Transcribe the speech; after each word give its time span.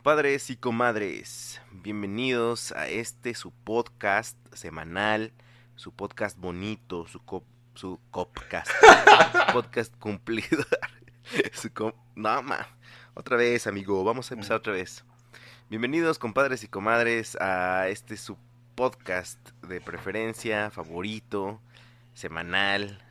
Compadres 0.00 0.48
y 0.48 0.56
comadres, 0.56 1.60
bienvenidos 1.72 2.72
a 2.72 2.88
este 2.88 3.34
su 3.34 3.52
podcast 3.52 4.34
semanal, 4.54 5.30
su 5.76 5.92
podcast 5.92 6.38
bonito, 6.38 7.06
su 7.06 7.22
cop, 7.22 7.44
su 7.74 8.00
copcast, 8.10 8.70
su 8.70 9.52
podcast 9.52 9.94
cumplido. 9.98 10.64
su 11.52 11.70
com- 11.74 11.92
no, 12.14 12.42
ma. 12.42 12.66
Otra 13.12 13.36
vez, 13.36 13.66
amigo, 13.66 14.02
vamos 14.02 14.30
a 14.30 14.34
empezar 14.34 14.56
otra 14.56 14.72
vez. 14.72 15.04
Bienvenidos, 15.68 16.18
compadres 16.18 16.64
y 16.64 16.68
comadres, 16.68 17.36
a 17.38 17.88
este 17.88 18.16
su 18.16 18.38
podcast 18.76 19.50
de 19.68 19.82
preferencia, 19.82 20.70
favorito, 20.70 21.60
semanal, 22.14 23.04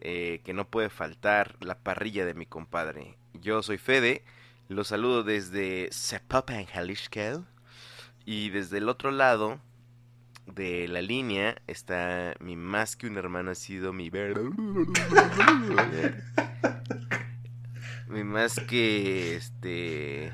eh, 0.00 0.40
que 0.44 0.52
no 0.52 0.66
puede 0.68 0.90
faltar, 0.90 1.54
la 1.60 1.78
parrilla 1.78 2.26
de 2.26 2.34
mi 2.34 2.44
compadre. 2.44 3.16
Yo 3.34 3.62
soy 3.62 3.78
Fede, 3.78 4.24
los 4.68 4.88
saludo 4.88 5.22
desde 5.24 5.88
Zapopan, 5.92 6.66
Jalisco, 6.66 7.46
y 8.24 8.50
desde 8.50 8.78
el 8.78 8.88
otro 8.88 9.10
lado 9.10 9.60
de 10.46 10.88
la 10.88 11.00
línea 11.00 11.56
está 11.66 12.34
mi 12.40 12.56
más 12.56 12.96
que 12.96 13.06
un 13.06 13.16
hermano, 13.16 13.50
ha 13.50 13.54
sido 13.54 13.92
mi 13.92 14.10
mi 18.08 18.24
más 18.24 18.58
que 18.60 19.36
este 19.36 20.32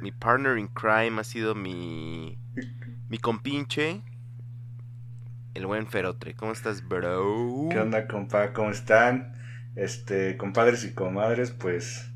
mi 0.00 0.12
partner 0.12 0.58
in 0.58 0.68
crime 0.68 1.20
ha 1.20 1.24
sido 1.24 1.54
mi 1.54 2.38
mi 3.08 3.18
compinche 3.18 4.02
el 5.54 5.66
buen 5.66 5.86
Ferotre. 5.86 6.34
¿Cómo 6.34 6.52
estás, 6.52 6.86
bro? 6.86 7.68
¿Qué 7.70 7.78
onda, 7.78 8.06
compa? 8.06 8.52
¿Cómo 8.52 8.70
están? 8.70 9.34
Este, 9.76 10.36
compadres 10.36 10.84
y 10.84 10.94
comadres, 10.94 11.50
pues 11.50 12.11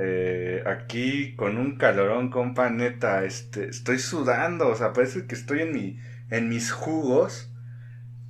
eh, 0.00 0.62
aquí 0.66 1.34
con 1.36 1.58
un 1.58 1.76
calorón, 1.76 2.30
compa, 2.30 2.70
neta, 2.70 3.24
este, 3.24 3.68
estoy 3.68 3.98
sudando, 3.98 4.68
o 4.68 4.74
sea, 4.76 4.92
parece 4.92 5.26
que 5.26 5.34
estoy 5.34 5.60
en 5.62 5.72
mi, 5.72 5.98
en 6.30 6.48
mis 6.48 6.72
jugos, 6.72 7.52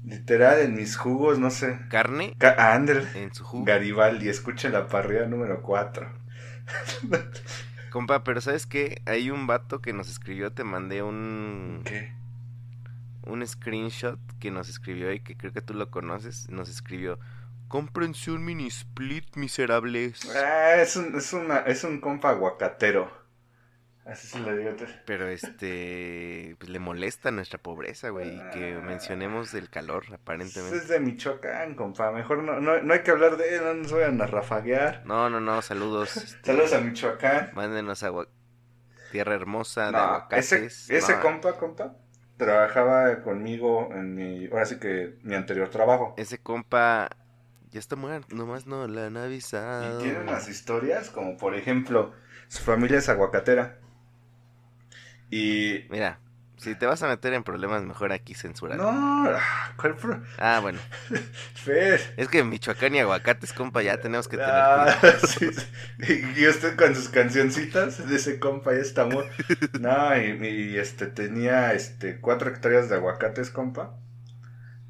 literal, 0.04 0.60
en 0.60 0.74
mis 0.74 0.96
jugos, 0.96 1.38
no 1.38 1.50
sé. 1.50 1.78
Carne 1.88 2.34
Ca- 2.38 2.56
ah, 2.58 2.74
ándale, 2.74 3.06
en 3.14 3.34
su 3.34 3.44
jugo. 3.44 3.64
Garibaldi, 3.64 4.28
escuche 4.28 4.68
la 4.70 4.88
parrilla 4.88 5.26
número 5.26 5.62
4. 5.62 6.12
Compa, 7.90 8.22
pero 8.22 8.40
¿sabes 8.40 8.66
qué? 8.66 9.02
Hay 9.06 9.30
un 9.30 9.46
vato 9.46 9.80
que 9.80 9.92
nos 9.92 10.08
escribió, 10.08 10.52
te 10.52 10.64
mandé 10.64 11.02
un 11.02 11.82
¿Qué? 11.84 12.12
un 13.22 13.46
screenshot 13.46 14.18
que 14.38 14.50
nos 14.50 14.68
escribió 14.68 15.12
y 15.12 15.20
que 15.20 15.36
creo 15.36 15.52
que 15.52 15.60
tú 15.62 15.74
lo 15.74 15.90
conoces. 15.90 16.48
Nos 16.50 16.68
escribió, 16.68 17.18
"Cómprense 17.70 18.30
un 18.30 18.44
mini 18.44 18.66
split, 18.66 19.36
miserables." 19.36 20.28
Ah, 20.36 20.74
es 20.74 20.96
un, 20.96 21.16
es 21.16 21.32
una, 21.32 21.60
es 21.60 21.84
un 21.84 22.00
compa 22.00 22.30
aguacatero. 22.30 23.10
Así 24.04 24.26
se 24.26 24.40
lo 24.40 24.56
digo. 24.56 24.70
Pero 25.06 25.28
este, 25.28 26.56
pues 26.58 26.68
le 26.68 26.80
molesta 26.80 27.30
nuestra 27.30 27.58
pobreza, 27.62 28.08
güey, 28.08 28.34
y 28.34 28.40
que 28.50 28.74
mencionemos 28.84 29.54
el 29.54 29.70
calor, 29.70 30.04
aparentemente. 30.12 30.78
Es 30.78 30.88
de 30.88 30.98
Michoacán, 30.98 31.74
compa. 31.76 32.10
Mejor 32.10 32.42
no, 32.42 32.58
no, 32.60 32.82
no 32.82 32.92
hay 32.92 33.00
que 33.00 33.12
hablar 33.12 33.36
de 33.36 33.54
él, 33.56 33.62
no 33.62 33.74
nos 33.74 33.92
vayan 33.92 34.20
a 34.20 34.26
rafaguear. 34.26 35.02
No, 35.06 35.30
no, 35.30 35.38
no, 35.40 35.62
saludos. 35.62 36.16
este, 36.16 36.38
Saludos 36.44 36.72
a 36.72 36.80
Michoacán. 36.80 37.50
Mándenos 37.54 38.02
agua... 38.02 38.26
Tierra 39.12 39.34
hermosa 39.34 39.90
de 39.92 39.98
aguacates. 39.98 40.52
ese, 40.52 40.96
ese 40.96 41.16
No, 41.16 41.20
compa, 41.20 41.56
compa, 41.56 41.96
trabajaba 42.36 43.22
conmigo 43.22 43.90
en 43.92 44.14
mi, 44.14 44.46
ahora 44.46 44.64
sí 44.66 44.78
que 44.78 45.18
mi 45.22 45.34
anterior 45.34 45.68
trabajo. 45.68 46.14
Ese 46.16 46.38
compa 46.38 47.10
ya 47.70 47.78
está 47.80 47.96
muerto, 47.96 48.34
nomás 48.34 48.66
no 48.66 48.86
la 48.88 49.06
han 49.06 49.14
Y 49.14 49.18
avisado. 49.18 49.98
tiene 49.98 50.20
unas 50.20 50.48
historias, 50.48 51.10
como 51.10 51.36
por 51.36 51.54
ejemplo, 51.54 52.12
su 52.48 52.62
familia 52.62 52.98
es 52.98 53.08
aguacatera. 53.08 53.78
Y... 55.30 55.84
Mira, 55.90 56.18
si 56.56 56.74
te 56.74 56.86
vas 56.86 57.02
a 57.02 57.08
meter 57.08 57.32
en 57.34 57.44
problemas, 57.44 57.82
mejor 57.84 58.12
aquí 58.12 58.34
censurar. 58.34 58.76
No, 58.76 58.88
ah, 58.90 59.72
¿cuál 59.76 59.94
pro- 59.96 60.22
Ah, 60.38 60.58
bueno. 60.60 60.78
Fer. 61.54 62.14
Es 62.16 62.28
que 62.28 62.42
Michoacán 62.44 62.94
y 62.94 62.98
aguacates, 62.98 63.52
compa, 63.52 63.82
ya 63.82 64.00
tenemos 64.00 64.26
que 64.28 64.36
tener 64.36 64.50
Ah, 64.52 64.96
cuidado. 65.00 65.26
sí, 65.26 65.50
sí. 65.52 66.22
Y 66.36 66.46
usted 66.48 66.76
con 66.76 66.94
sus 66.94 67.08
cancioncitas 67.08 68.06
de 68.08 68.16
ese 68.16 68.38
compa 68.40 68.72
ya 68.74 68.80
está 68.80 69.04
muy... 69.06 69.24
No, 69.80 70.16
y, 70.20 70.46
y, 70.46 70.78
este 70.78 71.06
tenía 71.06 71.72
este 71.74 72.20
cuatro 72.20 72.50
hectáreas 72.50 72.88
de 72.88 72.96
aguacates, 72.96 73.50
compa. 73.50 73.94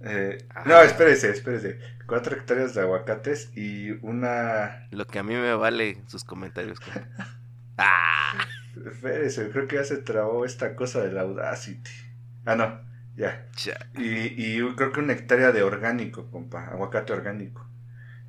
Eh, 0.02 0.38
no, 0.66 0.80
espérese, 0.82 1.30
espérese. 1.30 1.78
Cuatro 2.06 2.36
hectáreas 2.36 2.74
de 2.74 2.80
aguacates 2.82 3.50
y 3.56 3.90
una... 4.04 4.88
Lo 4.90 5.04
que 5.06 5.18
a 5.18 5.22
mí 5.22 5.34
me 5.34 5.54
vale 5.54 6.02
sus 6.06 6.22
comentarios. 6.24 6.78
Ah, 7.78 8.46
Espérese, 8.86 9.50
creo 9.50 9.66
que 9.66 9.76
ya 9.76 9.84
se 9.84 9.98
trabó 9.98 10.44
esta 10.44 10.76
cosa 10.76 11.02
del 11.02 11.18
Audacity. 11.18 11.90
Ah, 12.44 12.54
no, 12.56 12.80
ya. 13.16 13.48
Y, 13.94 14.58
y 14.58 14.74
creo 14.76 14.92
que 14.92 15.00
una 15.00 15.12
hectárea 15.14 15.52
de 15.52 15.62
orgánico, 15.62 16.30
compa, 16.30 16.66
aguacate 16.68 17.12
orgánico. 17.12 17.66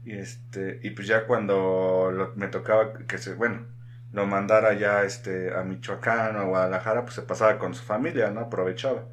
Y 0.04 0.14
este, 0.18 0.80
y 0.84 0.92
pues 0.92 1.08
ya 1.08 1.28
cuando 1.28 2.12
lo- 2.14 2.34
me 2.36 2.48
tocaba 2.50 2.94
que 3.08 3.18
se, 3.20 3.36
bueno, 3.36 3.68
lo 4.14 4.26
mandara 4.28 4.74
ya 4.74 5.04
este 5.04 5.54
a 5.56 5.64
Michoacán 5.64 6.36
o 6.38 6.42
a 6.42 6.44
Guadalajara, 6.46 7.04
pues 7.04 7.16
se 7.16 7.24
pasaba 7.24 7.60
con 7.60 7.74
su 7.76 7.84
familia, 7.84 8.32
¿no? 8.32 8.42
Aprovechaba 8.42 9.08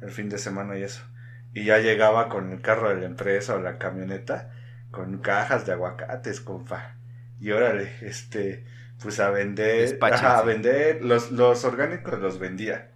el 0.00 0.10
fin 0.10 0.28
de 0.30 0.38
semana 0.38 0.78
y 0.78 0.82
eso. 0.84 1.04
Y 1.54 1.64
ya 1.66 1.78
llegaba 1.78 2.28
con 2.28 2.52
el 2.52 2.60
carro 2.62 2.90
de 2.90 2.96
la 2.96 3.06
empresa 3.06 3.54
o 3.56 3.60
la 3.60 3.78
camioneta 3.78 4.52
con 4.90 5.18
cajas 5.18 5.66
de 5.66 5.72
aguacates, 5.72 6.40
compa. 6.40 6.96
Y 7.40 7.50
órale, 7.52 7.92
este, 8.02 8.64
pues 9.02 9.20
a 9.20 9.30
vender, 9.30 9.98
ajá, 10.02 10.38
a 10.38 10.42
vender, 10.42 11.04
los, 11.04 11.30
los 11.32 11.64
orgánicos 11.64 12.18
los 12.20 12.38
vendía. 12.38 12.92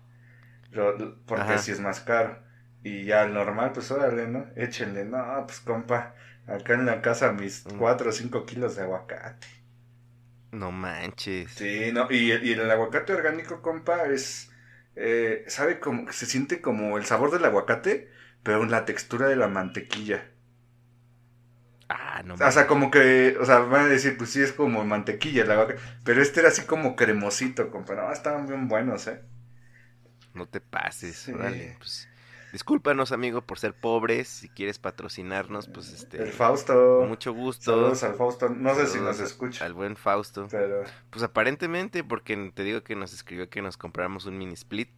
Lo- 0.72 1.16
porque 1.26 1.58
si 1.58 1.72
es 1.72 1.80
más 1.80 2.00
caro. 2.00 2.38
Y 2.82 3.04
ya 3.04 3.24
el 3.24 3.34
normal, 3.34 3.72
pues 3.72 3.91
órale, 3.91 4.28
¿no? 4.28 4.46
Échenle, 4.56 5.04
no, 5.04 5.44
pues 5.46 5.60
compa, 5.60 6.14
acá 6.46 6.75
en 6.75 6.86
la 6.86 7.02
casa 7.02 7.32
mis 7.32 7.66
Mm. 7.66 7.78
4 7.78 8.10
o 8.10 8.12
5 8.12 8.46
kilos 8.46 8.76
de 8.76 8.82
aguacate. 8.82 9.46
No 10.52 10.70
manches. 10.72 11.50
Sí, 11.54 11.90
no, 11.92 12.06
y, 12.10 12.30
el- 12.30 12.44
y 12.46 12.52
el 12.52 12.70
aguacate 12.70 13.12
orgánico, 13.12 13.62
compa, 13.62 14.06
es, 14.06 14.50
eh, 14.96 15.44
sabe 15.48 15.80
como, 15.80 16.12
se 16.12 16.26
siente 16.26 16.60
como 16.60 16.98
el 16.98 17.04
sabor 17.04 17.30
del 17.32 17.44
aguacate, 17.44 18.10
pero 18.43 18.62
en 18.62 18.71
la 18.71 18.84
textura 18.84 19.28
de 19.28 19.37
la 19.37 19.49
mantequilla. 19.49 20.25
Ah, 21.88 22.22
no 22.25 22.34
O 22.34 22.50
sea, 22.53 22.66
como 22.66 22.91
que, 22.91 23.37
o 23.41 23.44
sea, 23.44 23.59
van 23.60 23.87
a 23.87 23.88
decir, 23.88 24.16
pues 24.16 24.31
sí, 24.31 24.41
es 24.43 24.53
como 24.53 24.84
mantequilla 24.84 25.43
el 25.43 25.50
aguacate, 25.50 25.81
pero 26.04 26.22
este 26.22 26.41
era 26.41 26.49
así 26.50 26.62
como 26.66 26.94
cremosito, 26.97 27.71
compa, 27.71 27.94
no, 27.94 28.12
estaban 28.12 28.47
bien 28.47 28.69
buenos, 28.69 29.06
¿eh? 29.09 29.21
No 30.34 30.47
te 30.49 30.60
pases, 30.60 31.16
Sí. 31.16 31.32
órale, 31.32 31.75
pues. 31.78 32.09
Discúlpanos, 32.53 33.12
amigo, 33.12 33.43
por 33.43 33.58
ser 33.58 33.75
pobres. 33.79 34.29
Si 34.29 34.49
quieres 34.49 34.79
patrocinarnos, 34.79 35.69
pues 35.69 35.93
este. 35.93 36.23
El 36.23 36.32
Fausto, 36.32 37.06
mucho 37.06 37.32
gusto. 37.32 37.73
saludos 37.73 38.02
al 38.05 38.14
Fausto, 38.14 38.49
no 38.49 38.75
sé 38.75 38.87
si 38.87 38.99
nos 39.00 39.20
escucha, 39.20 39.67
Al 39.67 39.75
buen 39.75 39.96
Fausto. 39.96 40.49
pero, 40.50 40.84
Pues 41.11 41.23
aparentemente, 41.23 42.05
porque 42.05 42.52
te 42.55 42.64
digo 42.64 42.82
que 42.82 42.96
nos 42.96 43.12
escribió 43.12 43.50
que 43.50 43.62
nos 43.62 43.76
compráramos 43.76 44.26
un 44.26 44.38
mini 44.38 44.55
split. 44.55 44.91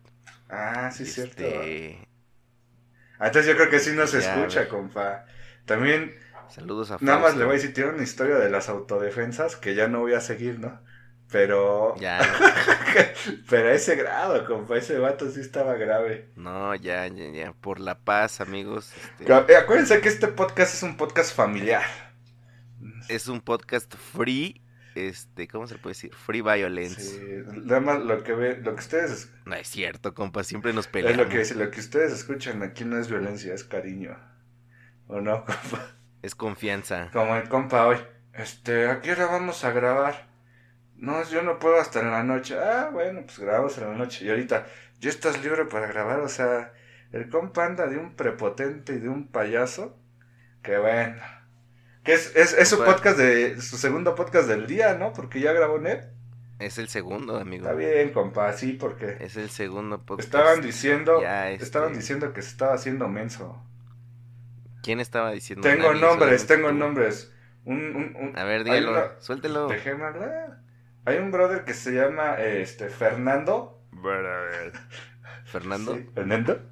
ah, 0.48 0.90
sí, 0.92 1.04
es 1.04 1.14
cierto. 1.14 1.42
Ah, 3.20 3.26
Entonces 3.26 3.46
yo 3.46 3.56
creo 3.56 3.70
que 3.70 3.78
sí 3.78 3.92
nos 3.92 4.14
escucha, 4.14 4.68
compa. 4.68 5.26
También, 5.66 6.16
Saludos 6.48 6.90
a 6.90 6.96
nada 7.00 7.18
más 7.20 7.36
le 7.36 7.44
voy 7.44 7.52
a 7.52 7.56
decir, 7.58 7.72
tiene 7.72 7.90
una 7.90 8.02
historia 8.02 8.36
de 8.36 8.50
las 8.50 8.68
autodefensas 8.68 9.54
que 9.54 9.74
ya 9.76 9.86
no 9.86 10.00
voy 10.00 10.14
a 10.14 10.20
seguir, 10.20 10.58
¿no? 10.58 10.80
Pero, 11.30 11.94
Ya, 12.00 12.18
pero 13.48 13.68
a 13.68 13.72
ese 13.72 13.94
grado, 13.94 14.44
compa, 14.46 14.76
ese 14.78 14.98
vato 14.98 15.30
sí 15.30 15.40
estaba 15.40 15.74
grave. 15.74 16.30
no, 16.34 16.74
ya, 16.74 17.06
ya, 17.06 17.30
ya. 17.30 17.52
Por 17.52 17.78
la 17.78 18.00
paz, 18.00 18.40
amigos. 18.40 18.90
este, 19.20 19.32
eh, 19.52 19.56
Acuérdense 19.56 20.00
que 20.00 20.08
este 20.08 20.26
podcast 20.26 20.74
es 20.74 20.82
un 20.82 20.96
podcast 20.96 21.32
familiar. 21.32 21.84
es 23.08 23.28
un 23.28 23.40
podcast 23.40 23.94
free 23.94 24.60
este, 24.94 25.48
¿cómo 25.48 25.66
se 25.66 25.78
puede 25.78 25.92
decir? 25.94 26.14
Free 26.14 26.42
violence. 26.42 27.00
Sí, 27.00 27.20
nada 27.64 27.80
más 27.80 28.00
lo 28.00 28.22
que 28.22 28.32
ve, 28.34 28.58
lo 28.58 28.74
que 28.74 28.80
ustedes 28.80 29.30
No 29.44 29.54
es 29.54 29.68
cierto, 29.68 30.14
compa, 30.14 30.44
siempre 30.44 30.72
nos 30.72 30.86
es 30.86 30.90
peleamos. 30.90 31.16
lo 31.16 31.28
que 31.28 31.44
lo 31.54 31.70
que 31.70 31.80
ustedes 31.80 32.12
escuchan 32.12 32.62
aquí 32.62 32.84
no 32.84 32.98
es 32.98 33.08
violencia, 33.08 33.54
es 33.54 33.64
cariño. 33.64 34.16
¿O 35.06 35.20
no, 35.20 35.44
compa? 35.44 35.96
Es 36.22 36.34
confianza. 36.34 37.10
Como 37.12 37.36
el 37.36 37.48
compa 37.48 37.86
hoy. 37.86 37.98
Este, 38.32 38.88
¿a 38.88 39.00
qué 39.00 39.12
hora 39.12 39.26
vamos 39.26 39.64
a 39.64 39.72
grabar? 39.72 40.28
No, 40.96 41.22
yo 41.24 41.42
no 41.42 41.58
puedo 41.58 41.80
hasta 41.80 42.00
en 42.00 42.10
la 42.10 42.22
noche. 42.24 42.58
Ah, 42.58 42.90
bueno, 42.92 43.22
pues 43.24 43.38
grabamos 43.38 43.78
en 43.78 43.84
la 43.90 43.94
noche. 43.96 44.24
Y 44.24 44.30
ahorita, 44.30 44.66
¿ya 45.00 45.10
estás 45.10 45.42
libre 45.42 45.64
para 45.66 45.86
grabar? 45.88 46.20
O 46.20 46.28
sea, 46.28 46.72
el 47.12 47.28
compa 47.30 47.66
anda 47.66 47.86
de 47.86 47.98
un 47.98 48.14
prepotente 48.16 48.94
y 48.94 48.98
de 49.00 49.08
un 49.08 49.28
payaso. 49.28 49.98
Que 50.62 50.78
bueno. 50.78 51.22
Que 52.04 52.14
es, 52.14 52.34
es, 52.34 52.54
es 52.54 52.68
su 52.68 52.82
podcast 52.82 53.18
de, 53.18 53.60
su 53.60 53.76
segundo 53.76 54.14
podcast 54.14 54.48
del 54.48 54.66
día, 54.66 54.94
¿no? 54.94 55.12
Porque 55.12 55.40
ya 55.40 55.52
grabó 55.52 55.78
Net. 55.78 56.06
Es 56.58 56.78
el 56.78 56.88
segundo, 56.88 57.36
amigo. 57.38 57.64
Está 57.64 57.74
bien, 57.76 58.10
compa, 58.12 58.52
sí, 58.52 58.72
porque 58.74 59.16
Es 59.20 59.36
el 59.36 59.50
segundo 59.50 60.04
podcast. 60.04 60.26
estaban 60.26 60.60
diciendo, 60.62 61.20
Ya, 61.22 61.50
este- 61.50 61.64
estaban 61.64 61.92
diciendo 61.94 62.32
que 62.32 62.42
se 62.42 62.48
estaba 62.50 62.74
haciendo 62.74 63.08
menso. 63.08 63.62
¿Quién 64.82 65.00
estaba 65.00 65.30
diciendo? 65.32 65.66
Tengo 65.68 65.92
nombres, 65.94 66.46
tengo 66.46 66.68
tú. 66.68 66.74
nombres. 66.74 67.32
Un, 67.64 67.76
un, 67.96 68.16
un- 68.16 68.38
A 68.38 68.44
ver, 68.44 68.60
hay 68.60 68.64
dígalo, 68.80 68.92
una- 68.92 69.20
suéltelo. 69.20 69.68
Déjeme 69.68 70.04
hablar. 70.04 70.60
Hay 71.04 71.18
un 71.18 71.30
brother 71.30 71.64
que 71.64 71.74
se 71.74 71.92
llama 71.92 72.36
este 72.40 72.88
Fernando. 72.88 73.82
Fernando. 75.44 75.96
Sí, 75.96 76.08
Fernando. 76.14 76.69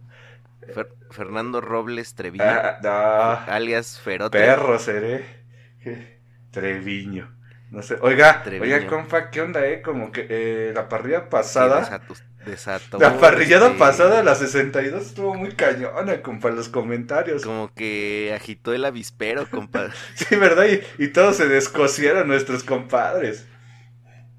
Fer- 0.75 0.95
Fernando 1.11 1.61
Robles 1.61 2.15
Treviño. 2.15 2.45
Ah, 2.45 2.79
no, 2.83 3.53
alias 3.53 4.01
Ferote. 4.01 4.39
perro 4.39 4.79
seré. 4.79 5.25
Treviño. 6.51 7.35
No 7.71 7.83
sé. 7.83 7.97
Oiga, 8.01 8.43
Treviño. 8.43 8.75
oiga, 8.75 8.87
compa, 8.89 9.31
¿qué 9.31 9.43
onda, 9.43 9.67
eh? 9.67 9.83
Como 9.83 10.11
que 10.11 10.27
eh, 10.31 10.73
la 10.75 10.89
parrilla 10.89 11.21
Sí, 11.21 11.27
pasada. 11.31 11.81
desato- 11.83 12.17
desató, 12.47 12.99
la 12.99 13.19
parrillada 13.19 13.67
este, 13.67 13.79
pasada, 13.79 14.23
la 14.23 14.35
62, 14.35 15.03
estuvo 15.03 15.35
muy 15.35 15.53
cañona, 15.53 16.23
compa, 16.23 16.49
los 16.51 16.71
comentarios. 16.71 17.43
Como 17.45 17.73
que 17.75 18.33
agitó 18.35 18.73
el 18.73 18.85
avispero, 18.87 19.47
compa. 19.51 19.91
Sí, 20.15 20.35
¿verdad? 20.37 20.65
Y, 20.67 21.05
y 21.05 21.09
todos 21.09 21.37
se 21.37 21.47
descosieron 21.47 22.27
nuestros 22.29 22.65
compadres. 22.65 23.47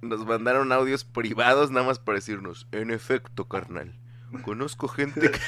Nos 0.02 0.26
mandaron 0.26 0.72
audios 0.72 1.04
privados 1.04 1.70
nada 1.72 1.86
más 1.86 2.00
para 2.00 2.16
decirnos, 2.16 2.68
en 2.72 2.90
efecto, 2.90 3.48
carnal. 3.48 3.94
Conozco 4.44 4.88
gente 4.88 5.32
que- 5.32 5.40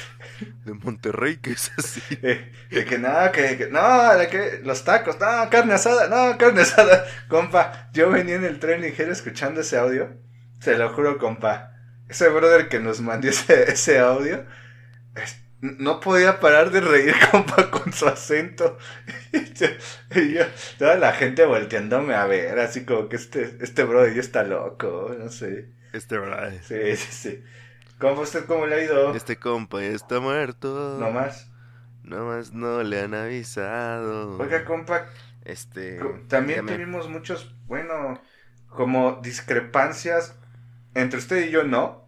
de 0.65 0.73
Monterrey 0.73 1.37
que 1.37 1.51
es 1.51 1.71
así. 1.77 2.01
Eh, 2.23 2.51
de 2.71 2.85
que 2.85 2.97
no, 2.97 3.31
que, 3.31 3.57
que- 3.57 3.67
no, 3.69 4.17
de 4.17 4.27
que 4.27 4.61
los 4.63 4.83
tacos, 4.83 5.19
no, 5.19 5.49
carne 5.49 5.73
asada, 5.75 6.07
no, 6.07 6.37
carne 6.37 6.61
asada. 6.61 7.05
Compa, 7.27 7.89
yo 7.93 8.09
venía 8.09 8.35
en 8.35 8.45
el 8.45 8.59
tren 8.59 8.81
ligero 8.81 9.11
escuchando 9.11 9.61
ese 9.61 9.77
audio. 9.77 10.17
Se 10.59 10.77
lo 10.77 10.93
juro, 10.93 11.17
compa. 11.17 11.71
Ese 12.09 12.27
brother 12.29 12.67
que 12.69 12.79
nos 12.79 13.01
mandó 13.01 13.29
ese, 13.29 13.71
ese 13.71 13.99
audio, 13.99 14.45
es- 15.15 15.37
no 15.61 15.99
podía 15.99 16.39
parar 16.39 16.71
de 16.71 16.81
reír, 16.81 17.13
compa, 17.31 17.69
con 17.69 17.93
su 17.93 18.07
acento. 18.07 18.77
Y 19.31 19.53
yo- 19.53 19.67
y 20.15 20.33
yo, 20.33 20.43
toda 20.79 20.95
la 20.97 21.13
gente 21.13 21.45
volteándome 21.45 22.15
a 22.15 22.25
ver, 22.25 22.57
así 22.59 22.83
como 22.83 23.07
que 23.09 23.15
este, 23.17 23.57
este 23.61 23.83
brother 23.83 24.13
ya 24.15 24.21
está 24.21 24.43
loco, 24.43 25.15
no 25.17 25.29
sé. 25.29 25.69
Este 25.93 26.17
verdad. 26.17 26.51
Sí, 26.67 26.95
sí, 26.95 27.07
sí. 27.11 27.43
¿Cómo 28.01 28.21
usted 28.21 28.45
cómo 28.45 28.65
le 28.65 28.75
ha 28.75 28.83
ido? 28.83 29.13
Este 29.13 29.37
compa 29.37 29.79
ya 29.81 29.89
está 29.89 30.19
muerto. 30.19 30.97
No 30.99 31.11
más. 31.11 31.51
Nomás 32.03 32.51
no 32.51 32.81
le 32.83 32.99
han 32.99 33.13
avisado. 33.13 34.37
Oiga, 34.37 34.65
compa, 34.65 35.05
Este. 35.45 35.99
También 36.27 36.65
dígame. 36.65 36.73
tuvimos 36.73 37.09
muchos, 37.09 37.55
bueno, 37.67 38.19
como 38.67 39.19
discrepancias 39.21 40.35
entre 40.95 41.19
usted 41.19 41.47
y 41.47 41.51
yo, 41.51 41.63
no, 41.63 42.07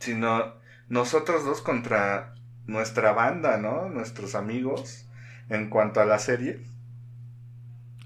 sino 0.00 0.54
nosotros 0.88 1.44
dos 1.44 1.60
contra 1.60 2.34
nuestra 2.66 3.12
banda, 3.12 3.58
¿no? 3.58 3.88
Nuestros 3.88 4.34
amigos 4.34 5.06
en 5.48 5.68
cuanto 5.70 6.00
a 6.00 6.04
la 6.06 6.18
serie. 6.18 6.62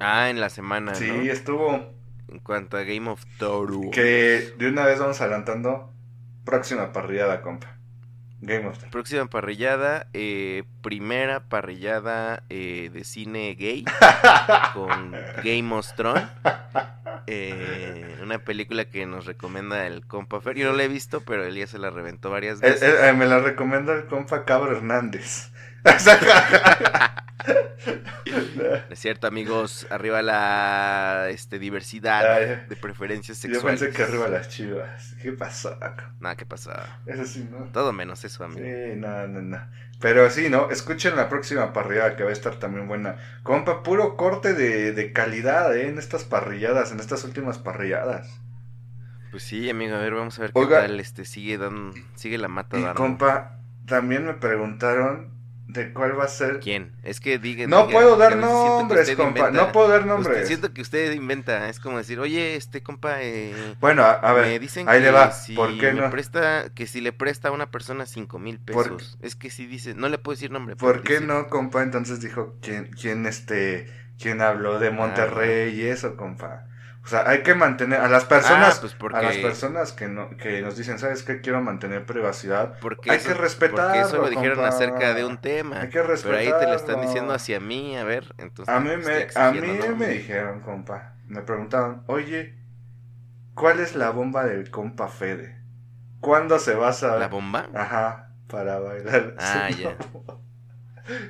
Ah, 0.00 0.28
en 0.30 0.40
la 0.40 0.50
semana. 0.50 0.94
Sí, 0.94 1.08
¿no? 1.08 1.22
estuvo 1.22 1.92
En 2.28 2.40
cuanto 2.40 2.76
a 2.76 2.82
Game 2.82 3.08
of 3.08 3.24
Thrones. 3.38 3.90
que 3.94 4.54
de 4.58 4.68
una 4.68 4.84
vez 4.86 4.98
vamos 4.98 5.20
adelantando 5.20 5.92
próxima 6.44 6.92
parrillada, 6.92 7.42
compa. 7.42 7.76
Game 8.42 8.66
of 8.66 8.78
Thrones. 8.78 8.90
Próxima 8.92 9.26
parrillada, 9.26 10.06
eh, 10.14 10.64
primera 10.80 11.40
parrillada 11.40 12.42
eh, 12.48 12.88
de 12.90 13.04
cine 13.04 13.54
gay 13.54 13.84
con 14.72 15.12
Game 15.44 15.74
of 15.74 15.86
Thrones. 15.94 16.24
Eh, 17.26 18.16
una 18.22 18.38
película 18.38 18.86
que 18.86 19.04
nos 19.04 19.26
recomienda 19.26 19.86
el 19.86 20.06
compa 20.06 20.40
Fer. 20.40 20.56
Yo 20.56 20.70
no 20.70 20.76
la 20.76 20.84
he 20.84 20.88
visto, 20.88 21.20
pero 21.20 21.44
él 21.44 21.54
ya 21.54 21.66
se 21.66 21.78
la 21.78 21.90
reventó 21.90 22.30
varias 22.30 22.62
Eh, 22.62 22.70
veces. 22.70 22.82
eh, 22.82 23.08
eh, 23.08 23.12
me 23.12 23.26
la 23.26 23.40
recomienda 23.40 23.92
el 23.92 24.06
compa 24.06 24.44
Cabro 24.46 24.74
Hernández. 24.74 25.49
Es 28.90 28.98
cierto, 28.98 29.26
amigos, 29.26 29.86
arriba 29.90 30.20
la 30.22 31.28
este, 31.30 31.58
diversidad 31.58 32.34
Ay, 32.34 32.66
de 32.68 32.76
preferencias 32.76 33.38
Yo 33.42 33.48
sexuales. 33.48 33.80
pensé 33.80 33.96
que 33.96 34.02
arriba 34.02 34.28
las 34.28 34.48
chivas. 34.48 35.14
¿Qué 35.22 35.32
pasó? 35.32 35.78
Nada, 36.20 36.36
¿qué 36.36 36.44
pasa? 36.44 37.00
Eso 37.06 37.24
sí, 37.24 37.48
¿no? 37.50 37.64
Todo 37.72 37.92
menos 37.92 38.24
eso, 38.24 38.44
amigo. 38.44 38.60
Sí, 38.60 38.96
no, 38.96 39.26
no, 39.26 39.40
no. 39.40 39.58
Pero 40.00 40.28
sí, 40.30 40.50
¿no? 40.50 40.70
Escuchen 40.70 41.16
la 41.16 41.28
próxima 41.28 41.72
parrillada 41.72 42.16
que 42.16 42.24
va 42.24 42.30
a 42.30 42.32
estar 42.32 42.56
también 42.56 42.88
buena. 42.88 43.16
Compa, 43.42 43.82
puro 43.82 44.16
corte 44.16 44.54
de, 44.54 44.92
de 44.92 45.12
calidad, 45.12 45.74
¿eh? 45.76 45.88
En 45.88 45.98
estas 45.98 46.24
parrilladas, 46.24 46.92
en 46.92 47.00
estas 47.00 47.24
últimas 47.24 47.58
parrilladas. 47.58 48.28
Pues 49.30 49.44
sí, 49.44 49.70
amigo, 49.70 49.94
a 49.94 49.98
ver, 49.98 50.12
vamos 50.14 50.38
a 50.38 50.42
ver 50.42 50.52
qué 50.52 50.66
tal 50.66 50.98
este 51.00 51.24
sigue 51.24 51.56
dando, 51.56 51.94
sigue 52.16 52.36
la 52.36 52.48
mata 52.48 52.76
Y 52.78 52.82
dando. 52.82 52.96
compa, 52.96 53.60
también 53.86 54.26
me 54.26 54.34
preguntaron 54.34 55.39
de 55.72 55.92
cuál 55.92 56.18
va 56.18 56.24
a 56.24 56.28
ser. 56.28 56.60
¿Quién? 56.60 56.92
Es 57.02 57.20
que 57.20 57.38
diga. 57.38 57.66
No 57.66 57.86
diga, 57.86 57.98
puedo 57.98 58.16
dar 58.16 58.36
nombres, 58.36 59.02
usted 59.02 59.16
compa. 59.16 59.38
inventa. 59.40 59.66
No 59.66 59.72
puedo 59.72 59.88
dar 59.88 60.00
Usted- 60.00 60.10
nombres. 60.12 60.46
siento 60.48 60.72
que 60.72 60.80
usted 60.82 61.12
inventa. 61.12 61.68
Es 61.68 61.80
como 61.80 61.98
decir, 61.98 62.18
oye, 62.20 62.56
este 62.56 62.82
compa. 62.82 63.22
Eh, 63.22 63.54
Bueno, 63.80 64.02
a, 64.02 64.12
a 64.12 64.32
ver. 64.32 64.46
me 64.46 64.58
dicen 64.58 64.88
ahí 64.88 64.98
que 64.98 65.04
le 65.06 65.10
va. 65.12 65.32
si 65.32 65.54
¿Por 65.54 65.78
qué 65.78 65.92
no? 65.92 66.10
presta, 66.10 66.70
que 66.74 66.86
si 66.86 67.00
le 67.00 67.12
presta 67.12 67.48
a 67.48 67.52
una 67.52 67.70
persona 67.70 68.06
cinco 68.06 68.38
mil 68.38 68.58
¿Por 68.58 68.84
pesos. 68.96 69.18
Es 69.22 69.36
que 69.36 69.50
si 69.50 69.66
dice, 69.66 69.94
no 69.94 70.08
le 70.08 70.18
puedo 70.18 70.34
decir 70.36 70.50
nombre. 70.50 70.76
¿Por 70.76 71.02
qué 71.02 71.14
dice- 71.14 71.26
no, 71.26 71.48
compa? 71.48 71.82
Entonces 71.82 72.20
dijo 72.20 72.56
quién, 72.62 72.90
quién 72.92 73.26
este, 73.26 73.86
quién 74.20 74.40
habló 74.42 74.78
de 74.78 74.90
Monterrey 74.90 75.74
y 75.78 75.86
eso, 75.86 76.16
compa. 76.16 76.66
O 77.10 77.12
sea, 77.12 77.28
hay 77.28 77.42
que 77.42 77.56
mantener 77.56 77.98
a 78.00 78.06
las 78.08 78.24
personas, 78.24 78.76
Ah, 78.76 78.80
pues 78.82 78.94
porque, 78.94 79.16
a 79.18 79.22
las 79.22 79.36
personas 79.38 79.92
que 79.92 80.06
no, 80.06 80.30
que 80.36 80.62
nos 80.62 80.76
dicen, 80.76 81.00
¿sabes 81.00 81.24
qué? 81.24 81.40
Quiero 81.40 81.60
mantener 81.60 82.06
privacidad. 82.06 82.78
porque 82.80 83.10
hay 83.10 83.16
eso- 83.16 83.30
que 83.30 83.34
respetarlo, 83.34 83.84
Porque 83.90 83.98
eso 83.98 84.16
lo 84.18 84.28
dijeron 84.30 84.54
compa. 84.58 84.68
acerca 84.68 85.12
de 85.14 85.24
un 85.24 85.38
tema. 85.38 85.80
Hay 85.80 85.88
que 85.88 86.02
Pero 86.02 86.36
ahí 86.36 86.52
te 86.60 86.66
lo 86.68 86.74
están 86.76 87.00
diciendo 87.00 87.32
hacia 87.34 87.58
mí, 87.58 87.96
a 87.96 88.04
ver. 88.04 88.32
Entonces, 88.38 88.72
A 88.72 88.78
mí 88.78 88.90
me, 88.96 89.26
a 89.34 89.50
mí 89.50 89.78
¿no? 89.88 89.96
me 89.96 90.06
dijeron, 90.06 90.60
compa, 90.60 91.14
me 91.26 91.42
preguntaban, 91.42 92.04
oye, 92.06 92.54
¿cuál 93.54 93.80
es 93.80 93.96
la 93.96 94.10
bomba 94.10 94.44
del 94.44 94.70
compa 94.70 95.08
Fede? 95.08 95.58
¿Cuándo 96.20 96.60
se 96.60 96.76
va 96.76 96.90
a 96.90 96.92
saber? 96.92 97.18
¿La 97.18 97.26
bomba? 97.28 97.70
Ajá, 97.74 98.34
para 98.46 98.78
bailar. 98.78 99.34
Ah, 99.40 99.68
ya. 99.68 99.96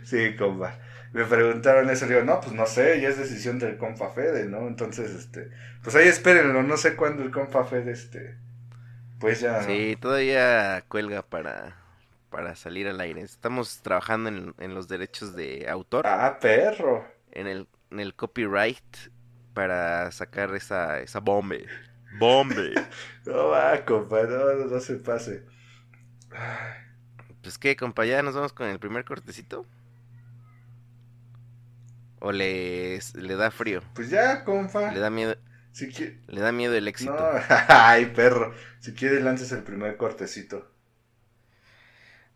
Sí, 0.04 0.36
compa. 0.36 0.74
Me 1.12 1.24
preguntaron 1.24 1.90
eso, 1.90 2.06
digo, 2.06 2.22
no, 2.22 2.40
pues 2.40 2.52
no 2.54 2.66
sé, 2.66 3.00
ya 3.00 3.08
es 3.08 3.18
decisión 3.18 3.58
del 3.58 3.76
compa 3.78 4.10
Fede, 4.10 4.46
¿no? 4.46 4.68
Entonces, 4.68 5.10
este, 5.12 5.50
pues 5.82 5.96
ahí 5.96 6.06
espérenlo, 6.08 6.62
no 6.62 6.76
sé 6.76 6.96
cuándo 6.96 7.22
el 7.24 7.30
compa 7.32 7.64
Fede, 7.64 7.92
este, 7.92 8.36
pues 9.20 9.40
ya. 9.40 9.60
Sí, 9.66 9.96
todavía 10.00 10.84
cuelga 10.88 11.22
para, 11.22 11.76
para 12.30 12.54
salir 12.56 12.88
al 12.88 13.00
aire. 13.00 13.22
Estamos 13.22 13.82
trabajando 13.82 14.28
en, 14.30 14.54
en 14.58 14.74
los 14.74 14.88
derechos 14.88 15.34
de 15.34 15.68
autor, 15.68 16.10
Ah, 16.10 16.36
perro. 16.40 17.06
en 17.32 17.46
el, 17.46 17.68
en 17.90 18.00
el 18.00 18.14
copyright, 18.14 18.84
para 19.54 20.10
sacar 20.12 20.54
esa, 20.54 21.00
esa 21.00 21.20
bombe. 21.20 21.66
Bombe. 22.10 22.74
No 23.26 23.48
va, 23.52 23.84
compa, 23.84 24.22
no, 24.24 24.44
no, 24.54 24.64
no 24.66 24.80
se 24.80 24.96
pase. 24.96 25.44
Ay, 26.32 26.74
Pues 27.42 27.58
qué, 27.58 27.76
compa, 27.76 28.04
ya 28.06 28.22
nos 28.22 28.34
vamos 28.34 28.52
con 28.52 28.68
el 28.68 28.78
primer 28.78 29.04
cortecito. 29.04 29.66
¿O 32.20 32.32
le, 32.32 33.00
le 33.14 33.34
da 33.36 33.50
frío? 33.50 33.80
Pues 33.94 34.10
ya, 34.10 34.44
compa. 34.44 34.92
¿Le 34.92 35.00
da 35.00 35.10
miedo, 35.10 35.34
Si 35.72 35.86
qui- 35.88 36.18
le 36.28 36.40
da 36.40 36.52
miedo 36.52 36.74
el 36.74 36.86
éxito? 36.86 37.12
No, 37.12 37.28
ay, 37.68 38.06
perro. 38.14 38.54
Si 38.80 38.92
quieres, 38.92 39.22
lances 39.22 39.50
el 39.52 39.62
primer 39.62 39.96
cortecito. 39.96 40.70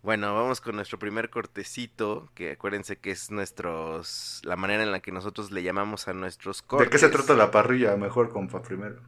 Bueno, 0.02 0.34
vamos 0.34 0.60
con 0.60 0.76
nuestro 0.76 0.98
primer 0.98 1.30
cortecito, 1.30 2.30
que 2.34 2.52
acuérdense 2.52 2.96
que 2.96 3.10
es 3.10 3.30
nuestros, 3.30 4.42
la 4.44 4.54
manera 4.56 4.82
en 4.82 4.92
la 4.92 5.00
que 5.00 5.12
nosotros 5.12 5.50
le 5.50 5.62
llamamos 5.62 6.08
a 6.08 6.12
nuestros 6.12 6.60
cortes. 6.60 6.86
¿De 6.88 6.90
qué 6.92 6.98
se 6.98 7.08
trata 7.08 7.32
la 7.34 7.50
parrilla? 7.50 7.96
Mejor, 7.96 8.28
compa, 8.30 8.60
primero. 8.60 9.00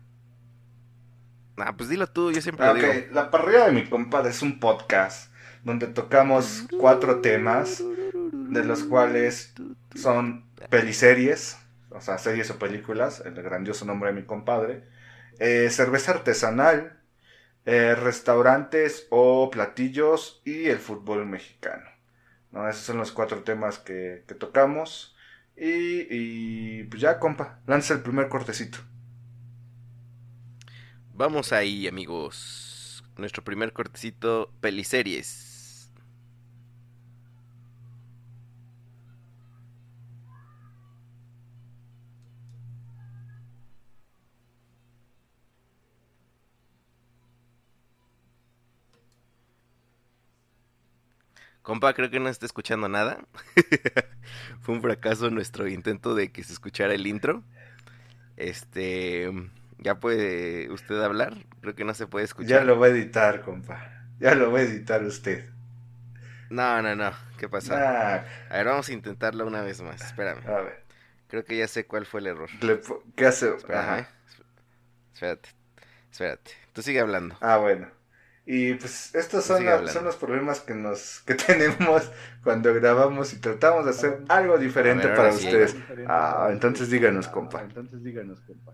Ah, 1.59 1.75
pues 1.77 1.91
dilo 1.91 2.07
tú, 2.07 2.33
yo 2.33 2.41
siempre 2.41 2.65
Ah, 2.67 2.73
lo 2.73 2.81
digo. 2.81 2.89
ok, 2.89 3.13
La 3.13 3.31
parrilla 3.31 3.67
de 3.67 3.73
mi 3.73 3.85
compadre 3.89 4.31
es 4.31 4.41
un 4.43 4.59
podcast 4.59 5.31
donde 5.65 5.87
tocamos 5.87 6.65
cuatro 6.79 7.21
temas, 7.21 7.83
de 8.15 8.65
los 8.65 8.85
cuales 8.85 9.53
son 9.95 10.46
peliseries, 10.71 11.59
o 11.91 12.01
sea, 12.01 12.19
series 12.19 12.51
o 12.51 12.59
películas, 12.59 13.23
el 13.25 13.35
grandioso 13.35 13.85
nombre 13.85 14.11
de 14.13 14.21
mi 14.21 14.27
compadre. 14.27 14.85
Eh, 15.39 15.69
cerveza 15.71 16.13
artesanal, 16.13 17.01
eh, 17.67 17.95
restaurantes 17.95 19.07
o 19.11 19.51
platillos 19.51 20.43
y 20.45 20.67
el 20.67 20.79
fútbol 20.79 21.27
mexicano. 21.27 21.85
¿no? 22.53 22.69
Esos 22.69 22.83
son 22.83 22.99
los 22.99 23.13
cuatro 23.13 23.43
temas 23.43 23.79
que, 23.79 24.25
que 24.27 24.35
tocamos. 24.35 25.17
Y, 25.57 26.07
y, 26.11 26.85
pues 26.85 27.01
ya, 27.01 27.19
compa, 27.19 27.61
lanza 27.67 27.95
el 27.95 28.03
primer 28.03 28.29
cortecito. 28.29 28.79
Vamos 31.15 31.53
ahí, 31.53 31.89
amigos. 31.89 33.03
Nuestro 33.17 33.43
primer 33.43 33.73
cortecito, 33.73 34.53
peliseries. 34.61 35.46
Compa, 51.67 51.95
creo 51.95 52.09
que 52.11 52.21
no 52.21 52.29
está 52.29 52.47
escuchando 52.47 52.89
nada. 52.89 53.19
Fue 54.61 54.73
un 54.73 54.81
fracaso 54.81 55.31
nuestro 55.31 55.67
intento 55.67 56.15
de 56.15 56.31
que 56.31 56.45
se 56.45 56.53
escuchara 56.53 56.95
el 56.95 57.09
intro. 57.09 57.43
Este, 58.37 59.29
¿ya 59.79 59.97
puede 59.97 60.71
usted 60.71 61.03
hablar? 61.03 61.35
Creo 61.63 61.75
que 61.75 61.85
no 61.85 61.93
se 61.93 62.07
puede 62.07 62.25
escuchar. 62.25 62.61
Ya 62.61 62.65
lo 62.65 62.79
va 62.79 62.87
a 62.87 62.91
editar, 62.91 63.43
compa. 63.43 64.07
Ya 64.21 64.37
lo 64.37 64.53
va 64.53 64.61
a 64.61 64.63
editar 64.63 65.03
usted. 65.03 65.51
No, 66.51 66.81
no, 66.83 66.95
no. 66.95 67.11
¿Qué 67.37 67.49
pasó? 67.49 67.75
Ah, 67.75 68.25
A 68.49 68.57
ver, 68.59 68.67
vamos 68.67 68.89
a 68.89 68.93
intentarlo 68.93 69.45
una 69.45 69.63
vez 69.63 69.81
más. 69.83 70.01
Espérame. 70.01 70.47
a 70.47 70.61
ver. 70.61 70.85
Creo 71.27 71.45
que 71.45 71.57
ya 71.57 71.67
sé 71.67 71.85
cuál 71.85 72.07
fue 72.07 72.21
el 72.21 72.29
error. 72.29 72.49
¿Qué 73.17 73.27
hace? 73.27 73.57
Espérame. 73.57 73.83
Ajá. 73.83 74.09
Espérate. 75.13 75.49
Espérate. 76.13 76.53
Tú 76.73 76.83
sigue 76.83 77.01
hablando. 77.01 77.37
Ah, 77.41 77.57
bueno. 77.57 77.89
Y 78.47 78.75
pues 78.75 79.13
estos 79.15 79.45
son, 79.45 79.59
Sigue 79.59 79.71
la- 79.71 79.89
son 79.89 80.05
los 80.05 80.17
problemas 80.17 80.61
que 80.61 80.75
nos 80.75 81.21
que 81.27 81.35
tenemos 81.49 82.11
cuando 82.45 82.73
grabamos 82.75 83.33
y 83.33 83.41
tratamos 83.41 83.85
de 83.85 83.91
hacer 83.91 84.23
algo 84.29 84.57
diferente 84.57 85.09
ver, 85.09 85.17
para 85.17 85.33
sí. 85.33 85.47
ustedes. 85.47 85.77
Ah, 86.07 86.49
entonces 86.53 86.89
díganos, 86.91 87.27
compa. 87.29 87.63
Entonces 87.63 88.03
díganos, 88.03 88.41
compa. 88.43 88.73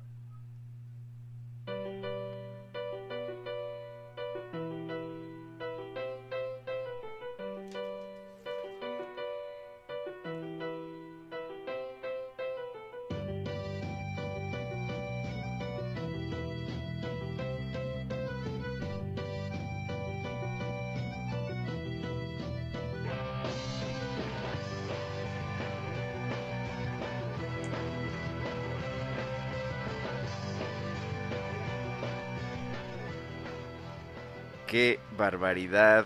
Barbaridad, 35.22 36.04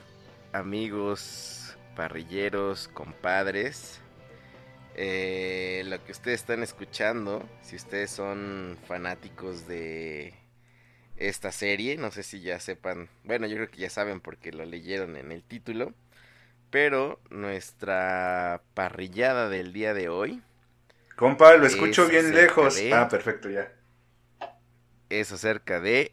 amigos, 0.53 1.75
parrilleros, 1.95 2.89
compadres. 2.89 3.99
Eh, 4.95 5.85
lo 5.87 6.05
que 6.05 6.13
ustedes 6.13 6.41
están 6.43 6.63
escuchando, 6.63 7.43
si 7.63 7.77
ustedes 7.77 8.11
son 8.11 8.77
fanáticos 8.87 9.67
de 9.67 10.35
esta 11.17 11.53
serie, 11.53 11.97
no 11.97 12.11
sé 12.11 12.23
si 12.25 12.43
ya 12.43 12.61
sepan, 12.61 13.09
bueno, 13.25 13.47
yo 13.47 13.57
creo 13.57 13.71
que 13.71 13.79
ya 13.81 13.91
saben 13.91 14.21
porque 14.21 14.53
lo 14.53 14.67
leyeron 14.67 15.17
en 15.17 15.33
el 15.33 15.43
título, 15.43 15.95
pero 16.71 17.21
nuestra 17.31 18.63
parrillada 18.75 19.49
del 19.49 19.73
día 19.73 19.95
de 19.95 20.09
hoy 20.11 20.43
Compa, 21.17 21.57
lo 21.57 21.67
escucho 21.67 22.05
Es 22.05 22.11
bien 22.11 22.33
lejos. 22.35 22.77
de- 22.77 22.93
Ah, 22.95 23.09
perfecto, 23.09 23.51
ya. 23.51 23.73
es 25.09 25.33
acerca 25.33 25.81
de 25.81 26.13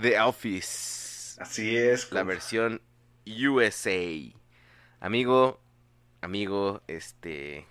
The 0.00 0.20
Office. 0.20 1.01
Así 1.42 1.76
es. 1.76 2.10
la 2.12 2.20
compa. 2.20 2.34
versión 2.34 2.80
USA. 3.26 4.32
Amigo, 5.00 5.60
amigo, 6.20 6.82
este... 6.86 7.66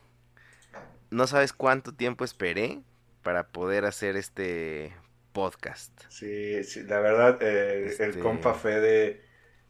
No 1.10 1.28
sabes 1.28 1.51
cuánto 1.54 1.94
tiempo 1.94 2.24
esperé 2.24 2.82
para 3.22 3.48
poder 3.50 3.86
hacer 3.86 4.16
este 4.16 4.96
podcast. 5.34 5.92
Sí, 6.10 6.63
sí, 6.63 6.84
la 6.84 7.00
verdad, 7.00 7.38
eh, 7.42 7.84
el 8.00 8.10
Este- 8.10 8.20
compa 8.20 8.54
Fede. 8.54 9.24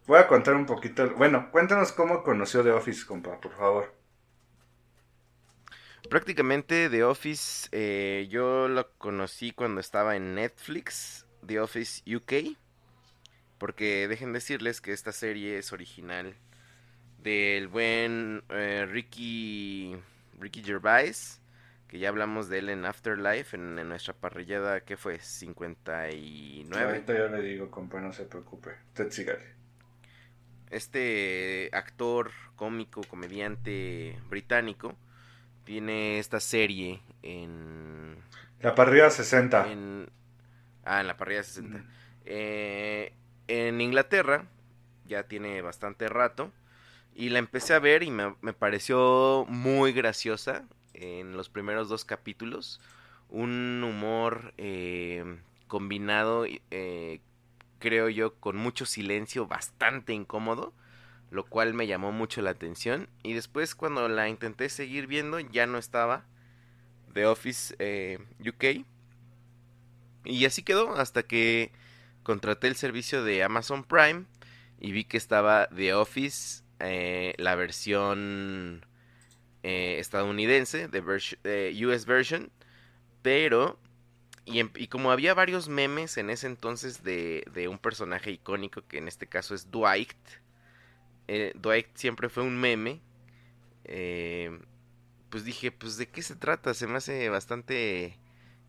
Voy 0.07 0.19
a 0.19 0.27
contar 0.27 0.55
un 0.55 0.65
poquito. 0.65 1.09
Bueno, 1.15 1.49
cuéntanos 1.51 1.91
cómo 1.91 2.23
conoció 2.23 2.63
The 2.63 2.71
Office, 2.71 3.05
compa, 3.05 3.39
por 3.39 3.55
favor. 3.55 3.95
Prácticamente 6.09 6.89
The 6.89 7.03
Office 7.03 7.69
eh, 7.71 8.27
yo 8.29 8.67
lo 8.67 8.91
conocí 8.97 9.51
cuando 9.51 9.79
estaba 9.79 10.15
en 10.15 10.35
Netflix, 10.35 11.25
The 11.45 11.59
Office 11.59 12.01
UK. 12.13 12.57
Porque 13.61 14.07
dejen 14.07 14.33
decirles 14.33 14.81
que 14.81 14.91
esta 14.91 15.11
serie 15.11 15.59
es 15.59 15.71
original 15.71 16.33
del 17.21 17.67
buen 17.67 18.43
eh, 18.49 18.87
Ricky, 18.89 19.95
Ricky 20.39 20.63
Gervais, 20.63 21.39
que 21.87 21.99
ya 21.99 22.09
hablamos 22.09 22.49
de 22.49 22.57
él 22.57 22.69
en 22.69 22.85
Afterlife, 22.85 23.55
en, 23.55 23.77
en 23.77 23.87
nuestra 23.87 24.15
parrillada, 24.15 24.81
que 24.81 24.97
fue? 24.97 25.19
59. 25.19 26.83
Ahorita 26.83 27.15
yo 27.15 27.27
le 27.27 27.43
digo, 27.43 27.69
compa, 27.69 28.01
no 28.01 28.11
se 28.11 28.23
preocupe. 28.23 28.71
Usted 28.87 29.11
sígale. 29.11 29.45
Este 30.71 31.69
actor, 31.71 32.31
cómico, 32.55 33.01
comediante 33.03 34.17
británico, 34.27 34.95
tiene 35.65 36.17
esta 36.17 36.39
serie 36.39 37.03
en 37.21 38.15
La 38.59 38.73
parrilla 38.73 39.11
60. 39.11 39.71
en 39.71 40.09
ah 40.83 41.01
en 41.01 41.05
la 41.05 41.15
parrilla 41.15 41.43
60 41.43 41.77
Ujú. 41.77 41.85
Eh, 42.25 43.13
en 43.47 43.81
Inglaterra 43.81 44.45
ya 45.05 45.23
tiene 45.23 45.61
bastante 45.61 46.09
rato 46.09 46.51
y 47.13 47.29
la 47.29 47.39
empecé 47.39 47.73
a 47.73 47.79
ver 47.79 48.03
y 48.03 48.11
me, 48.11 48.33
pareció 48.53 49.45
muy 49.47 49.91
graciosa 49.91 50.65
en 50.93 51.35
los 51.35 51.49
primeros 51.49 51.89
dos 51.89 52.05
capítulos. 52.05 52.79
Un 53.29 53.83
humor 53.83 54.53
eh, 54.57 55.39
combinado 55.67 56.45
eh, 56.45 57.21
creo 57.79 58.09
yo 58.09 58.35
con 58.35 58.57
mucho 58.57 58.85
silencio 58.85 59.47
bastante 59.47 60.13
incómodo 60.13 60.73
lo 61.31 61.45
cual 61.45 61.73
me 61.73 61.87
llamó 61.87 62.11
mucho 62.11 62.41
la 62.41 62.49
atención. 62.49 63.07
Y 63.23 63.33
después 63.33 63.73
cuando 63.73 64.07
la 64.09 64.27
intenté 64.27 64.67
seguir 64.67 65.07
viendo 65.07 65.39
ya 65.39 65.65
no 65.65 65.77
estaba. 65.77 66.25
The 67.13 67.25
Office 67.25 67.75
eh, 67.79 68.19
UK 68.39 68.85
y 70.23 70.45
así 70.45 70.63
quedó 70.63 70.95
hasta 70.95 71.23
que 71.23 71.71
contraté 72.23 72.67
el 72.67 72.75
servicio 72.75 73.23
de 73.23 73.43
Amazon 73.43 73.83
Prime 73.83 74.25
y 74.79 74.91
vi 74.91 75.03
que 75.05 75.17
estaba 75.17 75.67
The 75.75 75.93
Office, 75.93 76.63
eh, 76.79 77.33
la 77.37 77.55
versión 77.55 78.85
eh, 79.63 79.97
estadounidense, 79.99 80.87
de 80.87 81.01
US 81.85 82.05
version, 82.05 82.51
pero 83.21 83.79
y, 84.45 84.59
em- 84.59 84.71
y 84.75 84.87
como 84.87 85.11
había 85.11 85.33
varios 85.35 85.69
memes 85.69 86.17
en 86.17 86.29
ese 86.31 86.47
entonces 86.47 87.03
de, 87.03 87.45
de 87.53 87.67
un 87.69 87.79
personaje 87.79 88.31
icónico 88.31 88.83
que 88.87 88.99
en 88.99 89.07
este 89.07 89.27
caso 89.27 89.55
es 89.55 89.71
Dwight, 89.71 90.13
eh, 91.27 91.53
Dwight 91.55 91.87
siempre 91.95 92.29
fue 92.29 92.43
un 92.43 92.57
meme, 92.57 93.01
pues 95.29 95.45
dije, 95.45 95.71
pues 95.71 95.97
de 95.97 96.07
qué 96.07 96.21
se 96.21 96.35
trata, 96.35 96.73
se 96.73 96.87
me 96.87 96.97
hace 96.97 97.29
bastante 97.29 98.17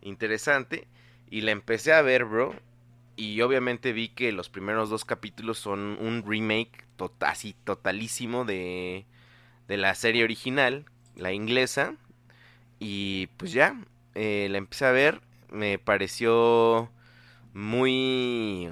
interesante 0.01 0.87
y 1.31 1.41
la 1.43 1.51
empecé 1.51 1.93
a 1.93 2.03
ver, 2.03 2.25
bro. 2.25 2.55
Y 3.17 3.41
obviamente 3.43 3.93
vi 3.93 4.09
que 4.09 4.33
los 4.33 4.49
primeros 4.49 4.91
dos 4.91 5.05
capítulos 5.05 5.59
son 5.59 5.99
un 6.01 6.25
remake 6.27 6.85
así 7.21 7.55
totalísimo 7.65 8.45
de, 8.45 9.07
de 9.69 9.77
la 9.77 9.95
serie 9.95 10.25
original, 10.25 10.85
la 11.17 11.33
inglesa. 11.33 11.95
Y 12.79 13.29
pues 13.37 13.53
ya, 13.53 13.81
eh, 14.15 14.49
la 14.51 14.59
empecé 14.59 14.87
a 14.87 14.93
ver. 14.93 15.21
Me 15.51 15.79
pareció 15.79 16.91
muy... 17.53 18.71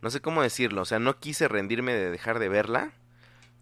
No 0.00 0.10
sé 0.10 0.20
cómo 0.20 0.42
decirlo. 0.42 0.82
O 0.82 0.84
sea, 0.84 0.98
no 0.98 1.18
quise 1.18 1.48
rendirme 1.48 1.92
de 1.92 2.10
dejar 2.10 2.38
de 2.38 2.48
verla. 2.48 2.92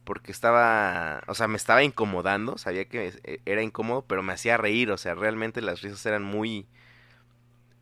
Porque 0.04 0.30
estaba... 0.32 1.22
O 1.26 1.34
sea, 1.34 1.48
me 1.48 1.56
estaba 1.56 1.82
incomodando. 1.82 2.58
Sabía 2.58 2.84
que 2.86 3.12
eh, 3.24 3.40
era 3.46 3.62
incómodo, 3.62 4.02
pero 4.02 4.22
me 4.22 4.32
hacía 4.32 4.56
reír. 4.56 4.90
O 4.90 4.98
sea, 4.98 5.14
realmente 5.14 5.62
las 5.62 5.80
risas 5.82 6.04
eran 6.06 6.22
muy 6.22 6.66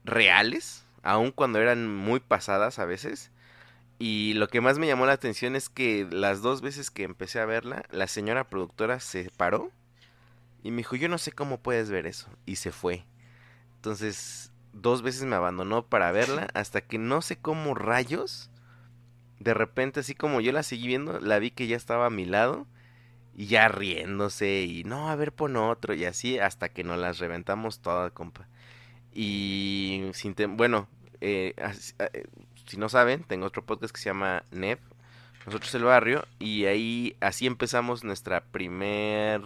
reales, 0.04 0.83
aun 1.04 1.30
cuando 1.30 1.61
eran 1.61 1.94
muy 1.94 2.18
pasadas 2.18 2.78
a 2.80 2.87
veces. 2.87 3.30
Y 3.99 4.34
lo 4.34 4.49
que 4.49 4.61
más 4.61 4.78
me 4.78 4.88
llamó 4.88 5.06
la 5.06 5.12
atención 5.12 5.54
es 5.54 5.68
que 5.68 6.08
las 6.11 6.42
dos 6.42 6.62
veces 6.62 6.90
que 6.90 7.04
empecé 7.04 7.38
a 7.40 7.46
verla, 7.46 7.84
la 7.90 8.08
señora 8.08 8.49
productora 8.49 8.99
se 8.99 9.30
paró 9.37 9.70
Y 10.64 10.73
me 10.73 10.78
dijo, 10.78 10.96
yo 10.96 11.08
no 11.08 11.18
sé 11.18 11.30
cómo 11.32 11.61
puedes 11.61 11.90
ver 11.90 12.06
eso. 12.06 12.28
Y 12.46 12.56
se 12.56 12.73
fue. 12.73 13.04
Entonces, 13.76 14.50
dos 14.73 15.02
veces 15.02 15.25
me 15.25 15.37
abandonó 15.37 15.87
para 15.87 16.11
verla 16.11 16.49
hasta 16.54 16.80
que 16.80 16.99
no 16.99 17.23
sé 17.23 17.37
cómo 17.37 17.75
rayos. 17.75 18.50
De 19.38 19.54
repente, 19.54 20.00
así 20.00 20.14
como 20.14 20.40
yo 20.40 20.52
la 20.52 20.62
seguí 20.62 20.88
viendo, 20.88 21.20
la 21.20 21.38
vi 21.38 21.50
que 21.50 21.66
ya 21.66 21.76
estaba 21.76 22.06
a 22.06 22.11
mi 22.11 22.25
lado 22.25 22.66
y 23.37 23.46
ya 23.46 23.68
riéndose 23.68 24.62
y 24.62 24.84
no, 24.84 25.11
a 25.11 25.16
ver, 25.16 25.32
pon 25.32 25.56
otro 25.56 25.94
y 25.94 26.04
así 26.04 26.38
hasta 26.38 26.68
que 26.70 26.84
nos 26.84 26.99
las 26.99 27.18
reventamos 27.18 27.80
todas, 27.80 28.12
compa. 28.12 28.49
Y 29.14 30.11
bueno, 30.49 30.88
eh, 31.21 31.54
eh, 32.00 32.26
si 32.66 32.76
no 32.76 32.88
saben, 32.88 33.23
tengo 33.23 33.47
otro 33.47 33.64
podcast 33.64 33.94
que 33.94 34.00
se 34.00 34.11
llama 34.11 34.42
NEP, 34.50 34.80
Nosotros 35.47 35.75
el 35.76 35.85
Barrio, 35.85 36.26
y 36.40 36.64
ahí 36.64 37.16
así 37.21 37.47
empezamos 37.47 38.02
nuestra 38.02 38.42
primer 38.44 39.42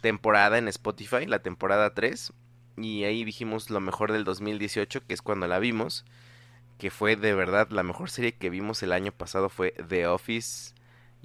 temporada 0.00 0.58
en 0.58 0.68
Spotify, 0.68 1.26
la 1.26 1.40
temporada 1.40 1.94
3, 1.94 2.32
y 2.76 3.04
ahí 3.04 3.24
dijimos 3.24 3.70
lo 3.70 3.80
mejor 3.80 4.12
del 4.12 4.24
2018, 4.24 5.04
que 5.06 5.14
es 5.14 5.22
cuando 5.22 5.48
la 5.48 5.58
vimos, 5.58 6.04
que 6.78 6.90
fue 6.90 7.16
de 7.16 7.34
verdad 7.34 7.68
la 7.70 7.82
mejor 7.82 8.10
serie 8.10 8.32
que 8.32 8.50
vimos 8.50 8.82
el 8.82 8.92
año 8.92 9.12
pasado 9.12 9.48
fue 9.48 9.72
The 9.88 10.06
Office 10.06 10.74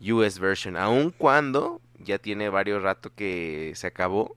US 0.01 0.39
version, 0.39 0.77
aun 0.77 1.11
cuando 1.11 1.81
ya 1.97 2.17
tiene 2.17 2.49
varios 2.49 2.81
rato 2.81 3.13
que 3.13 3.73
se 3.75 3.87
acabó, 3.87 4.35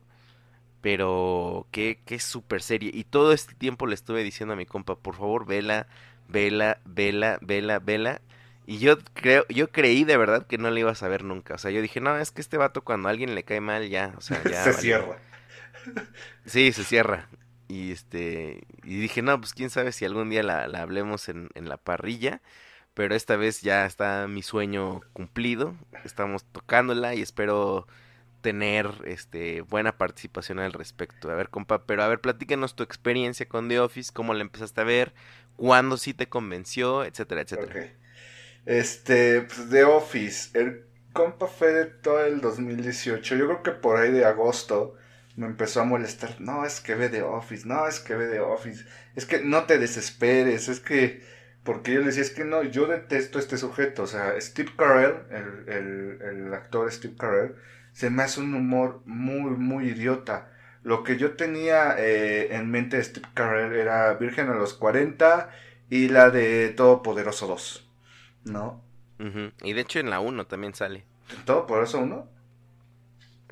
pero 0.83 1.67
qué, 1.71 2.01
qué 2.05 2.19
super 2.19 2.61
serie. 2.61 2.91
Y 2.93 3.05
todo 3.05 3.33
este 3.33 3.55
tiempo 3.55 3.87
le 3.87 3.95
estuve 3.95 4.23
diciendo 4.23 4.53
a 4.53 4.57
mi 4.57 4.67
compa, 4.67 4.97
por 4.97 5.15
favor, 5.15 5.47
vela, 5.47 5.87
vela, 6.29 6.81
vela, 6.85 7.39
vela, 7.41 7.79
vela. 7.79 8.21
Y 8.67 8.79
yo 8.79 8.99
creo, 9.15 9.47
yo 9.49 9.71
creí 9.71 10.05
de 10.05 10.17
verdad 10.17 10.47
que 10.47 10.59
no 10.59 10.71
le 10.71 10.81
ibas 10.81 11.03
a 11.03 11.09
ver 11.09 11.23
nunca. 11.25 11.55
O 11.55 11.59
sea, 11.59 11.71
yo 11.71 11.81
dije, 11.81 12.01
no, 12.01 12.19
es 12.19 12.33
que 12.33 12.41
este 12.41 12.59
vato 12.59 12.83
cuando 12.83 13.09
a 13.09 13.12
alguien 13.12 13.35
le 13.35 13.45
cae 13.45 13.61
mal 13.61 13.89
ya, 13.89 14.12
o 14.19 14.21
sea, 14.21 14.43
ya. 14.51 14.65
se 14.65 14.75
cierra. 14.75 15.19
Sí, 16.47 16.73
se 16.73 16.85
cierra. 16.85 17.29
Y 17.69 17.91
este, 17.91 18.65
y 18.85 19.01
dije, 19.01 19.23
no, 19.23 19.41
pues 19.41 19.53
quién 19.53 19.71
sabe 19.71 19.91
si 19.93 20.05
algún 20.05 20.31
día 20.31 20.43
la, 20.43 20.69
la 20.69 20.83
hablemos 20.83 21.29
en, 21.29 21.49
en 21.55 21.69
la 21.69 21.77
parrilla. 21.77 22.41
Pero 22.95 23.15
esta 23.15 23.37
vez 23.37 23.62
ya 23.62 23.87
está 23.87 24.29
mi 24.29 24.43
sueño 24.43 25.01
cumplido. 25.12 25.75
Estamos 26.05 26.45
tocándola 26.45 27.15
y 27.15 27.23
espero 27.23 27.87
tener 28.43 28.91
este 29.07 29.63
buena 29.63 29.97
participación 29.97 30.59
al 30.59 30.73
respecto. 30.73 31.31
A 31.31 31.35
ver, 31.35 31.49
compa, 31.49 31.85
pero 31.87 32.03
a 32.03 32.09
ver, 32.09 32.21
platícanos 32.21 32.77
tu 32.77 32.83
experiencia 32.83 33.47
con 33.47 33.69
The 33.69 33.81
Office, 33.81 34.13
cómo 34.13 34.35
la 34.35 34.43
empezaste 34.43 34.81
a 34.81 34.85
ver, 34.85 35.15
cuándo 35.57 35.97
sí 35.97 36.13
te 36.13 36.29
convenció, 36.29 37.05
etcétera, 37.05 37.41
etcétera. 37.41 37.93
Este, 38.67 39.43
pues 39.43 39.71
The 39.71 39.85
Office, 39.85 40.59
el 40.59 40.85
compa 41.13 41.47
fue 41.47 41.73
de 41.73 41.87
todo 41.87 42.25
el 42.25 42.41
2018. 42.41 43.37
Yo 43.37 43.47
creo 43.47 43.63
que 43.63 43.73
por 43.73 43.97
ahí 43.97 44.13
de 44.13 44.25
agosto 44.25 44.97
me 45.37 45.47
empezó 45.47 45.81
a 45.81 45.85
molestar. 45.85 46.41
No, 46.41 46.67
es 46.67 46.81
que 46.81 46.95
ve 46.95 47.09
The 47.09 47.23
Office, 47.23 47.67
no, 47.67 47.87
es 47.87 48.01
que 48.01 48.15
ve 48.15 48.27
The 48.29 48.41
Office. 48.41 48.85
Es 49.17 49.25
que 49.25 49.41
no 49.41 49.65
te 49.65 49.79
desesperes, 49.79 50.69
es 50.69 50.81
que 50.81 51.23
porque 51.65 51.93
yo 51.93 52.01
le 52.01 52.07
decía, 52.07 52.23
es 52.23 52.31
que 52.31 52.45
no, 52.45 52.63
yo 52.65 52.87
detesto 52.87 53.39
este 53.39 53.57
sujeto. 53.57 54.03
O 54.03 54.07
sea, 54.07 54.41
Steve 54.41 54.73
Carell, 54.77 55.15
el, 55.31 56.19
el, 56.21 56.55
actor 56.55 56.91
Steve 56.91 57.15
Carell, 57.17 57.55
se 57.93 58.11
me 58.11 58.23
hace 58.23 58.41
un 58.41 58.55
humor 58.55 59.03
muy, 59.05 59.51
muy 59.51 59.89
idiota. 59.89 60.51
Lo 60.83 61.05
que 61.05 61.17
yo 61.17 61.33
tenía 61.37 61.95
eh, 61.99 62.55
en 62.55 62.71
mente 62.71 62.97
de 62.97 63.05
Steve 63.05 63.29
Carell 63.35 63.75
era 63.75 64.15
Virgen 64.15 64.49
a 64.49 64.55
los 64.55 64.75
40 64.75 65.51
y 65.91 66.09
la 66.09 66.31
de 66.31 66.71
Todopoderoso 66.71 67.47
2. 67.47 67.89
¿No? 68.45 68.83
Y 69.63 69.73
de 69.73 69.81
hecho 69.81 70.01
en 70.01 70.11
la 70.11 70.19
1 70.19 70.47
también 70.47 70.75
sale. 70.75 71.05
¿Todopoderoso 71.45 72.01
1? 72.01 72.29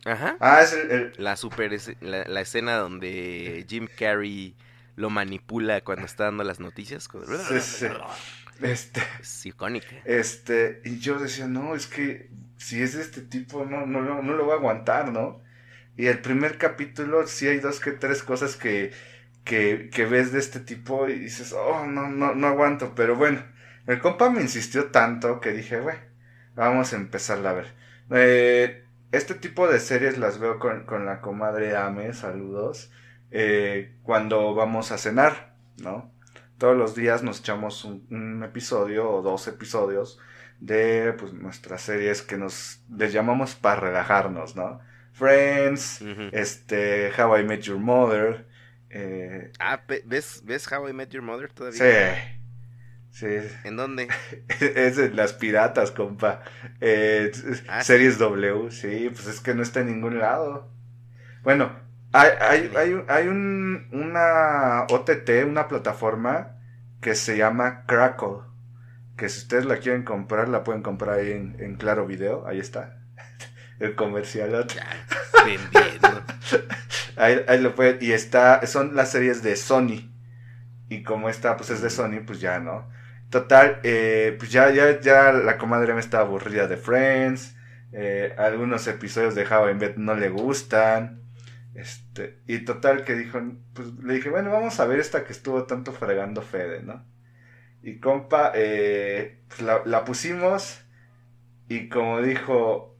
Ajá. 0.06 0.36
Ah, 0.40 0.62
es 0.62 0.72
el... 0.72 1.12
La 1.18 1.36
super, 1.36 1.78
la, 2.00 2.24
la 2.24 2.40
escena 2.40 2.76
donde 2.76 3.64
Jim 3.68 3.86
Carrey 3.96 4.56
lo 4.96 5.10
manipula 5.10 5.80
cuando 5.82 6.06
está 6.06 6.24
dando 6.24 6.44
las 6.44 6.60
noticias. 6.60 7.08
Sí, 7.48 7.60
sí. 7.60 7.86
Este, 8.60 9.00
es 9.20 9.46
icónica. 9.46 9.88
Este, 10.04 10.82
y 10.84 10.98
yo 10.98 11.18
decía, 11.18 11.46
no, 11.46 11.74
es 11.74 11.86
que 11.86 12.30
si 12.60 12.82
es 12.82 12.94
de 12.94 13.00
este 13.00 13.22
tipo, 13.22 13.64
no, 13.64 13.86
no, 13.86 14.02
no, 14.02 14.22
no 14.22 14.34
lo 14.34 14.44
voy 14.44 14.52
a 14.52 14.56
aguantar, 14.56 15.10
¿no? 15.10 15.40
Y 15.96 16.06
el 16.06 16.20
primer 16.20 16.58
capítulo, 16.58 17.26
sí 17.26 17.48
hay 17.48 17.58
dos 17.58 17.80
que 17.80 17.92
tres 17.92 18.22
cosas 18.22 18.56
que, 18.56 18.92
que, 19.44 19.88
que 19.90 20.04
ves 20.04 20.30
de 20.32 20.40
este 20.40 20.60
tipo 20.60 21.08
y 21.08 21.18
dices, 21.18 21.54
oh, 21.54 21.86
no, 21.86 22.08
no, 22.08 22.34
no 22.34 22.46
aguanto. 22.46 22.94
Pero 22.94 23.16
bueno, 23.16 23.42
el 23.86 23.98
compa 23.98 24.28
me 24.28 24.42
insistió 24.42 24.90
tanto 24.90 25.40
que 25.40 25.52
dije, 25.52 25.80
bueno, 25.80 26.00
vamos 26.54 26.92
a 26.92 26.96
empezarla 26.96 27.50
a 27.50 27.54
ver. 27.54 27.74
Eh, 28.10 28.84
este 29.10 29.34
tipo 29.34 29.66
de 29.66 29.80
series 29.80 30.18
las 30.18 30.38
veo 30.38 30.58
con, 30.58 30.84
con 30.84 31.06
la 31.06 31.22
comadre 31.22 31.76
Ame, 31.76 32.12
saludos. 32.12 32.92
Eh, 33.30 33.96
cuando 34.02 34.54
vamos 34.54 34.92
a 34.92 34.98
cenar, 34.98 35.54
¿no? 35.78 36.12
Todos 36.58 36.76
los 36.76 36.94
días 36.94 37.22
nos 37.22 37.40
echamos 37.40 37.86
un, 37.86 38.42
episodio 38.44 39.10
o 39.10 39.22
dos 39.22 39.48
episodios 39.48 40.18
de 40.60 41.14
pues, 41.18 41.32
nuestras 41.32 41.82
series 41.82 42.22
que 42.22 42.36
nos 42.36 42.82
les 42.94 43.12
llamamos 43.12 43.54
para 43.54 43.80
relajarnos, 43.80 44.56
¿no? 44.56 44.80
Friends, 45.12 46.02
este, 46.32 47.10
How 47.18 47.38
I 47.38 47.44
Met 47.44 47.62
Your 47.62 47.78
Mother. 47.78 48.46
Eh, 48.90 49.52
ah, 49.58 49.82
¿ves, 50.06 50.42
¿ves 50.44 50.70
How 50.70 50.88
I 50.88 50.92
Met 50.92 51.10
Your 51.10 51.22
Mother 51.22 51.52
todavía? 51.52 52.14
Sí. 52.14 52.40
Sí. 53.10 53.26
¿En 53.64 53.76
dónde? 53.76 54.08
es 54.60 54.98
en 54.98 55.16
las 55.16 55.32
piratas, 55.32 55.90
compa. 55.90 56.42
Eh, 56.80 57.32
ah, 57.68 57.82
series 57.82 58.18
W, 58.18 58.70
sí, 58.70 59.10
pues 59.12 59.26
es 59.26 59.40
que 59.40 59.54
no 59.54 59.62
está 59.62 59.80
en 59.80 59.88
ningún 59.88 60.18
lado. 60.18 60.70
Bueno, 61.42 61.72
hay, 62.12 62.30
hay, 62.40 62.72
hay, 62.76 63.04
hay 63.08 63.28
un, 63.28 63.88
una 63.92 64.86
OTT, 64.90 65.44
una 65.46 65.68
plataforma 65.68 66.56
que 67.00 67.14
se 67.14 67.36
llama 67.36 67.84
Crackle. 67.86 68.49
Que 69.20 69.28
si 69.28 69.40
ustedes 69.40 69.66
la 69.66 69.76
quieren 69.76 70.02
comprar, 70.02 70.48
la 70.48 70.64
pueden 70.64 70.80
comprar 70.80 71.18
ahí 71.18 71.32
en, 71.32 71.76
Claro 71.76 72.06
Video. 72.06 72.46
Ahí 72.46 72.58
está. 72.58 73.02
El 73.78 73.94
comercial. 73.94 74.66
Ahí, 77.16 77.44
ahí 77.48 77.60
lo 77.60 77.74
pueden. 77.74 77.98
Y 78.00 78.12
está, 78.12 78.66
son 78.66 78.96
las 78.96 79.10
series 79.10 79.42
de 79.42 79.54
Sony. 79.56 80.10
Y 80.88 81.02
como 81.02 81.28
esta 81.28 81.58
pues 81.58 81.68
es 81.68 81.82
de 81.82 81.90
Sony, 81.90 82.24
pues 82.24 82.40
ya, 82.40 82.60
¿no? 82.60 82.88
Total, 83.28 83.78
eh, 83.82 84.36
pues 84.38 84.50
ya, 84.50 84.70
ya, 84.70 84.98
ya 85.00 85.32
la 85.32 85.58
comadre 85.58 85.92
me 85.92 86.00
está 86.00 86.20
aburrida 86.20 86.66
de 86.66 86.78
Friends. 86.78 87.56
Eh, 87.92 88.34
algunos 88.38 88.86
episodios 88.86 89.34
de 89.34 89.44
How 89.44 89.68
I 89.68 89.74
Met 89.74 89.96
no 89.96 90.14
le 90.14 90.30
gustan. 90.30 91.20
Este, 91.74 92.40
y 92.46 92.60
total 92.60 93.04
que 93.04 93.16
dijo, 93.16 93.38
pues 93.74 93.92
le 94.02 94.14
dije, 94.14 94.30
bueno, 94.30 94.50
vamos 94.50 94.80
a 94.80 94.86
ver 94.86 94.98
esta 94.98 95.24
que 95.24 95.34
estuvo 95.34 95.64
tanto 95.64 95.92
fregando 95.92 96.40
Fede, 96.40 96.82
¿no? 96.82 97.04
Y 97.82 97.98
compa, 97.98 98.52
eh, 98.54 99.38
pues 99.48 99.62
la, 99.62 100.04
pusimos 100.04 100.80
y 101.68 101.88
como 101.88 102.20
dijo, 102.20 102.96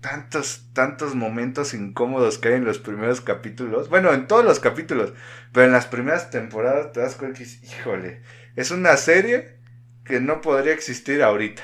tantos, 0.00 0.66
tantos 0.72 1.14
momentos 1.14 1.74
incómodos 1.74 2.38
que 2.38 2.48
hay 2.48 2.54
en 2.54 2.64
los 2.64 2.78
primeros 2.78 3.20
capítulos, 3.20 3.88
bueno, 3.88 4.12
en 4.12 4.26
todos 4.26 4.44
los 4.44 4.60
capítulos, 4.60 5.14
pero 5.52 5.66
en 5.66 5.72
las 5.72 5.86
primeras 5.86 6.30
temporadas 6.30 6.92
te 6.92 7.00
das 7.00 7.14
cuenta 7.14 7.38
que, 7.38 7.44
híjole, 7.44 8.22
es 8.56 8.70
una 8.70 8.96
serie 8.96 9.56
que 10.04 10.20
no 10.20 10.40
podría 10.40 10.72
existir 10.72 11.22
ahorita. 11.22 11.62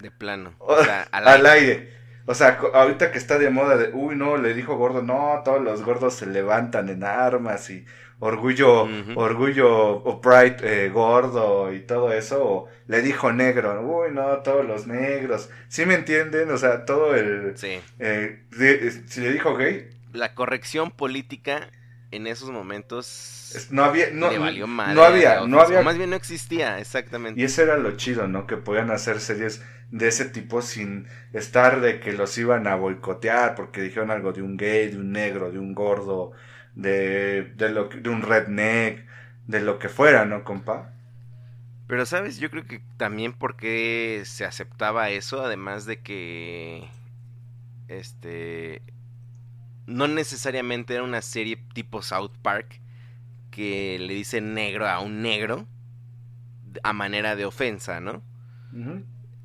De 0.00 0.10
plano. 0.10 0.54
O, 0.58 0.82
sea, 0.82 1.02
al, 1.10 1.46
aire. 1.46 1.92
O 2.26 2.34
sea, 2.34 2.58
ahorita 2.74 3.10
que 3.10 3.18
está 3.18 3.38
de 3.38 3.50
moda 3.50 3.76
de, 3.76 3.90
uy, 3.92 4.16
no, 4.16 4.36
le 4.36 4.54
dijo 4.54 4.76
gordo, 4.76 5.02
no, 5.02 5.42
todos 5.44 5.62
los 5.62 5.82
gordos 5.82 6.14
se 6.14 6.26
levantan 6.26 6.88
en 6.88 7.04
armas 7.04 7.68
y 7.70 7.84
orgullo, 8.20 8.86
orgullo 9.16 9.96
o 9.96 10.20
pride 10.20 10.58
eh, 10.62 10.88
gordo 10.90 11.72
y 11.72 11.80
todo 11.80 12.12
eso, 12.12 12.44
o 12.44 12.68
le 12.86 13.02
dijo 13.02 13.32
negro, 13.32 13.80
uy, 13.82 14.12
no, 14.12 14.38
todos 14.38 14.64
los 14.64 14.86
negros, 14.86 15.50
¿sí 15.68 15.86
me 15.86 15.94
entienden? 15.94 16.50
O 16.50 16.58
sea, 16.58 16.84
todo 16.84 17.14
el... 17.14 17.56
Sí. 17.56 17.80
Eh, 17.98 18.44
si 19.06 19.20
le 19.20 19.32
dijo 19.32 19.56
gay. 19.56 19.88
La 20.12 20.34
corrección 20.34 20.90
política 20.90 21.70
en 22.10 22.26
esos 22.26 22.50
momentos 22.50 23.68
no 23.70 23.84
había 23.84 24.10
no, 24.10 24.26
valió 24.26 24.66
no 24.66 25.02
había 25.02 25.46
no 25.46 25.60
había 25.60 25.82
más 25.82 25.96
bien 25.96 26.10
no 26.10 26.16
existía 26.16 26.78
exactamente 26.80 27.40
y 27.40 27.44
eso 27.44 27.62
era 27.62 27.76
lo 27.76 27.96
chido 27.96 28.26
no 28.26 28.48
que 28.48 28.56
podían 28.56 28.90
hacer 28.90 29.20
series 29.20 29.62
de 29.90 30.08
ese 30.08 30.24
tipo 30.24 30.60
sin 30.62 31.06
estar 31.32 31.80
de 31.80 32.00
que 32.00 32.12
los 32.12 32.36
iban 32.38 32.66
a 32.66 32.74
boicotear 32.74 33.54
porque 33.54 33.80
dijeron 33.80 34.10
algo 34.10 34.32
de 34.32 34.42
un 34.42 34.56
gay 34.56 34.88
de 34.88 34.98
un 34.98 35.12
negro 35.12 35.52
de 35.52 35.60
un 35.60 35.72
gordo 35.72 36.32
de 36.74 37.52
de 37.56 37.68
lo 37.70 37.88
de 37.88 38.10
un 38.10 38.22
redneck 38.22 39.06
de 39.46 39.60
lo 39.60 39.78
que 39.78 39.88
fuera 39.88 40.24
no 40.24 40.44
compa 40.44 40.92
pero 41.86 42.06
sabes 42.06 42.38
yo 42.38 42.50
creo 42.50 42.66
que 42.66 42.82
también 42.96 43.32
porque 43.32 44.22
se 44.24 44.44
aceptaba 44.44 45.10
eso 45.10 45.44
además 45.44 45.86
de 45.86 46.00
que 46.00 46.88
este 47.88 48.82
no 49.86 50.06
necesariamente 50.06 50.94
era 50.94 51.02
una 51.02 51.20
serie 51.20 51.56
tipo 51.74 52.00
South 52.02 52.32
Park 52.42 52.80
que 53.50 53.98
le 53.98 54.14
dice 54.14 54.40
negro 54.40 54.88
a 54.88 55.00
un 55.00 55.22
negro 55.22 55.66
a 56.82 56.92
manera 56.92 57.36
de 57.36 57.44
ofensa, 57.44 58.00
¿no? 58.00 58.22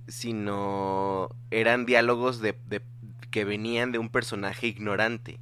Sino 0.08 1.30
eran 1.50 1.86
diálogos 1.86 2.40
de, 2.40 2.56
que 3.32 3.44
venían 3.44 3.92
de 3.92 3.98
un 3.98 4.10
personaje 4.10 4.68
ignorante. 4.68 5.40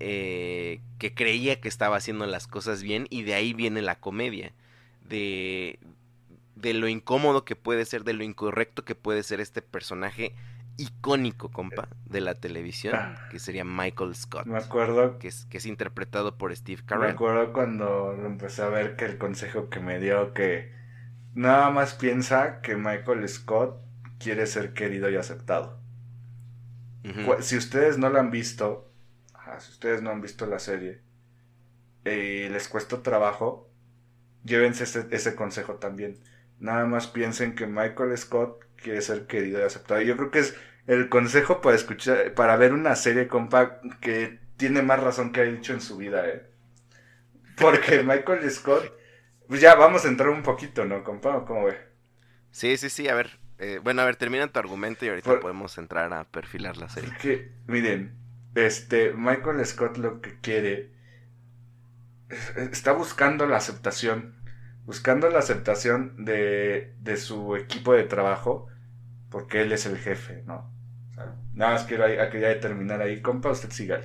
Eh, 0.00 0.80
que 0.98 1.14
creía 1.14 1.60
que 1.60 1.68
estaba 1.68 1.96
haciendo 1.96 2.26
las 2.26 2.46
cosas 2.46 2.82
bien 2.82 3.06
y 3.10 3.22
de 3.24 3.34
ahí 3.34 3.52
viene 3.54 3.82
la 3.82 4.00
comedia. 4.00 4.52
De, 5.02 5.78
de 6.56 6.74
lo 6.74 6.88
incómodo 6.88 7.44
que 7.44 7.56
puede 7.56 7.84
ser, 7.84 8.04
de 8.04 8.12
lo 8.14 8.24
incorrecto 8.24 8.84
que 8.84 8.94
puede 8.94 9.22
ser 9.22 9.40
este 9.40 9.62
personaje 9.62 10.34
icónico, 10.76 11.50
compa, 11.52 11.88
de 12.06 12.20
la 12.20 12.34
televisión, 12.34 12.94
Ah. 12.94 13.28
que 13.28 13.38
sería 13.38 13.64
Michael 13.64 14.14
Scott, 14.14 14.46
Me 14.46 14.58
acuerdo, 14.58 15.18
que 15.18 15.28
es, 15.28 15.46
que 15.46 15.58
es 15.58 15.66
interpretado 15.66 16.36
por 16.38 16.54
Steve 16.56 16.82
me 16.90 17.06
Carell. 17.06 17.06
acuerdo 17.06 17.52
cuando 17.52 18.12
lo 18.14 18.26
empecé 18.26 18.62
a 18.62 18.68
ver 18.68 18.96
que 18.96 19.04
el 19.06 19.16
consejo 19.18 19.68
que 19.70 19.80
me 19.80 19.98
dio 20.00 20.34
que 20.34 20.72
nada 21.34 21.70
más 21.70 21.94
piensa 21.94 22.60
que 22.62 22.76
Michael 22.76 23.28
Scott 23.28 23.80
quiere 24.18 24.46
ser 24.46 24.74
querido 24.74 25.10
y 25.10 25.16
aceptado. 25.16 25.80
Si 27.40 27.56
ustedes 27.56 27.98
no 27.98 28.10
la 28.10 28.20
han 28.20 28.30
visto, 28.30 28.87
ajá, 29.48 29.60
si 29.60 29.70
ustedes 29.72 30.02
no 30.02 30.10
han 30.10 30.20
visto 30.20 30.46
la 30.46 30.58
serie 30.58 31.00
y 32.04 32.48
les 32.48 32.68
cuesta 32.68 33.02
trabajo, 33.02 33.70
llévense 34.44 34.84
ese, 34.84 35.06
ese 35.10 35.34
consejo 35.34 35.76
también. 35.76 36.18
Nada 36.60 36.86
más 36.86 37.06
piensen 37.06 37.54
que 37.54 37.66
Michael 37.66 38.16
Scott 38.18 38.64
quiere 38.76 39.02
ser 39.02 39.26
querido 39.26 39.60
y 39.60 39.64
aceptado. 39.64 40.00
Yo 40.02 40.16
creo 40.16 40.30
que 40.30 40.40
es 40.40 40.56
el 40.86 41.08
consejo 41.08 41.60
para 41.60 41.76
escuchar, 41.76 42.34
para 42.34 42.56
ver 42.56 42.72
una 42.72 42.96
serie, 42.96 43.28
compa, 43.28 43.80
que 44.00 44.40
tiene 44.56 44.82
más 44.82 45.02
razón 45.02 45.32
que 45.32 45.40
ha 45.40 45.44
dicho 45.44 45.72
en 45.72 45.80
su 45.80 45.96
vida, 45.98 46.28
eh. 46.28 46.46
Porque 47.56 48.02
Michael 48.04 48.50
Scott, 48.50 48.92
pues 49.48 49.60
ya 49.60 49.74
vamos 49.74 50.04
a 50.04 50.08
entrar 50.08 50.30
un 50.30 50.42
poquito, 50.42 50.84
¿no, 50.84 51.04
compa? 51.04 51.36
¿O 51.36 51.44
¿Cómo 51.44 51.66
ve? 51.66 51.76
Sí, 52.50 52.76
sí, 52.76 52.90
sí, 52.90 53.08
a 53.08 53.14
ver. 53.14 53.38
eh, 53.58 53.80
bueno, 53.82 54.02
a 54.02 54.04
ver, 54.04 54.16
termina 54.16 54.46
tu 54.48 54.58
argumento 54.58 55.04
y 55.04 55.08
ahorita 55.08 55.34
Por- 55.34 55.40
podemos 55.40 55.76
entrar 55.78 56.12
a 56.12 56.24
perfilar 56.24 56.76
la 56.76 56.88
serie. 56.88 57.12
Que, 57.20 57.52
miren, 57.66 58.12
este, 58.66 59.12
Michael 59.14 59.64
Scott 59.66 59.98
lo 59.98 60.20
que 60.20 60.40
quiere 60.40 60.92
es- 62.28 62.56
está 62.72 62.92
buscando 62.92 63.46
la 63.46 63.56
aceptación, 63.56 64.34
buscando 64.84 65.28
la 65.30 65.38
aceptación 65.40 66.24
de, 66.24 66.94
de 67.00 67.16
su 67.16 67.56
equipo 67.56 67.92
de 67.94 68.04
trabajo, 68.04 68.66
porque 69.30 69.62
él 69.62 69.72
es 69.72 69.86
el 69.86 69.98
jefe, 69.98 70.42
¿no? 70.46 70.72
Nada 71.54 71.72
más 71.74 71.84
quiero 71.84 72.04
ahí- 72.06 72.18
a 72.18 72.30
que 72.30 72.40
ya 72.40 72.60
terminar 72.60 73.02
ahí, 73.02 73.22
compa, 73.22 73.50
usted 73.50 73.70
siga. 73.70 74.00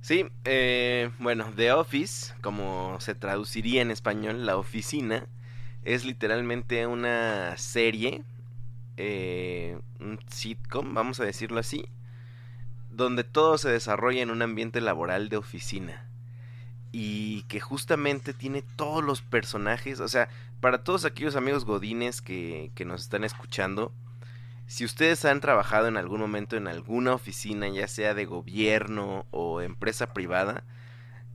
Sí, 0.00 0.26
eh, 0.44 1.10
bueno, 1.18 1.52
The 1.56 1.72
Office, 1.72 2.34
como 2.42 2.98
se 3.00 3.14
traduciría 3.14 3.80
en 3.82 3.90
español, 3.90 4.44
la 4.46 4.56
oficina, 4.56 5.26
es 5.84 6.04
literalmente 6.04 6.86
una 6.86 7.56
serie, 7.56 8.22
eh, 8.96 9.78
un 10.00 10.18
sitcom, 10.28 10.94
vamos 10.94 11.20
a 11.20 11.24
decirlo 11.24 11.60
así, 11.60 11.86
donde 12.96 13.24
todo 13.24 13.58
se 13.58 13.70
desarrolla 13.70 14.22
en 14.22 14.30
un 14.30 14.42
ambiente 14.42 14.80
laboral 14.80 15.28
de 15.28 15.36
oficina. 15.36 16.08
Y 16.92 17.42
que 17.44 17.60
justamente 17.60 18.32
tiene 18.34 18.62
todos 18.62 19.02
los 19.02 19.20
personajes, 19.22 20.00
o 20.00 20.08
sea, 20.08 20.28
para 20.60 20.84
todos 20.84 21.04
aquellos 21.04 21.36
amigos 21.36 21.64
godines 21.64 22.22
que, 22.22 22.70
que 22.74 22.84
nos 22.84 23.02
están 23.02 23.24
escuchando, 23.24 23.92
si 24.66 24.84
ustedes 24.84 25.24
han 25.24 25.40
trabajado 25.40 25.88
en 25.88 25.96
algún 25.96 26.20
momento 26.20 26.56
en 26.56 26.68
alguna 26.68 27.14
oficina, 27.14 27.68
ya 27.68 27.88
sea 27.88 28.14
de 28.14 28.24
gobierno 28.24 29.26
o 29.30 29.60
empresa 29.60 30.14
privada, 30.14 30.64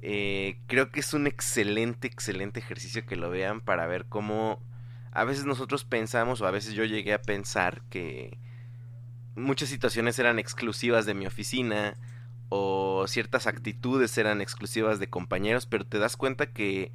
eh, 0.02 0.58
creo 0.68 0.92
que 0.92 1.02
es 1.02 1.14
un 1.14 1.28
excelente, 1.28 2.08
excelente 2.08 2.60
ejercicio 2.60 3.06
que 3.06 3.18
lo 3.18 3.30
vean 3.30 3.62
para 3.62 3.86
ver 3.86 4.06
cómo 4.06 4.64
a 5.12 5.24
veces 5.26 5.46
nosotros 5.46 5.84
pensamos 5.84 6.42
o 6.42 6.48
a 6.48 6.52
veces 6.52 6.74
yo 6.74 6.86
llegué 6.86 7.14
a 7.14 7.22
pensar 7.22 7.82
que 7.90 8.38
muchas 9.36 9.70
situaciones 9.70 10.20
eran 10.20 10.40
exclusivas 10.40 11.06
de 11.06 11.14
mi 11.14 11.26
oficina 11.26 11.96
o 12.50 13.06
ciertas 13.08 13.48
actitudes 13.48 14.18
eran 14.18 14.42
exclusivas 14.42 15.00
de 15.00 15.10
compañeros, 15.10 15.66
pero 15.66 15.86
te 15.86 16.00
das 16.00 16.18
cuenta 16.18 16.48
que 16.48 16.92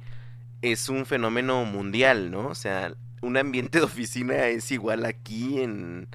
es 0.61 0.89
un 0.89 1.05
fenómeno 1.05 1.63
mundial, 1.65 2.31
¿no? 2.31 2.47
O 2.47 2.55
sea, 2.55 2.93
un 3.21 3.37
ambiente 3.37 3.79
de 3.79 3.85
oficina 3.85 4.47
es 4.47 4.71
igual 4.71 5.05
aquí 5.05 5.61
en 5.61 6.07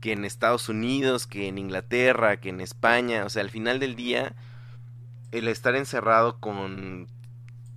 que 0.00 0.12
en 0.12 0.24
Estados 0.24 0.68
Unidos, 0.68 1.26
que 1.26 1.46
en 1.48 1.58
Inglaterra, 1.58 2.38
que 2.40 2.48
en 2.48 2.60
España, 2.60 3.24
o 3.24 3.28
sea, 3.28 3.42
al 3.42 3.50
final 3.50 3.80
del 3.80 3.96
día 3.96 4.34
el 5.30 5.46
estar 5.46 5.76
encerrado 5.76 6.40
con 6.40 7.06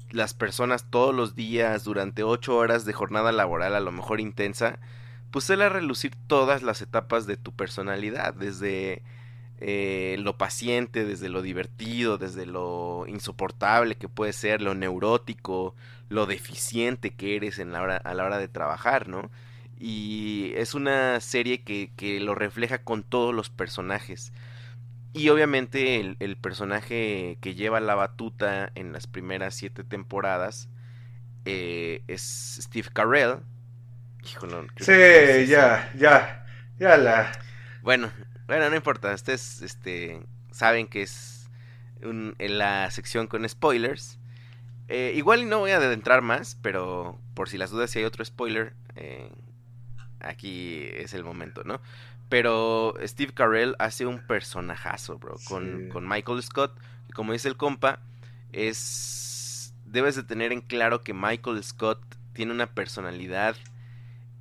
las 0.09 0.33
personas 0.33 0.89
todos 0.89 1.13
los 1.13 1.35
días 1.35 1.83
durante 1.83 2.23
ocho 2.23 2.55
horas 2.55 2.85
de 2.85 2.93
jornada 2.93 3.31
laboral 3.31 3.75
a 3.75 3.79
lo 3.79 3.91
mejor 3.91 4.19
intensa, 4.19 4.79
pues 5.33 5.45
suele 5.45 5.67
relucir 5.67 6.15
todas 6.27 6.61
las 6.61 6.83
etapas 6.83 7.25
de 7.25 7.37
tu 7.37 7.55
personalidad, 7.55 8.35
desde 8.35 9.01
eh, 9.57 10.15
lo 10.19 10.37
paciente, 10.37 11.05
desde 11.05 11.27
lo 11.27 11.41
divertido, 11.41 12.19
desde 12.19 12.45
lo 12.45 13.05
insoportable 13.07 13.95
que 13.95 14.07
puede 14.07 14.31
ser, 14.31 14.61
lo 14.61 14.75
neurótico, 14.75 15.75
lo 16.07 16.27
deficiente 16.27 17.15
que 17.15 17.35
eres 17.35 17.59
a 17.59 17.65
la 17.65 18.23
hora 18.23 18.37
de 18.37 18.47
trabajar, 18.47 19.07
¿no? 19.07 19.31
Y 19.79 20.51
es 20.55 20.75
una 20.75 21.19
serie 21.19 21.63
que, 21.63 21.91
que 21.97 22.19
lo 22.19 22.35
refleja 22.35 22.83
con 22.83 23.01
todos 23.01 23.33
los 23.33 23.49
personajes. 23.49 24.33
Y 25.13 25.29
obviamente 25.29 25.99
el, 25.99 26.15
el 26.19 26.37
personaje 26.37 27.39
que 27.41 27.55
lleva 27.55 27.79
la 27.79 27.95
batuta 27.95 28.71
en 28.75 28.93
las 28.93 29.07
primeras 29.07 29.55
siete 29.55 29.83
temporadas 29.83 30.69
eh, 31.45 32.03
es 32.07 32.59
Steve 32.61 32.89
Carell. 32.93 33.39
Híjole, 34.23 34.67
Sí, 34.77 35.47
ya, 35.47 35.91
ya, 35.95 36.45
ya 36.79 36.97
la... 36.97 37.31
Bueno, 37.81 38.11
bueno, 38.47 38.69
no 38.69 38.75
importa. 38.75 39.13
Ustedes 39.13 39.61
este, 39.61 40.21
saben 40.51 40.87
que 40.87 41.01
es 41.01 41.49
un- 42.01 42.35
en 42.39 42.57
la 42.57 42.89
sección 42.91 43.27
con 43.27 43.47
spoilers. 43.47 44.17
Eh, 44.87 45.13
igual 45.15 45.41
y 45.41 45.45
no 45.45 45.59
voy 45.59 45.71
a 45.71 45.77
adentrar 45.77 46.21
más, 46.21 46.57
pero 46.61 47.19
por 47.33 47.49
si 47.49 47.57
las 47.57 47.71
dudas 47.71 47.89
si 47.91 47.99
hay 47.99 48.05
otro 48.05 48.23
spoiler, 48.23 48.73
eh, 48.95 49.29
aquí 50.19 50.87
es 50.93 51.13
el 51.13 51.23
momento, 51.23 51.63
¿no? 51.63 51.81
Pero 52.29 52.95
Steve 53.03 53.33
Carell 53.33 53.75
hace 53.79 54.05
un 54.05 54.19
personajazo, 54.25 55.17
bro, 55.19 55.35
con, 55.45 55.83
Sí. 55.83 55.89
con 55.89 56.07
Michael 56.07 56.41
Scott. 56.43 56.77
Como 57.13 57.33
dice 57.33 57.47
el 57.49 57.57
compa, 57.57 57.99
es... 58.51 59.73
Debes 59.85 60.15
de 60.15 60.23
tener 60.23 60.51
en 60.51 60.61
claro 60.61 61.03
que 61.03 61.13
Michael 61.13 61.63
Scott 61.63 62.01
tiene 62.33 62.51
una 62.51 62.65
personalidad 62.67 63.55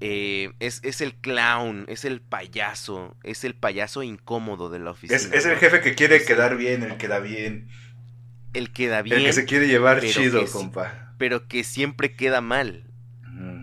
eh, 0.05 0.53
es, 0.59 0.81
es 0.83 1.01
el 1.01 1.15
clown, 1.15 1.85
es 1.89 2.05
el 2.05 2.21
payaso, 2.21 3.17
es 3.23 3.45
el 3.45 3.55
payaso 3.55 4.03
incómodo 4.03 4.69
de 4.69 4.81
la 4.81 4.91
oficina. 4.91 5.17
Es, 5.17 5.31
es 5.33 5.47
el 5.47 5.57
jefe 5.59 5.81
que 5.81 5.95
quiere 5.95 6.25
quedar 6.25 6.57
bien, 6.57 6.83
el 6.83 6.97
que 6.97 7.07
da 7.09 7.21
bien, 7.21 7.69
El 8.53 8.73
que 8.73 8.89
da 8.89 9.03
bien, 9.03 9.19
el 9.21 9.27
que 9.27 9.33
se 9.33 9.45
quiere 9.45 9.69
llevar 9.69 10.01
chido, 10.03 10.45
que 10.45 10.51
compa. 10.51 11.15
pero 11.19 11.47
que 11.47 11.65
siempre 11.65 12.15
queda 12.17 12.41
mal. 12.41 12.89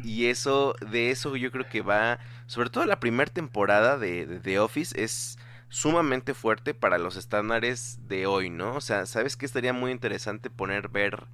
Y 0.04 0.26
eso, 0.28 0.76
de 0.92 1.12
eso 1.12 1.36
yo 1.36 1.52
creo 1.52 1.68
que 1.68 1.82
va, 1.82 2.20
sobre 2.48 2.70
todo 2.70 2.86
la 2.86 3.00
primera 3.00 3.32
temporada 3.32 3.98
de, 3.98 4.26
de 4.26 4.40
The 4.40 4.60
Office 4.60 5.02
es 5.02 5.38
sumamente 5.70 6.34
fuerte 6.34 6.74
para 6.74 6.98
los 6.98 7.16
estándares 7.18 8.00
de 8.08 8.26
hoy, 8.26 8.50
¿no? 8.50 8.76
O 8.76 8.82
sea, 8.82 9.06
¿sabes 9.06 9.38
qué 9.38 9.46
estaría 9.46 9.74
muy 9.74 9.92
interesante 9.92 10.50
poner, 10.50 10.90
ver, 10.90 11.28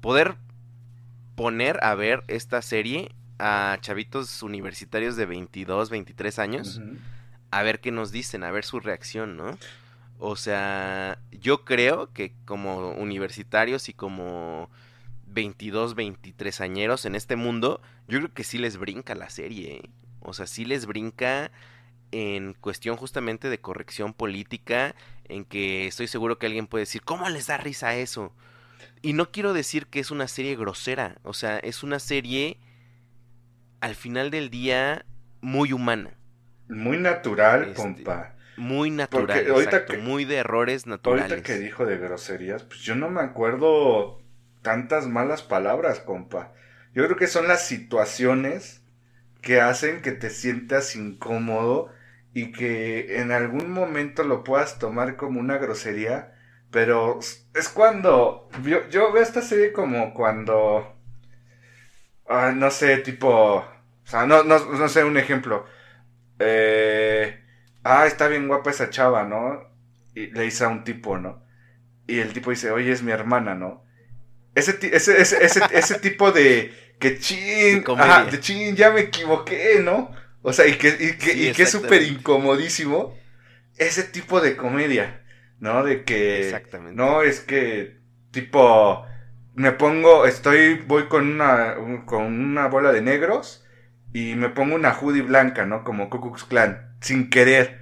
poder 0.00 0.36
poner 1.34 1.78
a 1.84 1.94
ver 1.94 2.22
esta 2.28 2.62
serie 2.62 3.10
a 3.38 3.78
chavitos 3.80 4.42
universitarios 4.42 5.16
de 5.16 5.26
22, 5.26 5.90
23 5.90 6.38
años? 6.38 6.80
A 7.50 7.62
ver 7.62 7.80
qué 7.80 7.90
nos 7.90 8.12
dicen, 8.12 8.44
a 8.44 8.50
ver 8.50 8.64
su 8.64 8.80
reacción, 8.80 9.36
¿no? 9.36 9.58
O 10.18 10.36
sea, 10.36 11.18
yo 11.32 11.64
creo 11.64 12.12
que 12.12 12.32
como 12.44 12.90
universitarios 12.92 13.88
y 13.88 13.92
como 13.92 14.70
22, 15.26 15.94
23 15.94 16.60
añeros 16.60 17.04
en 17.04 17.14
este 17.14 17.36
mundo, 17.36 17.80
yo 18.06 18.18
creo 18.18 18.32
que 18.32 18.44
sí 18.44 18.58
les 18.58 18.76
brinca 18.76 19.14
la 19.14 19.30
serie, 19.30 19.76
¿eh? 19.76 19.90
O 20.20 20.32
sea, 20.32 20.46
sí 20.46 20.64
les 20.64 20.86
brinca 20.86 21.50
en 22.12 22.54
cuestión 22.54 22.96
justamente 22.96 23.48
de 23.48 23.60
corrección 23.60 24.12
política, 24.14 24.94
en 25.24 25.44
que 25.44 25.86
estoy 25.86 26.06
seguro 26.06 26.38
que 26.38 26.46
alguien 26.46 26.66
puede 26.66 26.82
decir, 26.82 27.02
¿cómo 27.02 27.28
les 27.28 27.46
da 27.46 27.56
risa 27.56 27.96
eso? 27.96 28.32
Y 29.00 29.14
no 29.14 29.32
quiero 29.32 29.52
decir 29.52 29.86
que 29.86 29.98
es 29.98 30.10
una 30.10 30.28
serie 30.28 30.54
grosera, 30.54 31.16
o 31.24 31.32
sea, 31.34 31.58
es 31.58 31.82
una 31.82 31.98
serie 31.98 32.58
al 33.82 33.94
final 33.96 34.30
del 34.30 34.48
día 34.48 35.04
muy 35.42 35.72
humana. 35.72 36.10
Muy 36.68 36.96
natural, 36.98 37.64
Este, 37.64 37.74
compa. 37.74 38.36
Muy 38.56 38.90
natural, 38.90 39.26
Porque 39.26 39.50
ahorita 39.50 39.76
exacto, 39.78 39.92
que- 39.94 39.98
muy 39.98 40.24
de 40.24 40.36
errores 40.36 40.86
naturales. 40.86 41.30
Ahorita 41.30 41.42
que 41.42 41.58
dijo 41.58 41.84
de 41.84 41.98
groserías, 41.98 42.62
pues 42.62 42.80
yo 42.80 42.94
no 42.94 43.10
me 43.10 43.20
acuerdo 43.22 44.22
tantas 44.62 45.08
malas 45.08 45.42
palabras, 45.42 45.98
compa. 46.00 46.52
Yo 46.94 47.04
creo 47.04 47.16
que 47.16 47.26
son 47.26 47.48
las 47.48 47.66
situaciones 47.66 48.82
que 49.40 49.60
hacen 49.60 50.00
que 50.00 50.12
te 50.12 50.30
sientas 50.30 50.94
incómodo 50.94 51.90
y 52.32 52.52
que 52.52 53.20
en 53.20 53.32
algún 53.32 53.70
momento 53.72 54.22
lo 54.22 54.44
puedas 54.44 54.78
tomar 54.78 55.16
como 55.16 55.40
una 55.40 55.58
grosería, 55.58 56.34
pero 56.70 57.18
es 57.54 57.68
cuando 57.68 58.48
yo, 58.62 58.88
yo 58.90 59.12
veo 59.12 59.22
esta 59.22 59.42
serie 59.42 59.72
como 59.72 60.14
cuando 60.14 60.91
ah, 62.32 62.52
no 62.52 62.70
sé, 62.70 62.98
tipo, 62.98 63.28
o 63.28 63.64
sea, 64.04 64.26
no, 64.26 64.42
no, 64.42 64.58
no 64.58 64.88
sé 64.88 65.04
un 65.04 65.16
ejemplo. 65.16 65.66
Eh, 66.38 67.40
ah, 67.84 68.06
está 68.06 68.28
bien 68.28 68.48
guapa 68.48 68.70
esa 68.70 68.90
chava, 68.90 69.24
¿no? 69.24 69.70
Y 70.14 70.26
le 70.28 70.42
dice 70.42 70.64
a 70.64 70.68
un 70.68 70.84
tipo, 70.84 71.18
¿no? 71.18 71.44
Y 72.06 72.18
el 72.18 72.32
tipo 72.32 72.50
dice, 72.50 72.70
oye, 72.70 72.90
es 72.92 73.02
mi 73.02 73.12
hermana, 73.12 73.54
¿no? 73.54 73.84
Ese, 74.54 74.78
ese, 74.92 75.20
ese, 75.20 75.44
ese, 75.44 75.60
ese 75.72 75.98
tipo 76.00 76.32
de 76.32 76.74
que 76.98 77.18
chin, 77.18 77.84
ajá, 77.96 78.24
de 78.24 78.38
chin, 78.40 78.76
ya 78.76 78.90
me 78.90 79.00
equivoqué, 79.00 79.80
¿no? 79.80 80.10
O 80.42 80.52
sea, 80.52 80.66
y 80.66 80.76
que, 80.76 80.88
y 80.88 81.16
que, 81.16 81.32
y 81.32 81.52
que 81.52 81.62
es 81.62 81.70
súper 81.70 82.02
incomodísimo. 82.02 83.16
Ese 83.78 84.02
tipo 84.04 84.40
de 84.40 84.56
comedia, 84.56 85.22
¿no? 85.58 85.82
De 85.82 86.04
que. 86.04 86.44
Exactamente. 86.44 86.94
No, 86.94 87.22
es 87.22 87.40
que, 87.40 87.96
tipo, 88.30 89.06
me 89.54 89.72
pongo, 89.72 90.26
estoy, 90.26 90.76
voy 90.86 91.08
con 91.08 91.28
una, 91.28 91.76
con 92.06 92.24
una 92.24 92.68
bola 92.68 92.92
de 92.92 93.02
negros 93.02 93.64
y 94.12 94.34
me 94.34 94.48
pongo 94.48 94.74
una 94.74 94.92
hoodie 94.92 95.22
blanca, 95.22 95.66
¿no? 95.66 95.84
Como 95.84 96.10
Ku 96.10 96.20
Klux 96.20 96.44
Klan, 96.44 96.96
sin 97.00 97.30
querer, 97.30 97.80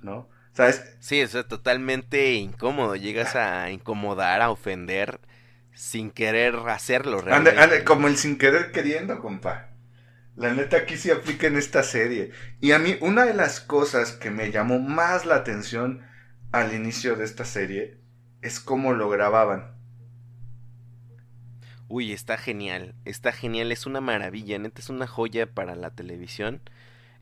¿no? 0.00 0.28
¿Sabes? 0.52 0.96
Sí, 1.00 1.20
eso 1.20 1.40
es 1.40 1.48
totalmente 1.48 2.34
incómodo. 2.34 2.96
Llegas 2.96 3.36
a 3.36 3.70
incomodar, 3.70 4.42
a 4.42 4.50
ofender 4.50 5.20
sin 5.72 6.10
querer 6.10 6.56
hacerlo 6.68 7.20
realmente. 7.20 7.84
como 7.84 8.08
el 8.08 8.16
sin 8.16 8.36
querer 8.36 8.72
queriendo, 8.72 9.20
compa. 9.20 9.68
La 10.34 10.52
neta 10.52 10.78
aquí 10.78 10.96
sí 10.96 11.10
aplica 11.10 11.46
en 11.46 11.56
esta 11.56 11.82
serie. 11.84 12.32
Y 12.60 12.72
a 12.72 12.78
mí 12.78 12.96
una 13.00 13.24
de 13.24 13.34
las 13.34 13.60
cosas 13.60 14.12
que 14.12 14.30
me 14.30 14.50
llamó 14.50 14.80
más 14.80 15.26
la 15.26 15.36
atención 15.36 16.04
al 16.50 16.74
inicio 16.74 17.14
de 17.14 17.24
esta 17.24 17.44
serie 17.44 18.00
es 18.42 18.58
cómo 18.58 18.92
lo 18.94 19.08
grababan. 19.08 19.77
Uy, 21.88 22.12
está 22.12 22.36
genial, 22.36 22.94
está 23.04 23.32
genial, 23.32 23.72
es 23.72 23.86
una 23.86 24.00
maravilla, 24.00 24.58
neta 24.58 24.80
es 24.80 24.90
una 24.90 25.06
joya 25.06 25.46
para 25.46 25.74
la 25.74 25.90
televisión. 25.90 26.60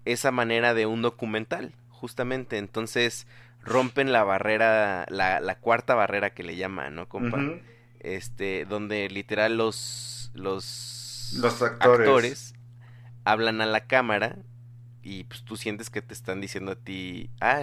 Esa 0.04 0.30
manera 0.32 0.74
de 0.74 0.86
un 0.86 1.02
documental, 1.02 1.72
justamente. 1.88 2.58
Entonces 2.58 3.26
rompen 3.62 4.12
la 4.12 4.24
barrera, 4.24 5.06
la, 5.08 5.40
la 5.40 5.58
cuarta 5.58 5.94
barrera 5.94 6.30
que 6.30 6.42
le 6.42 6.56
llaman, 6.56 6.94
¿no, 6.94 7.08
compa? 7.08 7.38
este, 8.00 8.64
donde 8.64 9.08
literal 9.08 9.56
los, 9.56 10.30
los, 10.34 11.34
los 11.38 11.62
actores. 11.62 12.54
hablan 13.24 13.60
a 13.60 13.66
la 13.66 13.86
cámara 13.86 14.38
y 15.02 15.24
pues 15.24 15.44
tú 15.44 15.56
sientes 15.56 15.90
que 15.90 16.02
te 16.02 16.14
están 16.14 16.40
diciendo 16.40 16.72
a 16.72 16.76
ti, 16.76 17.30
ah, 17.40 17.62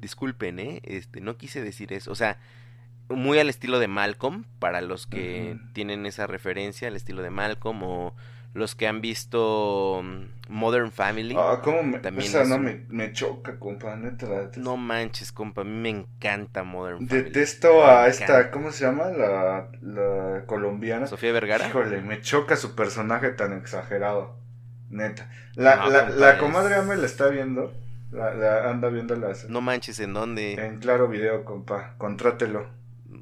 disculpen, 0.00 0.58
¿eh? 0.58 0.80
Este, 0.84 1.20
no 1.20 1.36
quise 1.36 1.62
decir 1.62 1.92
eso. 1.92 2.10
O 2.10 2.14
sea, 2.14 2.38
muy 3.16 3.38
al 3.38 3.48
estilo 3.48 3.78
de 3.78 3.88
Malcolm, 3.88 4.44
para 4.58 4.80
los 4.80 5.06
que 5.06 5.58
tienen 5.72 6.06
esa 6.06 6.26
referencia, 6.26 6.88
al 6.88 6.96
estilo 6.96 7.22
de 7.22 7.30
Malcolm 7.30 7.82
o 7.82 8.14
los 8.52 8.74
que 8.74 8.88
han 8.88 9.00
visto 9.00 10.02
mm, 10.02 10.52
Modern 10.52 10.90
Family. 10.90 11.36
Ah, 11.38 11.60
¿cómo 11.62 11.82
me, 11.82 11.98
También 11.98 12.32
no 12.48 12.58
me, 12.58 13.12
choca, 13.12 13.58
compa, 13.58 13.94
neta, 13.96 14.50
No 14.56 14.76
manches, 14.76 15.32
compa, 15.32 15.60
a 15.60 15.64
mí 15.64 15.70
me 15.70 15.88
encanta 15.90 16.64
Modern 16.64 17.06
Family. 17.06 17.24
Detesto 17.24 17.86
a 17.86 18.08
esta, 18.08 18.50
¿cómo 18.50 18.72
se 18.72 18.84
llama? 18.84 19.06
La, 19.10 19.68
la 19.82 20.44
colombiana. 20.46 21.06
Sofía 21.06 21.32
Vergara. 21.32 21.68
Híjole, 21.68 22.00
me 22.00 22.20
choca 22.20 22.56
su 22.56 22.74
personaje 22.74 23.30
tan 23.30 23.52
exagerado, 23.56 24.36
neta. 24.88 25.30
La, 25.54 25.86
la, 25.86 26.10
la 26.10 26.38
comadre 26.38 26.74
Ame 26.74 26.96
la 26.96 27.06
está 27.06 27.28
viendo, 27.28 27.72
la, 28.10 28.68
anda 28.68 28.88
viendo 28.88 29.14
las... 29.14 29.48
No 29.48 29.60
manches, 29.60 30.00
¿en 30.00 30.12
dónde? 30.12 30.54
En 30.54 30.78
Claro 30.78 31.08
Video, 31.08 31.44
compa, 31.44 31.94
contrátelo. 31.98 32.79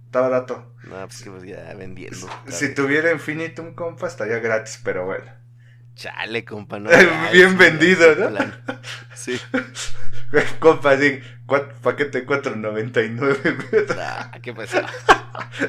Está 0.08 0.22
barato. 0.22 0.74
No, 0.84 1.06
pues 1.06 1.22
que 1.22 1.30
pues 1.30 1.42
ya 1.42 1.74
vendiendo. 1.74 2.30
Si 2.46 2.72
tuviera 2.72 3.12
Infinitum, 3.12 3.74
compa, 3.74 4.06
estaría 4.06 4.38
gratis, 4.38 4.80
pero 4.82 5.04
bueno. 5.04 5.30
Chale, 5.96 6.46
compa, 6.46 6.78
no. 6.78 6.88
Bien 7.32 7.58
vendido, 7.58 8.14
¿no? 8.16 8.38
Sí. 9.14 9.38
compa, 10.60 10.96
sí, 10.96 11.20
paquete 11.82 12.26
4.99. 12.26 13.94
Ah, 13.98 14.32
¿qué 14.40 14.54
pasa? 14.54 14.86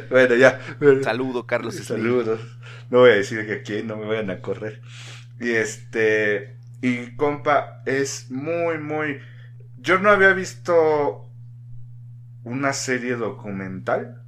bueno, 0.10 0.36
ya. 0.36 0.62
Saludo, 1.04 1.46
Carlos. 1.46 1.76
Saludos. 1.76 2.40
No 2.90 3.00
voy 3.00 3.10
a 3.10 3.16
decir 3.16 3.46
que 3.46 3.56
aquí 3.56 3.84
no 3.84 3.98
me 3.98 4.06
vayan 4.06 4.30
a 4.30 4.40
correr. 4.40 4.82
Y 5.42 5.50
este. 5.50 6.56
Y 6.82 7.18
compa, 7.18 7.84
es 7.86 8.32
muy, 8.32 8.78
muy. 8.78 9.20
Yo 9.80 10.00
no 10.00 10.10
había 10.10 10.32
visto 10.32 11.30
una 12.46 12.72
serie 12.72 13.18
documental 13.18 14.24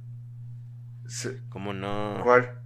¿Cómo 1.50 1.72
no? 1.72 2.20
¿Cuál? 2.22 2.58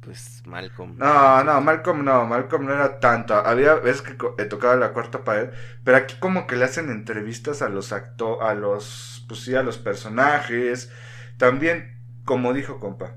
Pues 0.00 0.42
Malcolm. 0.46 0.96
No, 0.96 1.44
no, 1.44 1.60
Malcolm 1.60 2.04
no, 2.04 2.24
Malcolm 2.24 2.66
no 2.66 2.72
era 2.72 3.00
tanto. 3.00 3.34
Había 3.34 3.74
veces 3.74 4.02
que 4.02 4.16
he 4.38 4.46
tocado 4.46 4.76
la 4.76 4.92
cuarta 4.92 5.24
pared, 5.24 5.50
pero 5.84 5.96
aquí 5.96 6.16
como 6.18 6.46
que 6.46 6.56
le 6.56 6.64
hacen 6.64 6.90
entrevistas 6.90 7.62
a 7.62 7.68
los 7.68 7.92
actores, 7.92 8.42
a 8.42 8.54
los, 8.54 9.24
pues 9.28 9.40
sí, 9.40 9.54
a 9.54 9.62
los 9.62 9.76
personajes. 9.78 10.90
También, 11.36 12.00
como 12.24 12.54
dijo 12.54 12.80
compa, 12.80 13.16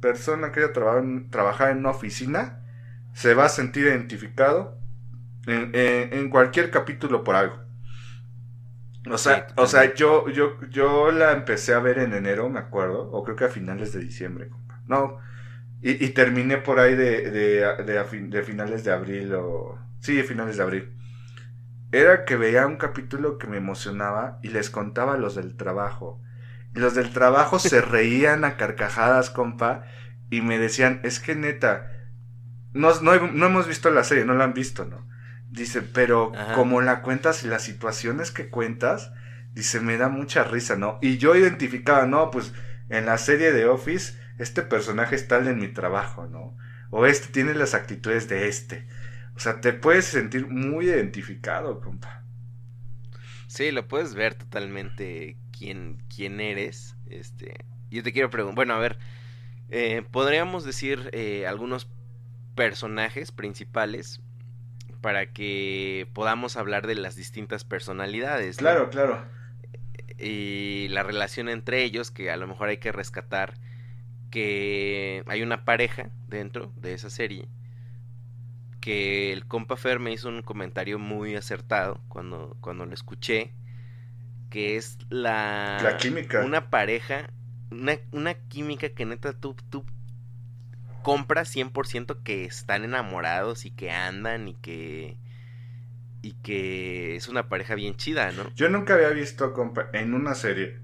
persona 0.00 0.52
que 0.52 0.60
haya 0.60 0.72
trabajado 0.72 1.70
en 1.70 1.78
una 1.78 1.90
oficina 1.90 2.62
se 3.14 3.34
va 3.34 3.46
a 3.46 3.48
sentir 3.48 3.86
identificado 3.86 4.78
en 5.46 6.30
cualquier 6.30 6.70
capítulo 6.70 7.24
por 7.24 7.34
algo. 7.34 7.67
O 9.10 9.18
sea, 9.18 9.46
o 9.56 9.66
sea, 9.66 9.94
yo, 9.94 10.28
yo, 10.28 10.60
yo 10.70 11.10
la 11.12 11.32
empecé 11.32 11.74
a 11.74 11.78
ver 11.78 11.98
en 11.98 12.14
enero, 12.14 12.48
me 12.48 12.58
acuerdo, 12.58 13.10
o 13.10 13.24
creo 13.24 13.36
que 13.36 13.44
a 13.44 13.48
finales 13.48 13.92
de 13.92 14.00
diciembre, 14.00 14.48
compa. 14.48 14.82
No, 14.86 15.18
y, 15.80 16.04
y 16.04 16.10
terminé 16.10 16.58
por 16.58 16.80
ahí 16.80 16.94
de, 16.94 17.30
de, 17.30 17.84
de, 17.84 18.22
de, 18.28 18.42
finales 18.42 18.84
de 18.84 18.92
abril 18.92 19.34
o... 19.34 19.78
Sí, 20.00 20.22
finales 20.22 20.56
de 20.56 20.62
abril. 20.62 20.94
Era 21.92 22.24
que 22.24 22.36
veía 22.36 22.66
un 22.66 22.76
capítulo 22.76 23.38
que 23.38 23.46
me 23.46 23.56
emocionaba 23.56 24.38
y 24.42 24.48
les 24.48 24.70
contaba 24.70 25.16
los 25.16 25.34
del 25.36 25.56
trabajo. 25.56 26.20
Y 26.74 26.80
los 26.80 26.94
del 26.94 27.12
trabajo 27.12 27.58
se 27.58 27.80
reían 27.82 28.44
a 28.44 28.56
carcajadas, 28.56 29.30
compa, 29.30 29.84
y 30.30 30.40
me 30.40 30.58
decían, 30.58 31.00
es 31.04 31.20
que 31.20 31.34
neta, 31.34 31.90
no, 32.72 33.00
no, 33.00 33.28
no 33.28 33.46
hemos 33.46 33.66
visto 33.66 33.90
la 33.90 34.04
serie, 34.04 34.24
no 34.24 34.34
la 34.34 34.44
han 34.44 34.54
visto, 34.54 34.84
¿no? 34.84 35.08
Dice, 35.58 35.82
pero 35.82 36.32
como 36.54 36.80
la 36.80 37.02
cuentas 37.02 37.42
y 37.42 37.48
las 37.48 37.62
situaciones 37.62 38.30
que 38.30 38.48
cuentas, 38.48 39.12
dice, 39.52 39.80
me 39.80 39.96
da 39.96 40.08
mucha 40.08 40.44
risa, 40.44 40.76
¿no? 40.76 40.98
Y 41.02 41.18
yo 41.18 41.34
identificaba, 41.34 42.06
no, 42.06 42.30
pues 42.30 42.52
en 42.88 43.06
la 43.06 43.18
serie 43.18 43.52
de 43.52 43.66
Office, 43.66 44.16
este 44.38 44.62
personaje 44.62 45.16
es 45.16 45.26
tal 45.26 45.48
en 45.48 45.58
mi 45.58 45.68
trabajo, 45.68 46.26
¿no? 46.26 46.56
O 46.90 47.06
este 47.06 47.32
tiene 47.32 47.54
las 47.54 47.74
actitudes 47.74 48.28
de 48.28 48.48
este. 48.48 48.86
O 49.34 49.40
sea, 49.40 49.60
te 49.60 49.72
puedes 49.72 50.04
sentir 50.04 50.46
muy 50.46 50.86
identificado, 50.86 51.80
compa. 51.80 52.24
Sí, 53.48 53.70
lo 53.72 53.88
puedes 53.88 54.14
ver 54.14 54.34
totalmente 54.34 55.36
quién, 55.56 56.02
quién 56.14 56.40
eres. 56.40 56.96
Este, 57.06 57.64
yo 57.90 58.02
te 58.02 58.12
quiero 58.12 58.30
preguntar, 58.30 58.56
bueno, 58.56 58.74
a 58.74 58.78
ver, 58.78 58.98
eh, 59.70 60.02
podríamos 60.10 60.64
decir 60.64 61.10
eh, 61.12 61.46
algunos 61.46 61.88
personajes 62.54 63.32
principales 63.32 64.20
para 65.00 65.32
que 65.32 66.08
podamos 66.12 66.56
hablar 66.56 66.86
de 66.86 66.94
las 66.94 67.16
distintas 67.16 67.64
personalidades. 67.64 68.56
Claro, 68.56 68.90
claro. 68.90 69.24
Y 70.18 70.88
la 70.88 71.02
relación 71.02 71.48
entre 71.48 71.84
ellos, 71.84 72.10
que 72.10 72.30
a 72.30 72.36
lo 72.36 72.46
mejor 72.46 72.68
hay 72.68 72.78
que 72.78 72.92
rescatar 72.92 73.54
que 74.30 75.22
hay 75.26 75.42
una 75.42 75.64
pareja 75.64 76.10
dentro 76.26 76.72
de 76.76 76.92
esa 76.94 77.10
serie 77.10 77.48
que 78.80 79.32
el 79.32 79.46
compa 79.46 79.76
Fer 79.76 79.98
me 79.98 80.12
hizo 80.12 80.28
un 80.28 80.42
comentario 80.42 80.98
muy 80.98 81.34
acertado 81.34 82.00
cuando, 82.08 82.56
cuando 82.60 82.86
lo 82.86 82.94
escuché 82.94 83.52
que 84.50 84.76
es 84.76 84.98
la, 85.10 85.78
la 85.82 85.96
química 85.96 86.44
una 86.44 86.70
pareja 86.70 87.30
una, 87.70 87.98
una 88.12 88.34
química 88.34 88.88
que 88.90 89.04
neta 89.04 89.32
tú, 89.32 89.56
tú 89.68 89.84
compra 91.02 91.42
100% 91.42 92.22
que 92.22 92.44
están 92.44 92.84
enamorados 92.84 93.64
y 93.64 93.70
que 93.70 93.90
andan 93.90 94.48
y 94.48 94.54
que 94.54 95.18
y 96.20 96.32
que 96.42 97.16
es 97.16 97.28
una 97.28 97.48
pareja 97.48 97.74
bien 97.74 97.96
chida, 97.96 98.32
¿no? 98.32 98.52
Yo 98.54 98.68
nunca 98.68 98.94
había 98.94 99.10
visto 99.10 99.54
en 99.92 100.14
una 100.14 100.34
serie. 100.34 100.80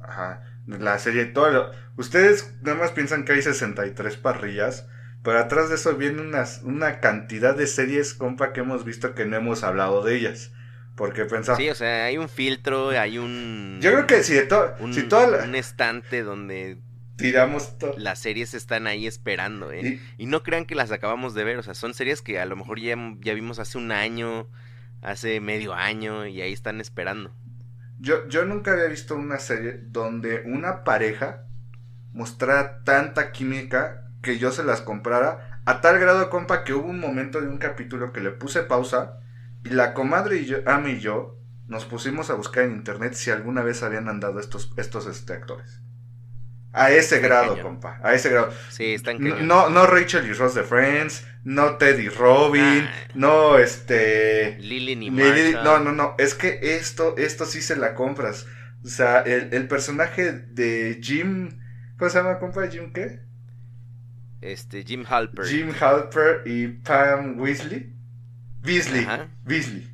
Ajá, 0.00 0.42
la 0.66 0.98
serie 0.98 1.24
todo 1.26 1.72
ustedes 1.96 2.54
nada 2.62 2.78
más 2.78 2.90
piensan 2.92 3.24
que 3.24 3.32
hay 3.32 3.42
63 3.42 4.16
parrillas, 4.16 4.86
pero 5.22 5.38
atrás 5.38 5.68
de 5.68 5.76
eso 5.76 5.94
viene 5.96 6.20
unas, 6.20 6.62
una 6.62 7.00
cantidad 7.00 7.56
de 7.56 7.66
series, 7.66 8.14
compa, 8.14 8.52
que 8.52 8.60
hemos 8.60 8.84
visto 8.84 9.14
que 9.14 9.24
no 9.24 9.36
hemos 9.36 9.62
hablado 9.62 10.02
de 10.04 10.16
ellas. 10.16 10.52
Porque 10.96 11.24
pensamos. 11.24 11.60
Sí, 11.60 11.68
o 11.68 11.74
sea, 11.74 12.04
hay 12.04 12.18
un 12.18 12.28
filtro, 12.28 12.90
hay 12.90 13.18
un. 13.18 13.78
Yo 13.80 13.90
creo 13.90 14.06
que 14.06 14.22
si 14.22 14.34
de 14.34 14.42
todo. 14.42 14.76
Un, 14.78 14.94
si 14.94 15.00
un 15.00 15.54
estante 15.56 16.22
donde 16.22 16.78
tiramos 17.16 17.78
todo. 17.78 17.94
Las 17.96 18.18
series 18.18 18.54
están 18.54 18.86
ahí 18.86 19.06
esperando, 19.06 19.72
¿eh? 19.72 20.00
¿Y? 20.18 20.26
no 20.26 20.42
crean 20.42 20.66
que 20.66 20.74
las 20.74 20.90
acabamos 20.90 21.34
de 21.34 21.44
ver, 21.44 21.58
o 21.58 21.62
sea, 21.62 21.74
son 21.74 21.94
series 21.94 22.22
que 22.22 22.40
a 22.40 22.46
lo 22.46 22.56
mejor 22.56 22.80
ya, 22.80 22.96
ya 23.20 23.34
vimos 23.34 23.58
hace 23.58 23.78
un 23.78 23.92
año, 23.92 24.48
hace 25.02 25.40
medio 25.40 25.74
año, 25.74 26.26
y 26.26 26.40
ahí 26.40 26.52
están 26.52 26.80
esperando. 26.80 27.34
Yo, 28.00 28.28
yo 28.28 28.44
nunca 28.44 28.72
había 28.72 28.86
visto 28.86 29.14
una 29.14 29.38
serie 29.38 29.80
donde 29.86 30.42
una 30.46 30.84
pareja 30.84 31.46
mostrara 32.12 32.82
tanta 32.84 33.32
química 33.32 34.10
que 34.22 34.38
yo 34.38 34.52
se 34.52 34.64
las 34.64 34.80
comprara 34.80 35.60
a 35.66 35.80
tal 35.80 35.98
grado, 35.98 36.28
compa, 36.28 36.64
que 36.64 36.74
hubo 36.74 36.88
un 36.88 37.00
momento 37.00 37.40
de 37.40 37.48
un 37.48 37.58
capítulo 37.58 38.12
que 38.12 38.20
le 38.20 38.30
puse 38.30 38.62
pausa 38.62 39.20
Y 39.64 39.70
la 39.70 39.94
comadre 39.94 40.36
y 40.38 40.44
yo, 40.44 40.58
Ami 40.66 40.92
y 40.92 41.00
yo, 41.00 41.38
nos 41.68 41.86
pusimos 41.86 42.28
a 42.28 42.34
buscar 42.34 42.64
en 42.64 42.72
internet 42.72 43.14
si 43.14 43.30
alguna 43.30 43.62
vez 43.62 43.82
habían 43.82 44.08
andado 44.08 44.40
estos, 44.40 44.72
estos 44.76 45.06
este, 45.06 45.32
actores. 45.32 45.80
A 46.76 46.90
ese 46.90 47.16
Está 47.16 47.18
grado, 47.28 47.50
cañón. 47.54 47.62
compa. 47.74 48.00
A 48.02 48.14
ese 48.14 48.28
grado. 48.30 48.52
Sí, 48.68 48.94
están 48.94 49.18
cañón. 49.18 49.46
no, 49.46 49.70
no 49.70 49.86
Rachel 49.86 50.26
y 50.28 50.32
Ross 50.32 50.54
de 50.56 50.64
Friends, 50.64 51.24
no 51.44 51.76
Teddy 51.76 52.08
Robin, 52.08 52.62
Ah. 52.84 53.08
no 53.14 53.58
este... 53.58 54.56
Lily 54.58 54.96
ni 54.96 55.10
Lily- 55.10 55.54
no, 55.62 55.78
no, 55.78 55.92
no, 55.92 56.16
es 56.18 56.34
que 56.34 56.58
esto, 56.76 57.14
esto 57.16 57.46
sí 57.46 57.62
se 57.62 57.76
la 57.76 57.94
compras. 57.94 58.46
O 58.84 58.88
sea, 58.88 59.20
el, 59.20 59.54
el 59.54 59.68
personaje 59.68 60.32
de 60.32 60.98
Jim, 61.00 61.60
¿cómo 61.96 62.10
se 62.10 62.18
llama, 62.18 62.38
compa? 62.40 62.66
¿Jim 62.68 62.92
qué? 62.92 63.20
Este, 64.40 64.84
Jim 64.84 65.04
Halper. 65.08 65.46
Jim 65.46 65.72
Halper 65.80 66.42
y 66.44 66.66
Pam 66.68 67.38
Weasley. 67.40 67.94
Beasley, 68.62 69.04
Ajá. 69.04 69.28
Beasley. 69.44 69.90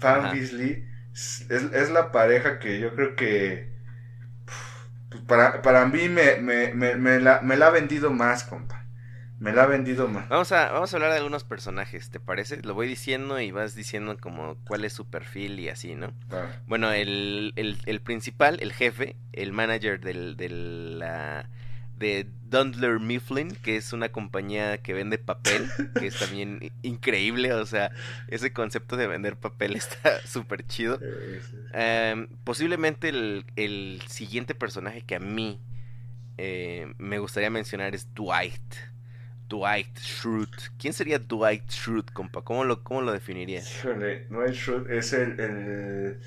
Pam 0.00 0.20
Ajá. 0.26 0.32
Beasley 0.32 0.86
es, 1.12 1.46
es 1.50 1.90
la 1.90 2.12
pareja 2.12 2.58
que 2.58 2.78
yo 2.80 2.94
creo 2.94 3.16
que 3.16 3.69
para, 5.26 5.62
para 5.62 5.86
mí 5.86 6.08
me, 6.08 6.36
me, 6.36 6.72
me, 6.74 6.94
me 6.96 7.20
la, 7.20 7.40
me 7.42 7.56
la 7.56 7.66
ha 7.68 7.70
vendido 7.70 8.10
más, 8.10 8.44
compa. 8.44 8.84
Me 9.38 9.52
la 9.52 9.62
ha 9.62 9.66
vendido 9.66 10.06
más. 10.06 10.28
Vamos 10.28 10.52
a, 10.52 10.70
vamos 10.70 10.92
a 10.92 10.96
hablar 10.96 11.12
de 11.12 11.16
algunos 11.16 11.44
personajes, 11.44 12.10
¿te 12.10 12.20
parece? 12.20 12.60
Lo 12.62 12.74
voy 12.74 12.86
diciendo 12.86 13.40
y 13.40 13.50
vas 13.52 13.74
diciendo 13.74 14.16
como 14.20 14.56
cuál 14.66 14.84
es 14.84 14.92
su 14.92 15.08
perfil 15.08 15.58
y 15.60 15.70
así, 15.70 15.94
¿no? 15.94 16.12
Ah, 16.30 16.46
Bueno, 16.66 16.92
el, 16.92 17.54
el, 17.56 17.78
el 17.86 18.00
principal, 18.02 18.58
el 18.60 18.72
jefe, 18.74 19.16
el 19.32 19.52
manager 19.52 19.98
del, 20.00 20.36
del, 20.36 20.98
la- 20.98 21.48
de 22.00 22.26
Dundler 22.48 22.98
Mifflin, 22.98 23.54
que 23.62 23.76
es 23.76 23.92
una 23.92 24.08
compañía 24.08 24.78
que 24.78 24.94
vende 24.94 25.18
papel, 25.18 25.70
que 25.98 26.06
es 26.06 26.18
también 26.18 26.72
increíble, 26.82 27.52
o 27.52 27.66
sea, 27.66 27.92
ese 28.28 28.52
concepto 28.52 28.96
de 28.96 29.06
vender 29.06 29.36
papel 29.36 29.76
está 29.76 30.20
súper 30.26 30.66
chido. 30.66 30.98
Em, 31.74 32.26
posiblemente 32.42 33.10
el, 33.10 33.44
el 33.54 34.02
siguiente 34.08 34.54
personaje 34.54 35.02
que 35.02 35.14
a 35.14 35.20
mí 35.20 35.60
eh, 36.38 36.92
me 36.96 37.18
gustaría 37.18 37.50
mencionar 37.50 37.94
es 37.94 38.12
Dwight. 38.14 38.74
Dwight 39.48 39.98
Schrute. 39.98 40.56
¿Quién 40.78 40.94
sería 40.94 41.18
Dwight 41.18 41.68
Schrute, 41.70 42.12
compa? 42.12 42.42
¿Cómo 42.42 42.64
lo, 42.64 42.82
cómo 42.82 43.02
lo 43.02 43.12
definirías? 43.12 43.82
Dwight 43.84 44.54
Schrute 44.54 44.96
es 44.96 45.12
el, 45.12 46.18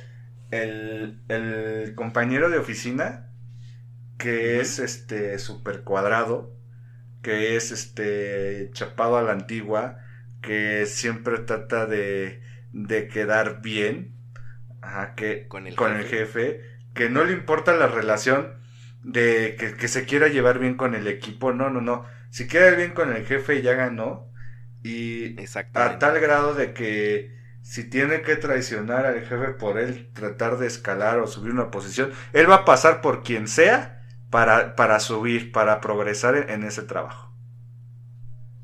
el, 0.51 1.19
el 1.29 1.95
compañero 1.95 2.49
de 2.49 2.59
oficina 2.59 3.32
que 4.23 4.61
es 4.61 4.79
este 4.79 5.39
super 5.39 5.83
cuadrado, 5.83 6.55
que 7.21 7.55
es 7.57 7.71
este 7.71 8.69
chapado 8.73 9.17
a 9.17 9.23
la 9.23 9.33
antigua, 9.33 9.99
que 10.41 10.85
siempre 10.87 11.39
trata 11.39 11.85
de, 11.87 12.41
de 12.73 13.07
quedar 13.09 13.61
bien 13.61 14.15
ajá, 14.81 15.15
que, 15.15 15.47
Con 15.47 15.67
el 15.67 15.75
con 15.75 15.95
el 15.95 16.05
jefe. 16.05 16.05
jefe, 16.05 16.61
que 16.93 17.09
no 17.09 17.23
le 17.23 17.33
importa 17.33 17.73
la 17.75 17.87
relación 17.87 18.61
de 19.03 19.55
que, 19.59 19.75
que 19.75 19.87
se 19.87 20.05
quiera 20.05 20.27
llevar 20.27 20.59
bien 20.59 20.75
con 20.75 20.95
el 20.95 21.07
equipo, 21.07 21.53
no, 21.53 21.69
no, 21.69 21.81
no. 21.81 22.05
Si 22.29 22.47
queda 22.47 22.71
bien 22.71 22.93
con 22.93 23.13
el 23.15 23.25
jefe 23.25 23.61
ya 23.61 23.73
ganó. 23.73 24.29
Y 24.83 25.35
a 25.73 25.99
tal 25.99 26.19
grado 26.19 26.53
de 26.55 26.73
que 26.73 27.31
si 27.61 27.89
tiene 27.89 28.21
que 28.21 28.35
traicionar 28.35 29.05
al 29.05 29.21
jefe 29.21 29.49
por 29.53 29.79
él 29.79 30.09
tratar 30.13 30.57
de 30.57 30.67
escalar 30.67 31.19
o 31.19 31.27
subir 31.27 31.51
una 31.53 31.71
posición, 31.71 32.11
él 32.33 32.49
va 32.49 32.55
a 32.57 32.65
pasar 32.65 33.01
por 33.01 33.23
quien 33.23 33.47
sea 33.47 33.92
para, 34.33 34.75
para 34.75 34.99
subir, 34.99 35.51
para 35.51 35.79
progresar 35.81 36.35
en, 36.35 36.49
en 36.49 36.63
ese 36.65 36.83
trabajo. 36.83 37.31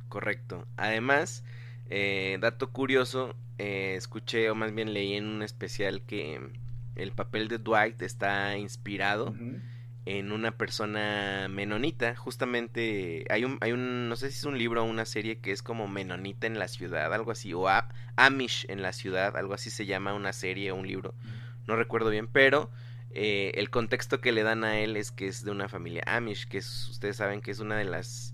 Correcto. 0.07 0.65
Además, 0.77 1.43
eh, 1.89 2.37
dato 2.41 2.71
curioso, 2.71 3.35
eh, 3.57 3.93
escuché 3.95 4.49
o 4.49 4.55
más 4.55 4.73
bien 4.73 4.93
leí 4.93 5.13
en 5.15 5.27
un 5.27 5.43
especial 5.43 6.01
que 6.05 6.39
el 6.95 7.11
papel 7.11 7.47
de 7.47 7.59
Dwight 7.59 8.01
está 8.01 8.57
inspirado 8.57 9.35
en 10.05 10.31
una 10.31 10.51
persona 10.57 11.47
menonita. 11.49 12.15
Justamente 12.15 13.25
hay 13.29 13.45
un, 13.45 13.57
hay 13.61 13.71
un, 13.73 14.09
no 14.09 14.15
sé 14.15 14.31
si 14.31 14.37
es 14.39 14.45
un 14.45 14.57
libro 14.57 14.83
o 14.83 14.85
una 14.85 15.05
serie 15.05 15.39
que 15.39 15.51
es 15.51 15.61
como 15.63 15.87
menonita 15.87 16.47
en 16.47 16.59
la 16.59 16.67
ciudad, 16.67 17.13
algo 17.13 17.31
así, 17.31 17.53
o 17.53 17.67
A- 17.69 17.89
Amish 18.15 18.65
en 18.69 18.81
la 18.81 18.93
ciudad, 18.93 19.37
algo 19.37 19.53
así 19.53 19.69
se 19.69 19.85
llama 19.85 20.13
una 20.15 20.33
serie 20.33 20.71
o 20.71 20.75
un 20.75 20.87
libro, 20.87 21.13
no 21.67 21.75
recuerdo 21.75 22.09
bien, 22.09 22.27
pero 22.27 22.69
eh, 23.11 23.51
el 23.55 23.69
contexto 23.69 24.21
que 24.21 24.31
le 24.31 24.43
dan 24.43 24.63
a 24.63 24.79
él 24.79 24.95
es 24.95 25.11
que 25.11 25.27
es 25.27 25.43
de 25.43 25.51
una 25.51 25.67
familia 25.67 26.03
Amish, 26.05 26.47
que 26.47 26.59
es, 26.59 26.89
ustedes 26.89 27.17
saben 27.17 27.41
que 27.41 27.51
es 27.51 27.59
una 27.59 27.77
de 27.77 27.85
las 27.85 28.33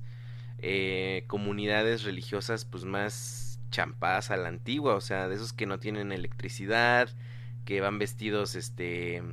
eh, 0.60 1.24
comunidades 1.28 2.04
religiosas 2.04 2.66
pues 2.66 2.84
más 2.86 3.60
champadas 3.72 4.32
a 4.32 4.38
la 4.38 4.50
antigua, 4.50 4.96
o 4.96 5.02
sea, 5.02 5.28
de 5.28 5.36
esos 5.36 5.54
que 5.54 5.66
no 5.66 5.80
tienen 5.80 6.12
electricidad, 6.12 7.10
que 7.66 7.82
van 7.82 8.00
vestidos 8.00 8.56
este 8.56 9.24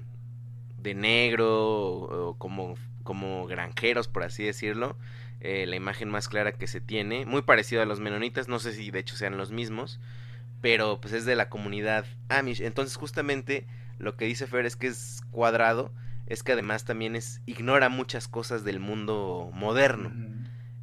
de 0.79 0.95
negro 0.95 1.65
o, 1.65 2.29
o 2.29 2.39
como, 2.39 2.75
como 3.05 3.47
granjeros, 3.47 4.09
por 4.09 4.25
así 4.25 4.45
decirlo. 4.45 4.97
Eh, 5.45 5.67
la 5.67 5.75
imagen 5.75 6.09
más 6.09 6.29
clara 6.29 6.53
que 6.53 6.69
se 6.69 6.81
tiene, 6.81 7.27
muy 7.27 7.43
parecido 7.43 7.83
a 7.83 7.85
los 7.85 7.99
menonitas, 7.99 8.47
no 8.47 8.61
sé 8.61 8.73
si 8.73 8.93
de 8.93 9.01
hecho 9.01 9.17
sean 9.17 9.37
los 9.37 9.51
mismos, 9.51 9.99
pero 10.61 11.01
pues 11.01 11.13
es 11.13 11.25
de 11.25 11.35
la 11.35 11.49
comunidad 11.49 12.07
Amish. 12.29 12.63
Entonces 12.63 12.97
justamente 12.97 13.67
lo 13.99 14.17
que 14.17 14.25
dice 14.27 14.47
Fer 14.47 14.67
es 14.67 14.77
que 14.77 14.89
es 14.89 15.23
cuadrado, 15.31 15.93
es 16.27 16.43
que 16.43 16.53
además 16.53 16.85
también 16.85 17.17
es 17.17 17.41
ignora 17.47 17.89
muchas 17.89 18.29
cosas 18.29 18.65
del 18.65 18.81
mundo 18.81 19.51
moderno. 19.53 20.13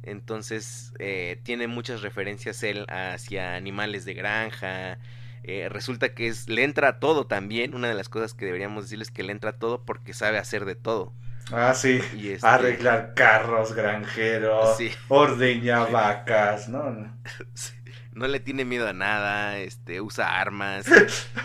Entonces 0.02 0.92
eh, 0.98 1.40
tiene 1.42 1.66
muchas 1.66 2.02
referencias 2.02 2.62
él 2.62 2.86
hacia 2.88 3.54
animales 3.54 4.04
de 4.04 4.14
granja. 4.14 4.98
eh, 5.42 5.68
resulta 5.70 6.12
que 6.14 6.28
es 6.28 6.48
le 6.48 6.64
entra 6.64 6.88
a 6.88 6.98
todo 7.00 7.26
también. 7.26 7.74
Una 7.74 7.88
de 7.88 7.94
las 7.94 8.08
cosas 8.08 8.34
que 8.34 8.44
deberíamos 8.46 8.84
decirles 8.84 9.08
es 9.08 9.14
que 9.14 9.22
le 9.22 9.32
entra 9.32 9.50
a 9.50 9.58
todo 9.58 9.84
porque 9.84 10.12
sabe 10.12 10.38
hacer 10.38 10.64
de 10.66 10.74
todo. 10.74 11.12
Ah, 11.52 11.74
sí. 11.74 12.00
Y 12.16 12.28
este- 12.30 12.46
Arreglar 12.46 13.14
carros, 13.14 13.72
granjeros, 13.74 14.76
Sí. 14.76 14.90
ordeña 15.08 15.84
vacas, 15.86 16.68
no. 16.68 17.18
Sí, 17.54 17.72
No 18.20 18.28
le 18.28 18.38
tiene 18.38 18.66
miedo 18.66 18.86
a 18.86 18.92
nada, 18.92 19.56
este, 19.58 20.02
usa 20.02 20.38
armas. 20.40 20.84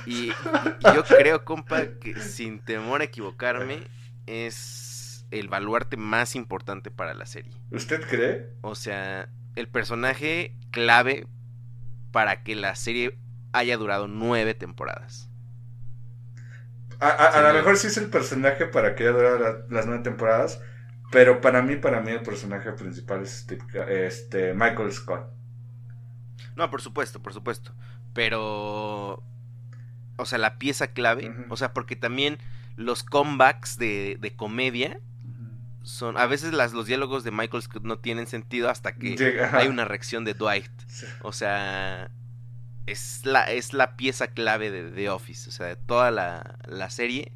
Y, 0.05 0.27
y 0.29 0.93
yo 0.93 1.05
creo, 1.05 1.45
compa, 1.45 1.85
que 2.01 2.19
sin 2.19 2.59
temor 2.59 2.99
a 2.99 3.05
equivocarme, 3.05 3.79
es 4.27 5.25
el 5.31 5.47
baluarte 5.47 5.95
más 5.95 6.35
importante 6.35 6.91
para 6.91 7.13
la 7.13 7.25
serie. 7.25 7.53
¿Usted 7.71 8.01
cree? 8.07 8.49
O 8.61 8.75
sea, 8.75 9.29
el 9.55 9.69
personaje 9.69 10.53
clave 10.71 11.27
para 12.11 12.43
que 12.43 12.55
la 12.55 12.75
serie 12.75 13.17
haya 13.53 13.77
durado 13.77 14.07
nueve 14.09 14.53
temporadas. 14.53 15.29
A, 16.99 17.07
a- 17.07 17.27
a 17.27 17.31
Sí, 17.31 17.39
lo 17.39 17.47
no. 17.47 17.53
mejor 17.53 17.77
sí 17.77 17.87
es 17.87 17.97
el 17.97 18.09
personaje 18.09 18.65
para 18.67 18.95
que 18.95 19.03
haya 19.03 19.13
durado 19.13 19.39
la- 19.39 19.65
las 19.69 19.85
nueve 19.85 20.03
temporadas, 20.03 20.59
pero 21.11 21.39
para 21.39 21.61
mí, 21.61 21.77
para 21.77 22.01
mí 22.01 22.11
el 22.11 22.21
personaje 22.21 22.71
principal 22.73 23.23
es 23.23 23.47
este, 23.87 24.53
Michael 24.53 24.91
Scott. 24.91 25.29
No, 26.55 26.69
por 26.71 26.81
supuesto, 26.81 27.21
por 27.21 27.33
supuesto. 27.33 27.73
Pero. 28.13 29.21
O 30.17 30.25
sea, 30.25 30.37
la 30.37 30.57
pieza 30.57 30.87
clave. 30.87 31.33
O 31.49 31.57
sea, 31.57 31.73
porque 31.73 31.95
también 31.95 32.37
los 32.77 33.03
comebacks 33.03 33.77
de, 33.77 34.17
de 34.19 34.35
comedia 34.35 34.99
son. 35.83 36.17
A 36.17 36.25
veces 36.25 36.53
las, 36.53 36.73
los 36.73 36.85
diálogos 36.85 37.23
de 37.23 37.31
Michael 37.31 37.63
Scott 37.63 37.83
no 37.83 37.99
tienen 37.99 38.25
sentido 38.27 38.69
hasta 38.69 38.95
que 38.95 39.17
Llega- 39.17 39.51
hay 39.57 39.67
una 39.67 39.85
reacción 39.85 40.23
de 40.25 40.33
Dwight. 40.33 40.71
O 41.21 41.31
sea. 41.33 42.09
Es 42.87 43.25
la, 43.25 43.51
es 43.51 43.73
la 43.73 43.97
pieza 43.97 44.27
clave 44.27 44.69
de 44.69 44.91
The 44.91 45.09
Office. 45.09 45.49
O 45.49 45.51
sea, 45.51 45.65
de 45.65 45.75
toda 45.75 46.11
la, 46.11 46.59
la 46.67 46.89
serie. 46.89 47.31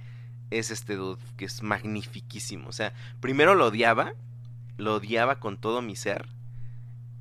Es 0.52 0.72
este 0.72 0.96
dude 0.96 1.22
que 1.38 1.46
es 1.46 1.62
magnifiquísimo. 1.64 2.70
O 2.70 2.72
sea, 2.72 2.94
primero 3.20 3.56
lo 3.56 3.66
odiaba. 3.68 4.14
Lo 4.78 4.96
odiaba 4.96 5.40
con 5.40 5.58
todo 5.58 5.82
mi 5.82 5.96
ser. 5.96 6.28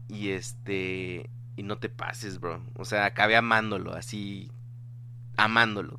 Y 0.08 0.30
este. 0.30 1.28
Y 1.58 1.64
no 1.64 1.80
te 1.80 1.88
pases, 1.88 2.38
bro. 2.38 2.62
O 2.76 2.84
sea, 2.84 3.04
acabé 3.04 3.34
amándolo, 3.34 3.92
así. 3.92 4.48
Amándolo. 5.36 5.98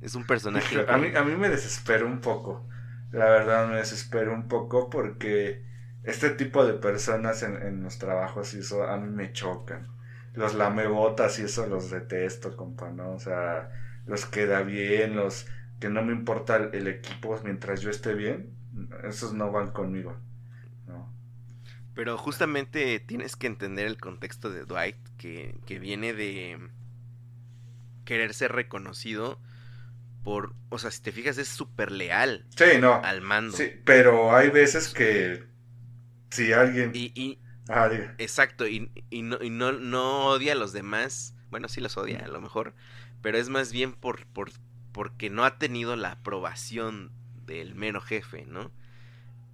Es 0.00 0.14
un 0.14 0.24
personaje. 0.24 0.86
A 0.88 0.98
mí, 0.98 1.08
a 1.16 1.24
mí 1.24 1.34
me 1.34 1.48
desespera 1.48 2.04
un 2.04 2.20
poco. 2.20 2.64
La 3.10 3.24
verdad 3.24 3.68
me 3.68 3.78
desespera 3.78 4.30
un 4.30 4.46
poco 4.46 4.88
porque 4.88 5.64
este 6.04 6.30
tipo 6.30 6.64
de 6.64 6.74
personas 6.74 7.42
en, 7.42 7.60
en 7.60 7.82
los 7.82 7.98
trabajos 7.98 8.54
y 8.54 8.60
eso 8.60 8.84
a 8.84 8.98
mí 8.98 9.10
me 9.10 9.32
chocan. 9.32 9.88
Los 10.32 10.54
lamebotas 10.54 11.40
y 11.40 11.42
eso 11.42 11.66
los 11.66 11.90
detesto, 11.90 12.56
compa, 12.56 12.90
¿no? 12.90 13.14
O 13.14 13.18
sea, 13.18 13.68
los 14.06 14.26
que 14.26 14.46
da 14.46 14.62
bien, 14.62 15.16
los 15.16 15.48
que 15.80 15.88
no 15.88 16.04
me 16.04 16.12
importa 16.12 16.54
el, 16.54 16.72
el 16.72 16.86
equipo 16.86 17.36
mientras 17.42 17.80
yo 17.80 17.90
esté 17.90 18.14
bien, 18.14 18.54
esos 19.02 19.32
no 19.32 19.50
van 19.50 19.72
conmigo. 19.72 20.16
Pero 22.00 22.16
justamente 22.16 22.98
tienes 22.98 23.36
que 23.36 23.46
entender 23.46 23.86
el 23.86 23.98
contexto 23.98 24.48
de 24.48 24.64
Dwight, 24.64 24.96
que, 25.18 25.54
que 25.66 25.78
viene 25.78 26.14
de 26.14 26.58
querer 28.04 28.34
ser 28.34 28.52
reconocido 28.52 29.38
por. 30.24 30.54
O 30.70 30.78
sea, 30.78 30.90
si 30.90 31.02
te 31.02 31.12
fijas, 31.12 31.38
es 31.38 31.48
súper 31.48 31.92
leal 31.92 32.46
Sí, 32.56 32.78
no. 32.80 33.00
al 33.04 33.22
mando. 33.22 33.56
Sí, 33.56 33.70
pero 33.84 34.34
hay 34.36 34.50
veces 34.50 34.88
que 34.90 35.44
si 36.30 36.52
alguien... 36.52 36.92
Y, 36.94 37.12
y- 37.20 37.38
Ah, 37.68 37.88
exacto, 38.18 38.66
y, 38.66 38.90
y 39.10 39.22
no, 39.22 39.38
y 39.42 39.50
no, 39.50 39.72
no 39.72 40.26
odia 40.26 40.52
a 40.52 40.56
los 40.56 40.72
demás 40.72 41.34
Bueno, 41.50 41.68
sí 41.68 41.80
los 41.80 41.96
odia, 41.96 42.20
a 42.24 42.28
lo 42.28 42.40
mejor. 42.40 42.74
Pero 43.22 43.38
es 43.38 43.48
más 43.48 43.72
bien 43.72 43.92
por, 43.94 44.26
por, 44.26 44.50
porque 44.92 45.30
no 45.30 45.44
ha 45.44 45.58
tenido 45.58 45.96
la 45.96 46.12
aprobación 46.12 47.12
del 47.46 47.74
mero 47.74 48.00
jefe, 48.00 48.46
¿no? 48.46 48.72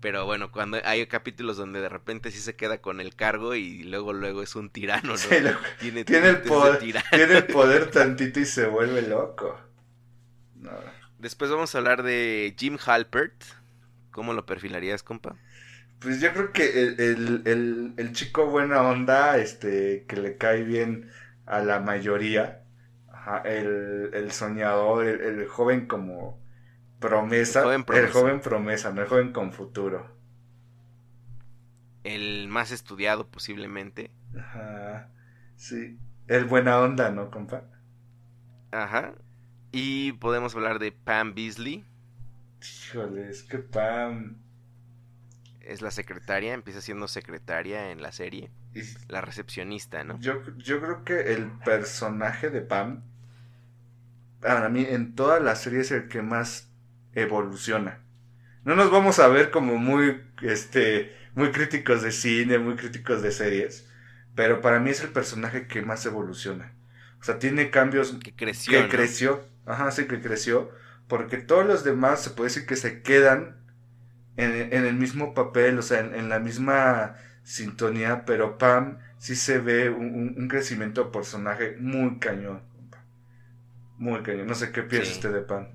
Pero 0.07 0.25
bueno, 0.25 0.53
cuando 0.53 0.79
hay 0.85 1.05
capítulos 1.09 1.57
donde 1.57 1.81
de 1.81 1.89
repente 1.89 2.31
sí 2.31 2.39
se 2.39 2.55
queda 2.55 2.81
con 2.81 3.01
el 3.01 3.17
cargo 3.17 3.57
y 3.57 3.83
luego 3.83 4.13
luego 4.13 4.41
es 4.43 4.55
un 4.55 4.71
tirano, 4.71 5.19
¿no? 5.19 5.29
Sí, 5.29 5.41
lo- 5.41 5.51
tiene, 5.79 6.05
tiene, 6.05 6.29
el 6.29 6.43
poder, 6.45 6.79
tirano. 6.79 7.07
tiene 7.11 7.39
el 7.39 7.47
poder 7.49 7.91
tantito 7.91 8.39
y 8.41 8.45
se 8.47 8.67
vuelve 8.67 9.03
loco. 9.03 9.59
No. 10.55 10.73
Después 11.19 11.51
vamos 11.51 11.75
a 11.75 11.79
hablar 11.79 12.03
de 12.03 12.55
Jim 12.59 12.79
Halpert. 12.85 13.35
¿Cómo 14.11 14.33
lo 14.33 14.47
perfilarías, 14.47 15.03
compa? 15.03 15.37
Pues 15.99 16.21
yo 16.21 16.33
creo 16.33 16.53
que 16.53 16.83
el, 16.83 17.01
el, 17.01 17.43
el, 17.47 17.95
el 17.97 18.13
chico 18.13 18.47
buena 18.47 18.83
onda, 18.83 19.39
este, 19.39 20.05
que 20.07 20.17
le 20.17 20.37
cae 20.37 20.63
bien 20.63 21.11
a 21.47 21.61
la 21.61 21.81
mayoría, 21.81 22.65
ajá, 23.09 23.39
el, 23.45 24.11
el 24.15 24.31
soñador, 24.33 25.07
el 25.07 25.47
joven 25.49 25.87
como 25.87 26.46
promesa, 27.09 27.61
El 27.61 27.65
joven 27.65 27.85
promesa. 27.85 28.07
el 28.07 28.13
joven 28.13 28.41
promesa, 28.41 28.93
no 28.93 29.03
el 29.03 29.09
joven 29.09 29.33
con 29.33 29.53
futuro. 29.53 30.15
El 32.05 32.49
más 32.49 32.71
estudiado 32.71 33.29
posiblemente. 33.29 34.11
Ajá, 34.39 35.11
sí, 35.57 35.99
el 36.29 36.45
buena 36.45 36.79
onda, 36.81 37.11
¿no, 37.11 37.31
compa? 37.31 37.65
Ajá. 38.71 39.15
Y 39.73 40.13
podemos 40.13 40.55
hablar 40.55 40.79
de 40.79 40.93
Pam 40.93 41.35
Beasley. 41.35 41.85
Híjole, 42.61 43.29
es 43.29 43.43
que 43.43 43.59
Pam... 43.59 44.39
Es 45.61 45.83
la 45.83 45.91
secretaria, 45.91 46.55
empieza 46.55 46.81
siendo 46.81 47.09
secretaria 47.09 47.91
en 47.91 48.01
la 48.01 48.13
serie. 48.13 48.51
y- 48.73 48.83
La 49.09 49.21
recepcionista, 49.21 50.05
¿no? 50.05 50.19
Yo, 50.21 50.35
yo 50.59 50.81
creo 50.81 51.05
que 51.05 51.33
el 51.35 51.51
personaje 51.65 52.51
de 52.51 52.61
Pam, 52.61 53.03
para 54.41 54.69
mí, 54.69 54.87
en 54.89 55.17
toda 55.17 55.41
la 55.41 55.57
serie 55.57 55.81
es 55.81 55.91
el 55.91 56.07
que 56.09 56.23
más 56.23 56.66
evoluciona. 57.17 58.01
No 58.65 58.77
nos 58.77 58.91
vamos 58.93 59.19
a 59.21 59.29
ver 59.29 59.51
como 59.51 59.77
muy, 59.77 60.23
este, 60.43 61.15
muy 61.35 61.53
críticos 61.53 62.03
de 62.03 62.13
cine, 62.13 62.59
muy 62.59 62.77
críticos 62.77 63.23
de 63.23 63.33
series, 63.33 63.89
pero 64.37 64.61
para 64.63 64.81
mí 64.81 64.91
es 64.91 65.03
el 65.03 65.11
personaje 65.11 65.67
que 65.69 65.83
más 65.83 66.07
evoluciona. 66.07 66.75
O 67.21 67.25
sea, 67.25 67.39
tiene 67.41 67.71
cambios 67.71 68.21
Que 68.23 68.35
creció. 68.35 68.73
que 68.73 68.89
¿no? 68.89 68.89
creció, 68.89 69.49
ajá, 69.67 69.91
sí 69.93 70.07
que 70.07 70.21
creció, 70.23 70.71
porque 71.09 71.39
todos 71.39 71.67
los 71.67 71.85
demás 71.85 72.23
se 72.23 72.31
puede 72.31 72.51
decir 72.51 72.67
que 72.67 72.77
se 72.77 73.03
quedan 73.03 73.57
en, 74.37 74.53
en 74.75 74.85
el 74.87 74.95
mismo 74.97 75.35
papel, 75.35 75.79
o 75.79 75.83
sea, 75.83 76.01
en, 76.01 76.15
en 76.15 76.29
la 76.29 76.41
misma 76.41 77.17
sintonía, 77.45 78.25
pero 78.27 78.59
Pam 78.59 78.99
sí 79.19 79.37
se 79.37 79.59
ve 79.59 79.91
un, 79.91 80.07
un- 80.15 80.35
un 80.39 80.49
crecimiento 80.49 81.05
de 81.05 81.11
personaje 81.13 81.77
muy 81.81 82.19
cañón. 82.19 82.63
Muy 83.99 84.23
cañón. 84.23 84.47
No 84.47 84.55
sé 84.55 84.73
qué 84.73 84.83
piensa 84.83 85.11
Sí. 85.11 85.13
usted 85.13 85.33
de 85.33 85.41
Pam. 85.43 85.69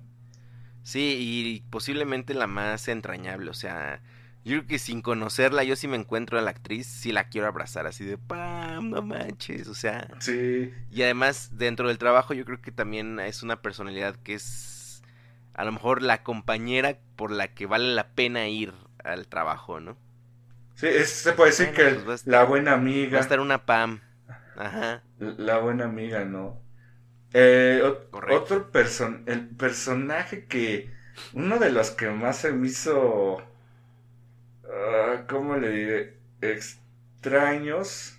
Sí, 0.84 1.16
y 1.20 1.62
posiblemente 1.70 2.34
la 2.34 2.48
más 2.48 2.88
entrañable. 2.88 3.50
O 3.52 3.54
sea, 3.54 4.02
yo 4.44 4.58
creo 4.58 4.68
que 4.68 4.80
sin 4.80 5.02
conocerla, 5.02 5.64
yo 5.64 5.76
sí 5.76 5.88
me 5.88 5.98
encuentro 5.98 6.40
a 6.40 6.42
la 6.42 6.52
actriz, 6.52 6.88
sí 6.88 7.12
la 7.12 7.30
quiero 7.30 7.48
abrazar 7.48 7.88
así 7.88 8.06
de 8.06 8.18
Pam, 8.18 8.90
no 8.90 9.02
manches. 9.02 9.68
O 9.68 9.76
sea, 9.76 10.08
Sí, 10.20 10.74
y 10.92 11.04
además 11.04 11.52
dentro 11.58 11.88
del 11.88 11.98
trabajo 12.00 12.34
yo 12.34 12.46
creo 12.46 12.62
que 12.62 12.72
también 12.72 13.20
es 13.20 13.44
una 13.44 13.62
personalidad 13.62 14.16
que 14.18 14.36
es 14.36 15.04
a 15.56 15.66
lo 15.66 15.72
mejor 15.74 16.02
la 16.04 16.24
compañera 16.24 17.00
por 17.18 17.32
la 17.32 17.50
que 17.54 17.66
vale 17.68 17.94
la 17.96 18.10
pena 18.16 18.48
ir 18.50 18.74
al 19.04 19.28
trabajo, 19.28 19.80
¿no? 19.80 19.98
sí, 20.76 20.88
es- 20.88 21.10
se 21.12 21.34
puede 21.34 21.52
decir 21.52 21.72
Bueno, 21.74 21.74
que 21.74 22.02
pues 22.04 22.22
estar- 22.22 22.32
la 22.32 22.44
buena 22.44 22.74
Va 23.16 23.20
a 23.20 23.22
amiga, 23.22 23.22
estar 23.22 23.40
una 23.40 23.66
Pam. 23.66 24.02
Ajá. 24.56 25.04
la 25.20 25.58
buena 25.60 25.86
amiga, 25.86 26.26
¿no? 26.26 26.62
Eh, 27.34 27.82
Correcto. 28.12 28.36
otro 28.36 28.72
person 28.72 29.24
el 29.28 29.48
personaje 29.50 30.46
que 30.48 30.92
uno 31.34 31.60
de 31.60 31.72
los 31.72 31.92
que 31.92 32.10
más 32.10 32.38
se 32.40 32.52
me 32.54 32.68
hizo 32.68 33.42
ah, 34.68 35.26
¿cómo 35.30 35.58
le 35.58 35.70
diré? 35.72 36.18
extraños 36.42 38.18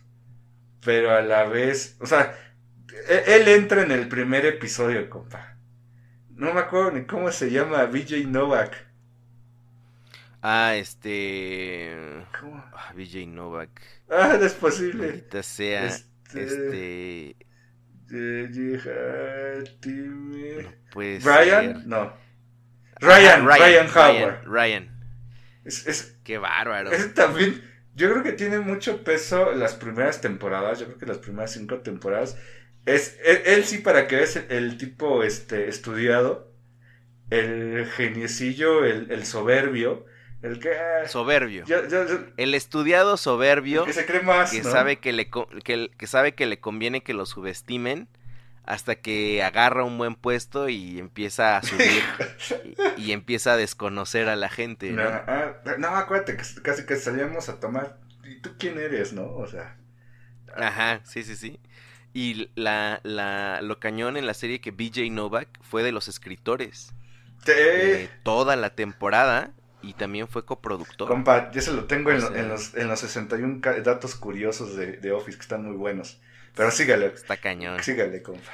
pero 0.84 1.12
a 1.12 1.22
la 1.22 1.44
vez 1.44 1.96
o 2.00 2.06
sea 2.06 2.36
e- 3.08 3.24
él 3.36 3.48
entra 3.48 3.82
en 3.82 3.92
el 3.92 4.08
primer 4.08 4.46
episodio 4.46 5.10
compa 5.10 5.58
no 6.30 6.54
me 6.54 6.60
acuerdo 6.60 6.92
ni 6.92 7.06
cómo 7.06 7.32
se 7.32 7.50
llama 7.50 7.84
BJ 7.86 8.26
Novak 8.26 8.74
Ah, 10.42 10.74
este. 10.76 11.90
¿Cómo? 12.38 12.62
ah, 12.72 12.92
VJ 12.94 13.26
Novak. 13.26 13.80
ah 14.10 14.38
es 14.40 14.54
posible 14.54 15.24
sea. 15.42 16.02
este, 16.34 16.34
Este. 16.34 17.36
No 20.62 20.72
puede 20.90 21.18
Brian 21.18 21.74
ser. 21.76 21.86
no 21.86 22.12
Ryan, 23.00 23.48
Ah, 23.48 23.56
Ryan, 23.58 23.86
Howard. 23.88 24.44
Ryan, 24.44 24.44
Ryan. 24.46 24.90
Es, 25.64 25.86
es, 25.86 26.16
Qué 26.24 26.38
bárbaro. 26.38 26.90
es 26.90 27.14
también, 27.14 27.62
yo 27.94 28.10
creo 28.10 28.22
que 28.22 28.32
tiene 28.32 28.58
mucho 28.60 29.02
peso 29.04 29.52
las 29.52 29.74
primeras 29.74 30.20
temporadas, 30.20 30.78
yo 30.80 30.86
creo 30.86 30.98
que 30.98 31.06
las 31.06 31.18
primeras 31.18 31.52
cinco 31.52 31.80
temporadas. 31.80 32.36
Es, 32.86 33.18
él, 33.24 33.42
él 33.46 33.64
sí, 33.64 33.78
para 33.78 34.06
que 34.08 34.16
veas 34.16 34.36
el, 34.36 34.46
el 34.50 34.76
tipo 34.78 35.22
este, 35.22 35.68
estudiado, 35.68 36.52
el 37.30 37.86
geniecillo, 37.86 38.84
el, 38.84 39.10
el 39.10 39.24
soberbio, 39.24 40.04
el 40.42 40.58
que, 40.58 40.70
ah, 40.76 41.08
Soberbio. 41.08 41.64
El 42.36 42.54
estudiado 42.54 43.16
soberbio 43.16 43.82
el 43.82 43.86
que 43.86 43.92
se 43.92 44.06
cree 44.06 44.22
más, 44.22 44.50
que 44.50 44.62
¿no? 44.62 44.70
sabe 44.70 44.98
que 44.98 45.12
le 45.12 45.30
que, 45.30 45.90
que 45.96 46.06
sabe 46.06 46.34
que 46.34 46.46
le 46.46 46.58
conviene 46.58 47.02
que 47.02 47.14
lo 47.14 47.26
subestimen 47.26 48.08
hasta 48.64 48.96
que 48.96 49.42
agarra 49.42 49.84
un 49.84 49.98
buen 49.98 50.14
puesto 50.14 50.68
y 50.68 50.98
empieza 50.98 51.56
a 51.56 51.62
subir 51.62 52.02
y, 52.96 53.02
y 53.08 53.12
empieza 53.12 53.54
a 53.54 53.56
desconocer 53.56 54.28
a 54.28 54.36
la 54.36 54.48
gente, 54.48 54.90
no, 54.90 55.02
¿no? 55.04 55.10
ah, 55.10 55.54
no, 55.78 55.88
acuérdate 55.88 56.36
que 56.36 56.44
casi 56.62 56.86
que 56.86 56.96
salíamos 56.96 57.48
a 57.48 57.58
tomar. 57.58 57.98
¿Y 58.24 58.40
tú 58.40 58.50
quién 58.58 58.78
eres, 58.78 59.12
no? 59.12 59.24
O 59.34 59.46
sea, 59.48 59.76
Ajá, 60.56 61.00
sí, 61.04 61.22
sí, 61.22 61.36
sí. 61.36 61.60
Y 62.14 62.50
la, 62.54 63.00
la, 63.04 63.60
lo 63.62 63.80
cañón 63.80 64.16
en 64.16 64.26
la 64.26 64.34
serie 64.34 64.60
que 64.60 64.70
BJ 64.70 65.10
Novak 65.10 65.48
fue 65.62 65.82
de 65.82 65.92
los 65.92 66.08
escritores 66.08 66.92
de 67.46 68.08
toda 68.22 68.54
la 68.56 68.70
temporada 68.70 69.50
y 69.82 69.94
también 69.94 70.28
fue 70.28 70.44
coproductor. 70.44 71.08
Compa, 71.08 71.50
yo 71.50 71.60
se 71.60 71.72
lo 71.72 71.84
tengo 71.84 72.10
en, 72.10 72.20
lo- 72.20 72.34
en 72.34 72.48
los, 72.48 72.74
en 72.74 72.88
los 72.88 73.00
61 73.00 73.60
ca- 73.60 73.80
datos 73.80 74.14
curiosos 74.14 74.76
de, 74.76 74.92
de 74.98 75.12
Office 75.12 75.36
que 75.38 75.42
están 75.42 75.64
muy 75.64 75.76
buenos. 75.76 76.20
Pero 76.54 76.70
sígale, 76.70 77.06
Está 77.06 77.36
cañón. 77.36 77.82
sígale, 77.82 78.22
compa. 78.22 78.50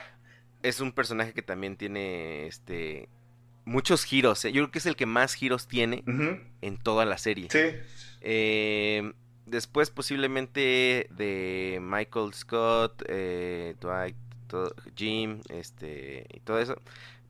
Es 0.62 0.80
un 0.80 0.92
personaje 0.92 1.32
que 1.32 1.42
también 1.42 1.76
tiene 1.76 2.46
este 2.46 3.08
muchos 3.64 4.04
giros. 4.04 4.44
¿eh? 4.44 4.52
Yo 4.52 4.62
creo 4.62 4.70
que 4.70 4.78
es 4.78 4.86
el 4.86 4.96
que 4.96 5.06
más 5.06 5.34
giros 5.34 5.68
tiene 5.68 6.02
en 6.62 6.78
toda 6.78 7.04
la 7.04 7.18
serie. 7.18 7.48
Sí, 7.50 7.76
Eh, 8.20 9.12
después 9.46 9.90
posiblemente 9.90 11.08
de 11.10 11.78
Michael 11.82 12.34
Scott, 12.34 13.02
eh, 13.08 13.74
Dwight, 13.80 14.16
Jim, 14.96 15.40
este 15.48 16.26
y 16.32 16.40
todo 16.40 16.58
eso. 16.60 16.80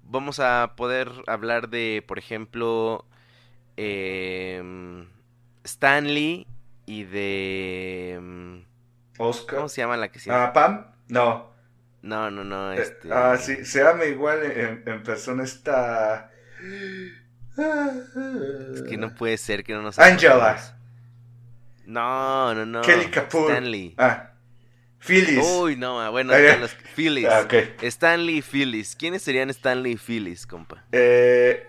Vamos 0.04 0.38
a 0.40 0.72
poder 0.76 1.10
hablar 1.26 1.68
de, 1.68 2.02
por 2.06 2.18
ejemplo, 2.18 3.04
em, 3.78 5.06
Stanley 5.64 6.46
y 6.86 7.04
de 7.04 8.12
em, 8.14 8.64
Oscar. 9.18 9.56
¿cómo 9.56 9.68
se 9.68 9.80
llama 9.80 9.96
la 9.96 10.08
que 10.10 10.18
sí? 10.18 10.30
Ah, 10.32 10.52
Pam, 10.52 10.86
no. 11.08 11.48
No, 12.02 12.30
no, 12.30 12.44
no, 12.44 12.72
Eh, 12.72 12.82
este 12.82 13.12
ah, 13.12 13.36
sí, 13.36 13.64
se 13.64 13.82
llama 13.82 14.04
igual 14.04 14.42
en, 14.44 14.82
en 14.86 15.02
persona 15.02 15.42
esta. 15.44 16.30
Es 18.74 18.82
que 18.88 18.96
no 18.96 19.14
puede 19.14 19.36
ser 19.36 19.64
que 19.64 19.72
no 19.72 19.82
nos 19.82 19.98
Angela. 19.98 20.34
acordemos. 20.52 20.74
No, 21.86 22.54
no, 22.54 22.66
no. 22.66 22.82
Kelly 22.82 23.06
Kapoor. 23.06 23.50
Stanley. 23.50 23.94
Ah, 23.98 24.32
Phyllis. 25.00 25.44
Uy, 25.44 25.76
no, 25.76 26.10
bueno, 26.12 26.32
Ah, 26.34 26.56
los 26.56 26.72
Phillies. 26.94 27.28
Ah, 27.28 27.42
ok. 27.44 27.82
Stanley 27.82 28.38
y 28.38 28.42
Phillies. 28.42 28.94
¿Quiénes 28.96 29.22
serían 29.22 29.48
Stanley 29.50 29.92
y 29.92 29.96
Phillies, 29.96 30.46
compa? 30.46 30.84
Eh, 30.92 31.66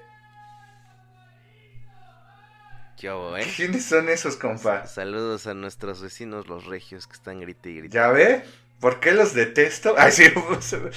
¿Qué 3.00 3.10
hubo, 3.10 3.38
eh? 3.38 3.46
¿Quiénes 3.56 3.86
son 3.86 4.10
esos, 4.10 4.36
compa? 4.36 4.86
Saludos 4.86 5.48
a 5.48 5.54
nuestros 5.54 6.02
vecinos 6.02 6.48
los 6.48 6.66
regios 6.66 7.08
que 7.08 7.14
están 7.14 7.40
grite 7.40 7.70
y 7.70 7.78
grite. 7.78 7.94
¿Ya 7.96 8.10
ve? 8.10 8.44
¿Por 8.80 9.00
qué 9.00 9.14
los 9.14 9.34
detesto? 9.34 9.96
Ay, 9.98 10.12
sí, 10.12 10.26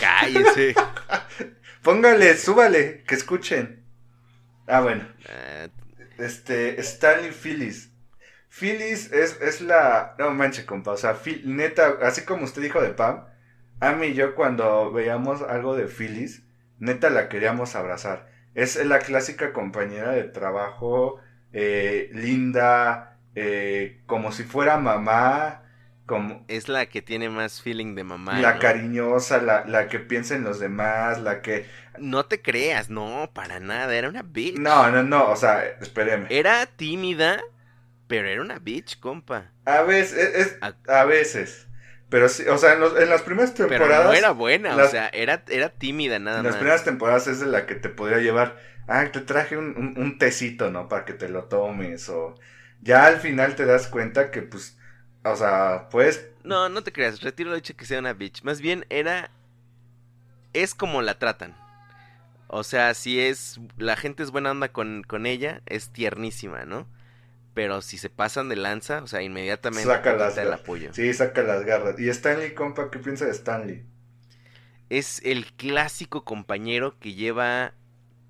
Cállese. 0.00 0.74
póngale, 1.82 2.36
súbale, 2.36 3.05
que 3.07 3.14
escuchen. 3.14 3.84
Ah, 4.66 4.80
bueno. 4.80 5.07
Ah, 5.28 5.68
Este, 6.18 6.80
Stanley 6.80 7.30
Phyllis. 7.30 7.90
Phyllis 8.48 9.12
es, 9.12 9.40
es 9.40 9.61
la. 9.61 10.14
No 10.18 10.30
manche, 10.32 10.66
compa. 10.66 10.92
O 10.92 10.96
sea, 10.96 11.14
Phil- 11.14 11.42
neta, 11.44 11.98
así 12.03 12.22
como 12.24 12.44
usted 12.44 12.62
dijo 12.62 12.80
de 12.82 12.90
Pam, 12.90 13.24
a 13.80 13.92
mí 13.92 14.09
y 14.09 14.14
yo 14.14 14.34
cuando 14.34 14.92
veíamos 14.92 15.42
algo 15.42 15.74
de 15.76 15.86
Phyllis, 15.86 16.42
neta 16.78 17.11
la 17.11 17.28
queríamos 17.28 17.74
abrazar. 17.76 18.30
Es 18.55 18.76
la 18.84 18.98
clásica 18.98 19.53
compañera 19.53 20.11
de 20.12 20.24
trabajo, 20.24 21.18
eh, 21.53 22.11
linda, 22.12 23.18
eh, 23.34 24.03
como 24.07 24.32
si 24.32 24.44
fuera 24.44 24.78
mamá, 24.78 25.62
como 26.07 26.44
Es 26.48 26.68
la 26.68 26.86
que 26.86 27.03
tiene 27.03 27.28
más 27.30 27.62
feeling 27.62 27.94
de 27.94 28.05
mamá. 28.05 28.40
la 28.40 28.55
¿no? 28.55 28.61
cariñosa, 28.61 29.40
la, 29.40 29.64
la 29.66 29.88
que 29.88 29.98
piensa 29.98 30.34
en 30.34 30.44
los 30.44 30.59
demás, 30.61 31.20
la 31.20 31.42
que... 31.42 31.66
No 31.98 32.24
te 32.26 32.40
creas, 32.42 32.88
no, 32.90 33.30
para 33.34 33.61
nada, 33.61 33.94
era 33.94 34.09
una 34.09 34.22
bitch. 34.22 34.59
No, 34.59 34.90
no, 34.90 35.03
no, 35.03 35.30
o 35.30 35.36
sea, 35.36 35.64
espéreme. 35.80 36.26
Era 36.30 36.66
tímida, 36.66 37.42
pero 38.09 38.28
era 38.28 38.42
una 38.42 38.59
bitch, 38.59 38.98
compa. 39.00 39.53
A 39.64 39.82
veces, 39.82 40.18
es, 40.34 40.46
es- 40.46 40.59
A- 40.62 40.76
a 41.00 41.05
veces. 41.05 41.66
Pero 42.12 42.28
sí, 42.28 42.44
o 42.48 42.58
sea, 42.58 42.74
en, 42.74 42.80
los- 42.80 42.96
en 43.00 43.08
las 43.10 43.22
primeras 43.22 43.54
Pero 43.66 43.68
temporadas... 43.68 44.06
no 44.06 44.12
era 44.12 44.30
buena, 44.32 44.74
o 44.74 44.76
las- 44.78 44.90
sea, 44.92 45.08
era, 45.08 45.42
era 45.48 45.70
tímida 45.70 46.18
nada 46.18 46.38
En 46.38 46.44
las 46.44 46.52
más. 46.52 46.60
primeras 46.60 46.84
temporadas 46.84 47.26
es 47.26 47.40
de 47.40 47.46
la 47.46 47.66
que 47.66 47.74
te 47.74 47.88
podría 47.88 48.18
llevar, 48.18 48.58
ah, 48.88 49.06
te 49.12 49.20
traje 49.20 49.56
un, 49.56 49.76
un, 49.76 49.94
un 49.98 50.18
tecito, 50.18 50.70
¿no? 50.70 50.88
Para 50.88 51.04
que 51.04 51.14
te 51.14 51.28
lo 51.28 51.44
tomes, 51.44 52.08
o 52.08 52.34
ya 52.82 53.06
al 53.06 53.18
final 53.20 53.56
te 53.56 53.64
das 53.66 53.88
cuenta 53.88 54.30
que, 54.30 54.42
pues, 54.42 54.78
o 55.24 55.36
sea, 55.36 55.88
pues, 55.90 56.26
No, 56.44 56.68
no 56.68 56.82
te 56.82 56.92
creas, 56.92 57.20
retiro 57.22 57.50
lo 57.50 57.56
dicho 57.56 57.76
que 57.76 57.84
sea 57.86 57.98
una 58.00 58.12
bitch. 58.12 58.42
Más 58.42 58.60
bien 58.60 58.84
era. 58.90 59.30
Es 60.52 60.74
como 60.74 61.02
la 61.02 61.18
tratan. 61.18 61.54
O 62.48 62.64
sea, 62.64 62.94
si 62.94 63.20
es. 63.20 63.60
La 63.78 63.96
gente 63.96 64.22
es 64.22 64.30
buena 64.30 64.50
onda 64.52 64.68
con, 64.70 65.04
con 65.04 65.26
ella, 65.26 65.62
es 65.66 65.90
tiernísima, 65.90 66.64
¿no? 66.64 66.86
Pero 67.55 67.82
si 67.82 67.98
se 67.98 68.09
pasan 68.09 68.48
de 68.48 68.57
lanza, 68.57 69.03
o 69.03 69.07
sea, 69.07 69.20
inmediatamente 69.22 69.90
Saca 69.90 70.14
las 70.14 70.38
el 70.38 70.53
apoyo. 70.53 70.92
sí, 70.94 71.12
saca 71.12 71.42
las 71.42 71.64
garras. 71.66 71.98
Y 72.00 72.09
Stanley, 72.09 72.55
compa, 72.55 72.90
¿qué 72.90 72.98
piensa 72.98 73.26
de 73.26 73.32
Stanley? 73.32 73.84
Es 74.88 75.20
el 75.24 75.46
clásico 75.53 76.24
compañero 76.24 76.98
que 76.98 77.14
lleva 77.14 77.74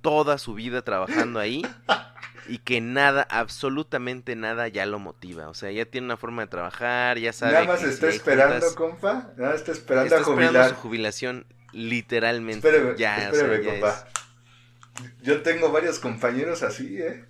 toda 0.00 0.38
su 0.38 0.54
vida 0.54 0.82
trabajando 0.82 1.38
ahí 1.38 1.62
y 2.48 2.58
que 2.58 2.80
nada, 2.80 3.26
absolutamente 3.30 4.34
nada 4.34 4.66
ya 4.68 4.86
lo 4.86 4.98
motiva. 4.98 5.48
O 5.48 5.54
sea, 5.54 5.70
ya 5.70 5.84
tiene 5.84 6.06
una 6.06 6.16
forma 6.16 6.42
de 6.42 6.48
trabajar, 6.48 7.18
ya 7.18 7.32
sabe 7.32 7.52
Nada 7.52 7.64
más 7.66 7.80
que 7.80 7.88
está 7.90 8.08
esperando, 8.08 8.54
juntas- 8.66 8.74
compa. 8.74 9.12
Nada 9.36 9.50
más 9.52 9.60
está 9.60 9.72
esperando 9.72 10.04
está 10.06 10.16
a 10.16 10.20
esperando 10.20 10.46
jubilar. 10.58 10.70
su 10.70 10.74
jubilación, 10.76 11.46
literalmente. 11.72 12.66
Espéreme, 12.68 12.98
ya, 12.98 13.14
o 13.14 13.18
sea, 13.18 13.28
espéreme, 13.30 13.64
ya 13.64 13.70
compa. 13.70 14.08
Yo 15.22 15.42
tengo 15.42 15.70
varios 15.70 15.98
compañeros 16.00 16.62
así, 16.64 16.98
¿eh? 17.00 17.24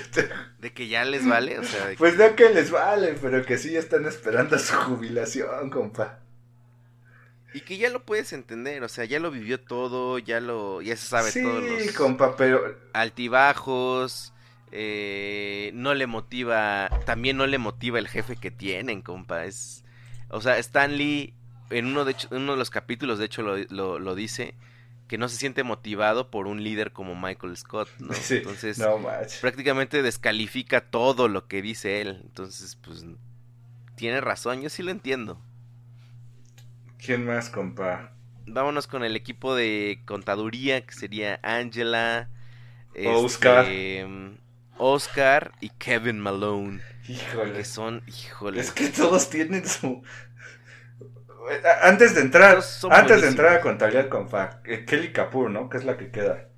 de 0.60 0.72
que 0.72 0.88
ya 0.88 1.04
les 1.04 1.26
vale, 1.26 1.58
o 1.58 1.64
sea, 1.64 1.86
de 1.86 1.92
que- 1.92 1.98
Pues 1.98 2.16
no 2.16 2.34
que 2.36 2.50
les 2.50 2.70
vale, 2.70 3.14
pero 3.20 3.44
que 3.44 3.58
sí 3.58 3.76
están 3.76 4.06
esperando 4.06 4.58
su 4.58 4.74
jubilación, 4.74 5.70
compa. 5.70 6.20
y 7.54 7.60
que 7.60 7.78
ya 7.78 7.88
lo 7.88 8.04
puedes 8.04 8.32
entender, 8.32 8.82
o 8.82 8.88
sea, 8.88 9.04
ya 9.06 9.18
lo 9.18 9.30
vivió 9.30 9.58
todo, 9.60 10.18
ya 10.18 10.40
lo, 10.40 10.82
ya 10.82 10.96
se 10.96 11.06
sabe 11.06 11.30
sí, 11.30 11.42
todos 11.42 11.62
los 11.62 11.92
compa, 11.92 12.36
pero 12.36 12.76
altibajos, 12.92 14.32
eh, 14.72 15.70
no 15.74 15.94
le 15.94 16.06
motiva, 16.06 16.90
también 17.06 17.36
no 17.38 17.46
le 17.46 17.56
motiva 17.58 17.98
el 17.98 18.08
jefe 18.08 18.36
que 18.36 18.50
tienen, 18.50 19.00
compa, 19.00 19.44
es, 19.46 19.84
o 20.28 20.40
sea, 20.40 20.58
Stanley 20.58 21.32
en 21.70 21.86
uno 21.86 22.04
de 22.04 22.12
hecho, 22.12 22.28
uno 22.30 22.52
de 22.52 22.58
los 22.58 22.70
capítulos, 22.70 23.18
de 23.18 23.24
hecho, 23.26 23.42
lo, 23.42 23.56
lo, 23.70 23.98
lo 23.98 24.14
dice, 24.14 24.54
que 25.08 25.18
no 25.18 25.28
se 25.28 25.36
siente 25.36 25.62
motivado 25.62 26.30
por 26.30 26.46
un 26.46 26.62
líder 26.64 26.92
como 26.92 27.14
Michael 27.14 27.56
Scott, 27.56 27.88
¿no? 27.98 28.12
Sí, 28.14 28.36
Entonces, 28.36 28.78
no 28.78 28.98
prácticamente 29.40 30.02
descalifica 30.02 30.90
todo 30.90 31.28
lo 31.28 31.46
que 31.48 31.62
dice 31.62 32.00
él. 32.00 32.20
Entonces, 32.24 32.76
pues, 32.76 33.04
tiene 33.96 34.20
razón, 34.20 34.62
yo 34.62 34.70
sí 34.70 34.82
lo 34.82 34.90
entiendo. 34.90 35.40
¿Quién 36.98 37.24
más, 37.24 37.48
compa? 37.50 38.12
Vámonos 38.46 38.86
con 38.86 39.04
el 39.04 39.16
equipo 39.16 39.54
de 39.56 40.02
contaduría, 40.06 40.86
que 40.86 40.94
sería 40.94 41.40
Angela, 41.42 42.28
Oscar. 43.02 43.64
este, 43.64 44.06
Oscar 44.78 45.52
y 45.60 45.70
Kevin 45.70 46.20
Malone, 46.20 46.80
Híjole. 47.08 47.52
que 47.52 47.64
son, 47.64 48.02
híjole, 48.06 48.60
Es 48.60 48.72
que 48.72 48.88
todos 48.88 49.30
tienen 49.30 49.66
su. 49.66 50.02
Antes 51.82 52.14
de 52.14 52.20
entrar, 52.22 52.58
antes 52.90 53.20
de 53.22 53.28
entrar 53.28 53.54
a 53.54 53.60
contabilidad 53.60 54.08
con 54.08 54.28
Fa, 54.28 54.60
eh, 54.64 54.84
Kelly 54.86 55.12
Kapoor, 55.12 55.50
¿no? 55.50 55.68
Que 55.68 55.78
es 55.78 55.84
la 55.84 55.96
que 55.96 56.10
queda. 56.10 56.48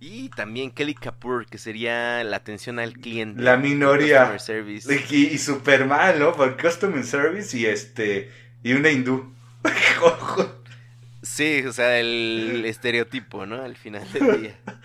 y 0.00 0.30
también 0.30 0.70
Kelly 0.72 0.94
Kapoor, 0.94 1.46
que 1.46 1.58
sería 1.58 2.22
la 2.24 2.36
atención 2.36 2.78
al 2.78 2.94
cliente. 2.98 3.42
La 3.42 3.56
minoría. 3.56 4.24
Customer 4.32 4.40
service. 4.40 4.88
Y, 5.10 5.26
y 5.34 5.38
super 5.38 5.86
mal, 5.86 6.18
¿no? 6.18 6.32
Por 6.34 6.56
Customer 6.60 7.04
Service 7.04 7.56
y 7.56 7.66
este. 7.66 8.30
Y 8.62 8.72
una 8.74 8.90
hindú. 8.90 9.34
Sí, 11.22 11.64
o 11.66 11.72
sea, 11.72 11.98
el 11.98 12.64
estereotipo, 12.64 13.44
¿no? 13.44 13.62
Al 13.62 13.76
final 13.76 14.10
del 14.12 14.30
día. 14.30 14.60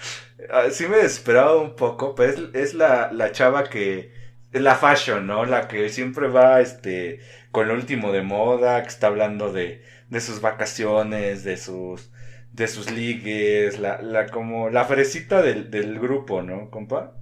Ah, 0.51 0.69
sí 0.71 0.87
me 0.87 0.97
desesperaba 0.97 1.55
un 1.57 1.75
poco, 1.75 2.15
pero 2.15 2.33
es, 2.33 2.39
es 2.53 2.73
la, 2.73 3.11
la 3.13 3.31
chava 3.31 3.69
que. 3.69 4.11
La 4.53 4.75
fashion, 4.75 5.27
¿no? 5.27 5.45
La 5.45 5.67
que 5.67 5.89
siempre 5.89 6.27
va 6.27 6.61
este 6.61 7.19
con 7.51 7.67
lo 7.67 7.73
último 7.75 8.11
de 8.11 8.21
moda, 8.23 8.81
que 8.83 8.89
está 8.89 9.07
hablando 9.07 9.51
de, 9.51 9.83
de 10.09 10.21
sus 10.21 10.41
vacaciones, 10.41 11.43
de 11.43 11.57
sus 11.57 12.11
de 12.51 12.67
sus 12.67 12.91
ligues, 12.91 13.79
la, 13.79 14.01
la 14.01 14.27
como 14.27 14.69
la 14.69 14.85
fresita 14.85 15.41
del, 15.41 15.71
del 15.71 15.99
grupo, 15.99 16.41
¿no, 16.43 16.69
compa? 16.69 17.13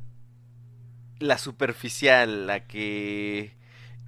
la 1.22 1.38
superficial, 1.38 2.48
la 2.48 2.68
que... 2.68 3.60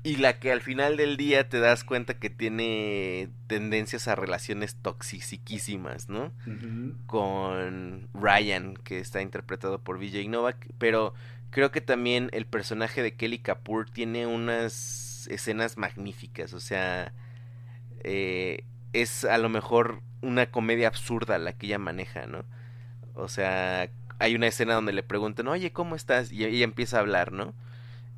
Y 0.06 0.18
la 0.18 0.38
que 0.38 0.52
al 0.52 0.60
final 0.60 0.98
del 0.98 1.16
día 1.16 1.48
te 1.48 1.62
das 1.62 1.86
cuenta 1.86 2.20
que 2.20 2.30
tiene 2.30 3.30
tendencias 3.48 4.10
a 4.10 4.16
relaciones 4.16 4.76
toxiquísimas, 4.76 6.10
¿no? 6.10 6.34
Con 7.06 8.10
Ryan, 8.14 8.74
que 8.76 9.00
está 9.00 9.22
interpretado 9.22 9.80
por 9.80 10.00
Vijay 10.00 10.28
Novak. 10.28 10.68
Pero 10.78 11.14
creo 11.54 11.72
que 11.72 11.82
también 11.82 12.30
el 12.34 12.46
personaje 12.46 13.02
de 13.04 13.16
Kelly 13.16 13.38
Kapoor 13.40 13.90
tiene 13.90 14.26
unas 14.28 15.28
escenas 15.30 15.78
magníficas. 15.78 16.54
O 16.54 16.60
sea, 16.60 17.14
eh, 18.04 18.66
es 18.92 19.24
a 19.24 19.38
lo 19.38 19.50
mejor 19.50 20.02
una 20.22 20.52
comedia 20.52 20.88
absurda 20.88 21.38
la 21.38 21.54
que 21.54 21.68
ella 21.68 21.80
maneja, 21.80 22.26
¿no? 22.26 22.44
O 23.14 23.28
sea, 23.28 23.90
hay 24.20 24.36
una 24.36 24.48
escena 24.48 24.74
donde 24.74 24.94
le 24.94 25.04
preguntan, 25.04 25.48
oye, 25.48 25.72
¿cómo 25.72 25.96
estás? 25.96 26.32
Y 26.32 26.44
ella 26.44 26.64
empieza 26.64 26.98
a 26.98 27.02
hablar, 27.02 27.32
¿no? 27.32 27.54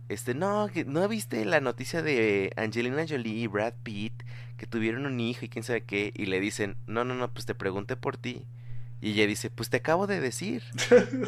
Este, 0.08 0.34
no, 0.34 0.70
no 0.86 1.08
viste 1.08 1.44
la 1.46 1.60
noticia 1.60 2.02
de 2.02 2.52
Angelina 2.56 3.06
Jolie 3.08 3.44
y 3.44 3.48
Brad 3.48 3.74
Pitt 3.84 4.14
que 4.58 4.68
tuvieron 4.68 5.06
un 5.06 5.20
hijo 5.20 5.46
y 5.46 5.50
quién 5.50 5.64
sabe 5.64 5.84
qué. 5.84 6.14
Y 6.16 6.28
le 6.28 6.40
dicen, 6.40 6.78
no, 6.88 7.04
no, 7.04 7.16
no, 7.16 7.34
pues 7.34 7.46
te 7.46 7.56
pregunté 7.56 7.98
por 7.98 8.16
ti. 8.16 8.46
Y 9.06 9.12
ella 9.12 9.28
dice, 9.28 9.52
pues 9.52 9.70
te 9.70 9.78
acabo 9.78 10.08
de 10.08 10.20
decir. 10.20 10.64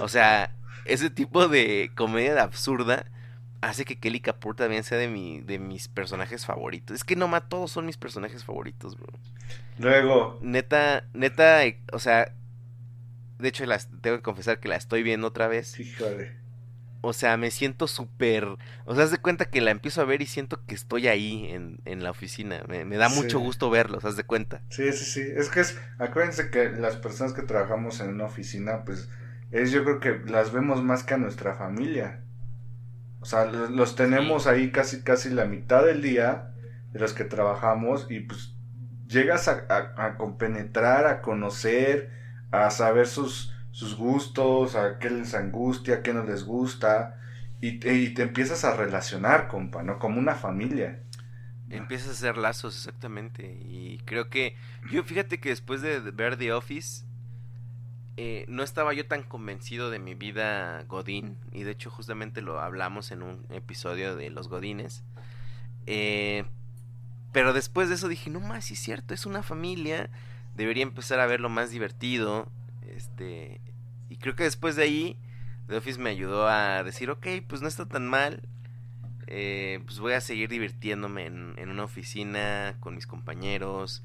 O 0.02 0.08
sea, 0.08 0.56
ese 0.86 1.12
tipo 1.12 1.48
de 1.48 1.92
comedia 1.94 2.42
absurda 2.42 3.06
hace 3.62 3.86
que 3.86 4.00
Kelly 4.00 4.20
Kapoor 4.20 4.56
también 4.56 4.84
sea 4.84 4.98
de, 4.98 5.08
mi, 5.08 5.42
de 5.42 5.60
mis 5.60 5.88
personajes 5.88 6.44
favoritos. 6.44 6.96
Es 6.96 7.04
que 7.04 7.16
no 7.16 7.28
más, 7.28 7.48
todos 7.48 7.72
son 7.72 7.86
mis 7.86 7.98
personajes 7.98 8.44
favoritos, 8.44 8.98
bro. 8.98 9.14
Luego, 9.78 10.40
Neta, 10.42 11.04
neta, 11.14 11.62
o 11.94 12.00
sea, 12.00 12.34
de 13.38 13.48
hecho 13.48 13.64
las 13.68 13.90
tengo 14.02 14.18
que 14.18 14.24
confesar 14.24 14.60
que 14.60 14.70
la 14.70 14.76
estoy 14.76 15.04
viendo 15.04 15.28
otra 15.28 15.48
vez. 15.48 15.80
híjole. 15.80 16.36
O 17.02 17.14
sea, 17.14 17.38
me 17.38 17.52
siento 17.52 17.88
súper, 17.88 18.46
o 18.86 18.96
sea, 18.96 19.04
haz 19.06 19.12
de 19.12 19.20
cuenta 19.20 19.46
que 19.50 19.62
la 19.62 19.72
empiezo 19.72 20.02
a 20.02 20.06
ver 20.06 20.22
y 20.22 20.26
siento 20.26 20.66
que 20.66 20.76
estoy 20.76 21.08
ahí 21.08 21.46
en, 21.52 21.80
en 21.86 22.04
la 22.04 22.12
oficina. 22.12 22.64
Me, 22.68 22.86
me 22.86 22.98
da 22.98 23.10
Sí. 23.10 23.16
mucho 23.22 23.40
gusto 23.40 23.70
verlos, 23.70 24.04
haz 24.04 24.18
de 24.18 24.24
cuenta. 24.24 24.62
Sí, 24.70 24.92
sí, 24.94 25.06
sí. 25.06 25.22
Es 25.36 25.50
que 25.50 25.62
es, 25.62 25.80
acuérdense 26.00 26.50
que 26.50 26.70
las 26.70 26.98
personas 26.98 27.34
que 27.34 27.44
trabajamos 27.44 28.00
en 28.02 28.10
una 28.10 28.26
oficina, 28.26 28.84
pues, 28.84 29.10
es 29.52 29.72
yo 29.72 29.84
creo 29.84 30.00
que 30.00 30.20
las 30.30 30.52
vemos 30.52 30.84
más 30.84 31.04
que 31.04 31.14
a 31.14 31.18
nuestra 31.18 31.56
familia. 31.56 32.24
O 33.20 33.26
sea, 33.26 33.46
los, 33.46 33.70
los 33.72 33.96
tenemos 33.96 34.48
ahí 34.48 34.72
casi, 34.72 35.02
casi 35.04 35.30
la 35.30 35.46
mitad 35.46 35.86
del 35.86 36.02
día 36.02 36.54
de 36.92 37.00
los 37.00 37.14
que 37.14 37.24
trabajamos 37.26 38.08
y 38.10 38.22
pues 38.22 38.56
llegas 39.08 39.48
a, 39.48 39.66
a, 39.70 40.06
a 40.06 40.18
compenetrar, 40.18 41.06
a 41.08 41.22
conocer, 41.22 42.12
a 42.52 42.70
saber 42.72 43.08
sus, 43.08 43.54
sus 43.78 43.96
gustos, 43.96 44.76
a 44.76 44.98
qué 44.98 45.12
les 45.12 45.36
angustia, 45.36 46.02
qué 46.02 46.12
no 46.12 46.24
les 46.24 46.44
gusta 46.44 47.20
y, 47.62 47.74
te- 47.78 47.94
y 47.94 48.10
te 48.16 48.24
empiezas 48.24 48.64
a 48.64 48.76
relacionar, 48.76 49.48
compa, 49.48 49.84
¿no? 49.84 50.00
Como 50.00 50.18
una 50.20 50.34
familia. 50.34 51.04
Empiezas 51.70 52.08
a 52.08 52.12
hacer 52.14 52.38
lazos, 52.38 52.76
exactamente. 52.76 53.60
Y 53.70 54.00
creo 54.06 54.32
que, 54.32 54.56
yo 54.92 55.04
fíjate 55.04 55.40
que 55.40 55.50
después 55.50 55.84
de 55.84 56.00
ver 56.00 56.38
The 56.38 56.54
Office, 56.54 57.06
eh, 58.16 58.46
no 58.48 58.64
estaba 58.64 58.96
yo 58.96 59.06
tan 59.06 59.22
convencido 59.22 59.92
de 59.92 60.00
mi 60.00 60.16
vida 60.16 60.84
Godín. 60.88 61.38
Y 61.52 61.62
de 61.62 61.70
hecho 61.70 61.92
justamente 61.92 62.42
lo 62.42 62.60
hablamos 62.60 63.12
en 63.12 63.22
un 63.22 63.46
episodio 63.52 64.16
de 64.16 64.32
Los 64.32 64.48
Godines. 64.48 65.04
Eh, 65.86 66.46
pero 67.32 67.54
después 67.54 67.90
de 67.90 67.96
eso 67.96 68.08
dije, 68.08 68.32
no 68.32 68.40
más, 68.40 68.66
sí 68.66 68.74
es 68.74 68.80
cierto, 68.80 69.14
es 69.14 69.28
una 69.28 69.44
familia. 69.44 70.10
Debería 70.56 70.82
empezar 70.82 71.20
a 71.20 71.28
verlo 71.28 71.50
más 71.50 71.70
divertido. 71.70 72.50
Este, 72.98 73.62
y 74.10 74.18
creo 74.18 74.36
que 74.36 74.44
después 74.44 74.76
de 74.76 74.84
ahí, 74.84 75.18
The 75.68 75.78
Office 75.78 76.00
me 76.00 76.10
ayudó 76.10 76.48
a 76.48 76.84
decir, 76.84 77.12
ok, 77.12 77.28
pues 77.48 77.62
no 77.62 77.68
está 77.68 77.86
tan 77.86 78.08
mal. 78.08 78.42
Eh, 79.28 79.82
pues 79.86 80.00
voy 80.00 80.14
a 80.14 80.22
seguir 80.22 80.50
divirtiéndome 80.50 81.28
en, 81.28 81.54
en 81.58 81.70
una 81.70 81.84
oficina 81.84 82.76
con 82.80 82.96
mis 82.96 83.06
compañeros, 83.06 84.04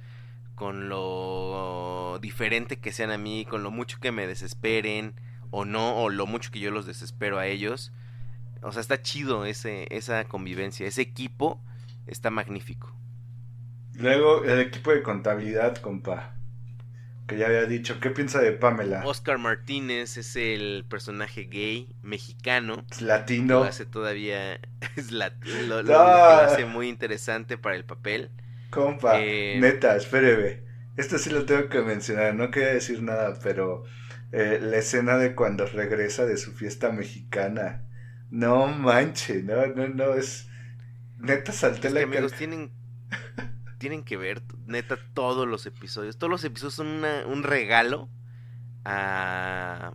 con 0.57 0.91
lo 0.91 2.19
diferente 2.21 2.81
que 2.81 2.93
sean 2.93 3.11
a 3.11 3.19
mí, 3.19 3.47
con 3.49 3.63
lo 3.63 3.71
mucho 3.71 3.99
que 3.99 4.13
me 4.13 4.27
desesperen 4.27 5.15
o 5.51 5.65
no, 5.65 5.97
o 5.97 6.11
lo 6.11 6.27
mucho 6.27 6.51
que 6.51 6.61
yo 6.61 6.71
los 6.71 6.85
desespero 6.85 7.39
a 7.39 7.47
ellos. 7.47 7.93
O 8.61 8.73
sea, 8.73 8.83
está 8.83 9.01
chido 9.01 9.47
ese, 9.47 9.87
esa 9.97 10.25
convivencia, 10.25 10.87
ese 10.87 11.01
equipo 11.01 11.61
está 12.07 12.31
magnífico. 12.31 12.95
Luego, 13.95 14.45
el 14.45 14.61
equipo 14.61 14.91
de 14.91 15.03
contabilidad, 15.03 15.77
compa. 15.79 16.35
Que 17.27 17.39
ya 17.39 17.47
había 17.47 17.65
dicho, 17.67 18.01
¿qué 18.01 18.11
piensa 18.11 18.41
de 18.41 18.53
Pamela? 18.53 19.03
Oscar 19.07 19.39
Martínez 19.39 20.17
es 20.17 20.37
el 20.37 20.85
personaje 20.89 21.45
gay 21.45 21.89
mexicano. 22.03 22.85
Es 22.91 23.01
latino. 23.03 23.61
Lo 23.61 23.65
hace 23.65 23.87
todavía. 23.87 24.61
Es 24.97 25.11
latino. 25.13 25.83
Lo, 25.83 26.03
hace 26.03 26.65
muy 26.67 26.89
interesante 26.89 27.57
para 27.59 27.77
el 27.77 27.85
papel. 27.85 28.31
Compa, 28.71 29.21
Eh, 29.21 29.59
neta, 29.61 29.97
espéreme. 29.97 30.63
Esto 30.97 31.19
sí 31.19 31.31
lo 31.31 31.45
tengo 31.47 31.69
que 31.69 31.81
mencionar, 31.83 32.35
no 32.35 32.51
quería 32.51 32.75
decir 32.75 33.03
nada, 33.03 33.39
pero 33.43 33.85
eh, 34.33 34.59
la 34.61 34.77
escena 34.79 35.17
de 35.17 35.35
cuando 35.35 35.67
regresa 35.67 36.27
de 36.27 36.37
su 36.37 36.53
fiesta 36.53 36.91
mexicana. 36.93 37.87
No 38.31 38.67
manche, 38.69 39.43
no, 39.43 39.67
no, 39.69 39.89
no, 39.89 40.15
es... 40.15 40.49
Neta 41.19 41.53
salté 41.53 41.89
Es 41.89 41.95
la 41.95 42.01
que, 42.01 42.05
amigos, 42.05 42.31
car- 42.33 42.39
tienen. 42.39 42.71
Tienen 43.83 44.05
que 44.05 44.17
ver, 44.17 44.43
neta, 44.67 44.97
todos 45.13 45.49
los 45.49 45.67
episodios. 45.67 46.17
Todos 46.17 46.31
los 46.31 46.45
episodios 46.45 46.75
son 46.75 46.87
una- 46.87 47.27
un 47.27 47.43
regalo 47.43 48.09
a- 48.85 49.93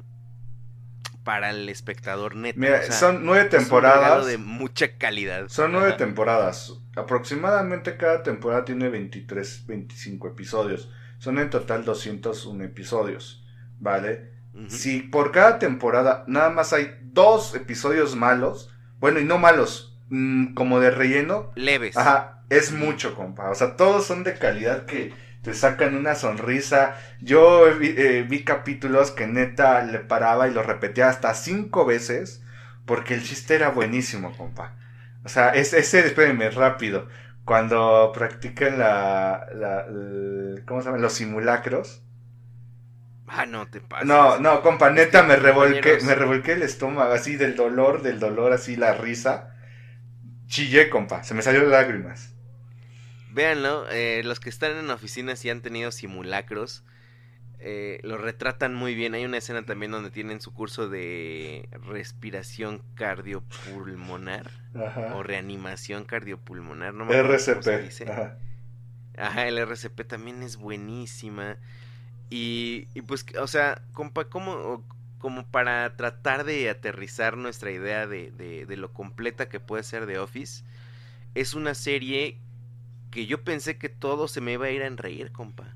para 1.24 1.52
el 1.52 1.68
espectador 1.70 2.36
neta. 2.36 2.60
Mira, 2.60 2.80
o 2.80 2.84
sea, 2.84 2.92
son 2.92 3.26
nueve 3.26 3.46
temporadas. 3.50 4.26
de 4.28 4.38
mucha 4.38 4.98
calidad. 4.98 5.48
Son 5.48 5.72
nueve 5.72 5.90
Ajá. 5.90 5.98
temporadas. 5.98 6.74
Aproximadamente 6.98 7.96
cada 7.96 8.24
temporada 8.24 8.66
tiene 8.66 8.90
23, 8.90 9.66
25 9.68 10.28
episodios. 10.28 10.90
Son 11.20 11.38
en 11.40 11.50
total 11.50 11.86
201 11.86 12.64
episodios. 12.66 13.46
¿Vale? 13.80 14.34
Si 14.68 15.02
por 15.02 15.32
cada 15.32 15.60
temporada 15.60 16.24
nada 16.28 16.50
más 16.50 16.74
hay 16.74 16.98
dos 17.04 17.54
episodios 17.56 18.16
malos, 18.18 18.74
bueno, 19.00 19.20
y 19.20 19.24
no 19.24 19.38
malos, 19.38 19.98
mm, 20.10 20.56
como 20.56 20.80
de 20.80 20.90
relleno, 20.92 21.52
Leves. 21.56 21.96
ajá, 21.96 22.37
es 22.50 22.72
mucho, 22.72 23.16
compa. 23.16 23.50
O 23.50 23.56
sea, 23.56 23.76
todos 23.76 24.06
son 24.06 24.24
de 24.24 24.36
calidad 24.36 24.86
que 24.86 25.14
te 25.41 25.54
sacan 25.54 25.95
una 25.95 26.16
sonrisa. 26.16 26.98
Yo 27.22 27.66
vi, 27.78 27.93
eh, 27.98 28.26
vi 28.28 28.43
capítulos 28.43 29.12
que 29.12 29.28
neta 29.28 29.84
le 29.84 30.00
paraba 30.00 30.48
y 30.48 30.54
lo 30.54 30.64
repetía 30.64 31.10
hasta 31.10 31.34
cinco 31.34 31.86
veces 31.86 32.41
porque 32.86 33.14
el 33.14 33.24
chiste 33.24 33.54
era 33.56 33.70
buenísimo, 33.70 34.36
compa. 34.36 34.76
O 35.26 35.30
sea, 35.30 35.50
es, 35.50 35.74
ese, 35.74 36.00
espérenme, 36.00 36.50
rápido. 36.50 37.08
Cuando 37.43 38.12
practican 38.14 38.80
la, 38.80 39.45
la, 39.54 39.86
¿cómo 40.66 40.82
se 40.82 40.88
llama? 40.88 40.98
Los 40.98 41.14
simulacros. 41.14 42.02
Ah, 43.28 43.45
no 43.45 43.70
te 43.70 43.82
pases. 43.82 44.08
No, 44.08 44.39
no, 44.39 44.62
compa, 44.62 44.89
neta 44.89 45.24
me 45.24 45.36
revolqué, 45.36 46.00
me 46.04 46.16
revolqué 46.16 46.54
el 46.54 46.64
estómago 46.64 47.12
así 47.12 47.36
del 47.36 47.58
dolor, 47.58 48.02
del 48.02 48.20
dolor, 48.20 48.54
así 48.54 48.78
la 48.78 48.93
risa. 48.93 49.54
Chillé, 50.48 50.89
compa, 50.89 51.24
se 51.24 51.34
me 51.34 51.41
salieron 51.41 51.70
lágrimas. 51.70 52.34
Véanlo, 53.38 53.88
eh, 53.92 54.24
los 54.26 54.40
que 54.40 54.50
están 54.50 54.78
en 54.78 54.90
oficinas 54.90 55.46
y 55.46 55.50
han 55.52 55.62
tenido 55.62 55.92
simulacros, 55.92 56.84
eh, 57.60 58.00
lo 58.04 58.18
retratan 58.18 58.74
muy 58.76 58.96
bien. 58.96 59.14
Hay 59.14 59.26
una 59.26 59.38
escena 59.38 59.64
también 59.66 59.92
donde 59.92 60.12
tienen 60.12 60.42
su 60.42 60.54
curso 60.54 60.90
de 60.90 61.70
respiración 61.88 62.84
cardiopulmonar 62.96 64.52
Ajá. 64.76 65.16
o 65.16 65.24
reanimación 65.24 66.06
cardiopulmonar, 66.06 66.94
no 66.96 67.06
me 67.06 67.14
acuerdo 67.14 67.46
cómo 67.48 67.62
se 67.62 67.76
RCP. 67.76 67.84
dice. 67.84 68.10
Ajá. 68.10 68.38
Ajá, 69.18 69.48
el 69.48 69.58
RCP 69.58 70.06
también 70.08 70.44
es 70.44 70.58
buenísima. 70.58 71.58
Y, 72.30 72.88
y 72.94 73.02
pues, 73.02 73.26
o 73.40 73.48
sea, 73.48 73.84
compa, 73.94 74.26
como, 74.30 74.86
como 75.20 75.46
para 75.48 75.96
tratar 75.96 76.44
de 76.44 76.70
aterrizar 76.70 77.38
nuestra 77.38 77.72
idea 77.72 78.08
de, 78.08 78.32
de, 78.32 78.66
de 78.66 78.78
lo 78.78 78.94
completa 78.94 79.50
que 79.50 79.60
puede 79.60 79.84
ser 79.84 80.08
The 80.08 80.20
Office, 80.20 80.64
es 81.36 81.54
una 81.54 81.76
serie 81.76 82.40
que 83.12 83.26
yo 83.26 83.43
pensé 83.43 83.78
que 83.78 83.89
todo 83.89 84.28
se 84.28 84.41
me 84.41 84.53
iba 84.53 84.68
a 84.68 84.72
ir 84.72 84.84
a 84.84 84.88
en 84.88 84.97
reír, 84.97 85.32
compa. 85.32 85.76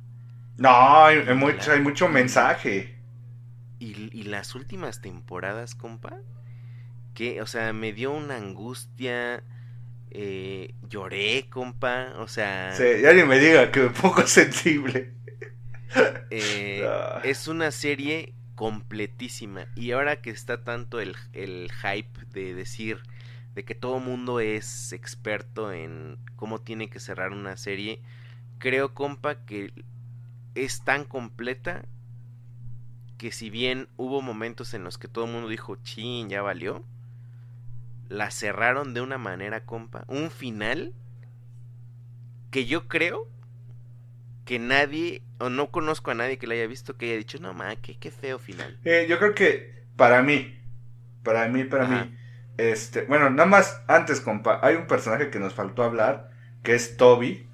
No, 0.58 0.70
hay, 1.06 1.18
hay 1.28 1.36
mucho, 1.36 1.72
hay 1.74 1.82
mucho 1.82 2.08
mensaje. 2.08 2.96
Y, 3.80 4.10
y 4.18 4.24
las 4.24 4.54
últimas 4.56 5.02
temporadas, 5.02 5.76
compa, 5.76 6.18
que, 7.14 7.42
o 7.42 7.48
sea, 7.48 7.74
me 7.74 7.94
dio 7.94 8.12
una 8.12 8.38
angustia, 8.38 9.44
eh, 10.12 10.76
lloré, 10.90 11.50
compa, 11.50 12.14
o 12.18 12.28
sea... 12.28 12.74
Sí, 12.74 12.84
ya 13.02 13.14
ni 13.14 13.24
me 13.24 13.40
diga 13.40 13.72
que 13.72 13.82
me 13.82 13.90
pongo 13.90 14.28
sensible. 14.28 15.14
Eh, 16.30 16.82
Ah. 16.86 17.22
es 17.24 17.48
una 17.48 17.72
serie 17.72 18.34
completísima. 18.56 19.68
Y 19.76 19.92
ahora 19.92 20.22
que 20.22 20.30
está 20.30 20.64
tanto 20.64 21.00
el, 21.00 21.16
el 21.34 21.70
hype 21.72 22.20
de 22.34 22.54
decir 22.54 23.02
de 23.54 23.66
que 23.66 23.76
todo 23.76 24.00
mundo 24.00 24.40
es 24.40 24.94
experto 24.94 25.72
en 25.72 26.18
cómo 26.36 26.62
tiene 26.62 26.90
que 26.90 27.00
cerrar 27.00 27.32
una 27.32 27.58
serie, 27.58 28.02
creo, 28.60 28.94
compa, 28.94 29.46
que 29.46 29.74
es 30.56 30.84
tan 30.84 31.06
completa 31.06 31.86
que 33.18 33.32
si 33.32 33.50
bien 33.50 33.88
hubo 33.98 34.22
momentos 34.22 34.74
en 34.74 34.84
los 34.84 34.98
que 34.98 35.08
todo 35.08 35.26
el 35.26 35.32
mundo 35.32 35.50
dijo, 35.50 35.76
chin, 35.78 36.30
ya 36.30 36.42
valió, 36.42 36.84
la 38.10 38.32
cerraron 38.32 38.94
de 38.94 39.02
una 39.02 39.18
manera, 39.18 39.66
compa, 39.66 40.06
un 40.08 40.32
final 40.32 40.94
que 42.50 42.66
yo 42.66 42.88
creo 42.88 43.28
que 44.46 44.60
nadie, 44.60 45.22
o 45.40 45.50
no 45.50 45.72
conozco 45.72 46.12
a 46.12 46.16
nadie 46.16 46.38
que 46.38 46.48
le 46.48 46.56
haya 46.56 46.68
visto 46.68 46.98
que 46.98 47.06
haya 47.06 47.18
dicho, 47.18 47.40
no, 47.40 47.54
ma, 47.54 47.76
qué, 47.76 47.98
qué 47.98 48.12
feo 48.12 48.40
final. 48.40 48.78
Eh, 48.84 49.06
yo 49.08 49.20
creo 49.20 49.34
que 49.34 49.84
para 49.96 50.22
mí, 50.24 50.58
para 51.24 51.48
mí, 51.48 51.64
para 51.64 51.86
Ajá. 51.86 52.06
mí, 52.06 52.18
este, 52.58 53.02
bueno, 53.04 53.30
nada 53.30 53.48
más 53.48 53.82
antes, 53.88 54.22
compa, 54.22 54.60
hay 54.62 54.76
un 54.76 54.88
personaje 54.88 55.30
que 55.30 55.40
nos 55.40 55.54
faltó 55.54 55.84
hablar, 55.84 56.30
que 56.64 56.76
es 56.76 56.98
Toby, 56.98 57.48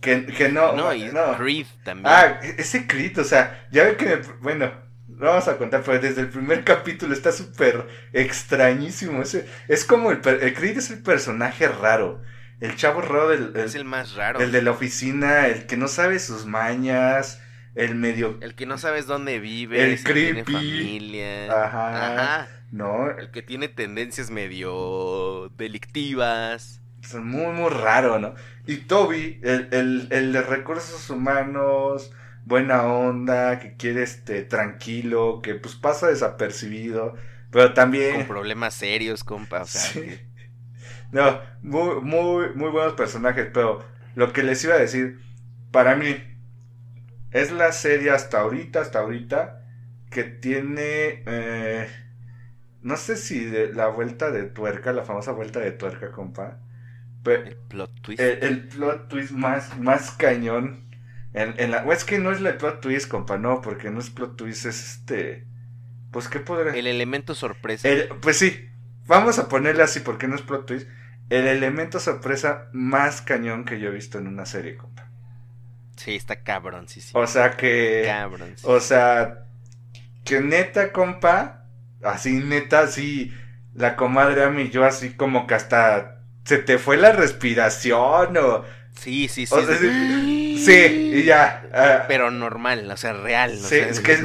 que, 0.00 0.26
que 0.26 0.48
no, 0.50 0.72
no, 0.74 0.92
y 0.92 1.04
no. 1.04 1.36
Creed 1.36 1.66
también. 1.82 2.06
Ah, 2.06 2.40
ese 2.42 2.86
Creed, 2.86 3.18
o 3.18 3.24
sea, 3.24 3.66
ya 3.72 3.84
ve 3.84 3.96
que, 3.96 4.20
bueno, 4.40 4.70
no 5.08 5.26
vamos 5.26 5.48
a 5.48 5.56
contar, 5.56 5.82
pero 5.84 5.98
desde 6.00 6.20
el 6.22 6.28
primer 6.28 6.64
capítulo 6.64 7.14
está 7.14 7.32
súper 7.32 7.86
extrañísimo. 8.12 9.22
Ese, 9.22 9.48
es 9.68 9.84
como 9.84 10.10
el, 10.10 10.20
Creed 10.20 10.78
es 10.78 10.90
el 10.90 11.02
personaje 11.02 11.68
raro. 11.68 12.22
El 12.60 12.76
chavo 12.76 13.00
raro 13.00 13.28
del, 13.28 13.52
el, 13.54 13.64
es 13.64 13.74
el 13.74 13.84
más 13.84 14.14
raro. 14.14 14.40
el 14.40 14.52
de 14.52 14.62
la 14.62 14.70
oficina, 14.70 15.48
el 15.48 15.66
que 15.66 15.76
no 15.76 15.88
sabe 15.88 16.18
sus 16.18 16.46
mañas, 16.46 17.42
el 17.74 17.94
medio. 17.94 18.38
El 18.40 18.54
que 18.54 18.66
no 18.66 18.78
sabes 18.78 19.06
dónde 19.06 19.40
vive, 19.40 19.82
El 19.92 19.98
si 19.98 20.04
tiene 20.04 20.44
creepy. 20.44 20.52
familia. 20.52 21.64
Ajá. 21.64 22.12
Ajá. 22.12 22.48
No, 22.74 23.08
El 23.10 23.30
que 23.30 23.40
tiene 23.42 23.68
tendencias 23.68 24.30
medio 24.30 25.48
delictivas. 25.56 26.82
es 27.02 27.14
muy, 27.14 27.52
muy 27.52 27.70
raro, 27.70 28.18
¿no? 28.18 28.34
Y 28.66 28.78
Toby, 28.78 29.38
el, 29.44 29.68
el, 29.70 30.08
el 30.10 30.32
de 30.32 30.42
recursos 30.42 31.08
humanos, 31.08 32.10
buena 32.44 32.82
onda, 32.84 33.60
que 33.60 33.76
quiere 33.76 34.02
este 34.02 34.42
tranquilo, 34.42 35.40
que 35.40 35.54
pues 35.54 35.76
pasa 35.76 36.08
desapercibido, 36.08 37.14
pero 37.52 37.74
también. 37.74 38.16
Con 38.16 38.26
problemas 38.26 38.74
serios, 38.74 39.22
compa. 39.22 39.62
O 39.62 39.66
sea, 39.66 39.80
Sí. 39.80 40.00
que- 40.00 40.34
No, 41.12 41.40
muy, 41.62 42.00
muy, 42.00 42.54
muy 42.56 42.70
buenos 42.70 42.94
personajes, 42.94 43.48
pero 43.54 43.84
lo 44.16 44.32
que 44.32 44.42
les 44.42 44.64
iba 44.64 44.74
a 44.74 44.78
decir, 44.78 45.20
para 45.70 45.94
mí, 45.94 46.16
es 47.30 47.52
la 47.52 47.70
serie 47.70 48.10
hasta 48.10 48.40
ahorita, 48.40 48.80
hasta 48.80 48.98
ahorita, 48.98 49.64
que 50.10 50.24
tiene, 50.24 51.22
eh, 51.26 51.88
no 52.84 52.96
sé 52.96 53.16
si 53.16 53.44
de 53.44 53.72
la 53.74 53.88
vuelta 53.88 54.30
de 54.30 54.44
tuerca, 54.44 54.92
la 54.92 55.02
famosa 55.04 55.32
vuelta 55.32 55.60
de 55.60 55.72
tuerca, 55.72 56.12
compa, 56.12 56.60
pero 57.24 57.42
el 57.44 57.56
plot 57.56 58.00
twist. 58.02 58.20
el, 58.20 58.44
el 58.44 58.68
plot 58.68 59.08
twist 59.08 59.32
más, 59.32 59.76
más 59.78 60.12
cañón, 60.12 60.84
en, 61.32 61.54
en 61.58 61.72
la, 61.72 61.84
es 61.92 62.04
que 62.04 62.18
no 62.20 62.30
es 62.30 62.40
el 62.40 62.56
plot 62.56 62.80
twist, 62.80 63.08
compa, 63.08 63.38
no, 63.38 63.60
porque 63.62 63.90
no 63.90 64.00
es 64.00 64.10
plot 64.10 64.36
twist, 64.36 64.66
es 64.66 64.98
este, 64.98 65.46
pues, 66.12 66.28
¿qué 66.28 66.40
podría? 66.40 66.74
El 66.74 66.86
elemento 66.86 67.34
sorpresa. 67.34 67.88
El- 67.88 68.08
pues 68.20 68.38
sí, 68.38 68.68
vamos 69.06 69.38
a 69.40 69.48
ponerle 69.48 69.82
así 69.82 70.00
porque 70.00 70.28
no 70.28 70.36
es 70.36 70.42
plot 70.42 70.66
twist. 70.66 70.88
El 71.30 71.46
elemento 71.48 71.98
sorpresa 72.00 72.68
más 72.72 73.22
cañón 73.22 73.64
que 73.64 73.80
yo 73.80 73.88
he 73.88 73.92
visto 73.92 74.18
en 74.18 74.26
una 74.28 74.46
serie, 74.46 74.76
compa. 74.76 75.10
Sí, 75.96 76.14
está 76.16 76.42
cabrón, 76.42 76.88
sí, 76.88 77.00
sí. 77.00 77.12
O 77.14 77.26
sea 77.26 77.56
que. 77.56 78.02
Cabrón. 78.06 78.54
O 78.64 78.78
sea, 78.80 79.46
que 80.24 80.40
neta, 80.40 80.92
compa. 80.92 81.63
Así, 82.04 82.32
neta, 82.34 82.80
así. 82.80 83.32
La 83.74 83.96
comadre 83.96 84.44
a 84.44 84.50
mí, 84.50 84.70
yo 84.70 84.84
así 84.84 85.10
como 85.14 85.46
que 85.46 85.54
hasta. 85.54 86.22
Se 86.44 86.58
te 86.58 86.78
fue 86.78 86.96
la 86.96 87.12
respiración 87.12 88.36
o. 88.36 88.64
Sí, 88.98 89.26
sí, 89.28 89.46
sí. 89.46 89.54
o 89.54 89.64
sea, 89.66 89.76
sí. 89.76 91.10
y 91.14 91.24
ya. 91.24 91.64
ah, 91.74 92.04
Pero 92.06 92.30
normal, 92.30 92.88
o 92.90 92.96
sea, 92.96 93.12
real. 93.12 93.52
o 93.52 93.56
Sí, 93.56 93.62
sea, 93.68 93.88
es 93.88 94.00
que-. 94.00 94.18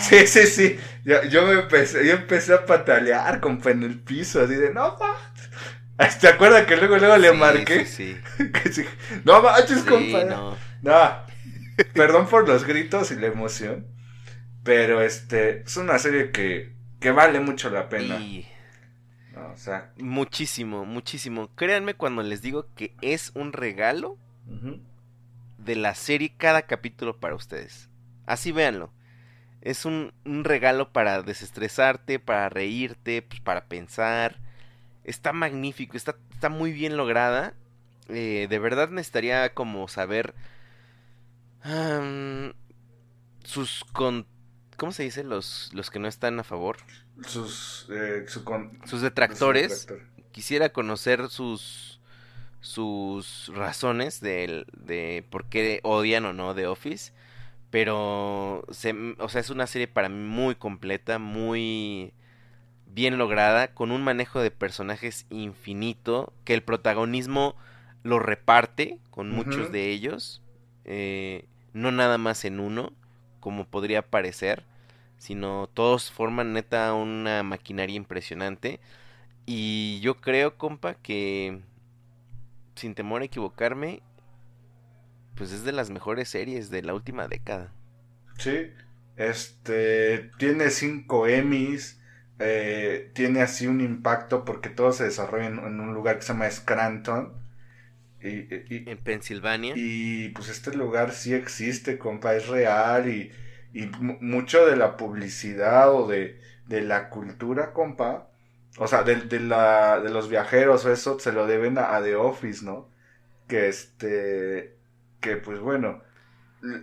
Sí, 0.00 0.26
sí, 0.26 0.46
sí. 0.46 0.80
Yo, 1.04 1.22
yo 1.24 1.46
me 1.46 1.52
empecé, 1.60 2.06
yo 2.06 2.14
empecé 2.14 2.54
a 2.54 2.64
patalear, 2.64 3.40
compa, 3.40 3.70
en 3.70 3.82
el 3.82 3.98
piso, 4.00 4.42
así 4.42 4.54
de, 4.54 4.72
no, 4.72 4.96
ma. 4.98 5.16
¿Te 6.20 6.28
acuerdas 6.28 6.64
que 6.66 6.76
luego, 6.76 6.96
luego 6.96 7.16
le 7.16 7.32
marqué? 7.32 7.84
Sí, 7.84 8.16
sí, 8.72 8.84
No 9.24 9.42
manches, 9.42 9.82
compa. 9.82 10.24
no. 10.24 10.56
No, 10.80 11.26
perdón 11.92 12.28
por 12.28 12.48
los 12.48 12.64
gritos 12.64 13.10
y 13.10 13.16
la 13.16 13.26
emoción. 13.26 13.86
Pero 14.64 15.02
este, 15.02 15.62
es 15.62 15.76
una 15.76 15.98
serie 15.98 16.30
que, 16.30 16.76
que 17.00 17.10
vale 17.10 17.40
mucho 17.40 17.70
la 17.70 17.88
pena. 17.88 18.16
Y 18.18 18.46
No. 19.34 19.52
O 19.52 19.56
sea, 19.56 19.92
Muchísimo, 19.98 20.84
muchísimo. 20.84 21.48
Créanme 21.54 21.94
cuando 21.94 22.22
les 22.22 22.42
digo 22.42 22.66
que 22.74 22.94
es 23.00 23.32
un 23.34 23.52
regalo 23.52 24.18
de 25.58 25.76
la 25.76 25.94
serie 25.94 26.34
cada 26.36 26.62
capítulo 26.62 27.18
para 27.18 27.34
ustedes. 27.34 27.88
Así 28.26 28.52
véanlo. 28.52 28.92
Es 29.60 29.84
un, 29.84 30.12
un 30.24 30.44
regalo 30.44 30.92
para 30.92 31.22
desestresarte, 31.22 32.18
para 32.18 32.48
reírte, 32.48 33.22
pues, 33.22 33.40
para 33.40 33.66
pensar. 33.66 34.38
Está 35.04 35.32
magnífico, 35.32 35.96
está, 35.96 36.16
está 36.32 36.48
muy 36.48 36.72
bien 36.72 36.96
lograda. 36.96 37.54
Eh, 38.08 38.46
de 38.48 38.58
verdad 38.58 38.88
necesitaría 38.90 39.52
como 39.54 39.88
saber 39.88 40.34
sus 43.44 43.84
con 43.92 44.26
¿cómo 44.78 44.92
se 44.92 45.02
dice? 45.02 45.24
Los, 45.24 45.70
los 45.74 45.90
que 45.90 45.98
no 45.98 46.08
están 46.08 46.40
a 46.40 46.44
favor. 46.44 46.78
sus, 47.26 47.86
eh, 47.90 48.24
su 48.28 48.44
con- 48.44 48.78
Sus 48.86 49.02
detractores. 49.02 49.82
su 49.88 49.98
quisiera 50.32 50.70
conocer 50.70 51.28
sus 51.28 52.00
sus 52.60 53.50
razones 53.54 54.20
de, 54.20 54.64
de 54.72 55.24
por 55.30 55.44
qué 55.46 55.80
odian 55.84 56.24
o 56.24 56.32
no 56.32 56.54
The 56.54 56.66
Office 56.66 57.12
pero 57.70 58.64
se, 58.70 58.94
o 59.18 59.28
sea 59.28 59.40
es 59.40 59.50
una 59.50 59.66
serie 59.66 59.86
para 59.88 60.08
mí 60.08 60.24
muy 60.26 60.54
completa 60.56 61.18
muy 61.20 62.12
bien 62.86 63.16
lograda 63.18 63.68
con 63.74 63.92
un 63.92 64.02
manejo 64.02 64.40
de 64.40 64.50
personajes 64.50 65.26
infinito 65.30 66.32
que 66.44 66.54
el 66.54 66.62
protagonismo 66.62 67.54
lo 68.02 68.18
reparte 68.18 68.98
con 69.10 69.30
muchos 69.30 69.70
de 69.70 69.90
ellos 69.90 70.42
eh, 70.84 71.44
no 71.74 71.92
nada 71.92 72.18
más 72.18 72.44
en 72.44 72.58
uno 72.58 72.92
como 73.48 73.64
podría 73.64 74.02
parecer 74.02 74.64
sino 75.16 75.68
todos 75.72 76.10
forman 76.10 76.52
neta 76.52 76.92
una 76.92 77.42
maquinaria 77.42 77.96
impresionante 77.96 78.78
y 79.46 79.98
yo 80.00 80.20
creo, 80.20 80.58
compa, 80.58 80.92
que 80.92 81.62
sin 82.74 82.94
temor 82.94 83.22
a 83.22 83.24
equivocarme, 83.24 84.02
pues 85.34 85.52
es 85.52 85.64
de 85.64 85.72
las 85.72 85.88
mejores 85.88 86.28
series 86.28 86.68
de 86.68 86.82
la 86.82 86.92
última 86.92 87.28
década. 87.28 87.72
Sí, 88.38 88.70
este, 89.16 90.30
tiene 90.36 90.68
cinco 90.68 91.26
Emmys, 91.26 91.98
eh, 92.38 93.10
tiene 93.14 93.40
así 93.40 93.66
un 93.66 93.80
impacto 93.80 94.44
porque 94.44 94.68
todo 94.68 94.92
se 94.92 95.04
desarrolla 95.04 95.46
en, 95.46 95.58
en 95.58 95.80
un 95.80 95.94
lugar 95.94 96.16
que 96.16 96.26
se 96.26 96.34
llama 96.34 96.50
Scranton. 96.50 97.32
Y, 98.22 98.28
y- 98.74 98.90
En 98.90 98.98
Pensilvania. 98.98 99.74
y, 99.76 100.28
pues 100.30 100.48
este 100.48 100.74
lugar 100.74 101.12
sí 101.12 101.34
existe, 101.34 101.98
compa, 101.98 102.34
es 102.34 102.48
real 102.48 103.08
y, 103.08 103.30
y 103.72 103.86
mu- 104.00 104.18
mucho 104.20 104.66
de 104.66 104.76
la 104.76 104.96
publicidad 104.96 105.92
o 105.94 106.06
de, 106.08 106.40
de 106.66 106.82
la 106.82 107.10
cultura, 107.10 107.72
compa, 107.72 108.28
o 108.78 108.86
sea, 108.88 109.02
de, 109.04 109.16
de 109.16 109.40
la, 109.40 110.00
de 110.00 110.10
los 110.10 110.28
viajeros 110.28 110.84
o 110.84 110.92
eso 110.92 111.18
se 111.20 111.32
lo 111.32 111.46
deben 111.46 111.78
a, 111.78 111.96
a 111.96 112.02
The 112.02 112.16
Office, 112.16 112.64
¿no? 112.64 112.88
Que 113.48 113.68
este, 113.68 114.76
que 115.20 115.36
pues 115.38 115.60
bueno, 115.60 116.02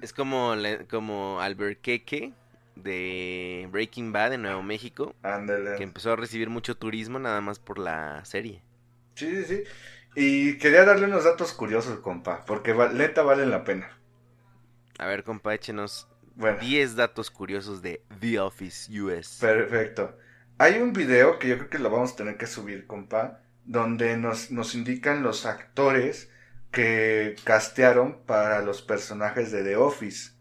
Es 0.01 0.13
como, 0.13 0.53
como 0.89 1.41
Albuquerque 1.41 2.33
de 2.75 3.67
Breaking 3.71 4.11
Bad 4.13 4.33
en 4.33 4.43
Nuevo 4.43 4.63
México, 4.63 5.15
ándale. 5.23 5.75
que 5.77 5.83
empezó 5.83 6.13
a 6.13 6.15
recibir 6.15 6.49
mucho 6.49 6.77
turismo 6.77 7.19
nada 7.19 7.41
más 7.41 7.59
por 7.59 7.77
la 7.79 8.23
serie. 8.25 8.61
Sí, 9.15 9.27
sí, 9.36 9.45
sí. 9.45 9.63
Y 10.16 10.57
quería 10.57 10.86
darle 10.86 11.05
unos 11.05 11.26
datos 11.26 11.53
curiosos, 11.53 11.99
compa, 11.99 12.45
porque 12.45 12.74
neta 12.93 13.22
valen 13.22 13.49
la 13.51 13.63
pena. 13.63 13.99
A 14.97 15.07
ver, 15.07 15.24
compa, 15.24 15.53
échenos 15.53 16.07
Bueno, 16.36 16.57
10 16.59 16.95
datos 16.95 17.30
curiosos 17.30 17.82
de 17.82 18.01
The 18.20 18.39
Office 18.39 19.01
US. 19.01 19.38
perfecto. 19.39 20.18
Hay 20.57 20.80
un 20.80 20.93
video 20.93 21.38
que 21.38 21.49
yo 21.49 21.57
creo 21.57 21.70
que 21.70 21.80
lo 21.80 21.89
vamos 21.89 22.13
a 22.13 22.16
tener 22.16 22.38
que 22.38 22.47
subir, 22.47 22.88
compa, 22.88 23.41
donde 23.66 24.16
nos, 24.16 24.51
nos 24.51 24.74
indican 24.74 25.22
los 25.22 25.45
actores 25.45 26.30
que 26.72 27.36
castearon 27.43 28.22
para 28.26 28.61
los 28.61 28.82
personajes 28.82 29.51
de 29.51 29.63
The 29.63 29.76
Office. 29.76 30.32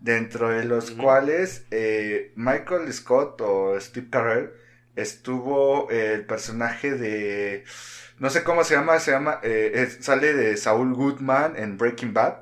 Dentro 0.00 0.48
de 0.48 0.64
los 0.64 0.90
cuales 0.90 1.66
eh, 1.70 2.32
Michael 2.34 2.92
Scott 2.92 3.40
o 3.40 3.78
Steve 3.78 4.08
Carell 4.10 4.52
estuvo 4.96 5.90
eh, 5.90 6.14
el 6.14 6.26
personaje 6.26 6.94
de... 6.94 7.64
No 8.18 8.30
sé 8.30 8.44
cómo 8.44 8.62
se 8.64 8.74
llama, 8.74 8.98
se 9.00 9.10
llama... 9.10 9.40
eh, 9.42 9.72
es- 9.74 10.04
sale 10.04 10.32
de 10.34 10.56
Saul 10.56 10.94
Goodman 10.94 11.56
en 11.56 11.76
Breaking 11.76 12.12
Bad. 12.14 12.36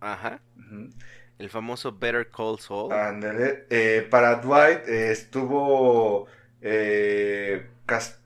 Ajá. 0.00 0.40
El 1.38 1.50
famoso 1.50 1.92
Better 1.92 2.28
Call 2.30 2.58
Saul. 2.58 2.92
Ándale. 2.92 3.66
Eh, 3.70 4.06
para 4.10 4.36
Dwight 4.36 4.88
eh, 4.88 5.10
estuvo, 5.12 6.26
eh, 6.60 7.66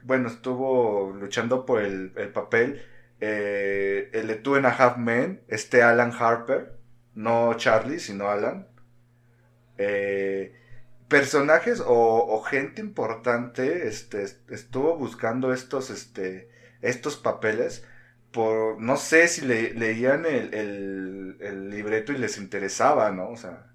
bueno, 0.05 0.29
estuvo 0.29 1.13
luchando 1.13 1.67
por 1.67 1.83
el, 1.83 2.13
el 2.17 2.29
papel. 2.29 2.83
eh, 3.21 4.11
el 4.13 4.27
de 4.29 4.35
Two 4.37 4.57
and 4.57 4.67
a 4.67 4.71
Half 4.71 4.99
Men, 4.99 5.41
este 5.49 5.83
Alan 5.83 6.13
Harper, 6.19 6.73
no 7.15 7.55
Charlie, 7.55 7.99
sino 7.99 8.29
Alan. 8.29 8.67
Eh, 9.79 10.55
personajes 11.09 11.81
o, 11.81 11.87
o 12.37 12.43
gente 12.43 12.81
importante 12.81 13.87
este, 13.89 14.23
est- 14.25 14.51
estuvo 14.51 14.97
buscando 14.97 15.53
estos, 15.53 15.91
este, 15.91 16.51
estos 16.83 17.17
papeles 17.17 17.85
por, 18.33 18.81
no 18.81 18.97
sé 18.97 19.29
si 19.29 19.43
le- 19.47 19.75
leían 19.75 20.27
el, 20.27 20.53
el- 20.55 21.37
el 21.41 21.71
libreto 21.71 22.13
y 22.13 22.19
les 22.19 22.39
interesaba, 22.39 23.11
¿no? 23.13 23.31
O 23.31 23.37
sea, 23.37 23.67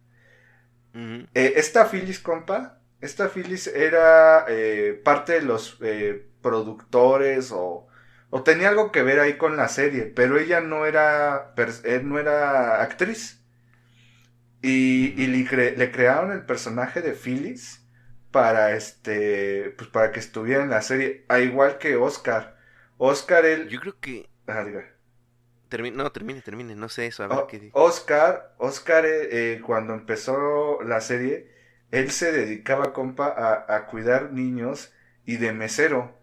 eh, 1.33 1.53
esta 1.57 1.85
Phyllis, 1.85 2.19
compa, 2.19 2.79
esta 3.01 3.29
Phyllis 3.29 3.67
era 3.67 4.45
eh, 4.47 4.99
parte 5.03 5.33
de 5.33 5.41
los 5.41 5.77
eh, 5.81 6.27
productores 6.41 7.51
o, 7.51 7.87
o 8.29 8.43
tenía 8.43 8.69
algo 8.69 8.91
que 8.91 9.03
ver 9.03 9.19
ahí 9.19 9.37
con 9.37 9.57
la 9.57 9.67
serie, 9.67 10.03
pero 10.05 10.37
ella 10.39 10.61
no 10.61 10.85
era, 10.85 11.53
eh, 11.83 12.01
no 12.03 12.19
era 12.19 12.81
actriz. 12.81 13.40
Y, 14.61 15.21
y 15.21 15.27
le, 15.27 15.39
cre- 15.49 15.75
le 15.77 15.91
crearon 15.91 16.31
el 16.31 16.45
personaje 16.45 17.01
de 17.01 17.13
Phyllis 17.13 17.85
para 18.31 18.73
este, 18.75 19.71
pues 19.77 19.89
para 19.89 20.11
que 20.11 20.19
estuviera 20.19 20.63
en 20.63 20.69
la 20.69 20.81
serie, 20.81 21.25
a 21.29 21.39
igual 21.39 21.77
que 21.79 21.95
Oscar. 21.95 22.57
Oscar, 22.97 23.45
él, 23.45 23.69
Yo 23.69 23.79
creo 23.79 23.99
que... 23.99 24.29
ah, 24.47 24.63
diga. 24.63 24.85
no, 25.93 26.11
termine, 26.11 26.41
termine. 26.43 26.75
No 26.75 26.87
sé 26.89 27.07
eso. 27.07 27.23
A 27.23 27.27
ver 27.27 27.39
O- 27.39 27.47
qué 27.47 27.73
Oscar, 27.73 28.53
Oscar 28.59 29.05
eh, 29.05 29.53
eh, 29.55 29.61
cuando 29.65 29.93
empezó 29.93 30.81
la 30.83 31.01
serie, 31.01 31.49
él 31.91 32.11
se 32.11 32.31
dedicaba, 32.31 32.93
compa, 32.93 33.27
a, 33.27 33.75
a 33.75 33.87
cuidar 33.87 34.31
niños 34.33 34.93
y 35.25 35.37
de 35.37 35.53
mesero. 35.53 36.17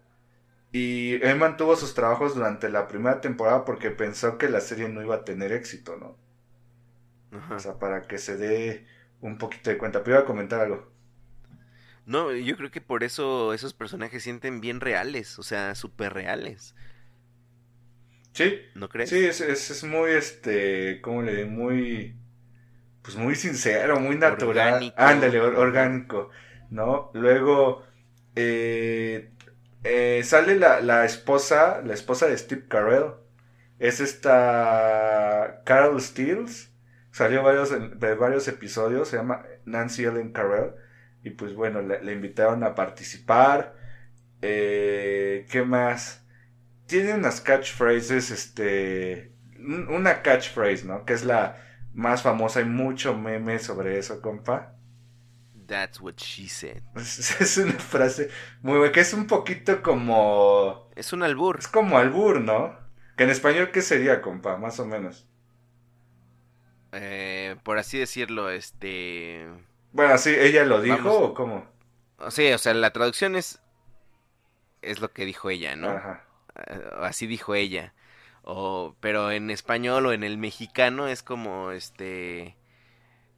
Y 0.73 1.23
él 1.25 1.37
mantuvo 1.39 1.77
sus 1.77 1.95
trabajos 1.95 2.35
durante 2.35 2.69
la 2.69 2.87
primera 2.89 3.21
temporada 3.21 3.65
porque 3.65 3.91
pensó 3.91 4.37
que 4.39 4.49
la 4.49 4.61
serie 4.61 4.89
no 4.89 5.03
iba 5.03 5.17
a 5.17 5.25
tener 5.25 5.53
éxito, 5.53 5.97
¿no? 5.97 6.18
Ajá. 7.31 7.57
O 7.57 7.59
sea, 7.59 7.77
para 7.79 8.07
que 8.07 8.17
se 8.17 8.37
dé 8.37 8.87
un 9.21 9.37
poquito 9.37 9.69
de 9.69 9.77
cuenta. 9.77 10.03
Pero 10.03 10.17
iba 10.17 10.23
a 10.23 10.27
comentar 10.27 10.61
algo. 10.61 10.91
No, 12.05 12.33
yo 12.35 12.57
creo 12.57 12.71
que 12.71 12.81
por 12.81 13.03
eso 13.03 13.53
esos 13.53 13.73
personajes 13.73 14.23
sienten 14.23 14.61
bien 14.61 14.79
reales, 14.81 15.37
o 15.39 15.43
sea, 15.43 15.75
súper 15.75 16.13
reales, 16.13 16.75
Sí, 18.33 18.59
¿no 18.73 18.89
crees? 18.89 19.11
sí, 19.11 19.25
es, 19.25 19.41
es, 19.41 19.69
es 19.71 19.83
muy, 19.83 20.11
este, 20.11 21.01
¿cómo 21.01 21.21
le 21.21 21.35
digo? 21.35 21.49
Muy, 21.49 22.15
pues 23.03 23.17
muy 23.17 23.35
sincero, 23.35 23.99
muy 23.99 24.17
natural. 24.17 24.93
Orgánico. 24.95 24.95
Ándale, 24.97 25.39
or- 25.41 25.55
orgánico, 25.57 26.31
¿no? 26.69 27.11
Luego, 27.15 27.83
eh, 28.35 29.33
eh, 29.83 30.21
sale 30.25 30.55
la, 30.57 30.81
la 30.81 31.05
esposa, 31.05 31.81
la 31.85 31.93
esposa 31.93 32.27
de 32.27 32.37
Steve 32.37 32.67
Carell. 32.69 33.13
Es 33.79 33.99
esta 34.01 35.61
Carol 35.65 36.01
Steels. 36.01 36.68
Salió 37.19 37.43
varios, 37.43 37.69
de 37.99 38.15
varios 38.15 38.47
episodios, 38.47 39.09
se 39.09 39.17
llama 39.17 39.43
Nancy 39.65 40.05
Ellen 40.05 40.31
Carell. 40.31 40.71
Y 41.21 41.31
pues 41.31 41.53
bueno, 41.53 41.81
le, 41.81 42.01
le 42.01 42.13
invitaron 42.13 42.63
a 42.63 42.75
participar. 42.75 43.75
Eh, 44.41 45.45
¿Qué 45.51 45.63
más? 45.63 46.25
Tiene 46.87 47.13
unas 47.13 47.41
catchphrases, 47.41 48.31
este... 48.31 49.33
un- 49.57 49.87
Una 49.89 50.21
catchphrase, 50.21 50.85
¿no? 50.85 51.05
Que 51.05 51.13
es 51.13 51.25
la 51.25 51.57
más 51.93 52.21
famosa. 52.23 52.59
Hay 52.59 52.65
mucho 52.65 53.17
meme 53.17 53.59
sobre 53.59 53.99
eso, 53.99 54.21
compa. 54.21 54.75
That's 55.67 56.01
what 56.01 56.15
she 56.17 56.47
said. 56.47 56.81
Es 56.95 57.57
una 57.57 57.73
frase 57.73 58.29
muy 58.61 58.77
buena, 58.77 58.91
que 58.93 59.01
es 59.01 59.13
un 59.13 59.27
poquito 59.27 59.81
como... 59.83 60.89
Es 60.95 61.13
un 61.13 61.23
albur. 61.23 61.59
Es 61.59 61.67
como 61.67 61.97
albur, 61.97 62.41
¿no? 62.41 62.77
Que 63.17 63.25
en 63.25 63.29
español, 63.29 63.71
¿qué 63.71 63.81
sería, 63.81 64.21
compa? 64.21 64.57
Más 64.57 64.79
o 64.79 64.85
menos. 64.87 65.28
Eh, 66.91 67.55
por 67.63 67.77
así 67.77 67.97
decirlo, 67.99 68.49
este... 68.49 69.47
Bueno, 69.91 70.17
sí, 70.17 70.33
¿ella 70.37 70.65
lo 70.65 70.81
dijo 70.81 70.97
Vamos. 70.97 71.29
o 71.31 71.33
cómo? 71.33 71.65
Sea, 72.29 72.55
o 72.55 72.59
sea, 72.59 72.73
la 72.73 72.91
traducción 72.93 73.35
es... 73.35 73.61
Es 74.81 74.99
lo 75.01 75.11
que 75.11 75.25
dijo 75.25 75.49
ella, 75.49 75.75
¿no? 75.75 75.89
Ajá. 75.89 76.23
Eh, 76.67 76.81
Así 77.01 77.27
dijo 77.27 77.55
ella. 77.55 77.93
O, 78.43 78.95
pero 79.01 79.31
en 79.31 79.49
español 79.49 80.05
o 80.07 80.13
en 80.13 80.23
el 80.23 80.37
mexicano 80.37 81.07
es 81.07 81.23
como, 81.23 81.71
este... 81.71 82.57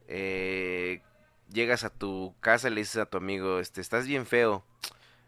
eh, 0.08 1.02
llegas 1.52 1.84
a 1.84 1.90
tu 1.90 2.34
casa 2.40 2.68
y 2.68 2.72
le 2.72 2.80
dices 2.82 2.96
a 2.98 3.06
tu 3.06 3.18
amigo, 3.18 3.58
este, 3.60 3.80
estás 3.80 4.06
bien 4.06 4.26
feo. 4.26 4.64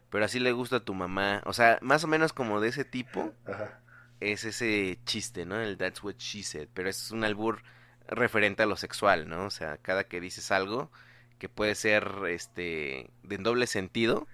pero 0.09 0.25
así 0.25 0.39
le 0.39 0.51
gusta 0.53 0.77
a 0.77 0.85
tu 0.85 0.93
mamá. 0.93 1.41
O 1.45 1.53
sea, 1.53 1.79
más 1.81 2.03
o 2.03 2.07
menos 2.07 2.33
como 2.33 2.61
de 2.61 2.69
ese 2.69 2.85
tipo 2.85 3.33
Ajá. 3.47 3.81
es 4.19 4.45
ese 4.45 4.99
chiste, 5.05 5.45
¿no? 5.45 5.59
El 5.61 5.77
that's 5.77 6.03
what 6.03 6.15
she 6.17 6.43
said, 6.43 6.69
pero 6.73 6.89
es 6.89 7.11
un 7.11 7.23
albur 7.23 7.61
referente 8.07 8.63
a 8.63 8.65
lo 8.65 8.77
sexual, 8.77 9.27
¿no? 9.27 9.45
O 9.45 9.49
sea, 9.49 9.77
cada 9.77 10.05
que 10.05 10.21
dices 10.21 10.51
algo 10.51 10.91
que 11.39 11.49
puede 11.49 11.75
ser 11.75 12.09
este 12.29 13.09
de 13.23 13.37
doble 13.37 13.67
sentido, 13.67 14.27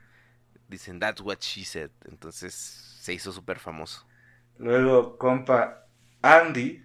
dicen 0.68 1.00
that's 1.00 1.22
what 1.22 1.40
she 1.40 1.66
said. 1.66 1.90
Entonces 2.06 2.54
se 2.54 3.14
hizo 3.14 3.32
súper 3.32 3.60
famoso. 3.60 4.06
Luego, 4.58 5.18
compa, 5.18 5.86
Andy 6.22 6.84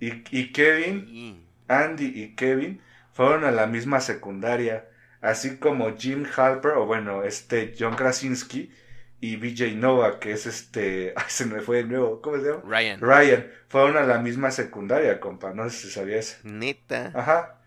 y, 0.00 0.12
y 0.30 0.52
Kevin, 0.52 1.46
Andy 1.68 2.06
y 2.06 2.34
Kevin 2.34 2.80
fueron 3.12 3.44
a 3.44 3.52
la 3.52 3.66
misma 3.66 4.00
secundaria, 4.00 4.88
así 5.20 5.58
como 5.58 5.96
Jim 5.96 6.24
Halper, 6.36 6.72
o 6.72 6.86
bueno, 6.86 7.22
este 7.22 7.74
John 7.78 7.94
Krasinski 7.94 8.72
y 9.20 9.36
BJ 9.36 9.76
Nova, 9.76 10.20
que 10.20 10.32
es 10.32 10.46
este, 10.46 11.14
ay, 11.16 11.24
se 11.28 11.46
me 11.46 11.60
fue 11.60 11.78
de 11.78 11.84
nuevo, 11.84 12.20
¿cómo 12.20 12.38
se 12.38 12.44
llama? 12.44 12.62
Ryan. 12.66 13.00
Ryan, 13.00 13.50
fueron 13.68 13.96
a 13.96 14.02
la 14.02 14.18
misma 14.18 14.50
secundaria, 14.50 15.20
compa, 15.20 15.54
no 15.54 15.68
sé 15.70 15.76
si 15.86 15.90
sabías. 15.90 16.40
Neta. 16.44 17.12
Ajá. 17.14 17.60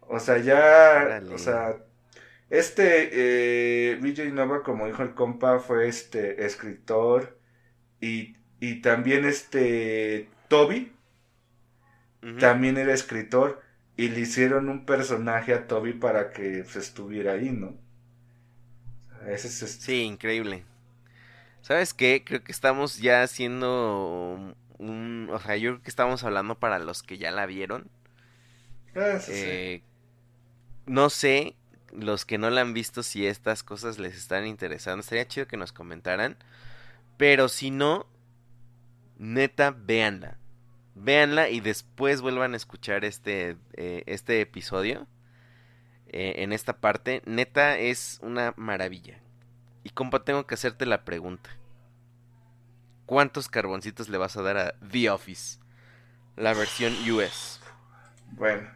O 0.00 0.20
sea, 0.20 0.38
ya, 0.38 1.02
Órale. 1.04 1.34
o 1.34 1.38
sea, 1.38 1.76
este 2.50 3.10
eh, 3.12 3.96
BJ 3.96 4.32
Nova, 4.32 4.62
como 4.62 4.86
dijo 4.86 5.02
el 5.02 5.14
compa, 5.14 5.58
fue 5.58 5.88
este 5.88 6.44
escritor 6.46 7.38
y, 8.00 8.36
y 8.60 8.80
también 8.82 9.24
este 9.24 10.28
Toby 10.48 10.92
también 12.38 12.76
era 12.76 12.92
escritor 12.92 13.62
y 13.96 14.08
le 14.08 14.20
hicieron 14.20 14.68
un 14.68 14.84
personaje 14.84 15.54
a 15.54 15.66
Toby 15.66 15.92
para 15.94 16.32
que 16.32 16.62
pues, 16.64 16.76
estuviera 16.76 17.32
ahí, 17.32 17.50
¿no? 17.50 17.78
Es 19.26 19.44
este- 19.44 19.66
Sí, 19.66 20.02
increíble. 20.02 20.64
¿Sabes 21.62 21.94
qué? 21.94 22.22
Creo 22.24 22.44
que 22.44 22.52
estamos 22.52 22.98
ya 22.98 23.22
haciendo 23.22 24.54
un... 24.78 25.28
O 25.32 25.40
sea, 25.40 25.56
yo 25.56 25.72
creo 25.72 25.82
que 25.82 25.90
estamos 25.90 26.22
hablando 26.22 26.54
para 26.58 26.78
los 26.78 27.02
que 27.02 27.18
ya 27.18 27.30
la 27.32 27.46
vieron. 27.46 27.90
Ah, 28.94 29.18
sí, 29.18 29.32
sí. 29.32 29.40
Eh, 29.44 29.82
no 30.86 31.10
sé, 31.10 31.56
los 31.92 32.24
que 32.24 32.38
no 32.38 32.50
la 32.50 32.60
han 32.60 32.72
visto, 32.72 33.02
si 33.02 33.26
estas 33.26 33.62
cosas 33.62 33.98
les 33.98 34.16
están 34.16 34.46
interesando. 34.46 35.00
Estaría 35.00 35.26
chido 35.26 35.48
que 35.48 35.56
nos 35.56 35.72
comentaran. 35.72 36.36
Pero 37.16 37.48
si 37.48 37.70
no, 37.70 38.06
neta, 39.18 39.72
véanla. 39.72 40.38
Véanla 40.94 41.48
y 41.50 41.60
después 41.60 42.20
vuelvan 42.20 42.54
a 42.54 42.56
escuchar 42.56 43.04
este, 43.04 43.56
eh, 43.74 44.04
este 44.06 44.40
episodio. 44.40 45.06
Eh, 46.08 46.34
en 46.38 46.52
esta 46.52 46.78
parte. 46.78 47.22
Neta, 47.26 47.78
es 47.78 48.18
una 48.22 48.54
maravilla. 48.56 49.18
Y 49.84 49.90
compa, 49.90 50.24
tengo 50.24 50.46
que 50.46 50.54
hacerte 50.54 50.86
la 50.86 51.04
pregunta. 51.04 51.50
¿Cuántos 53.06 53.48
carboncitos 53.48 54.08
le 54.08 54.18
vas 54.18 54.36
a 54.36 54.42
dar 54.42 54.56
a 54.56 54.74
The 54.90 55.10
Office? 55.10 55.60
La 56.36 56.54
versión 56.54 56.92
US. 57.10 57.60
Bueno, 58.32 58.68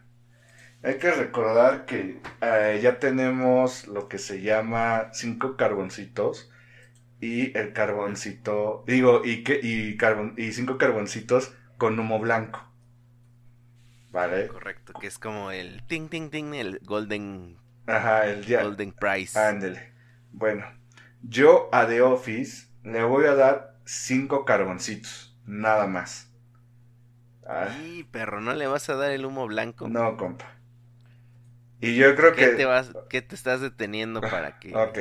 hay 0.82 0.98
que 0.98 1.10
recordar 1.10 1.84
que 1.84 2.20
eh, 2.40 2.80
ya 2.82 2.98
tenemos 2.98 3.88
lo 3.88 4.08
que 4.08 4.18
se 4.18 4.40
llama 4.40 5.10
cinco 5.12 5.56
carboncitos 5.56 6.50
y 7.20 7.56
el 7.58 7.72
carboncito, 7.72 8.84
digo, 8.86 9.22
y 9.24 9.44
y 10.36 10.52
cinco 10.52 10.78
carboncitos 10.78 11.52
con 11.76 11.98
humo 11.98 12.18
blanco. 12.20 12.69
¿Vale? 14.12 14.40
Correcto, 14.46 14.92
que 14.94 15.06
es 15.06 15.18
como 15.18 15.50
el 15.50 15.82
ting 15.86 16.08
ting 16.10 16.30
ting, 16.30 16.52
el 16.54 16.78
golden 16.82 17.58
Ajá, 17.86 18.26
el 18.26 18.54
golden 18.56 18.92
prize. 18.92 19.38
Ándele. 19.48 19.92
Bueno, 20.32 20.64
yo 21.22 21.68
a 21.72 21.86
The 21.86 22.02
Office 22.02 22.68
le 22.84 23.02
voy 23.04 23.26
a 23.26 23.34
dar 23.34 23.80
cinco 23.84 24.44
carboncitos, 24.44 25.36
nada 25.46 25.86
más. 25.86 26.30
Ah, 27.46 27.68
Y 27.68 28.04
perro, 28.04 28.40
¿no 28.40 28.54
le 28.54 28.66
vas 28.66 28.88
a 28.90 28.96
dar 28.96 29.12
el 29.12 29.24
humo 29.24 29.46
blanco? 29.46 29.94
no, 29.94 30.16
compa. 30.16 30.46
Y 31.80 31.96
yo 31.96 32.14
creo 32.16 32.34
¿Qué 32.34 32.48
que 32.48 32.48
te 32.48 32.64
vas, 32.64 32.96
qué 33.08 33.22
te 33.22 33.34
estás 33.36 33.60
deteniendo 33.60 34.26
para 34.28 34.58
que 34.58 34.84
Ok, 34.88 34.98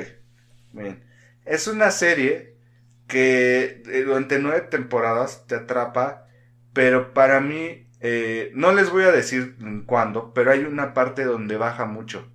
bien. 0.73 1.03
Es 1.45 1.67
una 1.67 1.91
serie 1.91 2.55
que 3.07 3.83
eh, 3.87 4.03
durante 4.05 4.39
nueve 4.39 4.61
temporadas 4.61 5.45
te 5.47 5.55
atrapa, 5.55 6.27
pero 6.73 7.13
para 7.13 7.39
mí, 7.41 7.88
eh, 8.01 8.51
no 8.55 8.71
les 8.73 8.89
voy 8.91 9.03
a 9.03 9.11
decir 9.11 9.57
cuándo, 9.85 10.33
pero 10.33 10.51
hay 10.51 10.61
una 10.65 10.93
parte 10.93 11.23
donde 11.25 11.57
baja 11.57 11.85
mucho. 11.85 12.27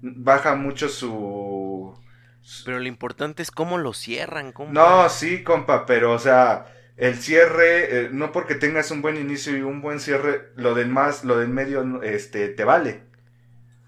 Baja 0.00 0.54
mucho 0.56 0.88
su... 0.88 1.94
su- 2.42 2.64
Pero 2.64 2.80
lo 2.80 2.88
importante 2.88 3.42
es 3.42 3.50
cómo 3.52 3.78
lo 3.78 3.92
cierran, 3.92 4.52
compa. 4.52 4.74
No, 4.74 5.08
sí, 5.08 5.42
compa, 5.44 5.84
pero 5.86 6.12
o 6.12 6.18
sea, 6.18 6.66
el 6.96 7.16
cierre, 7.16 8.06
eh, 8.06 8.08
no 8.12 8.32
porque 8.32 8.54
tengas 8.54 8.90
un 8.90 9.02
buen 9.02 9.16
inicio 9.16 9.56
y 9.56 9.62
un 9.62 9.82
buen 9.82 10.00
cierre, 10.00 10.52
lo 10.56 10.74
del 10.74 10.88
más, 10.88 11.24
lo 11.24 11.38
del 11.38 11.48
medio, 11.48 12.02
este, 12.02 12.48
te 12.48 12.64
vale. 12.64 13.02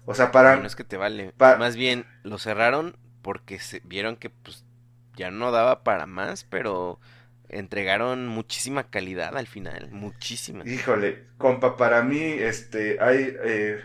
O 0.05 0.15
sea, 0.15 0.31
para... 0.31 0.55
No, 0.55 0.61
no 0.61 0.67
es 0.67 0.75
que 0.75 0.83
te 0.83 0.97
vale. 0.97 1.33
Más 1.53 1.75
bien 1.75 2.05
lo 2.23 2.37
cerraron 2.37 2.97
porque 3.21 3.59
se 3.59 3.81
vieron 3.83 4.15
que 4.17 4.29
pues 4.29 4.65
ya 5.15 5.31
no 5.31 5.51
daba 5.51 5.83
para 5.83 6.05
más, 6.05 6.43
pero 6.45 6.99
entregaron 7.49 8.27
muchísima 8.27 8.89
calidad 8.89 9.37
al 9.37 9.47
final, 9.47 9.89
muchísima. 9.91 10.67
Híjole, 10.67 11.25
compa, 11.37 11.77
para 11.77 12.03
mí, 12.03 12.21
este, 12.21 12.97
hay, 13.01 13.35
eh, 13.43 13.81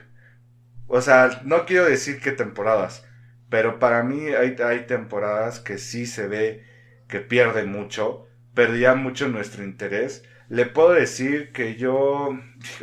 o 0.86 1.00
sea, 1.00 1.40
no 1.44 1.64
quiero 1.64 1.84
decir 1.84 2.20
qué 2.20 2.32
temporadas, 2.32 3.04
pero 3.48 3.78
para 3.78 4.02
mí 4.02 4.28
hay, 4.28 4.56
hay 4.64 4.86
temporadas 4.86 5.60
que 5.60 5.78
sí 5.78 6.06
se 6.06 6.26
ve 6.26 6.64
que 7.08 7.20
pierden 7.20 7.70
mucho, 7.70 8.26
perdía 8.54 8.94
mucho 8.94 9.28
nuestro 9.28 9.64
interés. 9.64 10.24
Le 10.48 10.66
puedo 10.66 10.92
decir 10.92 11.52
que 11.52 11.76
yo, 11.76 12.30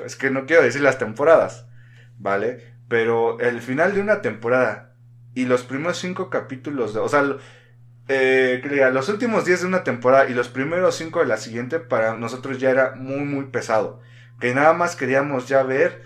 es 0.06 0.16
que 0.16 0.30
no 0.30 0.46
quiero 0.46 0.64
decir 0.64 0.82
las 0.82 0.98
temporadas, 0.98 1.68
¿vale? 2.18 2.76
Pero 2.88 3.40
el 3.40 3.62
final 3.62 3.94
de 3.94 4.02
una 4.02 4.22
temporada 4.22 4.96
y 5.36 5.46
los 5.46 5.64
primeros 5.64 5.98
cinco 5.98 6.30
capítulos, 6.30 6.94
de, 6.94 7.00
o 7.00 7.10
sea, 7.10 7.38
eh, 8.10 8.62
los 8.94 9.10
últimos 9.10 9.46
10 9.46 9.62
de 9.62 9.68
una 9.68 9.84
temporada 9.84 10.30
y 10.30 10.34
los 10.34 10.50
primeros 10.50 10.96
5 10.96 11.20
de 11.22 11.26
la 11.28 11.38
siguiente 11.38 11.80
para 11.80 12.16
nosotros 12.16 12.60
ya 12.60 12.72
era 12.72 12.96
muy 12.96 13.22
muy 13.26 13.46
pesado. 13.46 14.02
Que 14.42 14.54
nada 14.54 14.74
más 14.74 14.96
queríamos 14.96 15.48
ya 15.48 15.64
ver 15.64 16.04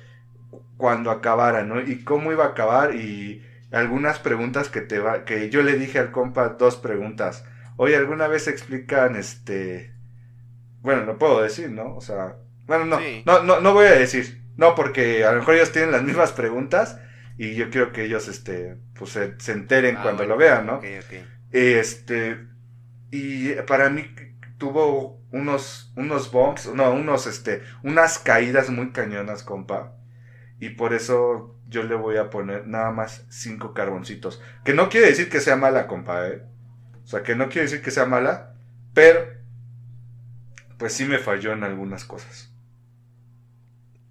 cuando 0.78 1.12
acabara, 1.12 1.64
¿no? 1.64 1.82
Y 1.82 2.04
cómo 2.04 2.32
iba 2.32 2.46
a 2.46 2.50
acabar 2.50 2.96
y 2.96 3.44
algunas 3.72 4.20
preguntas 4.20 4.70
que 4.70 4.82
te 4.82 5.00
va 5.00 5.26
que 5.26 5.50
yo 5.50 5.64
le 5.64 5.74
dije 5.76 6.00
al 6.00 6.12
compa 6.12 6.50
dos 6.50 6.78
preguntas. 6.78 7.46
Oye, 7.78 7.96
¿alguna 7.98 8.28
vez 8.28 8.48
explican 8.48 9.16
este 9.16 9.94
bueno, 10.82 11.06
no 11.06 11.18
puedo 11.18 11.42
decir, 11.42 11.72
¿no? 11.72 11.96
O 11.96 12.02
sea, 12.02 12.36
bueno, 12.68 12.86
no, 12.86 13.00
Sí. 13.00 13.24
no, 13.26 13.44
no, 13.44 13.62
no 13.62 13.74
voy 13.74 13.88
a 13.88 13.92
decir. 13.92 14.42
No, 14.58 14.76
porque 14.76 15.26
a 15.26 15.32
lo 15.32 15.40
mejor 15.40 15.56
ellos 15.56 15.72
tienen 15.72 15.92
las 15.92 16.04
mismas 16.04 16.32
preguntas 16.34 17.00
y 17.38 17.56
yo 17.56 17.70
quiero 17.72 17.92
que 17.92 18.06
ellos, 18.06 18.28
este, 18.28 18.78
pues 18.94 19.12
se, 19.12 19.40
se 19.40 19.54
enteren 19.54 19.98
Ah, 19.98 20.02
cuando 20.04 20.20
bueno, 20.26 20.36
lo 20.36 20.40
vean, 20.40 20.66
¿no? 20.68 20.76
ok, 20.76 20.86
ok. 21.06 21.14
Este, 21.54 22.48
y 23.12 23.54
para 23.68 23.90
mí 23.92 24.06
tuvo 24.60 25.22
unos, 25.32 25.94
unos 25.98 26.32
bumps, 26.32 26.68
no, 26.74 26.92
unos, 26.94 27.28
este, 27.28 27.64
unas 27.84 28.20
caídas 28.20 28.70
muy 28.72 28.92
cañonas, 28.92 29.44
compa. 29.44 29.96
Y 30.60 30.72
por 30.72 30.94
eso 30.94 31.58
yo 31.70 31.84
le 31.84 31.96
voy 31.96 32.18
a 32.18 32.30
poner 32.32 32.68
nada 32.68 32.92
más 32.92 33.26
cinco 33.30 33.74
carboncitos. 33.74 34.42
Que 34.66 34.74
no 34.74 34.90
quiere 34.90 35.08
decir 35.08 35.30
que 35.30 35.42
sea 35.42 35.58
mala, 35.58 35.88
compa, 35.88 36.28
¿eh? 36.30 36.44
O 37.04 37.08
sea, 37.08 37.24
que 37.24 37.36
no 37.36 37.50
quiere 37.50 37.64
decir 37.64 37.82
que 37.84 37.92
sea 37.92 38.06
mala, 38.06 38.56
pero, 38.94 39.22
pues 40.78 40.94
sí 40.94 41.06
me 41.06 41.18
falló 41.20 41.54
en 41.54 41.64
algunas 41.64 42.06
cosas. 42.06 42.52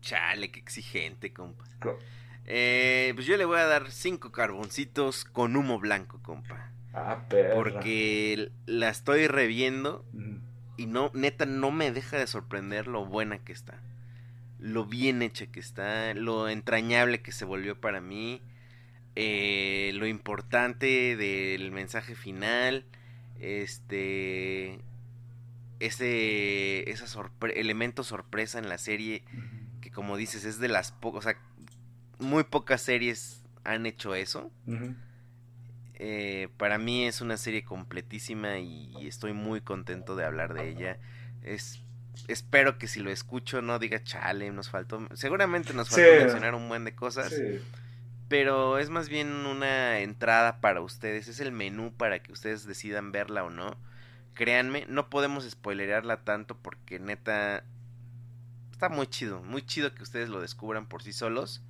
Chale, 0.00 0.50
qué 0.50 0.60
exigente, 0.60 1.32
compa. 1.32 1.64
Co- 1.80 1.98
Eh, 2.44 3.12
pues 3.14 3.26
yo 3.26 3.36
le 3.36 3.44
voy 3.44 3.58
a 3.60 3.66
dar 3.66 3.90
cinco 3.92 4.32
carboncitos 4.32 5.24
con 5.24 5.56
humo 5.56 5.78
blanco, 5.78 6.20
compa. 6.22 6.72
Ah, 6.94 7.24
perra. 7.28 7.54
Porque 7.54 8.50
la 8.66 8.88
estoy 8.88 9.26
reviendo 9.26 10.04
y 10.76 10.86
no, 10.86 11.10
neta, 11.14 11.46
no 11.46 11.70
me 11.70 11.90
deja 11.92 12.18
de 12.18 12.26
sorprender 12.26 12.86
lo 12.86 13.04
buena 13.04 13.38
que 13.38 13.52
está. 13.52 13.80
Lo 14.58 14.84
bien 14.86 15.22
hecha 15.22 15.46
que 15.46 15.60
está, 15.60 16.14
lo 16.14 16.48
entrañable 16.48 17.20
que 17.20 17.32
se 17.32 17.44
volvió 17.44 17.80
para 17.80 18.00
mí, 18.00 18.40
eh, 19.16 19.92
lo 19.94 20.06
importante 20.06 21.16
del 21.16 21.70
mensaje 21.72 22.14
final, 22.14 22.84
este, 23.40 24.78
ese, 25.80 26.88
ese 26.90 27.04
sorpre- 27.06 27.52
elemento 27.56 28.04
sorpresa 28.04 28.58
en 28.58 28.68
la 28.68 28.78
serie 28.78 29.24
que 29.80 29.90
como 29.90 30.16
dices 30.16 30.44
es 30.44 30.58
de 30.60 30.68
las 30.68 30.92
pocas, 30.92 31.18
o 31.18 31.22
sea, 31.28 31.38
muy 32.20 32.44
pocas 32.44 32.82
series 32.82 33.42
han 33.64 33.84
hecho 33.86 34.14
eso. 34.14 34.50
Eh, 36.04 36.48
para 36.56 36.78
mí 36.78 37.04
es 37.06 37.20
una 37.20 37.36
serie 37.36 37.62
completísima 37.62 38.58
y, 38.58 38.92
y 38.98 39.06
estoy 39.06 39.34
muy 39.34 39.60
contento 39.60 40.16
de 40.16 40.24
hablar 40.24 40.52
de 40.52 40.68
ella. 40.68 40.98
Es, 41.42 41.80
espero 42.26 42.76
que 42.76 42.88
si 42.88 42.98
lo 42.98 43.12
escucho 43.12 43.62
no 43.62 43.78
diga 43.78 44.02
chale, 44.02 44.50
nos 44.50 44.68
faltó. 44.68 45.06
Seguramente 45.14 45.72
nos 45.74 45.90
faltó 45.90 46.04
Sí. 46.10 46.18
mencionar 46.24 46.56
un 46.56 46.68
buen 46.68 46.84
de 46.84 46.96
cosas, 46.96 47.30
Sí. 47.32 47.60
pero 48.28 48.78
es 48.78 48.90
más 48.90 49.08
bien 49.08 49.28
una 49.46 50.00
entrada 50.00 50.60
para 50.60 50.80
ustedes, 50.80 51.28
es 51.28 51.38
el 51.38 51.52
menú 51.52 51.92
para 51.96 52.20
que 52.20 52.32
ustedes 52.32 52.66
decidan 52.66 53.12
verla 53.12 53.44
o 53.44 53.50
no. 53.50 53.76
Créanme, 54.34 54.86
no 54.88 55.08
podemos 55.08 55.48
spoilerearla 55.48 56.24
tanto 56.24 56.56
porque 56.56 56.98
neta 56.98 57.62
está 58.72 58.88
muy 58.88 59.06
chido, 59.06 59.40
muy 59.44 59.62
chido 59.62 59.94
que 59.94 60.02
ustedes 60.02 60.28
lo 60.28 60.40
descubran 60.40 60.86
por 60.88 61.04
sí 61.04 61.12
solos. 61.12 61.62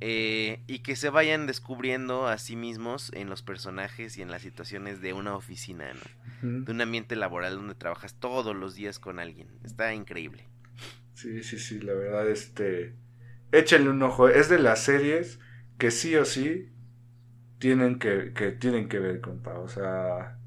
Eh, 0.00 0.62
y 0.68 0.80
que 0.80 0.94
se 0.94 1.10
vayan 1.10 1.48
descubriendo 1.48 2.28
a 2.28 2.38
sí 2.38 2.54
mismos 2.54 3.10
en 3.14 3.28
los 3.28 3.42
personajes 3.42 4.16
y 4.16 4.22
en 4.22 4.30
las 4.30 4.42
situaciones 4.42 5.00
de 5.00 5.12
una 5.12 5.34
oficina, 5.34 5.92
¿no? 5.92 6.64
De 6.64 6.70
un 6.70 6.80
ambiente 6.80 7.16
laboral 7.16 7.56
donde 7.56 7.74
trabajas 7.74 8.14
todos 8.14 8.54
los 8.54 8.76
días 8.76 9.00
con 9.00 9.18
alguien. 9.18 9.48
Está 9.64 9.92
increíble. 9.94 10.46
Sí, 11.14 11.42
sí, 11.42 11.58
sí, 11.58 11.80
la 11.80 11.94
verdad, 11.94 12.28
este... 12.28 12.94
Échenle 13.50 13.90
un 13.90 14.02
ojo. 14.02 14.28
Es 14.28 14.48
de 14.48 14.60
las 14.60 14.84
series 14.84 15.40
que 15.78 15.90
sí 15.90 16.14
o 16.14 16.24
sí 16.24 16.70
tienen 17.58 17.98
que, 17.98 18.32
que 18.34 18.52
tienen 18.52 18.88
que 18.88 19.00
ver, 19.00 19.20
compa. 19.20 19.58
O 19.58 19.66
sea... 19.66 20.38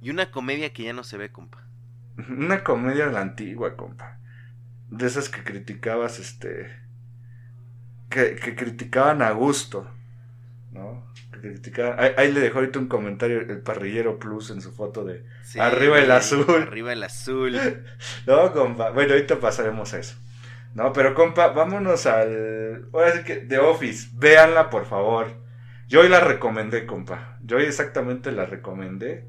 Y 0.00 0.08
una 0.08 0.30
comedia 0.30 0.72
que 0.72 0.84
ya 0.84 0.94
no 0.94 1.04
se 1.04 1.18
ve, 1.18 1.30
compa. 1.30 1.68
Una 2.30 2.64
comedia 2.64 3.06
de 3.06 3.12
la 3.12 3.20
antigua, 3.20 3.76
compa. 3.76 4.18
De 4.88 5.06
esas 5.06 5.28
que 5.28 5.44
criticabas, 5.44 6.20
este 6.20 6.85
que, 8.08 8.54
criticaban 8.56 9.22
a 9.22 9.30
gusto, 9.32 9.86
¿no? 10.72 11.06
ahí, 12.16 12.32
le 12.32 12.40
dejó 12.40 12.58
ahorita 12.58 12.78
un 12.78 12.88
comentario 12.88 13.40
el 13.40 13.60
parrillero 13.60 14.18
plus 14.18 14.50
en 14.50 14.60
su 14.60 14.72
foto 14.72 15.04
de 15.04 15.24
arriba 15.58 15.98
el 15.98 16.10
azul. 16.10 16.62
Arriba 16.62 16.92
el 16.92 17.02
azul. 17.02 17.56
no, 18.26 18.52
compa. 18.52 18.90
Bueno, 18.90 19.12
ahorita 19.12 19.38
pasaremos 19.38 19.92
a 19.94 19.98
eso. 19.98 20.16
No, 20.74 20.92
pero 20.92 21.14
compa, 21.14 21.48
vámonos 21.48 22.06
al. 22.06 22.88
Ahora 22.92 23.12
sí 23.12 23.24
que 23.24 23.36
The 23.36 23.58
Office. 23.58 24.10
Véanla, 24.14 24.70
por 24.70 24.86
favor. 24.86 25.28
Yo 25.88 26.00
hoy 26.00 26.08
la 26.08 26.20
recomendé, 26.20 26.84
compa. 26.84 27.38
Yo 27.42 27.58
hoy 27.58 27.64
exactamente 27.64 28.32
la 28.32 28.46
recomendé. 28.46 29.28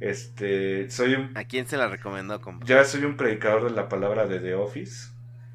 Este, 0.00 0.90
soy 0.90 1.14
un. 1.14 1.36
¿A 1.36 1.44
quién 1.44 1.66
se 1.66 1.76
la 1.76 1.86
recomendó, 1.88 2.40
compa? 2.40 2.66
Ya 2.66 2.84
soy 2.84 3.04
un 3.04 3.16
predicador 3.16 3.64
de 3.64 3.70
la 3.70 3.88
palabra 3.88 4.26
de 4.26 4.40
The 4.40 4.54
Office 4.54 5.11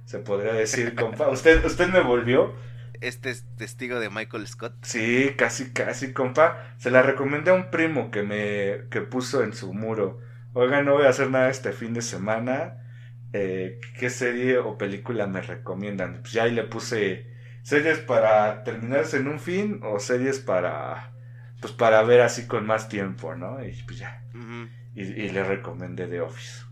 se 0.07 0.19
podría 0.19 0.53
decir, 0.53 0.95
compa. 0.95 1.27
¿Usted, 1.31 1.65
usted 1.65 1.89
me 1.89 1.99
volvió? 1.99 2.55
Este 3.01 3.29
es 3.29 3.45
testigo 3.57 3.99
de 3.99 4.09
Michael 4.09 4.47
Scott. 4.47 4.73
Sí, 4.83 5.33
casi, 5.37 5.73
casi, 5.73 6.13
compa. 6.13 6.73
Se 6.77 6.89
la 6.89 7.01
recomendé 7.01 7.51
a 7.51 7.55
un 7.55 7.69
primo 7.69 8.09
que 8.09 8.23
me 8.23 8.89
que 8.89 9.01
puso 9.01 9.43
en 9.43 9.51
su 9.51 9.73
muro. 9.73 10.21
Oiga, 10.53 10.81
no 10.81 10.93
voy 10.93 11.05
a 11.05 11.09
hacer 11.09 11.29
nada 11.29 11.49
este 11.49 11.73
fin 11.73 11.93
de 11.93 12.01
semana. 12.01 12.85
Eh, 13.33 13.81
¿Qué 13.99 14.09
serie 14.09 14.57
o 14.59 14.77
película 14.77 15.27
me 15.27 15.41
recomiendan? 15.41 16.21
Pues 16.21 16.31
ya 16.31 16.43
ahí 16.43 16.53
le 16.53 16.63
puse 16.63 17.27
series 17.63 17.99
para 17.99 18.63
terminarse 18.63 19.17
en 19.17 19.27
un 19.27 19.41
fin 19.41 19.81
o 19.83 19.99
series 19.99 20.39
para 20.39 21.11
pues 21.59 21.73
para 21.73 22.01
ver 22.03 22.21
así 22.21 22.47
con 22.47 22.65
más 22.65 22.87
tiempo, 22.87 23.35
¿no? 23.35 23.61
Y 23.61 23.73
pues 23.83 23.99
ya. 23.99 24.23
y, 24.95 25.01
y 25.01 25.29
le 25.31 25.43
recomendé 25.43 26.07
The 26.07 26.21
Office. 26.21 26.63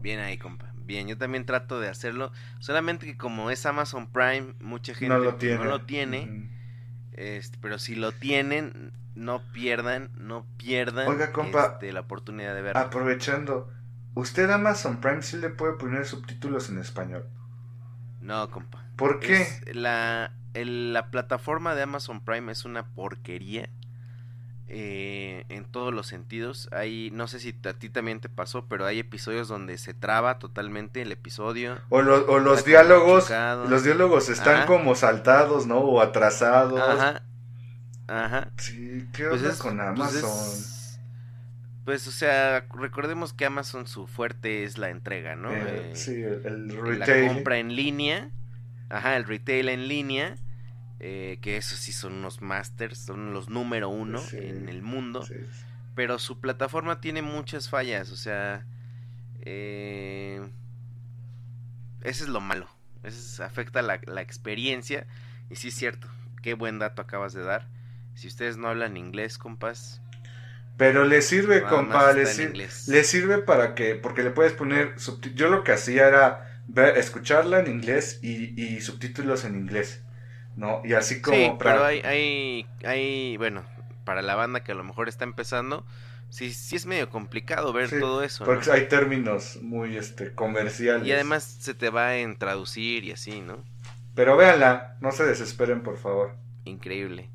Bien 0.00 0.20
ahí, 0.20 0.38
compa 0.38 0.73
bien. 0.84 1.08
Yo 1.08 1.18
también 1.18 1.46
trato 1.46 1.80
de 1.80 1.88
hacerlo. 1.88 2.32
Solamente 2.58 3.06
que 3.06 3.16
como 3.16 3.50
es 3.50 3.66
Amazon 3.66 4.06
Prime, 4.10 4.54
mucha 4.60 4.94
gente 4.94 5.14
no 5.14 5.64
lo 5.64 5.82
tiene. 5.82 6.50
este, 7.12 7.58
pero 7.60 7.78
si 7.78 7.94
lo 7.94 8.12
tienen, 8.12 8.92
no 9.14 9.42
pierdan, 9.52 10.10
no 10.16 10.46
pierdan 10.56 11.20
este, 11.20 11.92
la 11.92 12.00
oportunidad 12.00 12.54
de 12.54 12.62
verlo. 12.62 12.80
Aprovechando, 12.80 13.70
¿usted 14.14 14.50
Amazon 14.50 15.00
Prime 15.00 15.22
sí 15.22 15.36
le 15.36 15.50
puede 15.50 15.74
poner 15.74 16.06
subtítulos 16.06 16.68
en 16.68 16.78
español? 16.78 17.26
No, 18.20 18.50
compa. 18.50 18.84
¿Por 18.96 19.20
qué? 19.20 19.46
la, 19.72 20.32
la 20.54 21.10
plataforma 21.10 21.74
de 21.74 21.82
Amazon 21.82 22.24
Prime 22.24 22.50
es 22.50 22.64
una 22.64 22.86
porquería. 22.86 23.68
Eh, 24.66 25.44
en 25.50 25.66
todos 25.66 25.92
los 25.92 26.06
sentidos. 26.06 26.68
Hay, 26.72 27.10
no 27.12 27.28
sé 27.28 27.38
si 27.38 27.54
a 27.64 27.74
ti 27.74 27.90
también 27.90 28.20
te 28.20 28.30
pasó, 28.30 28.66
pero 28.66 28.86
hay 28.86 28.98
episodios 28.98 29.46
donde 29.46 29.76
se 29.76 29.92
traba 29.92 30.38
totalmente 30.38 31.02
el 31.02 31.12
episodio. 31.12 31.78
O, 31.90 32.00
los 32.00 32.64
diálogos, 32.64 33.30
los 33.68 33.84
diálogos 33.84 34.30
están 34.30 34.66
como 34.66 34.94
saltados, 34.94 35.66
¿no? 35.66 35.78
O 35.78 36.00
atrasados. 36.00 36.80
Ajá. 36.80 37.22
Ajá. 38.06 38.50
Sí, 38.58 39.06
¿qué 39.12 39.28
pues 39.28 39.42
con 39.58 39.76
pues 39.76 39.88
Amazon? 39.88 40.74
Pues, 41.84 42.06
o 42.06 42.10
sea, 42.10 42.66
recordemos 42.74 43.34
que 43.34 43.44
Amazon 43.44 43.86
su 43.86 44.06
fuerte 44.06 44.64
es 44.64 44.78
la 44.78 44.88
entrega, 44.88 45.36
¿no? 45.36 45.52
Eh, 45.52 45.90
eh, 45.90 45.90
sí, 45.94 46.22
el, 46.22 46.70
retail. 46.70 47.26
La 47.26 47.34
compra 47.34 47.58
en 47.58 47.76
línea. 47.76 48.30
Ajá, 48.88 49.16
el 49.16 49.24
retail 49.24 49.68
en 49.68 49.88
línea. 49.88 50.36
Eh, 51.00 51.38
que 51.42 51.56
esos 51.56 51.78
sí 51.78 51.92
son 51.92 52.14
unos 52.14 52.40
masters, 52.40 52.98
son 52.98 53.32
los 53.32 53.48
número 53.48 53.88
uno 53.88 54.22
en 54.32 54.68
el 54.68 54.82
mundo. 54.82 55.26
Pero 55.94 56.18
su 56.18 56.40
plataforma 56.40 57.00
tiene 57.00 57.22
muchas 57.22 57.68
fallas, 57.68 58.10
o 58.10 58.16
sea, 58.16 58.64
eh, 59.42 60.40
eso 62.02 62.24
es 62.24 62.30
lo 62.30 62.40
malo. 62.40 62.68
Eso 63.02 63.44
afecta 63.44 63.82
la, 63.82 63.96
experiencia. 64.22 65.06
Y 65.50 65.56
sí 65.56 65.68
es 65.68 65.74
cierto, 65.74 66.08
qué 66.42 66.54
buen 66.54 66.78
dato 66.78 67.02
acabas 67.02 67.32
de 67.32 67.42
dar. 67.42 67.68
Si 68.14 68.28
ustedes 68.28 68.56
no 68.56 68.68
hablan 68.68 68.96
inglés, 68.96 69.36
compas. 69.36 70.00
Pero 70.76 71.04
le 71.04 71.22
sirve, 71.22 71.62
compa, 71.62 72.12
le, 72.12 72.26
sirve 72.26 73.38
para 73.38 73.74
que, 73.74 73.94
porque 73.94 74.22
le 74.22 74.30
puedes 74.30 74.52
poner, 74.52 74.96
yo 75.34 75.48
lo 75.48 75.62
que 75.62 75.72
hacía 75.72 76.08
era 76.08 76.62
ver, 76.66 76.96
escucharla 76.98 77.60
en 77.60 77.68
inglés 77.68 78.18
y 78.22 78.80
subtítulos 78.80 79.44
en 79.44 79.56
inglés. 79.56 80.00
¿No? 80.56 80.82
Y 80.84 80.94
así 80.94 81.20
como... 81.20 81.36
Sí, 81.36 81.52
pero 81.58 81.84
hay, 81.84 82.00
hay, 82.00 82.66
hay, 82.84 83.36
bueno, 83.36 83.64
para 84.04 84.22
la 84.22 84.34
banda 84.34 84.62
que 84.62 84.72
a 84.72 84.74
lo 84.74 84.84
mejor 84.84 85.08
está 85.08 85.24
empezando, 85.24 85.84
sí, 86.30 86.52
sí 86.52 86.76
es 86.76 86.86
medio 86.86 87.10
complicado 87.10 87.72
ver 87.72 87.90
todo 87.90 88.22
eso. 88.22 88.44
Porque 88.44 88.70
hay 88.70 88.88
términos 88.88 89.58
muy 89.62 89.96
este, 89.96 90.34
comerciales. 90.34 91.06
Y 91.06 91.12
además 91.12 91.44
se 91.44 91.74
te 91.74 91.90
va 91.90 92.16
en 92.16 92.36
traducir 92.36 93.04
y 93.04 93.12
así, 93.12 93.40
¿no? 93.40 93.64
Pero 94.14 94.36
véanla, 94.36 94.96
no 95.00 95.10
se 95.12 95.24
desesperen, 95.24 95.82
por 95.82 95.96
favor. 95.96 96.36
Increíble. 96.64 97.30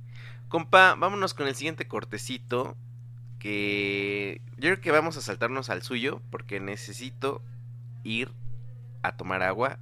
Compa, 0.47 0.95
vámonos 0.95 1.33
con 1.33 1.47
el 1.47 1.55
siguiente 1.55 1.87
cortecito. 1.87 2.75
Que 3.39 4.41
yo 4.57 4.69
creo 4.69 4.81
que 4.81 4.91
vamos 4.91 5.15
a 5.15 5.21
saltarnos 5.21 5.69
al 5.69 5.81
suyo 5.81 6.21
porque 6.29 6.59
necesito 6.59 7.41
ir 8.03 8.33
a 9.01 9.15
tomar 9.15 9.43
agua 9.43 9.79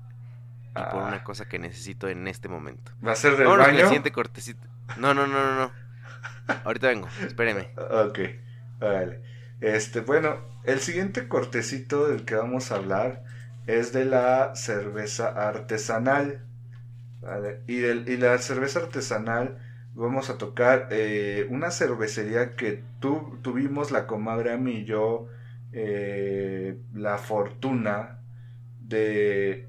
y 0.80 0.92
por 0.92 1.04
una 1.04 1.18
ah. 1.18 1.24
cosa 1.24 1.48
que 1.48 1.60
necesito 1.60 2.08
en 2.08 2.28
este 2.28 2.48
momento. 2.50 2.92
¿Va 3.06 3.14
a 3.14 3.16
ser 3.16 3.38
del 3.38 3.48
baño? 3.48 3.78
el 3.78 3.84
siguiente 3.86 4.12
cortecito. 4.12 4.68
No, 4.98 5.14
no, 5.14 5.28
no, 5.28 5.44
no, 5.44 5.56
no. 5.56 5.72
Ahorita 6.64 6.88
vengo, 6.88 7.08
espéreme. 7.26 7.70
Ok, 7.78 8.20
vale. 8.80 9.22
Este, 9.60 10.02
bueno, 10.02 10.38
el 10.64 10.80
siguiente 10.80 11.28
cortecito 11.28 12.08
del 12.08 12.26
que 12.26 12.36
vamos 12.36 12.72
a 12.72 12.76
hablar 12.76 13.24
es 13.66 13.92
de 13.94 14.06
la 14.06 14.56
cerveza 14.56 15.28
artesanal. 15.28 16.46
¿vale? 17.22 17.62
Y, 17.68 17.78
del, 17.78 18.08
y 18.08 18.18
la 18.18 18.38
cerveza 18.38 18.80
artesanal 18.80 19.58
vamos 19.98 20.30
a 20.30 20.38
tocar 20.38 20.90
eh, 20.92 21.48
una 21.50 21.72
cervecería 21.72 22.56
que 22.56 22.84
tu, 23.00 23.40
tuvimos 23.42 23.92
la 23.92 24.06
comadre 24.06 24.54
a 24.54 24.58
mí 24.58 24.80
y 24.80 24.86
yo 24.86 25.28
eh, 25.74 26.78
la 26.94 27.18
fortuna 27.18 28.20
de 28.80 29.68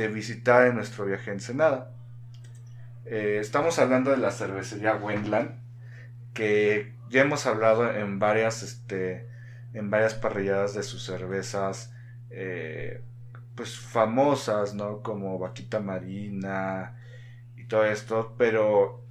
de 0.00 0.08
visitar 0.08 0.66
en 0.66 0.76
nuestro 0.76 1.04
viaje 1.04 1.30
a 1.30 1.34
Ensenada. 1.34 1.92
Eh, 3.04 3.38
estamos 3.40 3.78
hablando 3.78 4.10
de 4.10 4.16
la 4.16 4.30
cervecería 4.30 4.94
Wendland, 4.94 5.60
que 6.32 6.94
ya 7.10 7.22
hemos 7.22 7.46
hablado 7.46 7.92
en 7.92 8.18
varias, 8.18 8.62
este, 8.62 9.28
en 9.74 9.90
varias 9.90 10.14
parrilladas 10.14 10.74
de 10.74 10.82
sus 10.82 11.04
cervezas, 11.04 11.92
eh, 12.30 13.02
pues 13.54 13.78
famosas, 13.78 14.74
¿no? 14.74 15.02
Como 15.02 15.38
Vaquita 15.38 15.80
Marina 15.80 16.96
y 17.56 17.66
todo 17.66 17.84
esto, 17.84 18.34
pero 18.38 19.04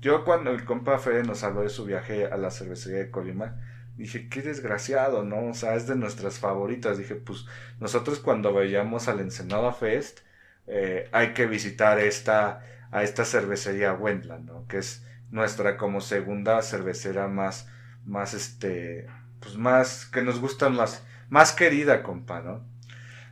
yo 0.00 0.24
cuando 0.24 0.50
el 0.50 0.64
compa 0.66 0.98
Fede 0.98 1.22
nos 1.22 1.42
habló 1.42 1.62
de 1.62 1.70
su 1.70 1.86
viaje 1.86 2.26
a 2.26 2.36
la 2.36 2.50
cervecería 2.50 2.98
de 2.98 3.10
Colima, 3.10 3.62
dije, 3.96 4.28
qué 4.28 4.42
desgraciado, 4.42 5.24
¿no? 5.24 5.46
O 5.46 5.54
sea, 5.54 5.74
es 5.74 5.86
de 5.86 5.96
nuestras 5.96 6.38
favoritas. 6.38 6.98
Dije, 6.98 7.14
pues 7.14 7.46
nosotros 7.80 8.18
cuando 8.18 8.52
vayamos 8.52 9.08
al 9.08 9.20
Ensenada 9.20 9.72
Fest, 9.72 10.20
eh, 10.66 11.08
hay 11.12 11.32
que 11.34 11.46
visitar 11.46 11.98
esta, 11.98 12.62
a 12.90 13.02
esta 13.02 13.24
cervecería 13.24 13.92
Wendland, 13.92 14.46
¿no? 14.46 14.66
Que 14.66 14.78
es 14.78 15.06
nuestra 15.30 15.76
como 15.76 16.00
segunda 16.00 16.62
cervecera 16.62 17.28
más, 17.28 17.68
más 18.04 18.34
este, 18.34 19.06
pues 19.40 19.56
más, 19.56 20.06
que 20.06 20.22
nos 20.22 20.40
gusta 20.40 20.68
más, 20.68 21.04
más 21.28 21.52
querida, 21.52 22.02
compa, 22.02 22.40
¿no? 22.40 22.64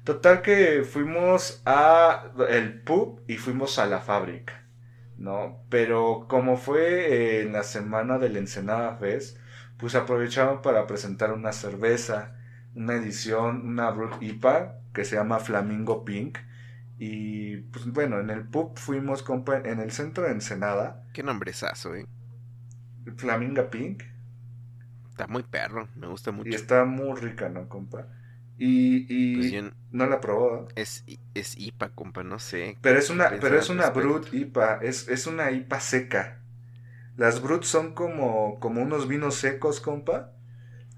Total 0.05 0.43
que 0.43 0.83
fuimos 0.83 1.63
a 1.65 2.33
el 2.49 2.83
pub 2.83 3.23
y 3.29 3.37
fuimos 3.37 3.79
a 3.79 3.87
la 3.87 4.01
fábrica, 4.01 4.67
¿no? 5.17 5.65
Pero 5.69 6.27
como 6.29 6.57
fue 6.57 7.41
en 7.41 7.53
la 7.53 7.63
semana 7.63 8.19
del 8.19 8.37
Ensenada 8.37 8.97
Fest, 8.97 9.39
pues 9.77 9.95
aprovecharon 9.95 10.61
para 10.61 10.87
presentar 10.89 11.33
una 11.33 11.53
cerveza, 11.53 12.35
una 12.75 12.95
edición, 12.95 13.65
una 13.65 13.91
Brut 13.91 14.21
IPA 14.21 14.81
que 14.93 15.05
se 15.05 15.17
llama 15.17 15.39
Flamingo 15.39 16.05
Pink, 16.05 16.39
Y 17.05 17.57
pues 17.73 17.87
bueno, 17.93 18.21
en 18.21 18.31
el 18.31 18.47
pub 18.49 18.79
fuimos, 18.79 19.23
compa, 19.23 19.59
en 19.59 19.81
el 19.81 19.91
centro 19.93 20.25
de 20.25 20.33
Ensenada, 20.33 21.05
Qué 21.13 21.23
nombrezazo, 21.23 21.95
eh. 21.95 22.07
Flaminga 23.17 23.71
Pink. 23.71 24.03
Está 25.11 25.27
muy 25.27 25.43
perro, 25.43 25.89
me 25.95 26.07
gusta 26.09 26.33
mucho. 26.33 26.51
Y 26.51 26.55
está 26.55 26.85
muy 26.85 27.19
rica, 27.21 27.49
¿no, 27.49 27.69
compa? 27.69 28.07
Y, 28.59 29.07
y 29.09 29.51
Pues 29.51 29.53
yo- 29.53 29.71
no 29.91 30.07
la 30.07 30.21
probó. 30.21 30.69
es, 30.77 31.05
es 31.35 31.57
IPA, 31.59 31.91
compa, 31.95 32.23
no 32.25 32.39
sé. 32.39 32.77
Pero 32.81 32.99
es 32.99 33.11
una, 33.11 33.31
¿Qué 33.31 33.39
pero 33.41 33.59
es 33.59 33.69
una? 33.71 33.91
Brut 33.91 34.33
IPA, 34.35 34.79
es, 34.83 35.09
es 35.09 35.27
una 35.27 35.51
IPA 35.51 35.81
seca. 35.81 36.39
Las 37.17 37.43
Brut 37.43 37.65
son 37.65 37.95
como, 37.95 38.61
como 38.61 38.83
unos 38.83 39.09
vinos 39.09 39.37
secos, 39.37 39.81
compa. 39.81 40.33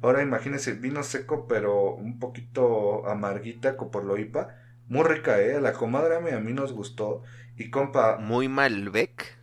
Ahora 0.02 0.22
imagínense, 0.22 0.74
vino 0.74 1.02
seco, 1.02 1.46
pero 1.48 1.94
un 1.94 2.18
poquito 2.20 3.06
amarguita 3.08 3.76
por 3.76 4.04
lo 4.04 4.18
IPA. 4.18 4.56
Muy 4.88 5.04
rica, 5.04 5.40
¿eh? 5.40 5.60
La 5.60 5.72
comadre 5.72 6.16
a 6.16 6.20
mí, 6.40 6.52
nos 6.52 6.72
gustó. 6.72 7.22
Y 7.56 7.70
compa, 7.70 8.18
Muy 8.18 8.48
Malbec. 8.48 9.36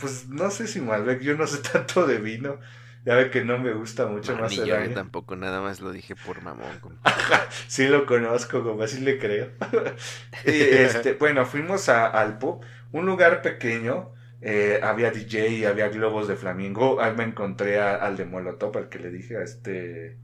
pues 0.00 0.28
no 0.28 0.50
sé 0.50 0.66
si 0.66 0.80
Malbec, 0.80 1.20
yo 1.20 1.36
no 1.36 1.46
sé 1.46 1.58
tanto 1.72 2.06
de 2.06 2.18
vino. 2.18 2.58
Ya 3.04 3.16
ve 3.16 3.30
que 3.30 3.44
no 3.44 3.58
me 3.58 3.72
gusta 3.72 4.06
mucho 4.06 4.32
No, 4.34 4.42
más 4.42 4.52
ni 4.52 4.58
el 4.58 4.66
yo 4.68 4.76
eh, 4.76 4.88
tampoco, 4.90 5.34
nada 5.34 5.60
más 5.60 5.80
lo 5.80 5.90
dije 5.90 6.14
por 6.14 6.40
mamón, 6.40 6.78
compa. 6.80 7.10
Sí 7.66 7.88
lo 7.88 8.06
conozco, 8.06 8.62
como 8.62 8.82
así 8.84 9.00
le 9.00 9.18
creo. 9.18 9.50
Este, 10.44 11.14
bueno, 11.14 11.44
fuimos 11.44 11.88
a- 11.88 12.06
al 12.06 12.38
pub, 12.38 12.64
un 12.92 13.06
lugar 13.06 13.42
pequeño. 13.42 14.12
eh, 14.44 14.80
había 14.82 15.10
DJ, 15.12 15.68
había 15.68 15.88
globos 15.88 16.26
de 16.28 16.34
flamingo. 16.36 17.00
Ahí 17.00 17.14
me 17.16 17.22
encontré 17.24 17.80
a- 17.80 17.94
al 17.96 18.16
de 18.16 18.24
Molotov, 18.24 18.76
al 18.76 18.88
que 18.88 18.98
le 18.98 19.10
dije 19.10 19.36
a 19.36 19.42
este. 19.42 20.18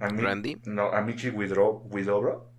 A 0.00 0.10
mi- 0.10 0.22
¿Randy? 0.22 0.60
No, 0.64 0.92
a 0.92 1.00
Michi 1.02 1.30
Widobro. 1.30 2.51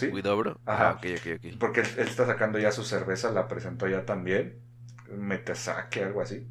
¿Sí? 0.00 0.08
Widobro. 0.08 0.60
Ajá. 0.66 0.90
Ah, 0.90 0.92
ok, 0.92 1.06
ok, 1.18 1.26
ok. 1.36 1.46
Porque 1.58 1.80
él, 1.80 1.88
él 1.98 2.08
está 2.08 2.26
sacando 2.26 2.58
ya 2.58 2.72
su 2.72 2.84
cerveza, 2.84 3.30
la 3.32 3.48
presentó 3.48 3.88
ya 3.88 4.04
también. 4.06 4.60
Metesaque, 5.10 6.04
algo 6.04 6.22
así. 6.22 6.48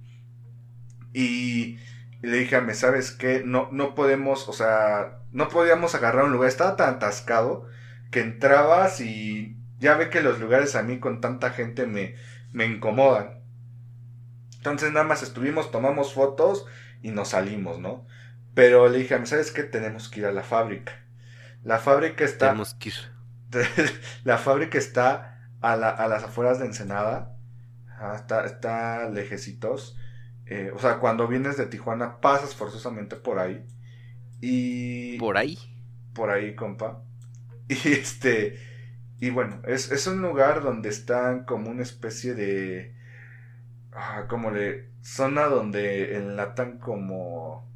Y, 1.13 1.79
y 2.21 2.27
le 2.27 2.37
dije 2.37 2.55
a 2.55 2.61
me, 2.61 2.73
¿sabes 2.73 3.11
qué? 3.11 3.41
No, 3.45 3.69
no 3.71 3.95
podemos, 3.95 4.47
o 4.49 4.53
sea, 4.53 5.19
no 5.31 5.49
podíamos 5.49 5.95
agarrar 5.95 6.25
un 6.25 6.31
lugar. 6.33 6.49
Estaba 6.49 6.75
tan 6.75 6.95
atascado 6.95 7.67
que 8.11 8.21
entrabas 8.21 9.01
y 9.01 9.57
ya 9.79 9.95
ve 9.95 10.09
que 10.09 10.21
los 10.21 10.39
lugares 10.39 10.75
a 10.75 10.83
mí 10.83 10.99
con 10.99 11.21
tanta 11.21 11.51
gente 11.51 11.87
me, 11.87 12.15
me 12.51 12.65
incomodan. 12.65 13.39
Entonces 14.57 14.91
nada 14.91 15.05
más 15.05 15.23
estuvimos, 15.23 15.71
tomamos 15.71 16.13
fotos 16.13 16.65
y 17.01 17.11
nos 17.11 17.29
salimos, 17.29 17.79
¿no? 17.79 18.05
Pero 18.53 18.89
le 18.89 18.99
dije 18.99 19.15
a 19.15 19.19
me, 19.19 19.25
¿sabes 19.25 19.51
qué? 19.51 19.63
Tenemos 19.63 20.09
que 20.09 20.21
ir 20.21 20.25
a 20.25 20.31
la 20.31 20.43
fábrica. 20.43 21.05
La 21.63 21.79
fábrica 21.79 22.25
está... 22.25 22.47
Tenemos 22.47 22.73
que 22.73 22.89
ir. 22.89 22.95
la 24.23 24.37
fábrica 24.37 24.77
está 24.77 25.49
a, 25.61 25.75
la- 25.75 25.89
a 25.89 26.07
las 26.07 26.23
afueras 26.23 26.59
de 26.59 26.65
Ensenada. 26.65 27.37
Ajá, 27.87 28.15
está, 28.15 28.45
está 28.45 29.09
lejecitos. 29.09 29.97
Eh, 30.45 30.71
o 30.75 30.79
sea, 30.79 30.99
cuando 30.99 31.27
vienes 31.27 31.57
de 31.57 31.67
Tijuana, 31.67 32.21
pasas 32.21 32.55
forzosamente 32.55 33.15
por 33.15 33.39
ahí. 33.39 33.65
Y. 34.41 35.19
Por 35.19 35.37
ahí. 35.37 35.57
por 36.13 36.29
ahí, 36.31 36.55
compa. 36.55 37.03
Y 37.69 37.89
este. 37.93 38.59
Y 39.19 39.31
bueno, 39.31 39.61
es, 39.67 39.91
es 39.91 40.07
un 40.07 40.21
lugar 40.21 40.63
donde 40.63 40.89
están 40.89 41.45
como 41.45 41.69
una 41.71 41.83
especie 41.83 42.33
de. 42.35 42.95
Ah, 43.93 44.25
como 44.29 44.51
de. 44.51 44.89
Zona 45.01 45.45
donde 45.45 46.17
enlatan 46.17 46.77
como. 46.79 47.67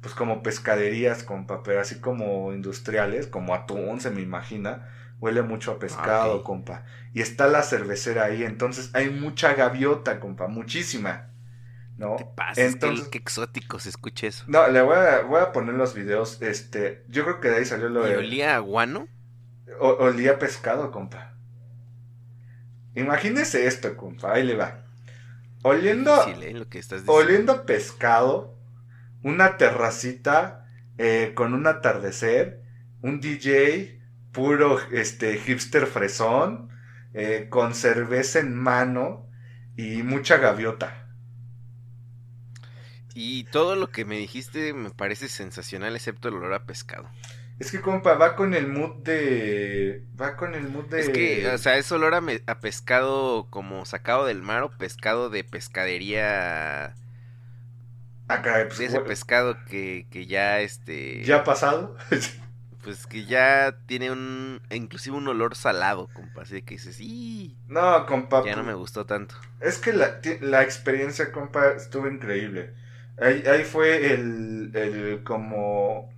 Pues 0.00 0.14
como 0.14 0.42
pescaderías, 0.42 1.24
compa, 1.24 1.62
pero 1.62 1.80
así 1.80 2.00
como 2.00 2.52
industriales, 2.54 3.26
como 3.26 3.54
atún, 3.54 4.00
se 4.00 4.10
me 4.10 4.20
imagina. 4.22 4.88
Huele 5.24 5.42
mucho 5.42 5.72
a 5.72 5.78
pescado, 5.78 6.44
compa. 6.44 6.84
Y 7.14 7.20
está 7.22 7.46
la 7.48 7.62
cervecera 7.62 8.24
ahí, 8.24 8.44
entonces 8.44 8.90
hay 8.94 9.10
mucha 9.10 9.54
gaviota, 9.54 10.20
compa, 10.20 10.48
muchísima. 10.48 11.30
¿No? 11.96 12.16
Te 12.16 12.24
pasa, 12.24 12.52
es 12.66 12.76
que 12.76 12.86
Entonces, 12.86 13.08
qué 13.08 13.18
exótico 13.18 13.78
se 13.78 13.88
escucha 13.90 14.26
eso. 14.26 14.44
no, 14.46 14.68
le 14.68 14.82
voy 14.82 14.96
a, 14.96 15.22
voy 15.22 15.40
a 15.40 15.52
poner 15.52 15.74
los 15.74 15.94
videos. 15.94 16.40
Este, 16.42 17.04
yo 17.08 17.24
creo 17.24 17.40
que 17.40 17.48
de 17.48 17.56
ahí 17.56 17.64
salió 17.64 17.88
lo 17.88 18.06
¿Y 18.06 18.10
de. 18.10 18.16
olía 18.18 18.56
a 18.56 18.58
guano? 18.58 19.08
O- 19.80 19.96
olía 20.06 20.32
a 20.32 20.38
pescado, 20.38 20.90
compa. 20.90 21.34
Imagínese 22.94 23.66
esto, 23.66 23.96
compa. 23.96 24.32
Ahí 24.32 24.44
le 24.44 24.54
va. 24.56 24.84
Oliendo, 25.62 26.14
Difícil, 26.16 26.42
¿eh? 26.44 26.52
Lo 26.54 26.68
que 26.68 26.78
estás 26.78 27.04
diciendo. 27.04 27.12
oliendo 27.24 27.66
pescado, 27.66 28.58
una 29.22 29.56
terracita 29.56 30.66
eh, 30.98 31.32
con 31.34 31.54
un 31.54 31.66
atardecer, 31.66 32.62
un 33.02 33.20
DJ 33.20 34.00
puro 34.34 34.78
este 34.92 35.38
hipster 35.38 35.86
fresón, 35.86 36.70
eh, 37.14 37.48
con 37.50 37.74
cerveza 37.74 38.40
en 38.40 38.54
mano 38.56 39.30
y 39.76 40.02
mucha 40.04 40.36
gaviota. 40.38 41.08
Y 43.14 43.44
todo 43.44 43.76
lo 43.76 43.90
que 43.90 44.04
me 44.04 44.18
dijiste 44.18 44.74
me 44.74 44.90
parece 44.90 45.28
sensacional, 45.28 45.94
excepto 45.96 46.28
el 46.28 46.34
olor 46.34 46.52
a 46.54 46.66
pescado. 46.66 47.08
Es 47.58 47.70
que, 47.70 47.80
compa, 47.80 48.14
va 48.14 48.34
con 48.34 48.52
el 48.54 48.66
mood 48.68 49.02
de. 49.04 50.04
Va 50.20 50.36
con 50.36 50.54
el 50.54 50.68
mood 50.68 50.86
de. 50.86 51.00
Es 51.02 51.08
que, 51.10 51.48
o 51.48 51.58
sea, 51.58 51.76
es 51.76 51.90
olor 51.92 52.14
a, 52.14 52.20
me- 52.20 52.42
a 52.46 52.60
pescado 52.60 53.48
como 53.50 53.84
sacado 53.84 54.26
del 54.26 54.42
mar 54.42 54.62
o 54.62 54.70
pescado 54.70 55.30
de 55.30 55.44
pescadería. 55.44 56.94
Acá, 58.28 58.64
pues, 58.66 58.78
De 58.78 58.86
ese 58.86 59.00
pescado 59.00 59.56
que, 59.66 60.06
que 60.10 60.26
ya, 60.26 60.60
este. 60.60 61.24
¿Ya 61.24 61.36
ha 61.38 61.44
pasado? 61.44 61.96
Pues 62.84 63.06
que 63.06 63.24
ya 63.24 63.76
tiene 63.86 64.10
un. 64.10 64.60
Inclusive 64.70 65.16
un 65.16 65.26
olor 65.26 65.56
salado, 65.56 66.08
compa. 66.12 66.42
Así 66.42 66.62
que 66.62 66.74
dices, 66.74 67.00
¡y! 67.00 67.56
no, 67.66 68.04
compa. 68.06 68.44
Ya 68.44 68.50
no 68.50 68.56
pues, 68.58 68.66
me 68.66 68.74
gustó 68.74 69.06
tanto. 69.06 69.34
Es 69.60 69.78
que 69.78 69.92
la, 69.92 70.20
la 70.42 70.62
experiencia, 70.62 71.32
compa, 71.32 71.72
estuvo 71.72 72.08
increíble. 72.08 72.74
Ahí, 73.18 73.44
ahí 73.46 73.64
fue 73.64 74.12
el, 74.12 74.70
el 74.74 75.22
como 75.24 76.12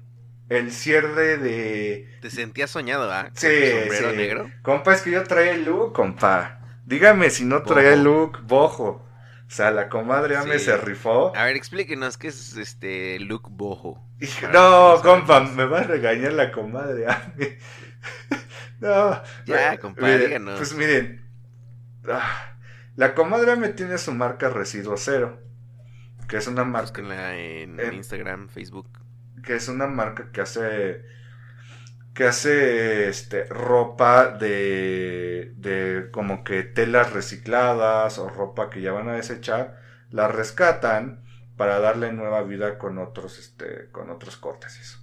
el 0.49 0.71
cierre 0.71 1.39
de... 1.39 2.09
¿Te 2.21 2.31
sentías 2.31 2.71
soñado, 2.71 3.11
ah? 3.13 3.31
Sí, 3.35 3.47
sombrero 3.47 4.11
sí. 4.11 4.17
negro. 4.17 4.51
Compa, 4.63 4.95
es 4.95 5.03
que 5.03 5.11
yo 5.11 5.25
traía 5.25 5.53
el 5.53 5.65
look, 5.65 5.93
compa. 5.93 6.61
Dígame 6.85 7.31
si 7.31 7.45
no 7.45 7.63
traía 7.63 7.95
el 7.95 8.05
look 8.05 8.43
bojo. 8.43 9.06
O 9.47 9.51
sea, 9.51 9.71
la 9.71 9.89
comadre 9.89 10.35
ya 10.35 10.45
me 10.45 10.59
Sí. 10.59 10.65
se 10.67 10.77
rifó. 10.77 11.35
A 11.37 11.45
ver, 11.45 11.57
explíquenos 11.57 12.19
qué 12.19 12.29
es 12.29 12.57
este 12.57 13.21
look 13.21 13.49
bojo. 13.51 14.05
Hijo, 14.21 14.49
no, 14.49 15.01
compa, 15.03 15.41
me 15.41 15.65
va 15.67 15.81
a 15.81 15.85
regañar 15.85 16.33
la 16.33 16.51
comadre. 16.51 17.07
a 17.07 17.33
mí. 17.37 17.47
no. 18.81 19.23
Ya, 19.47 19.79
compa, 19.79 20.03
miren, 20.03 20.21
díganos. 20.21 20.59
Pues 20.59 20.75
miren. 20.75 21.25
ah, 22.11 22.57
la 22.97 23.15
comadre 23.15 23.57
me 23.57 23.69
tiene 23.69 23.99
su 23.99 24.13
marca 24.13 24.49
Residuo 24.49 24.97
Cero. 24.97 25.41
Que 26.29 26.39
es 26.39 26.47
una 26.49 26.65
marca. 26.65 26.89
Búsquenla 26.91 27.37
en 27.37 27.79
En- 27.79 27.95
Instagram, 27.95 28.49
Facebook. 28.49 28.89
que 29.45 29.55
es 29.55 29.69
una 29.69 29.87
marca 29.87 30.33
que 30.33 30.41
hace 30.41 31.05
que 32.17 32.25
hace 32.25 33.11
este 33.11 33.45
ropa 33.45 34.29
de 34.29 35.53
de 35.59 36.09
como 36.13 36.45
que 36.45 36.63
telas 36.63 37.13
recicladas 37.13 38.19
o 38.19 38.31
ropa 38.31 38.71
que 38.71 38.81
ya 38.81 38.93
van 38.93 39.11
a 39.11 39.17
desechar 39.17 39.79
la 40.11 40.27
rescatan 40.27 41.23
para 41.59 41.79
darle 41.79 42.15
nueva 42.15 42.43
vida 42.43 42.79
con 42.79 42.97
otros 42.97 43.39
este 43.39 43.91
con 43.93 44.09
otros 44.09 44.39
cortes 44.39 44.81
eso. 44.81 44.99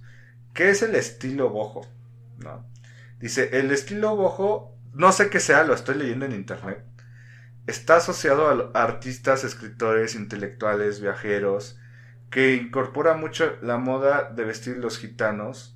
Qué 0.54 0.70
es 0.70 0.82
el 0.82 0.96
estilo 0.96 1.50
bojo 1.50 1.86
no 2.38 2.66
dice 3.20 3.60
el 3.60 3.70
estilo 3.70 4.16
bojo 4.16 4.76
no 4.92 5.12
sé 5.12 5.30
qué 5.30 5.38
sea 5.38 5.62
lo 5.62 5.72
estoy 5.72 5.94
leyendo 5.94 6.26
en 6.26 6.32
internet 6.32 6.84
está 7.68 7.96
asociado 7.98 8.72
a 8.74 8.82
artistas 8.82 9.44
escritores 9.44 10.16
intelectuales 10.16 11.00
viajeros 11.00 11.78
que 12.30 12.56
incorpora 12.56 13.14
mucho 13.14 13.56
la 13.62 13.78
moda 13.78 14.32
de 14.32 14.42
vestir 14.42 14.78
los 14.78 14.98
gitanos 14.98 15.73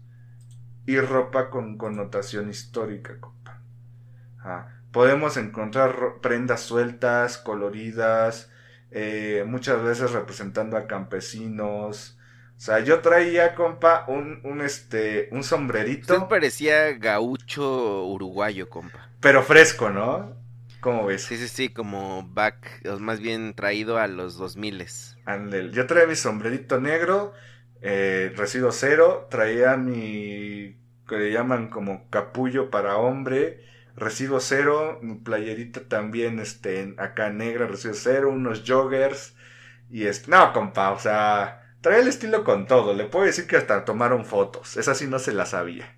y 0.89 1.01
ropa 1.01 1.51
con 1.51 1.79
connotación 1.79 2.51
histórica, 2.51 3.21
compa. 3.21 3.63
Ah, 4.45 4.69
podemos 4.93 5.37
encontrar 5.37 6.21
prendas 6.23 6.63
sueltas, 6.63 7.39
coloridas, 7.39 8.51
eh, 8.91 9.45
muchas 9.47 9.83
veces 9.83 10.13
representando 10.13 10.77
a 10.77 10.87
campesinos. 10.87 12.19
O 12.57 12.61
sea, 12.61 12.81
yo 12.81 13.01
traía, 13.03 13.55
compa, 13.55 14.05
un, 14.09 14.41
un, 14.45 14.61
este, 14.63 15.29
un 15.33 15.45
Usted 15.91 16.25
sombrerito, 16.25 16.29
parecía 16.29 16.93
gaucho 16.93 18.05
uruguayo, 18.07 18.69
compa. 18.71 19.11
pero 19.21 19.43
fresco, 19.43 19.91
¿no? 19.91 20.37
¿Cómo 20.81 21.07
ves? 21.07 21.29
Sí, 21.29 21.37
sí, 21.37 21.49
sí, 21.49 21.69
como 21.73 22.27
back, 22.33 22.83
más 23.01 23.21
bien 23.21 23.55
traído 23.55 23.99
a 23.99 24.07
los 24.07 24.37
2000 24.37 24.81
Ándale, 25.25 25.71
Yo 25.73 25.87
traía 25.87 26.07
mi 26.07 26.17
sombrerito 26.17 26.81
negro, 26.81 27.35
eh, 27.83 28.33
residuo 28.37 28.73
cero, 28.73 29.27
traía 29.31 29.77
mi, 29.77 30.77
que 31.09 31.17
le 31.17 31.33
llaman 31.33 31.69
como 31.71 32.09
capullo 32.11 32.71
para 32.71 32.97
hombre, 32.97 33.65
residuo 33.97 34.41
cero, 34.41 34.99
mi 35.03 35.17
playerita 35.17 35.89
también, 35.89 36.39
este, 36.41 36.95
acá 36.99 37.31
negra, 37.31 37.67
residuo 37.67 37.95
cero, 37.97 38.31
unos 38.31 38.65
joggers, 38.67 39.37
y 39.91 40.07
es, 40.07 40.29
no, 40.29 40.53
compa, 40.53 40.91
o 40.93 40.99
sea, 40.99 41.75
traía 41.81 42.01
el 42.03 42.09
estilo 42.09 42.45
con 42.45 42.67
todo, 42.67 42.95
le 42.95 43.05
puedo 43.07 43.27
decir 43.27 43.47
que 43.47 43.57
hasta 43.57 43.85
tomaron 43.85 44.25
fotos, 44.27 44.77
esa 44.77 44.95
sí 44.95 45.07
no 45.07 45.19
se 45.19 45.33
la 45.33 45.47
sabía, 45.47 45.97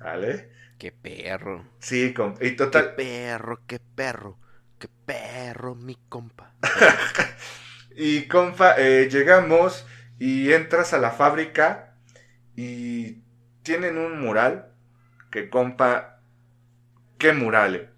¿vale? 0.00 0.50
Qué 0.78 0.90
perro. 0.92 1.66
Sí, 1.78 2.12
compa. 2.14 2.44
Y 2.44 2.56
Qué 2.70 2.82
total. 2.82 2.96
perro, 2.96 3.64
qué 3.66 3.80
perro. 3.80 4.38
Qué 4.78 4.88
perro, 5.06 5.74
mi 5.74 5.96
compa. 6.08 6.54
Y 7.96 8.26
compa, 8.28 8.74
eh, 8.78 9.08
llegamos 9.10 9.86
y 10.18 10.52
entras 10.52 10.92
a 10.92 10.98
la 10.98 11.10
fábrica 11.10 11.94
y 12.54 13.22
tienen 13.62 13.98
un 13.98 14.20
mural 14.20 14.72
que 15.30 15.50
compa, 15.50 16.20
qué 17.18 17.32
mural. 17.32 17.76
eh. 17.76 17.90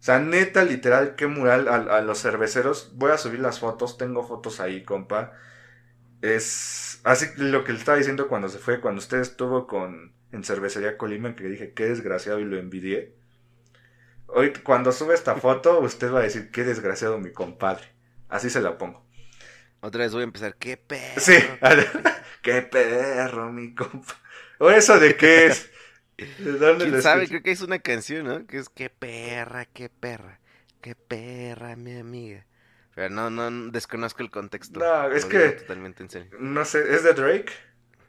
O 0.00 0.02
sea, 0.04 0.18
neta, 0.18 0.64
literal, 0.64 1.14
qué 1.14 1.26
mural 1.26 1.68
a, 1.68 2.00
los 2.02 2.20
cerveceros. 2.20 2.92
Voy 2.96 3.10
a 3.12 3.18
subir 3.18 3.40
las 3.40 3.60
fotos, 3.60 3.96
tengo 3.96 4.26
fotos 4.26 4.60
ahí, 4.60 4.84
compa. 4.84 5.32
Es 6.20 7.00
así 7.04 7.26
lo 7.36 7.64
que 7.64 7.72
le 7.72 7.78
estaba 7.78 7.98
diciendo 7.98 8.28
cuando 8.28 8.48
se 8.48 8.58
fue, 8.58 8.80
cuando 8.80 8.98
usted 8.98 9.20
estuvo 9.20 9.66
con 9.66 10.12
en 10.32 10.44
Cervecería 10.44 10.98
Colima, 10.98 11.36
que 11.36 11.44
dije, 11.44 11.72
qué 11.72 11.86
desgraciado 11.86 12.40
y 12.40 12.44
lo 12.44 12.58
envidié. 12.58 13.14
Hoy, 14.26 14.52
cuando 14.64 14.90
sube 14.92 15.14
esta 15.14 15.36
foto, 15.36 15.80
usted 15.80 16.12
va 16.12 16.18
a 16.18 16.22
decir, 16.22 16.50
qué 16.50 16.64
desgraciado 16.64 17.18
mi 17.18 17.32
compadre. 17.32 17.84
Así 18.28 18.50
se 18.50 18.60
la 18.60 18.76
pongo. 18.78 19.03
Otra 19.84 20.04
vez 20.04 20.12
voy 20.14 20.22
a 20.22 20.24
empezar. 20.24 20.56
Qué 20.56 20.78
perro. 20.78 21.20
Sí, 21.20 21.34
qué 22.42 22.62
perro, 22.62 23.52
mi 23.52 23.74
compa. 23.74 24.14
¿O 24.58 24.70
eso 24.70 24.98
de 24.98 25.14
qué 25.14 25.48
es? 25.48 25.70
¿De 26.16 26.52
dónde 26.52 26.88
¿Quién 26.88 27.02
sabe? 27.02 27.28
Creo 27.28 27.42
que 27.42 27.50
es 27.50 27.60
una 27.60 27.78
canción, 27.80 28.26
¿no? 28.26 28.46
Que 28.46 28.56
es 28.56 28.70
qué 28.70 28.88
perra, 28.88 29.66
qué 29.66 29.90
perra. 29.90 30.40
Qué 30.80 30.94
perra, 30.94 31.76
mi 31.76 31.98
amiga. 31.98 32.46
Pero 32.94 33.10
no, 33.10 33.28
no 33.28 33.70
desconozco 33.70 34.22
el 34.22 34.30
contexto. 34.30 34.80
No, 34.80 35.12
es 35.12 35.26
que- 35.26 35.50
Totalmente 35.50 36.02
en 36.02 36.08
serio. 36.08 36.30
No 36.40 36.64
sé, 36.64 36.94
¿es 36.94 37.04
de 37.04 37.12
Drake? 37.12 37.52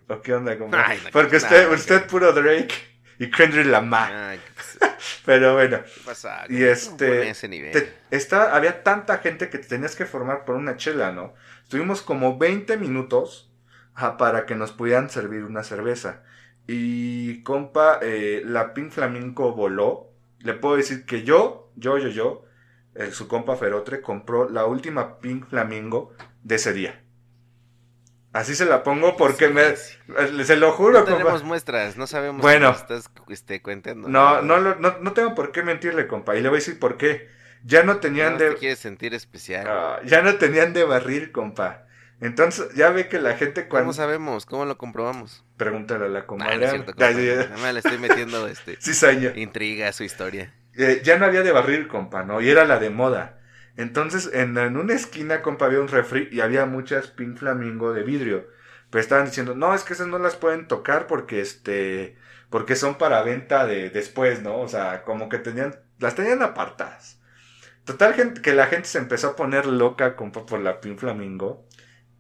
¿O 0.08 0.22
qué 0.22 0.34
onda? 0.34 0.56
Ay, 0.72 1.02
no, 1.04 1.12
Porque 1.12 1.36
usted, 1.36 1.68
no, 1.68 1.74
usted 1.74 2.08
puro 2.08 2.32
Drake 2.32 2.74
y 3.20 3.30
Kendrick 3.30 3.68
Lamar. 3.68 4.12
Ay, 4.14 4.40
¿qué, 4.80 4.88
Pero 5.26 5.54
bueno, 5.54 5.80
qué 5.84 6.02
pasa? 6.06 6.46
Y 6.50 6.54
¿Cómo 6.60 6.66
este, 6.66 7.30
ese 7.30 7.48
nivel? 7.48 7.72
te- 7.72 8.36
había 8.36 8.84
tanta 8.84 9.18
gente 9.20 9.50
que 9.50 9.58
te 9.58 9.68
tenías 9.68 9.96
que 9.96 10.06
formar 10.06 10.46
por 10.46 10.56
una 10.56 10.78
chela, 10.78 11.12
¿no? 11.12 11.34
Estuvimos 11.64 12.02
como 12.02 12.38
20 12.38 12.78
minutos 12.78 13.52
ajá, 13.94 14.18
para 14.18 14.46
que 14.46 14.56
nos 14.56 14.72
pudieran 14.72 15.10
servir 15.10 15.44
una 15.44 15.64
cerveza. 15.64 16.24
Y 16.68 17.44
compa, 17.44 18.00
eh, 18.02 18.42
la 18.46 18.74
Pink 18.74 18.92
Flamingo 18.92 19.54
voló. 19.54 20.12
Le 20.40 20.54
puedo 20.54 20.76
decir 20.76 21.06
que 21.06 21.24
yo, 21.24 21.72
yo, 21.76 21.98
yo, 21.98 22.10
yo, 22.10 22.46
eh, 22.96 23.12
su 23.12 23.28
compa 23.28 23.56
Ferotre 23.56 24.02
compró 24.02 24.50
la 24.50 24.66
última 24.66 25.20
Pink 25.20 25.48
Flamingo 25.48 26.14
de 26.44 26.56
ese 26.56 26.74
día. 26.74 27.04
Así 28.36 28.54
se 28.54 28.66
la 28.66 28.84
pongo 28.84 29.16
porque 29.16 29.48
me... 29.48 29.78
Sí, 29.78 29.96
Se 30.44 30.58
lo 30.58 30.74
juro, 30.74 31.00
No 31.00 31.06
compa. 31.06 31.18
tenemos 31.20 31.44
muestras, 31.44 31.96
no 31.96 32.06
sabemos 32.06 32.42
Bueno. 32.42 32.68
nos 32.72 32.82
estás 32.82 33.10
este, 33.30 33.62
cuentando. 33.62 34.10
No, 34.10 34.42
no, 34.42 34.60
no, 34.60 34.76
no 35.00 35.14
tengo 35.14 35.34
por 35.36 35.54
qué 35.54 35.64
mentirle, 35.64 36.06
compa. 36.08 36.36
Y 36.36 36.42
le 36.42 36.50
voy 36.50 36.58
a 36.58 36.60
decir 36.60 36.78
por 36.78 36.98
qué. 36.98 37.30
Ya 37.64 37.84
no 37.84 37.98
tenían 38.02 38.34
No 38.34 38.40
de... 38.40 38.50
te 38.52 38.56
quieres 38.58 38.80
sentir 38.80 39.14
especial. 39.14 39.66
Ah, 39.70 40.00
ya 40.04 40.22
no 40.22 40.36
tenían 40.36 40.74
de 40.74 40.84
barril, 40.84 41.32
compa. 41.32 41.86
Entonces, 42.20 42.74
ya 42.76 42.90
ve 42.90 43.08
que 43.08 43.20
la 43.22 43.38
gente 43.38 43.70
cuando... 43.70 43.86
¿Cómo 43.86 43.94
sabemos? 43.94 44.46
¿Cómo 44.46 44.66
lo 44.66 44.78
comprobamos? 44.78 45.46
Pregúntale 45.56 46.06
a 46.06 46.10
la 46.10 46.26
comadre. 46.26 46.58
no 46.58 46.64
es 46.66 46.72
cierto, 46.72 46.92
Ah, 46.92 46.96
compa. 47.08 47.12
ya, 47.14 47.36
ya. 47.36 47.36
Nada 47.50 47.58
más 47.58 47.74
le 47.74 47.80
estoy 47.80 47.98
metiendo 48.00 48.48
este, 48.50 48.76
Sí, 48.82 48.92
intriga 49.36 49.88
a 49.88 49.94
su 49.94 50.04
historia. 50.04 50.54
Eh, 50.78 51.02
ya 51.06 51.18
no 51.18 51.26
había 51.26 51.42
de 51.42 51.54
barril, 51.54 51.88
compa, 51.88 52.24
¿no? 52.24 52.42
Y 52.42 52.50
era 52.50 52.66
la 52.66 52.80
de 52.80 52.90
moda. 52.90 53.35
Entonces, 53.78 54.30
en, 54.34 54.58
en 54.58 54.78
una 54.78 54.94
esquina, 54.94 55.42
compa, 55.42 55.66
había 55.66 55.82
un 55.82 55.88
refri 55.88 56.30
y 56.32 56.42
había 56.42 56.66
muchas 56.66 57.08
Pink 57.08 57.38
Flamingo 57.38 57.94
de 57.94 58.04
vidrio. 58.04 58.48
Pero 58.90 59.02
estaban 59.02 59.26
diciendo, 59.26 59.56
no, 59.56 59.74
es 59.74 59.84
que 59.84 59.94
esas 59.94 60.08
no 60.08 60.20
las 60.20 60.36
pueden 60.36 60.68
tocar 60.68 61.08
porque, 61.08 61.42
este, 61.42 62.18
porque 62.50 62.76
son 62.76 62.98
para 62.98 63.22
venta 63.24 63.66
de 63.66 63.90
después, 63.90 64.42
¿no? 64.42 64.60
O 64.60 64.68
sea, 64.68 65.04
como 65.04 65.28
que 65.28 65.40
tenían, 65.40 65.76
las 66.00 66.16
tenían 66.16 66.42
apartadas. 66.42 67.20
Total, 67.84 68.14
gente, 68.14 68.42
que 68.42 68.54
la 68.54 68.68
gente 68.68 68.88
se 68.88 68.98
empezó 68.98 69.30
a 69.30 69.36
poner 69.36 69.66
loca, 69.66 70.16
compa, 70.16 70.46
por 70.46 70.60
la 70.60 70.80
Pink 70.82 71.00
Flamingo. 71.00 71.68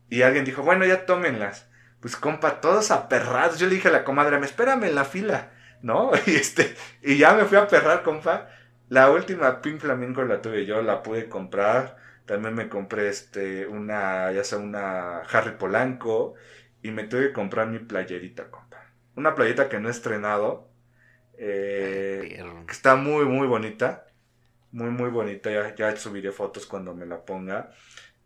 Y 0.09 0.21
alguien 0.21 0.45
dijo, 0.45 0.63
bueno, 0.63 0.85
ya 0.85 1.05
tómenlas. 1.05 1.67
Pues, 2.01 2.15
compa, 2.15 2.61
todos 2.61 2.91
aperrados. 2.91 3.57
Yo 3.57 3.67
le 3.67 3.75
dije 3.75 3.87
a 3.87 3.91
la 3.91 4.03
comadre, 4.03 4.37
me 4.37 4.45
espérame 4.45 4.83
en 4.83 4.93
la 4.95 5.05
fila, 5.05 5.51
¿no? 5.81 6.11
Y 6.27 6.35
este, 6.35 6.75
y 7.01 7.17
ya 7.17 7.33
me 7.33 7.45
fui 7.45 7.57
a 7.57 7.61
aperrar, 7.61 8.03
compa. 8.03 8.47
La 8.89 9.09
última 9.11 9.61
Pink 9.61 9.79
Flamingo 9.81 10.23
la 10.23 10.41
tuve 10.41 10.65
yo, 10.65 10.81
la 10.81 11.01
pude 11.03 11.27
comprar. 11.29 11.97
También 12.25 12.53
me 12.55 12.69
compré 12.69 13.09
este, 13.09 13.67
una, 13.67 14.31
ya 14.31 14.43
sea 14.43 14.59
una 14.59 15.19
Harry 15.21 15.57
Polanco. 15.57 16.35
Y 16.81 16.91
me 16.91 17.05
tuve 17.05 17.27
que 17.27 17.33
comprar 17.33 17.67
mi 17.67 17.79
playerita, 17.79 18.49
compa. 18.51 18.77
Una 19.15 19.33
playerita 19.35 19.69
que 19.69 19.79
no 19.79 19.87
he 19.87 19.91
estrenado. 19.91 20.69
eh, 21.37 22.31
que 22.67 22.73
está 22.73 22.95
muy, 22.95 23.25
muy 23.25 23.47
bonita. 23.47 24.07
Muy, 24.71 24.89
muy 24.91 25.09
bonita. 25.09 25.51
Ya, 25.51 25.75
ya 25.75 25.95
subiré 25.97 26.31
fotos 26.31 26.65
cuando 26.67 26.93
me 26.95 27.05
la 27.05 27.25
ponga. 27.25 27.71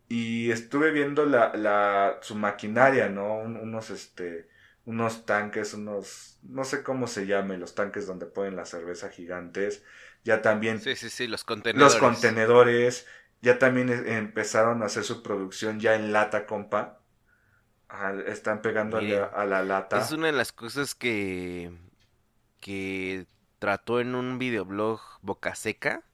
Y 0.08 0.50
estuve 0.50 0.90
viendo 0.92 1.24
la, 1.26 1.54
la, 1.56 2.18
su 2.22 2.34
maquinaria, 2.36 3.08
¿no? 3.08 3.34
Un- 3.38 3.56
unos, 3.56 3.90
este, 3.90 4.48
unos 4.84 5.24
tanques, 5.26 5.74
unos, 5.74 6.38
no 6.42 6.64
sé 6.64 6.82
cómo 6.82 7.06
se 7.06 7.26
llame, 7.26 7.58
los 7.58 7.74
tanques 7.74 8.06
donde 8.06 8.26
ponen 8.26 8.56
la 8.56 8.66
cerveza 8.66 9.10
gigantes. 9.10 9.84
Ya 10.24 10.42
también 10.42 10.80
Sí, 10.80 10.96
sí, 10.96 11.10
sí, 11.10 11.26
los 11.26 11.44
contenedores. 11.44 11.94
los 11.94 11.96
contenedores. 11.96 13.06
Ya 13.42 13.58
también 13.58 13.88
empezaron 13.90 14.82
a 14.82 14.86
hacer 14.86 15.04
su 15.04 15.22
producción 15.22 15.80
ya 15.80 15.94
en 15.94 16.12
lata, 16.12 16.46
compa. 16.46 17.00
Ajá, 17.88 18.14
están 18.26 18.62
pegando 18.62 18.98
a 18.98 19.02
la, 19.02 19.24
a 19.26 19.44
la 19.46 19.62
lata. 19.64 19.98
Es 19.98 20.12
una 20.12 20.26
de 20.26 20.32
las 20.32 20.52
cosas 20.52 20.94
que, 20.94 21.72
que 22.60 23.26
trató 23.58 24.00
en 24.00 24.14
un 24.14 24.38
videoblog 24.38 25.00
Boca 25.22 25.54
Seca. 25.54 26.04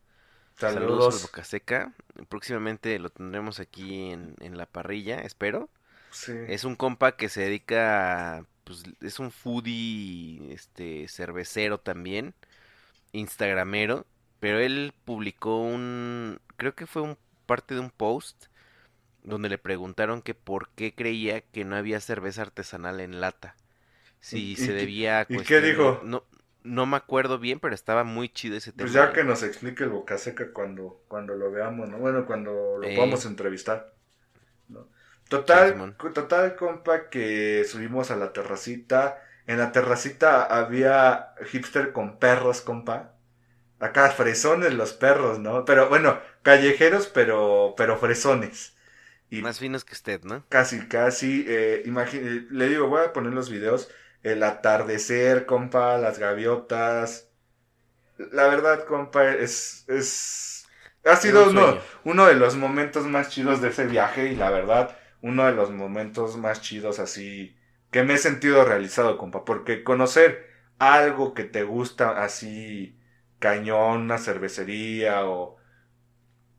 Saludos, 0.56 1.08
al 1.08 1.18
Saludos. 1.18 1.22
Boca 1.22 1.44
Seca. 1.44 1.94
Próximamente 2.28 2.98
lo 2.98 3.10
tendremos 3.10 3.60
aquí 3.60 4.10
en, 4.12 4.36
en 4.40 4.56
la 4.58 4.66
parrilla, 4.66 5.20
espero. 5.20 5.70
Sí. 6.10 6.32
Es 6.46 6.64
un 6.64 6.76
compa 6.76 7.16
que 7.16 7.28
se 7.30 7.42
dedica 7.42 8.38
a, 8.38 8.46
pues, 8.64 8.84
es 9.02 9.18
un 9.20 9.30
foodie, 9.32 10.52
este, 10.54 11.08
cervecero 11.08 11.80
también, 11.80 12.34
instagramero, 13.12 14.06
pero 14.40 14.58
él 14.60 14.94
publicó 15.04 15.60
un, 15.62 16.40
creo 16.56 16.74
que 16.74 16.86
fue 16.86 17.02
un 17.02 17.18
parte 17.46 17.74
de 17.74 17.80
un 17.80 17.90
post 17.90 18.46
donde 19.24 19.48
le 19.48 19.58
preguntaron 19.58 20.22
que 20.22 20.34
por 20.34 20.70
qué 20.70 20.94
creía 20.94 21.42
que 21.42 21.64
no 21.64 21.76
había 21.76 22.00
cerveza 22.00 22.42
artesanal 22.42 23.00
en 23.00 23.20
lata. 23.20 23.56
Si 24.20 24.56
¿Y 24.56 24.56
se 24.56 24.72
debía 24.74 25.20
a 25.20 25.28
y 25.28 25.38
qué 25.42 25.60
dijo? 25.60 26.02
No, 26.02 26.24
no 26.64 26.86
me 26.86 26.96
acuerdo 26.96 27.38
bien, 27.38 27.60
pero 27.60 27.74
estaba 27.74 28.04
muy 28.04 28.28
chido 28.28 28.56
ese 28.56 28.72
tema. 28.72 28.90
Pues 28.90 28.92
ya 28.92 29.12
que 29.12 29.24
nos 29.24 29.42
explique 29.42 29.84
el 29.84 29.90
Boca 29.90 30.18
Seca 30.18 30.52
cuando, 30.52 31.02
cuando 31.08 31.34
lo 31.34 31.50
veamos, 31.50 31.88
¿no? 31.88 31.98
Bueno, 31.98 32.26
cuando 32.26 32.76
lo 32.78 32.88
Eh. 32.88 32.94
podamos 32.94 33.24
entrevistar. 33.24 33.94
¿no? 34.68 34.88
Total, 35.28 35.86
total, 36.14 36.56
compa, 36.56 37.10
que 37.10 37.64
subimos 37.64 38.10
a 38.10 38.16
la 38.16 38.32
terracita. 38.32 39.22
En 39.46 39.58
la 39.58 39.72
terracita 39.72 40.44
había 40.44 41.34
hipster 41.50 41.92
con 41.92 42.18
perros, 42.18 42.60
compa. 42.60 43.14
Acá 43.80 44.10
fresones 44.10 44.74
los 44.74 44.92
perros, 44.94 45.38
¿no? 45.40 45.64
Pero 45.64 45.88
bueno, 45.88 46.20
callejeros, 46.42 47.08
pero, 47.08 47.74
pero 47.76 47.98
fresones. 47.98 48.76
Y 49.30 49.42
Más 49.42 49.58
finos 49.58 49.84
que 49.84 49.94
usted, 49.94 50.22
¿no? 50.24 50.44
Casi, 50.48 50.86
casi. 50.88 51.44
Eh, 51.48 51.82
imagi- 51.86 52.48
le 52.50 52.68
digo, 52.68 52.88
voy 52.88 53.04
a 53.04 53.12
poner 53.12 53.32
los 53.34 53.50
videos. 53.50 53.88
El 54.22 54.42
atardecer, 54.42 55.46
compa, 55.46 55.98
las 55.98 56.18
gaviotas. 56.18 57.30
La 58.18 58.46
verdad, 58.48 58.84
compa, 58.86 59.30
es. 59.34 59.84
es 59.88 60.66
ha 61.04 61.16
sido 61.16 61.44
un 61.44 61.50
uno, 61.58 61.78
uno 62.04 62.26
de 62.26 62.34
los 62.34 62.56
momentos 62.56 63.06
más 63.06 63.30
chidos 63.30 63.60
de 63.62 63.68
ese 63.68 63.86
viaje. 63.86 64.28
Y 64.32 64.36
la 64.36 64.50
verdad, 64.50 64.96
uno 65.22 65.46
de 65.46 65.52
los 65.52 65.70
momentos 65.70 66.36
más 66.36 66.60
chidos 66.62 66.98
así. 66.98 67.55
Que 67.96 68.02
me 68.02 68.12
he 68.12 68.18
sentido 68.18 68.62
realizado, 68.62 69.16
compa. 69.16 69.46
Porque 69.46 69.82
conocer 69.82 70.50
algo 70.78 71.32
que 71.32 71.44
te 71.44 71.62
gusta 71.62 72.22
así. 72.22 73.00
Cañón, 73.38 74.02
una 74.02 74.18
cervecería 74.18 75.24
o 75.24 75.56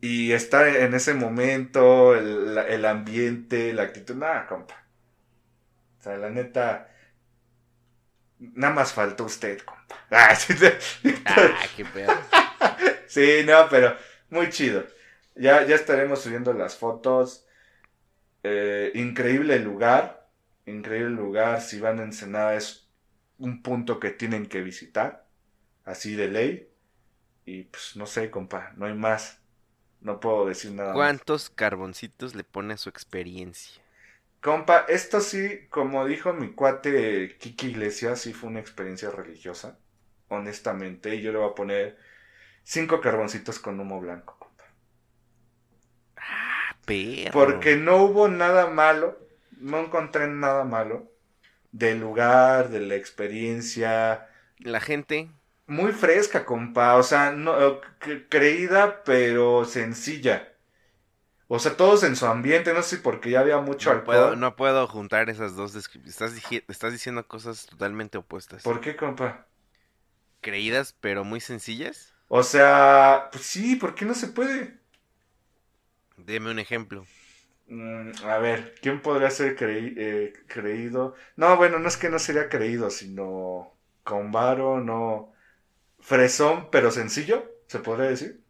y 0.02 0.32
estar 0.32 0.68
en 0.68 0.96
ese 0.96 1.14
momento, 1.14 2.16
el, 2.16 2.58
el 2.58 2.86
ambiente, 2.86 3.72
la 3.74 3.84
actitud, 3.84 4.16
nada, 4.16 4.48
compa. 4.48 4.84
O 6.00 6.02
sea, 6.02 6.18
la 6.18 6.32
neta, 6.32 6.90
nada 8.40 8.74
más 8.74 8.94
faltó 8.94 9.26
usted, 9.26 9.60
compa. 9.60 9.96
Ah, 10.10 10.34
sí, 10.34 10.54
sí. 10.54 11.14
Ah, 11.24 11.66
qué 11.76 11.86
pedo. 11.86 12.14
Sí, 13.08 13.42
no, 13.46 13.70
pero 13.70 13.96
muy 14.32 14.50
chido. 14.50 14.88
Ya, 15.36 15.64
ya 15.68 15.76
estaremos 15.76 16.20
subiendo 16.20 16.52
las 16.54 16.78
fotos. 16.78 17.46
Eh, 18.44 18.92
increíble 18.96 19.60
lugar, 19.60 20.27
increíble 20.72 21.12
lugar. 21.16 21.62
Si 21.62 21.80
van 21.80 22.00
a 22.00 22.04
Ensenada 22.04 22.56
es 22.56 22.90
un 23.38 23.62
punto 23.64 24.00
que 24.00 24.12
tienen 24.12 24.48
que 24.48 24.62
visitar, 24.62 25.28
así 25.86 26.16
de 26.16 26.30
ley. 26.30 26.70
Y 27.46 27.66
pues 27.66 27.96
no 27.98 28.06
sé, 28.08 28.32
compa, 28.32 28.74
no 28.78 28.86
hay 28.88 28.96
más. 28.96 29.42
No 30.02 30.20
puedo 30.22 30.48
decir 30.48 30.74
nada 30.74 30.96
más. 30.98 31.16
¿Cuántos 31.16 31.50
carboncitos 31.50 32.36
le 32.36 32.44
pone 32.44 32.74
a 32.74 32.78
su 32.78 32.90
experiencia? 32.90 33.82
Compa, 34.42 34.86
esto 34.88 35.22
sí, 35.22 35.68
como 35.70 36.06
dijo 36.06 36.34
mi 36.34 36.54
cuate 36.54 37.38
Kiki 37.40 37.68
Iglesias, 37.68 38.22
sí 38.22 38.34
fue 38.34 38.50
una 38.50 38.60
experiencia 38.60 39.10
religiosa. 39.12 39.80
honestamente, 40.30 41.16
y 41.16 41.22
yo 41.22 41.32
le 41.32 41.40
voy 41.40 41.50
a 41.52 41.56
poner 41.56 41.98
cinco 42.64 43.02
carboncitos 43.02 43.60
con 43.60 43.80
humo 43.80 44.00
blanco, 44.02 44.38
compa. 44.40 44.66
Ah, 46.18 46.76
perro. 46.86 47.32
Porque 47.32 47.76
no 47.78 48.04
hubo 48.04 48.28
nada 48.28 48.68
malo, 48.68 49.18
no 49.60 49.80
encontré 49.80 50.28
nada 50.28 50.64
malo 50.66 51.12
del 51.72 52.00
lugar, 52.02 52.70
de 52.70 52.82
la 52.82 52.96
experiencia. 52.96 54.30
La 54.60 54.80
gente, 54.82 55.32
Muy 55.68 55.92
fresca, 55.92 56.46
compa. 56.46 56.96
O 56.98 57.04
sea, 57.04 57.32
no, 57.32 57.60
eh, 57.60 57.80
cre- 58.00 58.26
creída, 58.30 59.04
pero 59.04 59.66
sencilla. 59.66 60.54
O 61.50 61.60
sea, 61.60 61.76
todos 61.78 62.04
en 62.04 62.16
su 62.16 62.26
ambiente, 62.28 62.74
no 62.74 62.82
sé 62.84 62.98
si 62.98 63.02
porque 63.04 63.32
ya 63.32 63.42
había 63.42 63.60
mucho 63.60 63.92
no 63.92 63.92
alcohol. 63.92 64.04
puedo, 64.04 64.36
no 64.36 64.56
puedo 64.56 64.88
juntar 64.88 65.30
esas 65.30 65.56
dos 65.56 65.74
descripciones. 65.74 66.22
Estás, 66.22 66.64
estás 66.68 66.92
diciendo 66.94 67.28
cosas 67.28 67.66
totalmente 67.66 68.18
opuestas. 68.18 68.64
¿Por 68.66 68.82
qué, 68.82 68.96
compa? 68.96 69.48
Creídas, 70.42 70.94
pero 71.00 71.24
muy 71.24 71.40
sencillas. 71.42 72.16
O 72.30 72.44
sea, 72.44 73.30
pues 73.32 73.46
sí, 73.46 73.76
¿por 73.76 73.96
qué 73.96 74.06
no 74.06 74.14
se 74.14 74.28
puede? 74.28 74.80
Deme 76.18 76.52
un 76.52 76.60
ejemplo. 76.60 77.06
Mm, 77.68 78.12
a 78.24 78.38
ver, 78.40 78.76
¿quién 78.82 79.02
podría 79.02 79.30
ser 79.30 79.56
creí- 79.58 79.94
eh, 79.98 80.34
creído? 80.48 81.16
No, 81.36 81.58
bueno, 81.58 81.80
no 81.80 81.88
es 81.88 81.98
que 81.98 82.10
no 82.10 82.20
sería 82.20 82.48
creído, 82.50 82.90
sino 82.90 83.78
con 84.04 84.32
varo, 84.32 84.80
no. 84.80 85.34
Fresón, 86.00 86.70
pero 86.72 86.92
sencillo, 86.92 87.52
¿se 87.68 87.80
podría 87.80 88.10
decir? 88.12 88.44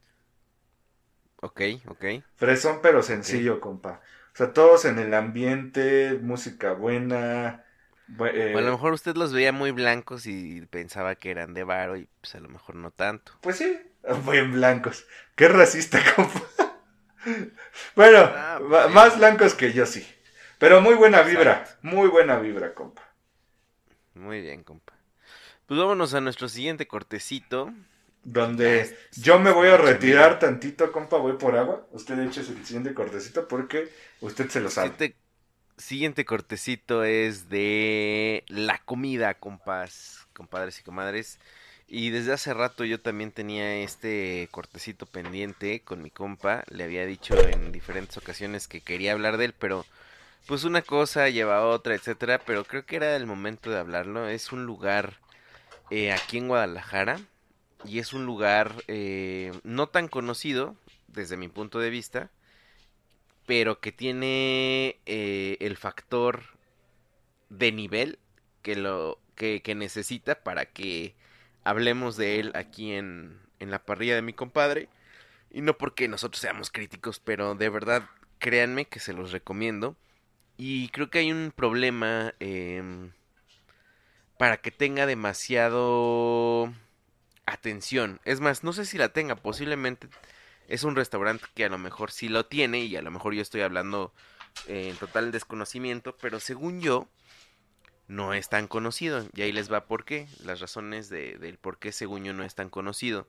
Ok, 1.42 1.62
ok. 1.88 2.06
Fresón, 2.36 2.80
pero 2.82 3.02
sencillo, 3.04 3.60
compa. 3.60 4.02
O 4.34 4.38
sea, 4.38 4.54
todos 4.54 4.86
en 4.86 5.00
el 5.00 5.14
ambiente, 5.14 6.20
música 6.22 6.74
buena. 6.74 7.66
bu- 8.08 8.32
eh, 8.34 8.48
O 8.52 8.58
a 8.58 8.62
lo 8.62 8.72
mejor 8.72 8.92
usted 8.92 9.16
los 9.16 9.32
veía 9.32 9.54
muy 9.54 9.72
blancos 9.72 10.28
y 10.28 10.66
pensaba 10.66 11.16
que 11.16 11.32
eran 11.32 11.54
de 11.54 11.64
varo 11.64 11.96
y 11.96 12.10
pues 12.20 12.36
a 12.36 12.42
lo 12.42 12.50
mejor 12.50 12.76
no 12.76 12.92
tanto. 12.92 13.32
Pues 13.42 13.58
sí, 13.58 13.80
muy 14.26 14.38
en 14.38 14.52
blancos. 14.52 15.06
Qué 15.36 15.48
racista, 15.48 16.00
compa. 16.16 16.42
Bueno, 17.96 18.32
Ah, 18.34 18.60
pues, 18.68 18.90
más 18.92 19.18
blancos 19.18 19.54
que 19.54 19.74
yo 19.74 19.86
sí. 19.86 20.06
Pero 20.60 20.82
muy 20.82 20.96
buena 20.96 21.22
vibra, 21.22 21.54
Exacto. 21.54 21.78
muy 21.82 22.08
buena 22.08 22.40
vibra, 22.40 22.74
compa. 22.74 23.04
Muy 24.16 24.42
bien, 24.42 24.64
compa. 24.64 24.94
Pues 25.68 25.80
vámonos 25.80 26.14
a 26.14 26.22
nuestro 26.22 26.50
siguiente 26.50 26.88
cortecito. 26.88 27.74
Donde 28.24 28.96
yo 29.16 29.40
me 29.40 29.52
voy 29.52 29.70
a 29.70 29.78
retirar 29.78 30.38
tantito, 30.38 30.92
compa, 30.92 31.18
voy 31.18 31.34
por 31.38 31.56
agua. 31.56 31.88
Usted 31.92 32.20
eche 32.20 32.42
el 32.42 32.66
siguiente 32.66 32.94
cortecito 32.94 33.48
porque 33.48 33.90
usted 34.22 34.50
se 34.50 34.60
lo 34.60 34.70
sabe. 34.70 34.92
Siguiente, 34.92 35.16
siguiente 35.78 36.26
cortecito 36.26 37.04
es 37.04 37.50
de 37.50 38.44
la 38.50 38.80
comida, 38.86 39.40
compas, 39.40 40.28
compadres 40.34 40.80
y 40.80 40.84
comadres. 40.84 41.40
Y 41.88 42.10
desde 42.10 42.34
hace 42.34 42.54
rato 42.54 42.84
yo 42.84 43.00
también 43.00 43.32
tenía 43.32 43.78
este 43.78 44.50
cortecito 44.52 45.06
pendiente 45.06 45.82
con 45.82 46.02
mi 46.02 46.10
compa. 46.12 46.64
Le 46.70 46.84
había 46.84 47.06
dicho 47.06 47.36
en 47.48 47.72
diferentes 47.72 48.18
ocasiones 48.18 48.68
que 48.68 48.82
quería 48.82 49.14
hablar 49.14 49.38
de 49.38 49.46
él, 49.46 49.54
pero 49.58 49.86
pues 50.48 50.64
una 50.64 50.82
cosa 50.82 51.30
lleva 51.30 51.58
a 51.58 51.66
otra, 51.66 51.96
etcétera. 51.96 52.40
Pero 52.46 52.66
creo 52.66 52.86
que 52.86 52.98
era 52.98 53.16
el 53.16 53.26
momento 53.26 53.70
de 53.72 53.80
hablarlo. 53.80 54.28
Es 54.28 54.52
un 54.52 54.66
lugar 54.66 55.18
eh, 55.90 56.12
aquí 56.12 56.38
en 56.38 56.50
Guadalajara 56.50 57.20
y 57.86 58.00
es 58.00 58.14
un 58.14 58.26
lugar 58.26 58.74
eh, 58.88 59.54
no 59.64 59.88
tan 59.88 60.08
conocido 60.10 60.76
desde 61.08 61.38
mi 61.38 61.48
punto 61.48 61.80
de 61.80 61.90
vista 61.90 62.30
pero 63.48 63.80
que 63.80 63.94
tiene 63.94 65.00
eh, 65.06 65.58
el 65.62 65.78
factor 65.78 66.44
de 67.50 67.72
nivel 67.72 68.20
que 68.62 68.76
lo 68.76 69.20
que, 69.36 69.62
que 69.62 69.74
necesita 69.74 70.44
para 70.44 70.66
que 70.66 71.16
hablemos 71.68 72.16
de 72.16 72.40
él 72.40 72.52
aquí 72.56 72.94
en, 72.94 73.40
en 73.60 73.72
la 73.72 73.84
parrilla 73.84 74.16
de 74.16 74.22
mi 74.22 74.34
compadre. 74.34 74.90
Y 75.52 75.62
no 75.62 75.78
porque 75.78 76.08
nosotros 76.08 76.42
seamos 76.42 76.72
críticos 76.72 77.20
pero 77.20 77.56
de 77.56 77.70
verdad 77.70 78.10
créanme 78.40 78.86
que 78.86 79.00
se 79.00 79.14
los 79.14 79.32
recomiendo. 79.32 79.96
Y 80.58 80.90
creo 80.90 81.10
que 81.10 81.20
hay 81.20 81.32
un 81.32 81.54
problema 81.56 82.34
em, 82.40 83.12
para 84.40 84.58
que 84.58 84.72
tenga 84.72 85.06
demasiado 85.06 86.74
atención. 87.46 88.20
Es 88.26 88.40
más 88.40 88.64
no 88.64 88.74
sé 88.74 88.86
si 88.86 88.98
la 88.98 89.10
tenga 89.10 89.36
posiblemente 89.36 90.08
es 90.68 90.84
un 90.84 90.96
restaurante 90.96 91.46
que 91.54 91.66
a 91.66 91.70
lo 91.70 91.78
mejor 91.78 92.12
sí 92.12 92.28
lo 92.28 92.46
tiene 92.46 92.80
y 92.80 92.96
a 92.96 93.02
lo 93.02 93.12
mejor 93.12 93.34
yo 93.34 93.42
estoy 93.42 93.62
hablando 93.62 94.14
eh, 94.68 94.90
en 94.90 94.98
total 94.98 95.32
desconocimiento, 95.32 96.16
pero 96.22 96.40
según 96.40 96.82
yo 96.82 97.08
no 98.08 98.34
es 98.34 98.50
tan 98.50 98.68
conocido. 98.68 99.26
Y 99.34 99.42
ahí 99.42 99.52
les 99.52 99.72
va 99.72 99.86
por 99.86 100.06
qué, 100.06 100.28
las 100.44 100.60
razones 100.60 101.10
de- 101.10 101.38
del 101.38 101.58
por 101.58 101.78
qué 101.80 101.92
según 101.92 102.24
yo 102.24 102.34
no 102.34 102.44
es 102.44 102.56
tan 102.56 102.70
conocido. 102.70 103.28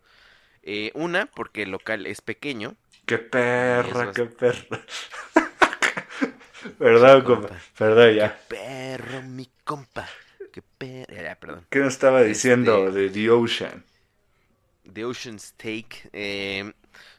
Eh, 0.62 0.90
una, 0.94 1.26
porque 1.26 1.62
el 1.62 1.70
local 1.70 2.06
es 2.06 2.20
pequeño. 2.20 2.74
Qué 3.06 3.18
perra, 3.18 4.12
qué 4.12 4.24
perra. 4.26 4.80
Perdón, 6.78 7.22
compa. 7.24 7.48
Compa. 7.48 7.62
Perdón, 7.76 8.14
ya. 8.14 8.38
Perro, 8.48 9.22
mi 9.22 9.48
compa. 9.64 10.08
Qué 10.52 10.62
perro. 10.62 11.14
Ya, 11.14 11.22
ya, 11.22 11.34
perdón. 11.36 11.66
¿Qué 11.70 11.78
nos 11.78 11.92
estaba 11.94 12.22
diciendo 12.22 12.88
Este- 12.88 13.00
de 13.00 13.10
The 13.10 13.30
Ocean? 13.30 13.84
The 14.92 15.04
Ocean 15.04 15.38
Steak. 15.38 16.08
eh, 16.12 16.72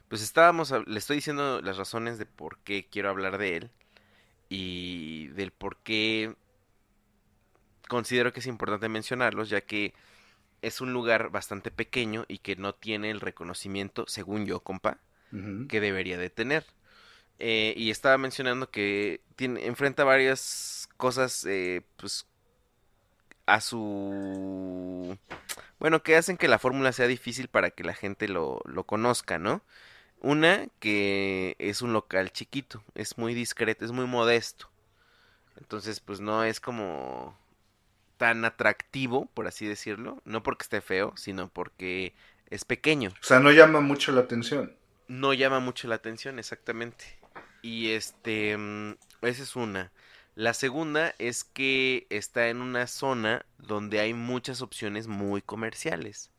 pues 0.08 0.24
estábamos, 0.24 0.74
le 0.88 0.98
estoy 0.98 1.18
diciendo 1.18 1.62
las 1.62 1.78
razones 1.78 2.18
de 2.18 2.26
por 2.26 2.58
qué 2.60 2.88
quiero 2.90 3.10
hablar 3.10 3.38
de 3.38 3.58
él 3.58 3.70
y 4.50 5.28
del 5.30 5.52
por 5.52 5.78
qué 5.78 6.34
considero 7.90 8.32
que 8.32 8.40
es 8.40 8.48
importante 8.48 8.88
mencionarlos, 8.88 9.50
ya 9.50 9.60
que 9.60 9.94
es 10.62 10.80
un 10.80 10.94
lugar 10.94 11.30
bastante 11.30 11.72
pequeño 11.72 12.24
y 12.30 12.38
que 12.38 12.56
no 12.56 12.74
tiene 12.74 13.10
el 13.12 13.20
reconocimiento, 13.20 14.06
según 14.08 14.46
yo, 14.46 14.62
compa, 14.62 15.00
que 15.68 15.82
debería 15.82 16.18
de 16.18 16.30
tener. 16.30 16.66
Eh, 17.38 17.74
y 17.78 17.92
estaba 17.92 18.18
mencionando 18.18 18.70
que 18.72 19.22
tiene, 19.36 19.66
enfrenta 19.66 20.04
varias 20.04 20.90
cosas, 20.98 21.46
eh, 21.46 21.84
pues, 21.98 22.26
a 23.46 23.62
su... 23.62 25.18
Bueno, 25.80 26.04
que 26.04 26.16
hacen 26.16 26.38
que 26.38 26.48
la 26.48 26.60
fórmula 26.60 26.92
sea 26.92 27.08
difícil 27.08 27.48
para 27.48 27.72
que 27.72 27.84
la 27.84 27.94
gente 27.94 28.28
lo, 28.28 28.62
lo 28.66 28.84
conozca, 28.84 29.40
¿no? 29.40 29.62
Una, 30.22 30.68
que 30.80 31.56
es 31.60 31.82
un 31.82 31.94
local 31.94 32.32
chiquito, 32.32 32.84
es 32.96 33.18
muy 33.18 33.34
discreto, 33.34 33.86
es 33.86 33.92
muy 33.92 34.06
modesto. 34.06 34.70
Entonces, 35.58 36.02
pues 36.02 36.20
no 36.20 36.44
es 36.44 36.60
como 36.60 37.38
tan 38.20 38.46
atractivo, 38.46 39.28
por 39.34 39.48
así 39.48 39.68
decirlo. 39.68 40.22
No 40.26 40.44
porque 40.44 40.66
esté 40.66 40.82
feo, 40.82 41.14
sino 41.18 41.50
porque 41.50 42.16
es 42.52 42.66
pequeño 42.66 43.16
O 43.22 43.26
sea, 43.26 43.40
no 43.40 43.52
llama 43.52 43.80
mucho 43.82 44.12
la 44.12 44.22
atención. 44.22 44.76
no 45.08 45.34
llama 45.34 45.60
mucho 45.60 45.88
la 45.88 45.96
atención, 45.96 46.40
exactamente. 46.40 47.06
Y 47.62 47.92
este, 47.92 48.58
mm, 48.58 48.94
esa 49.22 49.44
es 49.44 49.56
una. 49.56 49.92
La 50.36 50.54
segunda 50.54 51.16
es 51.20 51.44
que 51.44 52.08
está 52.10 52.50
en 52.50 52.62
una 52.62 52.88
zona 52.88 53.46
donde 53.58 54.00
hay 54.00 54.14
muchas 54.14 54.62
opciones 54.62 55.08
muy 55.08 55.42
comerciales. 55.42 56.32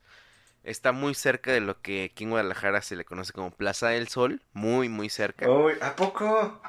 Está 0.64 0.92
muy 0.92 1.14
cerca 1.14 1.52
de 1.52 1.60
lo 1.60 1.80
que 1.82 2.04
aquí 2.06 2.24
en 2.24 2.30
Guadalajara 2.30 2.82
se 2.82 2.96
le 2.96 3.04
conoce 3.04 3.32
como 3.32 3.50
Plaza 3.52 3.88
del 3.90 4.08
Sol, 4.08 4.42
muy, 4.52 4.88
muy 4.88 5.10
cerca. 5.10 5.50
Uy, 5.50 5.74
¿a 5.80 5.96
poco? 5.96 6.60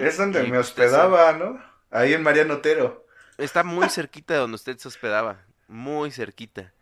Es 0.00 0.16
donde 0.18 0.44
y 0.44 0.50
me 0.50 0.58
pues, 0.58 0.68
hospedaba, 0.68 1.32
¿no? 1.34 1.62
Ahí 1.90 2.12
en 2.14 2.22
Mariano 2.22 2.54
Otero. 2.54 3.01
Está 3.42 3.64
muy 3.64 3.88
cerquita 3.88 4.34
de 4.34 4.40
donde 4.40 4.54
usted 4.56 4.78
se 4.78 4.88
hospedaba, 4.88 5.44
muy 5.68 6.10
cerquita. 6.10 6.72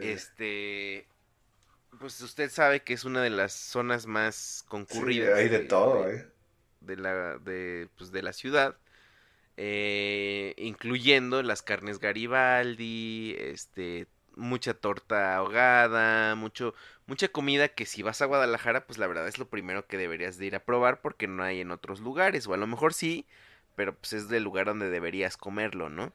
Este, 0.00 1.08
pues 2.00 2.20
usted 2.22 2.50
sabe 2.50 2.82
que 2.84 2.94
es 2.94 3.04
una 3.04 3.22
de 3.22 3.30
las 3.30 3.52
zonas 3.54 4.06
más 4.06 4.64
Sí, 4.86 5.20
concurridas. 5.20 5.34
hay 5.34 5.48
de 5.50 5.60
todo, 5.60 6.08
¿eh? 6.08 6.26
de 6.80 6.96
la 6.96 7.38
de, 7.38 7.88
pues, 7.96 8.12
de 8.12 8.22
la 8.22 8.32
ciudad 8.32 8.76
eh, 9.56 10.54
incluyendo 10.58 11.42
las 11.42 11.62
carnes 11.62 12.00
Garibaldi 12.00 13.36
este 13.38 14.08
mucha 14.36 14.74
torta 14.74 15.36
ahogada 15.36 16.34
mucho 16.36 16.74
mucha 17.06 17.28
comida 17.28 17.68
que 17.68 17.86
si 17.86 18.02
vas 18.02 18.22
a 18.22 18.26
Guadalajara 18.26 18.86
pues 18.86 18.98
la 18.98 19.06
verdad 19.08 19.28
es 19.28 19.38
lo 19.38 19.48
primero 19.48 19.86
que 19.86 19.98
deberías 19.98 20.38
de 20.38 20.46
ir 20.46 20.56
a 20.56 20.64
probar 20.64 21.02
porque 21.02 21.28
no 21.28 21.42
hay 21.44 21.60
en 21.60 21.70
otros 21.72 22.00
lugares 22.00 22.46
o 22.48 22.54
a 22.54 22.58
lo 22.58 22.66
mejor 22.66 22.94
sí 22.94 23.26
pero 23.76 23.94
pues 23.96 24.12
es 24.14 24.28
del 24.28 24.44
lugar 24.44 24.66
donde 24.66 24.90
deberías 24.90 25.36
comerlo 25.36 25.88
no 25.90 26.12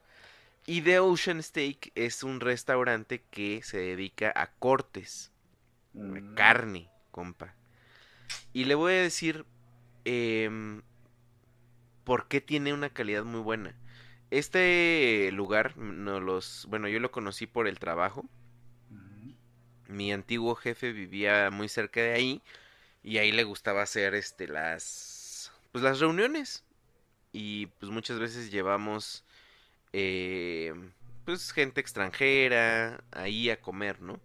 y 0.66 0.82
The 0.82 1.00
Ocean 1.00 1.42
Steak 1.42 1.92
es 1.94 2.22
un 2.22 2.40
restaurante 2.40 3.22
que 3.30 3.62
se 3.64 3.78
dedica 3.78 4.32
a 4.36 4.52
cortes 4.52 5.32
Mm. 5.94 6.34
carne, 6.34 6.88
compa. 7.10 7.54
Y 8.52 8.64
le 8.64 8.74
voy 8.74 8.94
a 8.94 9.02
decir 9.02 9.44
em, 10.04 10.82
por 12.04 12.28
qué 12.28 12.40
tiene 12.40 12.72
una 12.74 12.90
calidad 12.90 13.24
muy 13.24 13.40
buena. 13.40 13.74
Este 14.30 15.30
lugar, 15.32 15.76
no 15.76 16.20
los, 16.20 16.66
bueno, 16.70 16.88
yo 16.88 17.00
lo 17.00 17.10
conocí 17.10 17.46
por 17.46 17.66
el 17.68 17.78
trabajo. 17.78 18.24
Mi 19.88 20.12
antiguo 20.12 20.54
jefe 20.54 20.92
vivía 20.92 21.50
muy 21.50 21.68
cerca 21.68 22.00
de 22.00 22.12
ahí 22.14 22.42
y 23.02 23.18
ahí 23.18 23.32
le 23.32 23.44
gustaba 23.44 23.82
hacer 23.82 24.14
este 24.14 24.48
las, 24.48 25.52
pues 25.72 25.84
las 25.84 26.00
reuniones 26.00 26.64
y 27.32 27.66
pues 27.66 27.90
muchas 27.92 28.18
veces 28.18 28.50
llevamos, 28.50 29.24
eh, 29.92 30.74
pues 31.24 31.52
gente 31.52 31.80
extranjera 31.80 33.04
ahí 33.12 33.50
a 33.50 33.60
comer, 33.60 34.00
¿no? 34.02 34.20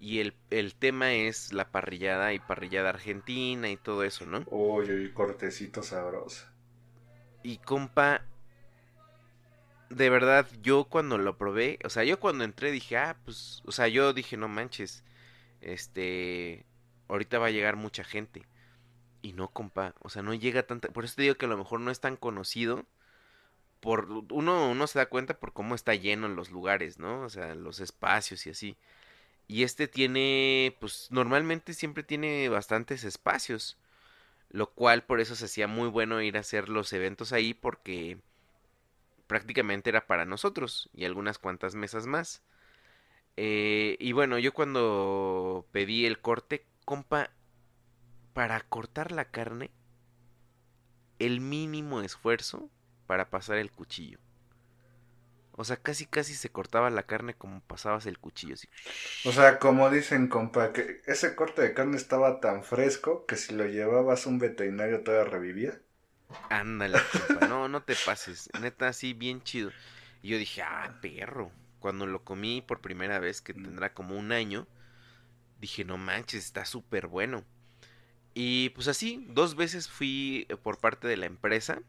Y 0.00 0.20
el, 0.20 0.34
el 0.50 0.74
tema 0.74 1.14
es 1.14 1.52
la 1.52 1.70
parrillada 1.70 2.34
y 2.34 2.40
parrillada 2.40 2.90
argentina 2.90 3.70
y 3.70 3.76
todo 3.76 4.04
eso, 4.04 4.26
¿no? 4.26 4.46
Uy, 4.46 5.10
cortecito 5.12 5.82
sabroso. 5.82 6.46
Y 7.42 7.58
compa, 7.58 8.22
de 9.90 10.10
verdad, 10.10 10.46
yo 10.62 10.84
cuando 10.84 11.18
lo 11.18 11.36
probé, 11.36 11.78
o 11.84 11.90
sea, 11.90 12.04
yo 12.04 12.18
cuando 12.18 12.44
entré 12.44 12.70
dije, 12.70 12.96
ah, 12.96 13.16
pues, 13.24 13.62
o 13.66 13.72
sea, 13.72 13.88
yo 13.88 14.12
dije, 14.12 14.36
no 14.36 14.48
manches, 14.48 15.04
este, 15.60 16.66
ahorita 17.08 17.38
va 17.38 17.48
a 17.48 17.50
llegar 17.50 17.76
mucha 17.76 18.04
gente. 18.04 18.46
Y 19.22 19.32
no, 19.34 19.48
compa, 19.48 19.94
o 20.00 20.10
sea, 20.10 20.22
no 20.22 20.34
llega 20.34 20.64
tanta, 20.64 20.88
por 20.88 21.04
eso 21.04 21.14
te 21.16 21.22
digo 21.22 21.36
que 21.36 21.46
a 21.46 21.48
lo 21.48 21.56
mejor 21.56 21.80
no 21.80 21.90
es 21.90 22.00
tan 22.00 22.16
conocido. 22.16 22.84
Por, 23.80 24.08
uno, 24.30 24.70
uno 24.70 24.86
se 24.86 24.98
da 24.98 25.06
cuenta 25.06 25.38
por 25.38 25.52
cómo 25.52 25.74
está 25.74 25.94
lleno 25.94 26.26
en 26.26 26.36
los 26.36 26.50
lugares, 26.50 26.98
¿no? 26.98 27.22
O 27.22 27.30
sea, 27.30 27.54
los 27.54 27.80
espacios 27.80 28.46
y 28.46 28.50
así. 28.50 28.76
Y 29.48 29.64
este 29.64 29.88
tiene, 29.88 30.76
pues 30.80 31.08
normalmente 31.10 31.74
siempre 31.74 32.02
tiene 32.04 32.48
bastantes 32.48 33.04
espacios. 33.04 33.78
Lo 34.50 34.70
cual 34.70 35.04
por 35.04 35.20
eso 35.20 35.34
se 35.34 35.46
hacía 35.46 35.66
muy 35.66 35.88
bueno 35.88 36.20
ir 36.22 36.36
a 36.36 36.40
hacer 36.40 36.68
los 36.68 36.92
eventos 36.92 37.32
ahí 37.32 37.54
porque 37.54 38.18
prácticamente 39.26 39.90
era 39.90 40.06
para 40.06 40.26
nosotros 40.26 40.90
y 40.94 41.06
algunas 41.06 41.38
cuantas 41.38 41.74
mesas 41.74 42.06
más. 42.06 42.42
Eh, 43.38 43.96
y 43.98 44.12
bueno, 44.12 44.38
yo 44.38 44.52
cuando 44.52 45.66
pedí 45.72 46.04
el 46.06 46.20
corte, 46.20 46.66
compa, 46.84 47.30
para 48.32 48.60
cortar 48.60 49.12
la 49.12 49.26
carne, 49.26 49.70
el 51.18 51.40
mínimo 51.40 52.00
esfuerzo 52.02 52.70
para 53.06 53.30
pasar 53.30 53.58
el 53.58 53.70
cuchillo. 53.70 54.18
O 55.52 55.64
sea, 55.64 55.76
casi 55.76 56.06
casi 56.06 56.34
se 56.34 56.50
cortaba 56.50 56.88
la 56.90 57.04
carne 57.04 57.34
como 57.34 57.60
pasabas 57.60 58.06
el 58.06 58.18
cuchillo. 58.18 58.54
Así. 58.54 58.68
O 59.24 59.32
sea, 59.32 59.58
como 59.58 59.90
dicen, 59.90 60.28
compa, 60.28 60.72
que 60.72 61.02
ese 61.06 61.34
corte 61.34 61.62
de 61.62 61.74
carne 61.74 61.96
estaba 61.96 62.40
tan 62.40 62.64
fresco 62.64 63.26
que 63.26 63.36
si 63.36 63.54
lo 63.54 63.66
llevabas 63.66 64.26
a 64.26 64.30
un 64.30 64.38
veterinario 64.38 65.02
todavía 65.02 65.30
revivía. 65.30 65.80
Ándale, 66.48 67.06
compa, 67.12 67.42
no, 67.42 67.68
no 67.68 67.82
te 67.82 67.96
pases. 67.96 68.48
Neta, 68.60 68.88
así 68.88 69.12
bien 69.12 69.42
chido. 69.42 69.74
Y 70.22 70.30
yo 70.30 70.38
dije, 70.38 70.62
ah, 70.62 70.98
perro. 71.00 71.52
Cuando 71.80 72.06
lo 72.06 72.24
comí 72.24 72.62
por 72.62 72.80
primera 72.80 73.18
vez, 73.18 73.42
que 73.42 73.54
tendrá 73.54 73.92
como 73.92 74.16
un 74.16 74.32
año, 74.32 74.68
dije, 75.60 75.84
no 75.84 75.98
manches, 75.98 76.44
está 76.44 76.64
súper 76.64 77.06
bueno. 77.08 77.44
Y 78.34 78.70
pues 78.70 78.88
así, 78.88 79.24
dos 79.28 79.56
veces 79.56 79.88
fui 79.88 80.46
por 80.62 80.78
parte 80.78 81.06
de 81.06 81.16
la 81.16 81.26
empresa. 81.26 81.82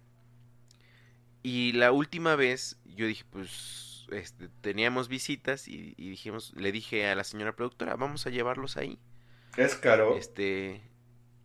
Y 1.42 1.74
la 1.74 1.92
última 1.92 2.36
vez 2.36 2.78
yo 2.86 3.06
dije, 3.06 3.26
pues 3.30 4.08
este, 4.12 4.50
teníamos 4.62 5.08
visitas 5.08 5.68
y, 5.68 5.94
dijimos, 5.98 6.54
le 6.56 6.72
dije 6.72 7.08
a 7.08 7.16
la 7.16 7.24
señora 7.24 7.56
productora, 7.56 7.96
vamos 7.96 8.26
a 8.28 8.30
llevarlos 8.30 8.78
ahí. 8.78 9.00
¿Es 9.58 9.76
caro? 9.76 10.18
Este, 10.18 10.82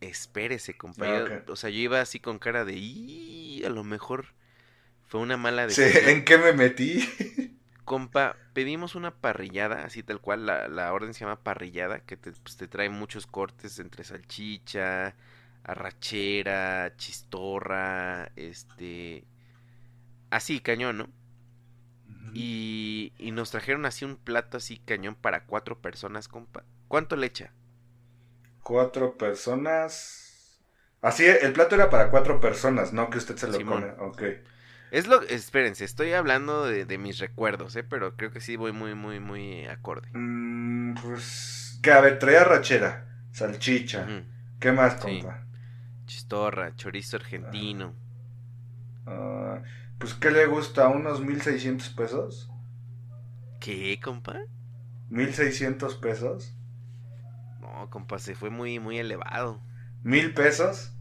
espérese, 0.01 0.77
compañero. 0.77 1.43
O 1.47 1.55
sea, 1.55 1.69
yo 1.69 1.79
iba 1.79 2.01
así 2.01 2.19
con 2.19 2.39
cara 2.39 2.65
de, 2.65 2.73
y 2.75 3.63
a 3.65 3.69
lo 3.69 3.83
mejor 3.83 4.27
fue 5.05 5.21
una 5.21 5.37
mala 5.37 5.67
decisión. 5.67 6.09
¿En 6.09 6.25
qué 6.25 6.37
me 6.37 6.53
metí? 6.53 6.99
Compa, 7.89 8.35
pedimos 8.53 8.93
una 8.93 9.15
parrillada, 9.15 9.83
así 9.83 10.03
tal 10.03 10.21
cual, 10.21 10.45
la, 10.45 10.67
la 10.67 10.93
orden 10.93 11.13
se 11.15 11.21
llama 11.21 11.41
parrillada, 11.43 12.01
que 12.01 12.17
te, 12.17 12.31
pues, 12.33 12.55
te 12.55 12.67
trae 12.67 12.87
muchos 12.89 13.25
cortes 13.25 13.79
entre 13.79 14.03
salchicha, 14.03 15.15
arrachera, 15.63 16.93
chistorra, 16.97 18.31
este... 18.35 19.25
Así, 20.31 20.59
cañón, 20.59 20.97
¿no? 20.97 21.09
y, 22.33 23.13
y 23.17 23.31
nos 23.31 23.51
trajeron 23.51 23.85
así 23.85 24.05
un 24.05 24.17
plato 24.17 24.57
así 24.57 24.77
cañón 24.79 25.15
para 25.15 25.45
cuatro 25.45 25.79
personas, 25.81 26.27
compa. 26.27 26.63
¿Cuánto 26.87 27.15
le 27.15 27.27
echa? 27.27 27.53
Cuatro 28.63 29.17
personas. 29.17 30.59
Así, 31.01 31.25
el 31.25 31.53
plato 31.53 31.75
era 31.75 31.89
para 31.89 32.09
cuatro 32.09 32.39
personas, 32.39 32.93
no 32.93 33.09
que 33.09 33.17
usted 33.17 33.37
se 33.37 33.47
lo 33.47 33.65
come. 33.65 33.91
Ok. 33.99 34.21
Es 34.91 35.07
lo, 35.07 35.21
espérense, 35.21 35.85
estoy 35.85 36.13
hablando 36.13 36.65
de, 36.65 36.97
mis 36.97 37.19
recuerdos, 37.19 37.75
¿eh? 37.75 37.83
Pero 37.83 38.15
creo 38.15 38.31
que 38.31 38.41
sí 38.41 38.55
voy 38.55 38.71
muy, 38.71 38.95
muy, 38.95 39.19
muy 39.19 39.65
acorde. 39.67 40.07
Mm, 40.13 40.95
pues, 40.95 41.79
que 41.83 41.91
a 41.91 42.01
ver, 42.01 42.17
traía 42.17 42.43
rachera, 42.43 43.07
salchicha. 43.31 44.07
¿Qué 44.59 44.71
más, 44.71 44.95
compa? 44.95 45.45
Chistorra, 46.05 46.75
chorizo 46.75 47.17
argentino. 47.17 47.93
Ah, 49.05 49.61
pues, 49.99 50.15
¿qué 50.15 50.31
le 50.31 50.47
gusta? 50.47 50.87
¿Unos 50.87 51.21
1600 51.21 51.89
pesos? 51.89 52.49
¿Qué, 53.59 53.99
compa? 54.03 54.37
¿1600 55.11 55.99
pesos? 55.99 56.55
No, 57.61 57.89
compa, 57.91 58.17
se 58.17 58.33
fue 58.33 58.49
muy, 58.49 58.79
muy 58.79 58.97
elevado. 58.97 59.61
¿Mil 60.03 60.33
pesos? 60.33 60.93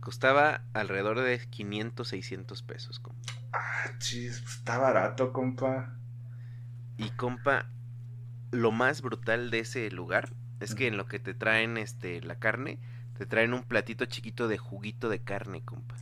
Costaba 0.00 0.62
alrededor 0.72 1.20
de 1.20 1.38
500, 1.38 2.08
600 2.08 2.62
pesos, 2.62 3.00
compa. 3.00 3.32
Ah, 3.52 3.90
chis, 3.98 4.42
está 4.42 4.78
barato, 4.78 5.32
compa. 5.32 5.96
Y, 6.96 7.10
compa, 7.10 7.70
lo 8.50 8.72
más 8.72 9.02
brutal 9.02 9.50
de 9.50 9.60
ese 9.60 9.90
lugar 9.90 10.32
es 10.60 10.74
que 10.74 10.86
en 10.86 10.96
lo 10.96 11.06
que 11.06 11.18
te 11.18 11.34
traen 11.34 11.76
este 11.76 12.20
la 12.22 12.38
carne, 12.38 12.78
te 13.16 13.26
traen 13.26 13.54
un 13.54 13.62
platito 13.62 14.04
chiquito 14.06 14.48
de 14.48 14.58
juguito 14.58 15.08
de 15.08 15.22
carne, 15.22 15.64
compa 15.64 15.96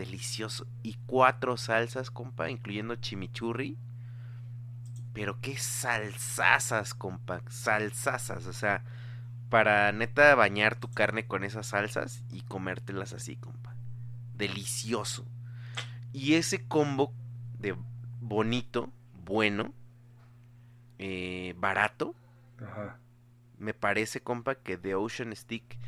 delicioso. 0.00 0.66
Y 0.82 0.94
cuatro 1.06 1.56
salsas, 1.56 2.10
compa, 2.10 2.50
incluyendo 2.50 2.96
chimichurri. 2.96 3.78
Pero 5.12 5.40
qué 5.40 5.56
salsasas, 5.56 6.94
compa. 6.94 7.42
Salsasas. 7.48 8.46
O 8.46 8.52
sea, 8.52 8.84
para 9.50 9.92
neta 9.92 10.34
bañar 10.34 10.76
tu 10.76 10.90
carne 10.90 11.26
con 11.26 11.44
esas 11.44 11.66
salsas 11.66 12.24
y 12.30 12.40
comértelas 12.42 13.12
así, 13.12 13.36
compa. 13.36 13.74
Delicioso. 14.34 15.26
Y 16.12 16.34
ese 16.34 16.66
combo 16.66 17.12
de 17.58 17.76
bonito, 18.20 18.90
bueno, 19.12 19.74
eh, 20.98 21.54
barato, 21.58 22.14
me 23.58 23.74
parece, 23.74 24.22
compa, 24.22 24.54
que 24.54 24.78
The 24.78 24.94
Ocean 24.94 25.36
Stick 25.36 25.78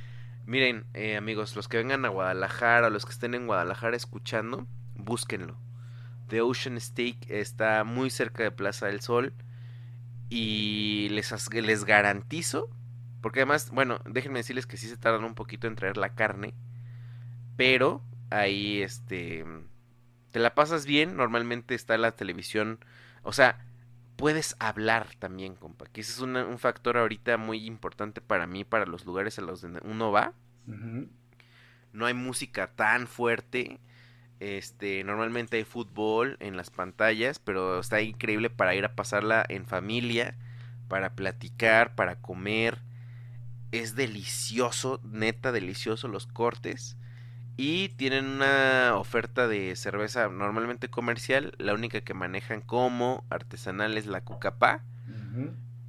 Miren, 0.45 0.87
eh, 0.95 1.17
amigos, 1.17 1.55
los 1.55 1.69
que 1.69 1.77
vengan 1.77 2.05
a 2.05 2.09
Guadalajara, 2.09 2.91
los 2.91 3.05
que 3.05 3.13
estén 3.13 3.35
en 3.35 3.47
Guadalajara 3.47 3.97
escuchando, 3.97 4.67
búsquenlo. 4.97 5.57
The 6.29 6.41
Ocean 6.41 6.81
Steak 6.81 7.31
está 7.31 7.85
muy 7.85 8.11
cerca 8.11 8.43
de 8.43 8.51
Plaza 8.51 8.87
del 8.87 9.01
Sol 9.01 9.35
y 10.31 11.09
les, 11.11 11.53
les 11.53 11.85
garantizo, 11.85 12.71
porque 13.23 13.41
además, 13.41 13.71
bueno, 13.71 14.01
déjenme 14.05 14.41
decirles 14.41 14.67
que 14.67 14.77
sí 14.77 14.89
se 14.89 14.99
tardan 14.99 15.25
un 15.25 15.35
poquito 15.35 15.67
en 15.67 15.77
traer 15.77 15.97
la 15.97 16.15
carne, 16.15 16.53
pero 17.57 18.03
ahí, 18.31 18.83
este, 18.83 19.45
te 20.31 20.41
la 20.41 20.55
pasas 20.55 20.85
bien, 20.85 21.17
normalmente 21.17 21.75
está 21.75 21.97
la 21.97 22.13
televisión, 22.13 22.79
o 23.23 23.33
sea, 23.33 23.65
puedes 24.17 24.57
hablar 24.59 25.09
también, 25.19 25.55
compa. 25.55 25.87
Que 25.87 26.01
ese 26.01 26.13
es 26.13 26.21
un 26.21 26.59
factor 26.59 26.97
ahorita 26.97 27.37
muy 27.39 27.67
importante 27.67 28.21
para 28.21 28.47
mí, 28.47 28.65
para 28.65 28.87
los 28.87 29.05
lugares 29.05 29.39
a 29.39 29.43
los 29.43 29.63
donde 29.63 29.81
uno 29.85 30.13
va. 30.13 30.33
No 31.93 32.07
hay 32.07 32.15
música 32.15 32.69
tan 32.69 33.07
fuerte. 33.07 33.81
Este, 34.41 35.05
normalmente 35.05 35.57
hay 35.57 35.65
fútbol 35.65 36.37
en 36.41 36.57
las 36.57 36.71
pantallas, 36.71 37.39
pero 37.39 37.79
está 37.81 38.01
increíble 38.01 38.51
para 38.51 38.75
ir 38.75 38.85
a 38.85 38.95
pasarla 38.95 39.45
en 39.49 39.67
familia, 39.67 40.37
para 40.89 41.15
platicar, 41.15 41.95
para 41.95 42.17
comer. 42.17 42.79
Es 43.73 43.97
delicioso, 43.97 45.01
neta 45.03 45.51
delicioso 45.51 46.07
los 46.07 46.27
cortes. 46.27 46.97
Y 47.57 47.91
tienen 47.91 48.27
una 48.27 48.95
oferta 48.97 49.49
de 49.49 49.75
cerveza 49.77 50.29
normalmente 50.29 50.89
comercial. 50.89 51.55
La 51.59 51.75
única 51.75 52.01
que 52.03 52.15
manejan 52.15 52.61
como 52.61 53.25
artesanal 53.31 53.99
es 53.99 54.07
la 54.07 54.23
Cucapá. 54.23 54.83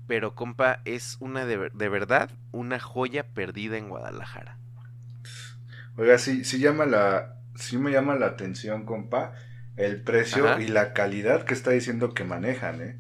Pero, 0.08 0.36
compa, 0.36 0.82
es 0.86 1.18
una 1.20 1.46
de, 1.46 1.58
verdad 1.58 2.30
una 2.52 2.80
joya 2.80 3.28
perdida 3.28 3.78
en 3.78 3.90
Guadalajara. 3.90 4.58
Oiga, 5.96 6.18
sí, 6.18 6.44
sí 6.44 6.60
llama 6.60 6.86
la. 6.86 7.36
Sí 7.56 7.78
me 7.78 7.92
llama 7.92 8.16
la 8.16 8.26
atención, 8.26 8.86
compa, 8.86 9.34
el 9.78 10.02
precio 10.02 10.60
y 10.60 10.68
la 10.68 10.94
calidad 10.94 11.44
que 11.44 11.54
está 11.54 11.72
diciendo 11.72 12.14
que 12.14 12.24
manejan, 12.24 12.82
¿eh? 12.82 12.98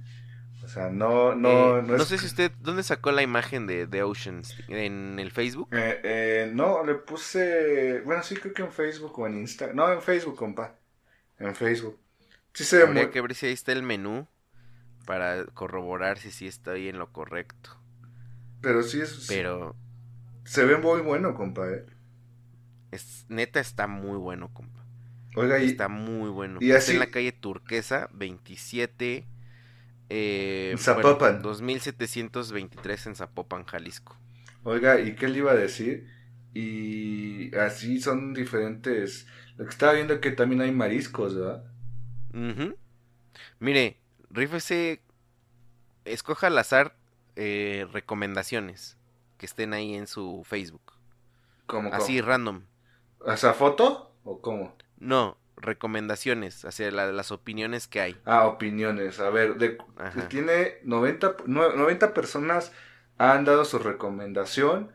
O 0.74 0.76
sea, 0.76 0.90
no, 0.90 1.36
no, 1.36 1.78
eh, 1.78 1.84
no, 1.84 2.04
sé 2.04 2.18
si 2.18 2.26
usted, 2.26 2.52
¿dónde 2.60 2.82
sacó 2.82 3.12
la 3.12 3.22
imagen 3.22 3.68
de, 3.68 3.86
de 3.86 4.02
Oceans? 4.02 4.56
¿En 4.70 5.20
el 5.20 5.30
Facebook? 5.30 5.70
Eh, 5.72 6.02
eh, 6.04 6.52
no, 6.52 6.84
le 6.84 6.95
puse, 6.95 8.02
bueno, 8.02 8.24
sí 8.24 8.34
creo 8.38 8.56
que 8.56 8.64
en 8.64 8.72
Facebook 8.72 9.20
o 9.20 9.28
en 9.28 9.38
Instagram. 9.38 9.76
No, 9.76 9.94
en 9.94 10.02
Facebook, 10.02 10.36
compa. 10.36 10.74
En 11.38 11.54
Facebook. 11.54 12.00
Sí 12.54 12.64
se 12.64 12.82
Habría 12.82 13.12
que 13.12 13.22
ver 13.22 13.36
si 13.36 13.45
ahí 13.45 13.54
está 13.54 13.72
el 13.72 13.84
menú 13.84 14.28
para 15.06 15.45
corroborar 15.45 16.18
si 16.18 16.32
sí 16.32 16.48
estoy 16.48 16.90
en 16.90 16.98
lo 16.98 17.12
correcto. 17.12 17.80
Pero 18.60 18.82
sí 18.82 19.00
es... 19.00 19.28
Pero... 19.28 19.76
Se 20.44 20.66
ve 20.66 20.78
muy 20.78 21.02
bueno, 21.02 21.36
compa, 21.36 21.70
eh. 21.70 21.86
Es, 22.90 23.28
neta 23.30 23.60
está 23.60 23.86
muy 23.86 24.18
bueno, 24.18 24.52
compa. 24.52 24.84
Oiga, 25.36 25.60
y, 25.60 25.68
Está 25.68 25.88
muy 25.88 26.32
bueno. 26.32 26.58
y 26.62 26.72
Está 26.72 26.94
en 26.94 27.00
la 27.00 27.12
calle 27.12 27.32
Turquesa, 27.32 28.10
27. 28.14 29.28
Eh, 30.15 30.76
Zapopan. 30.77 31.18
bueno, 31.19 31.41
2723 31.41 33.07
en 33.07 33.15
Zapopan, 33.15 33.65
Jalisco. 33.65 34.15
oiga, 34.64 34.99
¿y 34.99 35.15
qué 35.15 35.27
le 35.27 35.40
iba 35.40 35.52
a 35.52 35.56
decir? 35.56 36.07
Y 36.53 37.56
así 37.56 37.99
son 37.99 38.34
diferentes. 38.34 39.27
Lo 39.57 39.65
que 39.65 39.72
estaba 39.72 39.94
viendo 39.94 40.22
que 40.22 40.31
también 40.31 40.61
hay 40.61 40.72
mariscos, 40.72 41.35
¿verdad? 41.35 41.64
Ujú. 42.34 42.76
Mire, 43.60 43.99
rífese, 44.30 45.02
escoja 46.06 46.48
al 46.48 46.57
azar 46.57 46.95
eh, 47.35 47.88
recomendaciones 47.91 48.98
que 49.38 49.45
estén 49.45 49.73
ahí 49.73 49.95
en 49.95 50.07
su 50.07 50.44
Facebook. 50.45 50.94
¿Cómo, 51.65 51.94
Así, 51.94 52.18
cómo? 52.19 52.27
random. 52.30 52.61
¿O 53.19 53.38
sea, 53.38 53.53
foto? 53.53 54.15
¿O 54.23 54.41
cómo? 54.41 54.76
No, 54.98 55.38
recomendaciones, 55.64 56.65
hacia 56.65 56.91
la- 56.91 57.11
las 57.11 57.31
opiniones 57.31 57.88
que 57.88 58.02
hay. 58.02 58.18
Ah, 58.26 58.45
opiniones. 58.48 59.19
A 59.19 59.30
ver, 59.30 59.56
de, 59.56 59.77
tiene 60.30 60.77
90, 60.84 61.38
nue- 61.45 61.73
90 61.76 62.14
personas 62.14 62.72
han 63.18 63.45
dado 63.45 63.65
su 63.65 63.80
recomendación 63.80 64.91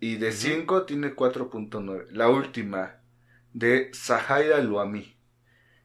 y 0.00 0.16
de 0.16 0.28
Ujú. 0.28 0.36
5 0.36 0.82
tiene 0.84 1.14
4.9. 1.14 2.06
La 2.10 2.28
última, 2.28 2.96
de 3.52 3.90
Sahaira 3.92 4.58
Luami. 4.60 5.16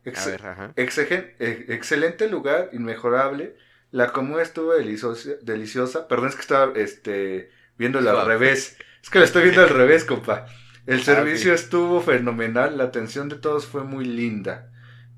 Ex- 0.06 0.28
A 0.28 0.30
ver, 0.32 0.46
ajá. 0.46 0.74
exegen- 0.76 1.34
e- 1.40 1.66
excelente 1.70 2.28
lugar, 2.30 2.70
inmejorable. 2.74 3.56
La 3.92 4.12
comida 4.12 4.42
estuvo 4.42 4.74
deliciosa, 4.74 5.30
deliciosa. 5.42 6.08
Perdón, 6.08 6.30
es 6.30 6.36
que 6.36 6.42
estaba 6.42 6.74
este, 6.76 7.52
viéndolo 7.78 8.10
al 8.20 8.26
revés. 8.26 8.78
Es 9.02 9.10
que 9.10 9.20
lo 9.20 9.26
estoy 9.26 9.44
viendo 9.44 9.62
al 9.62 9.70
revés, 9.70 10.04
compa. 10.04 10.46
El 10.86 11.00
Ah, 11.00 11.04
servicio 11.04 11.54
estuvo 11.54 12.02
fenomenal, 12.02 12.78
la 12.78 12.86
atención 12.86 13.30
de 13.30 13.38
todos 13.38 13.66
fue 13.66 13.84
muy 13.84 14.04
linda. 14.04 14.70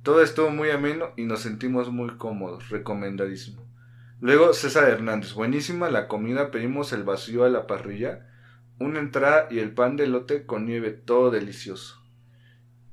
Todo 0.03 0.21
estuvo 0.21 0.51
muy 0.51 0.69
ameno 0.69 1.11
y 1.17 1.23
nos 1.25 1.41
sentimos 1.41 1.89
muy 1.89 2.17
cómodos, 2.17 2.69
recomendadísimo. 2.69 3.65
Luego 4.21 4.53
César 4.53 4.89
Hernández, 4.89 5.33
buenísima 5.33 5.89
la 5.89 6.07
comida, 6.07 6.51
pedimos 6.51 6.93
el 6.93 7.03
vacío 7.03 7.43
a 7.43 7.49
la 7.49 7.65
parrilla, 7.65 8.27
una 8.79 8.99
entrada 8.99 9.47
y 9.49 9.59
el 9.59 9.73
pan 9.73 9.97
de 9.97 10.03
elote 10.03 10.45
con 10.45 10.65
nieve, 10.65 10.91
todo 10.91 11.31
delicioso. 11.31 11.99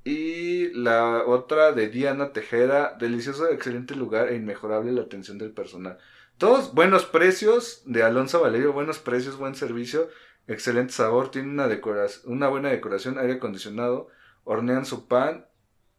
Y 0.04 0.68
la 0.72 1.24
otra 1.26 1.72
de 1.72 1.88
Diana 1.88 2.32
Tejera, 2.32 2.96
delicioso, 2.98 3.50
excelente 3.50 3.94
lugar 3.94 4.28
e 4.28 4.36
inmejorable 4.36 4.92
la 4.92 5.02
atención 5.02 5.38
del 5.38 5.52
personal. 5.52 5.98
Todos 6.38 6.74
buenos 6.74 7.04
precios 7.04 7.82
de 7.84 8.02
Alonso 8.02 8.40
Valerio, 8.40 8.72
buenos 8.72 8.98
precios, 8.98 9.36
buen 9.36 9.54
servicio, 9.54 10.08
excelente 10.46 10.92
sabor, 10.92 11.30
tiene 11.30 11.48
una, 11.48 11.68
decoración, 11.68 12.32
una 12.32 12.48
buena 12.48 12.70
decoración, 12.70 13.18
aire 13.18 13.34
acondicionado, 13.34 14.08
hornean 14.44 14.86
su 14.86 15.08
pan, 15.08 15.46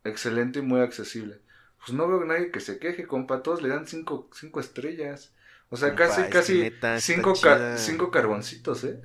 excelente 0.04 0.60
y 0.60 0.62
muy 0.62 0.82
accesible. 0.82 1.42
Pues 1.80 1.94
no 1.94 2.08
veo 2.08 2.22
a 2.22 2.26
nadie 2.26 2.52
que 2.52 2.60
se 2.60 2.80
queje, 2.80 3.08
compa, 3.08 3.44
todos 3.44 3.62
le 3.62 3.70
dan 3.70 3.88
cinco, 3.88 4.30
cinco 4.34 4.60
estrellas. 4.60 5.34
O 5.70 5.78
sea, 5.78 5.90
Compa, 5.90 6.06
casi, 6.08 6.30
casi 6.30 6.54
neta 6.60 7.00
cinco, 7.02 7.34
ca- 7.42 7.78
cinco 7.78 8.12
carboncitos, 8.12 8.84
¿eh? 8.84 9.02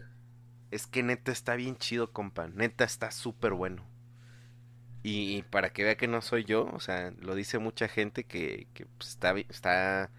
Es 0.71 0.87
que 0.87 1.03
neta 1.03 1.31
está 1.31 1.57
bien 1.57 1.77
chido, 1.77 2.11
compa. 2.11 2.49
Neta 2.49 2.85
está 2.85 3.11
súper 3.11 3.53
bueno. 3.53 3.85
Y, 5.03 5.43
para 5.45 5.73
que 5.73 5.85
vea 5.85 5.97
que 5.97 6.09
no 6.09 6.21
soy 6.23 6.45
yo, 6.45 6.67
o 6.73 6.81
sea, 6.81 7.13
lo 7.21 7.35
dice 7.35 7.59
mucha 7.59 7.89
gente 7.89 8.25
que, 8.25 8.67
que 8.75 8.87
pues, 8.87 9.11
está, 9.11 9.35
está... 9.49 10.11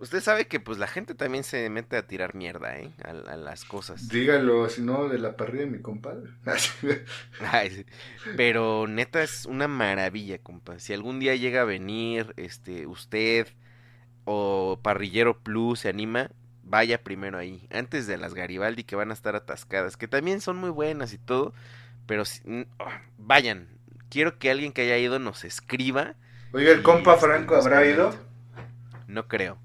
Usted 0.00 0.20
sabe 0.20 0.48
que 0.48 0.58
pues 0.60 0.78
la 0.78 0.88
gente 0.88 1.14
también 1.14 1.44
se 1.44 1.68
mete 1.70 1.96
a 1.96 2.06
tirar 2.06 2.34
mierda, 2.34 2.76
¿eh? 2.78 2.90
A, 3.04 3.10
a 3.10 3.36
las 3.36 3.64
cosas. 3.64 4.08
Dígalo, 4.12 4.68
si 4.68 4.82
no, 4.82 5.08
de 5.08 5.18
la 5.18 5.36
parrilla 5.36 5.64
de 5.64 5.70
mi 5.70 5.80
compadre. 5.80 6.30
Ay, 7.38 7.70
sí. 7.70 7.86
Pero 8.34 8.86
neta 8.86 9.22
es 9.22 9.46
una 9.46 9.68
maravilla, 9.68 10.38
compa. 10.38 10.78
Si 10.78 10.92
algún 10.92 11.20
día 11.20 11.34
llega 11.36 11.62
a 11.62 11.64
venir, 11.64 12.32
este, 12.36 12.86
usted 12.86 13.48
o 14.24 14.80
Parrillero 14.82 15.38
Plus 15.42 15.80
se 15.80 15.90
anima, 15.90 16.30
vaya 16.64 17.02
primero 17.04 17.38
ahí, 17.38 17.68
antes 17.72 18.06
de 18.06 18.18
las 18.18 18.34
Garibaldi 18.34 18.84
que 18.84 18.96
van 18.96 19.10
a 19.10 19.14
estar 19.14 19.36
atascadas, 19.36 19.96
que 19.96 20.08
también 20.08 20.40
son 20.40 20.58
muy 20.58 20.70
buenas 20.70 21.12
y 21.14 21.18
todo, 21.18 21.54
pero 22.06 22.24
si- 22.24 22.42
ah, 22.80 23.02
vayan. 23.18 23.68
Quiero 24.10 24.38
que 24.38 24.50
alguien 24.50 24.72
que 24.72 24.82
haya 24.82 24.98
ido 24.98 25.18
nos 25.20 25.44
escriba. 25.44 26.16
Oiga, 26.52 26.70
¿el 26.70 26.82
compa 26.82 27.16
este, 27.16 27.16
Franco 27.16 27.56
habrá 27.56 27.84
ido? 27.84 28.14
No 29.06 29.28
creo. 29.28 29.58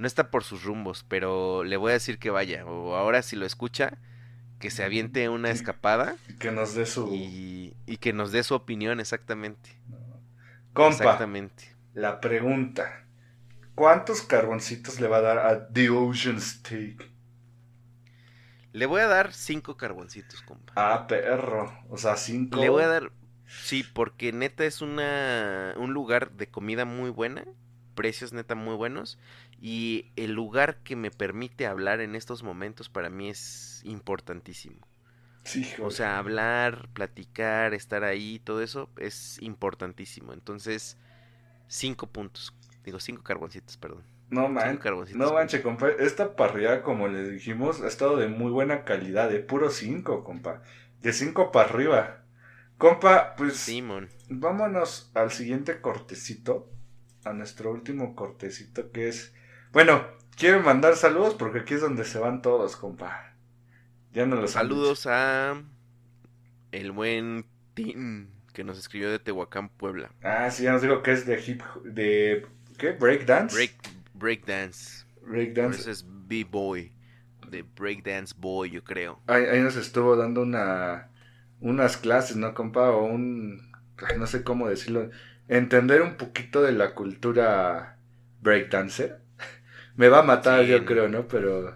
No 0.00 0.08
está 0.08 0.30
por 0.32 0.44
sus 0.44 0.64
rumbos, 0.64 1.04
pero 1.08 1.64
le 1.64 1.78
voy 1.78 1.92
a 1.92 1.94
decir 1.94 2.18
que 2.18 2.30
vaya. 2.30 2.66
O 2.66 2.96
ahora 2.96 3.22
si 3.22 3.36
lo 3.36 3.46
escucha, 3.46 3.98
que 4.60 4.70
se 4.70 4.84
aviente 4.84 5.28
una 5.30 5.50
escapada 5.50 6.16
Que 6.38 6.50
nos 6.50 6.74
dé 6.74 6.86
su... 6.86 7.08
y, 7.12 7.76
y 7.86 7.98
que 7.98 8.12
nos 8.12 8.32
dé 8.32 8.42
su 8.42 8.54
opinión 8.54 9.00
exactamente. 9.00 9.70
Compa, 10.72 10.94
Exactamente. 11.04 11.76
la 11.94 12.20
pregunta. 12.20 13.06
¿Cuántos 13.74 14.22
carboncitos 14.22 15.00
le 15.00 15.08
va 15.08 15.18
a 15.18 15.22
dar 15.22 15.38
a 15.38 15.68
The 15.72 15.90
Ocean 15.90 16.40
Steak? 16.40 17.10
Le 18.72 18.86
voy 18.86 19.00
a 19.00 19.06
dar 19.06 19.32
cinco 19.32 19.76
carboncitos, 19.76 20.42
compa. 20.42 20.76
Ah, 20.76 21.06
perro. 21.06 21.72
O 21.88 21.96
sea, 21.96 22.16
cinco. 22.16 22.58
Le 22.58 22.68
voy 22.68 22.82
a 22.82 22.88
dar, 22.88 23.12
sí, 23.46 23.82
porque 23.84 24.32
neta 24.32 24.64
es 24.64 24.82
una 24.82 25.74
un 25.76 25.92
lugar 25.92 26.32
de 26.32 26.48
comida 26.50 26.84
muy 26.84 27.10
buena, 27.10 27.44
precios 27.94 28.32
neta 28.32 28.54
muy 28.54 28.74
buenos 28.74 29.18
y 29.60 30.10
el 30.16 30.32
lugar 30.32 30.78
que 30.82 30.96
me 30.96 31.10
permite 31.10 31.66
hablar 31.66 32.00
en 32.00 32.14
estos 32.16 32.42
momentos 32.42 32.88
para 32.88 33.10
mí 33.10 33.28
es 33.28 33.82
importantísimo. 33.84 34.78
Sí, 35.44 35.60
hijo. 35.60 35.86
O 35.86 35.90
sea, 35.90 36.18
hablar, 36.18 36.88
platicar, 36.92 37.74
estar 37.74 38.04
ahí, 38.04 38.38
todo 38.38 38.62
eso 38.62 38.88
es 38.96 39.38
importantísimo. 39.42 40.32
Entonces, 40.32 40.96
cinco 41.66 42.06
puntos. 42.06 42.54
Digo, 42.84 43.00
cinco 43.00 43.22
carboncitos, 43.22 43.76
perdón. 43.76 44.02
no 44.30 44.48
carboncitos. 44.78 45.18
No 45.18 45.26
compa. 45.26 45.40
manches, 45.40 45.60
compa. 45.60 45.88
Esta 45.88 46.36
parrilla, 46.36 46.82
como 46.82 47.08
les 47.08 47.30
dijimos, 47.30 47.82
ha 47.82 47.88
estado 47.88 48.16
de 48.16 48.28
muy 48.28 48.50
buena 48.50 48.84
calidad. 48.84 49.28
De 49.28 49.40
puro 49.40 49.70
cinco, 49.70 50.24
compa. 50.24 50.62
De 51.02 51.12
cinco 51.12 51.52
para 51.52 51.68
arriba. 51.68 52.24
Compa, 52.78 53.34
pues 53.36 53.56
Simón. 53.56 54.08
vámonos 54.28 55.10
al 55.14 55.30
siguiente 55.30 55.80
cortecito. 55.82 56.70
A 57.24 57.34
nuestro 57.34 57.70
último 57.70 58.14
cortecito 58.14 58.90
que 58.90 59.08
es... 59.08 59.34
Bueno, 59.72 60.04
quiero 60.36 60.60
mandar 60.60 60.96
saludos 60.96 61.34
porque 61.34 61.60
aquí 61.60 61.74
es 61.74 61.80
donde 61.80 62.04
se 62.04 62.18
van 62.18 62.42
todos, 62.42 62.76
compa. 62.76 63.34
Ya 64.12 64.26
no 64.26 64.36
los 64.36 64.52
Saludos 64.52 65.06
a 65.06 65.62
el 66.72 66.92
buen 66.92 67.46
Tim 67.74 68.28
que 68.52 68.64
nos 68.64 68.78
escribió 68.78 69.10
de 69.10 69.18
Tehuacán, 69.18 69.68
Puebla. 69.68 70.10
Ah, 70.22 70.50
sí, 70.50 70.64
ya 70.64 70.72
nos 70.72 70.82
digo 70.82 71.02
que 71.02 71.12
es 71.12 71.26
de 71.26 71.40
hip... 71.46 71.62
De... 71.84 72.46
¿Qué? 72.78 72.92
¿Breakdance? 72.92 73.54
Break, 73.54 73.72
breakdance. 74.14 75.04
Breakdance. 75.22 75.80
eso 75.80 75.90
es 75.90 76.04
B-Boy. 76.06 76.92
De 77.48 77.62
Breakdance 77.62 78.34
Boy, 78.36 78.70
yo 78.70 78.82
creo. 78.82 79.20
Ahí, 79.26 79.44
ahí 79.44 79.60
nos 79.60 79.76
estuvo 79.76 80.16
dando 80.16 80.42
una 80.42 81.10
unas 81.60 81.96
clases, 81.96 82.36
¿no, 82.36 82.54
compa? 82.54 82.90
O 82.90 83.04
un, 83.04 83.70
no 84.18 84.26
sé 84.26 84.42
cómo 84.42 84.68
decirlo, 84.68 85.10
entender 85.48 86.02
un 86.02 86.16
poquito 86.16 86.62
de 86.62 86.72
la 86.72 86.94
cultura 86.94 87.98
breakdancer. 88.40 89.20
Me 90.00 90.08
va 90.08 90.20
a 90.20 90.22
matar, 90.22 90.64
Sí, 90.64 90.68
yo 90.70 90.86
creo, 90.86 91.10
¿no? 91.10 91.28
Pero 91.28 91.74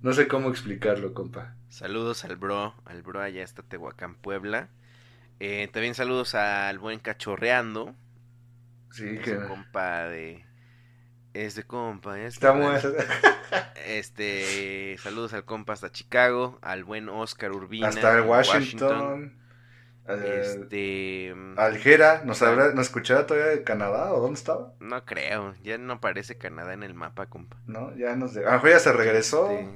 no 0.00 0.12
sé 0.12 0.28
cómo 0.28 0.48
explicarlo, 0.48 1.12
compa. 1.12 1.56
Saludos 1.68 2.24
al 2.24 2.36
bro, 2.36 2.72
al 2.84 3.02
bro 3.02 3.20
allá 3.20 3.42
está 3.42 3.64
Tehuacán, 3.64 4.14
Puebla. 4.14 4.68
Eh, 5.40 5.68
también 5.72 5.96
saludos 5.96 6.36
al 6.36 6.78
buen 6.78 7.00
Cachorreando. 7.00 7.96
Sí, 8.92 9.08
Es 9.08 9.22
que 9.24 9.36
un 9.38 9.48
compa 9.48 10.04
de... 10.04 10.44
Es 11.34 11.56
de 11.56 11.64
compa, 11.64 12.20
es 12.20 12.40
muy... 12.40 12.76
Este, 13.86 14.96
saludos 15.02 15.32
al 15.32 15.44
compa 15.44 15.72
hasta 15.72 15.90
Chicago, 15.90 16.60
al 16.62 16.84
buen 16.84 17.08
Oscar 17.08 17.50
Urbina. 17.50 17.88
Hasta 17.88 18.22
Washington. 18.22 19.36
Eh, 20.08 20.68
Este, 20.70 21.34
Aljera, 21.56 22.22
¿nos, 22.24 22.42
habrá, 22.42 22.72
¿nos 22.72 22.86
escuchará 22.86 23.26
todavía 23.26 23.50
de 23.50 23.64
Canadá 23.64 24.12
o 24.12 24.20
dónde 24.20 24.38
estaba? 24.38 24.72
no 24.80 25.04
creo, 25.04 25.54
ya 25.62 25.78
no 25.78 25.94
aparece 25.94 26.38
Canadá 26.38 26.72
en 26.74 26.82
el 26.82 26.94
mapa, 26.94 27.26
compa. 27.26 27.56
¿No? 27.66 27.94
Ya 27.96 28.16
nos... 28.16 28.34
De... 28.34 28.42
A 28.46 28.50
lo 28.50 28.52
mejor 28.54 28.70
ya 28.70 28.78
se 28.78 28.92
regresó. 28.92 29.50
Este, 29.50 29.68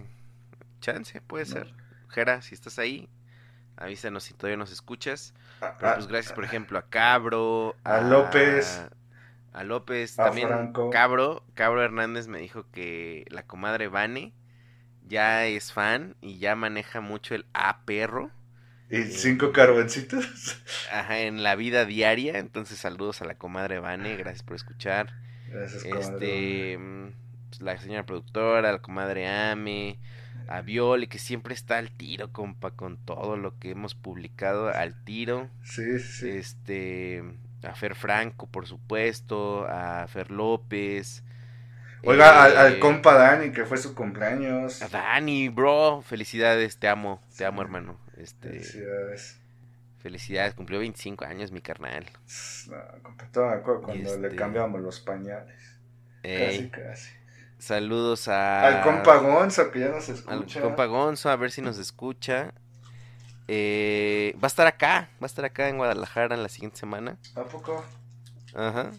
chance, 0.81 1.21
puede 1.23 1.45
No. 1.45 1.51
ser. 1.53 1.75
Jera, 2.09 2.43
si 2.43 2.55
estás 2.55 2.79
ahí, 2.79 3.09
avísanos 3.77 4.25
si 4.25 4.35
todavía 4.35 4.57
nos 4.59 4.73
escuchas. 4.73 5.35
Ah, 5.61 5.77
Pero 5.79 5.93
ah, 5.93 5.95
pues 5.95 6.07
gracias, 6.09 6.33
por 6.35 6.45
ejemplo, 6.45 6.79
a 6.79 6.89
Cabro, 6.91 7.77
A 7.85 8.01
López. 8.01 8.83
a 9.53 9.65
López, 9.65 10.19
A 10.19 10.25
también 10.25 10.49
Franco. 10.49 10.91
Cabro, 10.91 11.45
Cabro 11.55 11.83
Hernández 11.83 12.29
me 12.29 12.39
dijo 12.39 12.67
que 12.73 13.25
la 13.31 13.45
comadre 13.47 13.89
Vane 13.89 14.33
ya 15.07 15.47
es 15.47 15.73
fan 15.73 16.17
y 16.21 16.39
ya 16.39 16.57
maneja 16.57 17.01
mucho 17.01 17.35
el 17.35 17.47
A 17.55 17.85
perro. 17.85 18.31
¿Y 18.93 19.05
cinco 19.05 19.53
carboncitos? 19.53 20.61
Ajá, 20.93 21.21
en 21.21 21.43
la 21.43 21.57
vida 21.57 21.87
diaria. 21.87 22.39
Entonces, 22.39 22.79
saludos 22.79 23.23
a 23.23 23.25
la 23.25 23.37
comadre 23.37 23.79
Vane, 23.79 24.17
gracias 24.17 24.43
por 24.43 24.55
escuchar. 24.55 25.15
Gracias, 25.49 25.85
comadre. 25.85 26.73
Este, 26.75 26.79
mm, 26.79 27.13
pues, 27.49 27.63
la 27.63 27.79
señora 27.79 28.05
productora, 28.05 28.71
la 28.71 28.83
comadre 28.83 29.27
Ame, 29.27 29.99
a 30.47 30.61
Viole, 30.61 31.09
que 31.09 31.19
siempre 31.19 31.55
está 31.55 31.79
al 31.79 31.91
tiro, 31.91 32.33
compa, 32.33 32.73
con 32.73 32.99
todo 32.99 33.39
lo 33.39 33.59
que 33.59 33.71
hemos 33.71 33.95
publicado 33.95 34.69
al 34.69 35.03
tiro. 35.05 35.49
Sí, 35.63 35.99
sí. 35.99 36.29
Este, 36.29 37.25
a 37.63 37.75
Fer 37.75 37.95
Franco, 37.95 38.47
por 38.47 38.67
supuesto, 38.67 39.67
a 39.71 40.07
Fer 40.07 40.31
López. 40.31 41.25
Oiga, 42.05 42.45
al, 42.45 42.53
eh, 42.53 42.59
al 42.59 42.79
compa 42.79 43.15
Dani, 43.15 43.53
que 43.53 43.65
fue 43.65 43.79
su 43.79 43.95
cumpleaños. 43.95 44.83
A 44.83 44.89
Dani, 44.89 45.49
bro, 45.49 46.03
felicidades, 46.03 46.77
te 46.77 46.89
amo, 46.89 47.23
te 47.35 47.47
amo, 47.47 47.63
hermano. 47.63 48.02
Este, 48.17 48.49
Felicidades. 48.51 49.39
felicidades, 50.03 50.55
cumplió 50.55 50.79
25 50.81 51.25
años 51.25 51.51
mi 51.53 51.61
carnal. 51.61 52.05
No, 52.69 52.77
todavía 53.33 53.57
me 53.57 53.61
acuerdo 53.63 53.83
cuando 53.83 54.17
le 54.19 54.27
este- 54.29 54.37
cambiamos 54.37 54.81
los 54.81 55.01
pañales. 55.01 55.61
Ey, 56.23 56.69
Casi, 56.71 56.83
casi. 56.85 57.11
saludos 57.59 58.29
a, 58.29 58.67
Al 58.67 58.83
compa 58.83 59.17
Gonzo, 59.17 59.71
que 59.71 59.81
ya 59.81 59.89
nos 59.89 60.09
al 60.09 60.15
escucha. 60.17 60.61
compa 60.61 60.87
Gonzo, 60.87 61.31
a 61.31 61.37
ver 61.37 61.51
si 61.51 61.63
nos 61.63 61.79
escucha. 61.79 62.53
Eh, 63.49 64.37
va 64.37 64.47
a 64.47 64.49
estar 64.49 64.67
acá, 64.67 65.09
va 65.21 65.25
a 65.25 65.27
estar 65.27 65.45
acá 65.45 65.69
en 65.69 65.77
Guadalajara 65.79 66.35
en 66.35 66.43
la 66.43 66.49
siguiente 66.49 66.79
semana. 66.79 67.17
¿A 67.35 67.43
poco? 67.45 67.85
Ajá. 68.55 68.91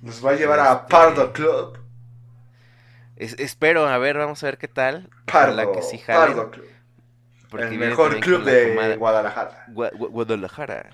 Nos 0.00 0.24
va 0.24 0.30
a 0.30 0.34
llevar 0.34 0.58
a 0.60 0.72
Este- 0.72 0.86
Pardo 0.90 1.32
Club. 1.32 1.78
Es- 3.16 3.38
espero, 3.38 3.86
a 3.86 3.98
ver, 3.98 4.16
vamos 4.16 4.42
a 4.42 4.46
ver 4.46 4.58
qué 4.58 4.66
tal. 4.68 5.08
Pardo, 5.26 5.52
Ojalá 5.52 5.72
que 5.72 5.82
sí 5.82 5.98
jalen, 5.98 6.34
Pardo 6.36 6.50
Club. 6.50 6.64
El 7.52 7.78
mejor 7.78 8.20
club 8.20 8.44
de 8.44 8.96
Guadalajara. 8.96 9.66
Gua- 9.68 9.92
Gua- 9.92 10.10
Guadalajara. 10.10 10.90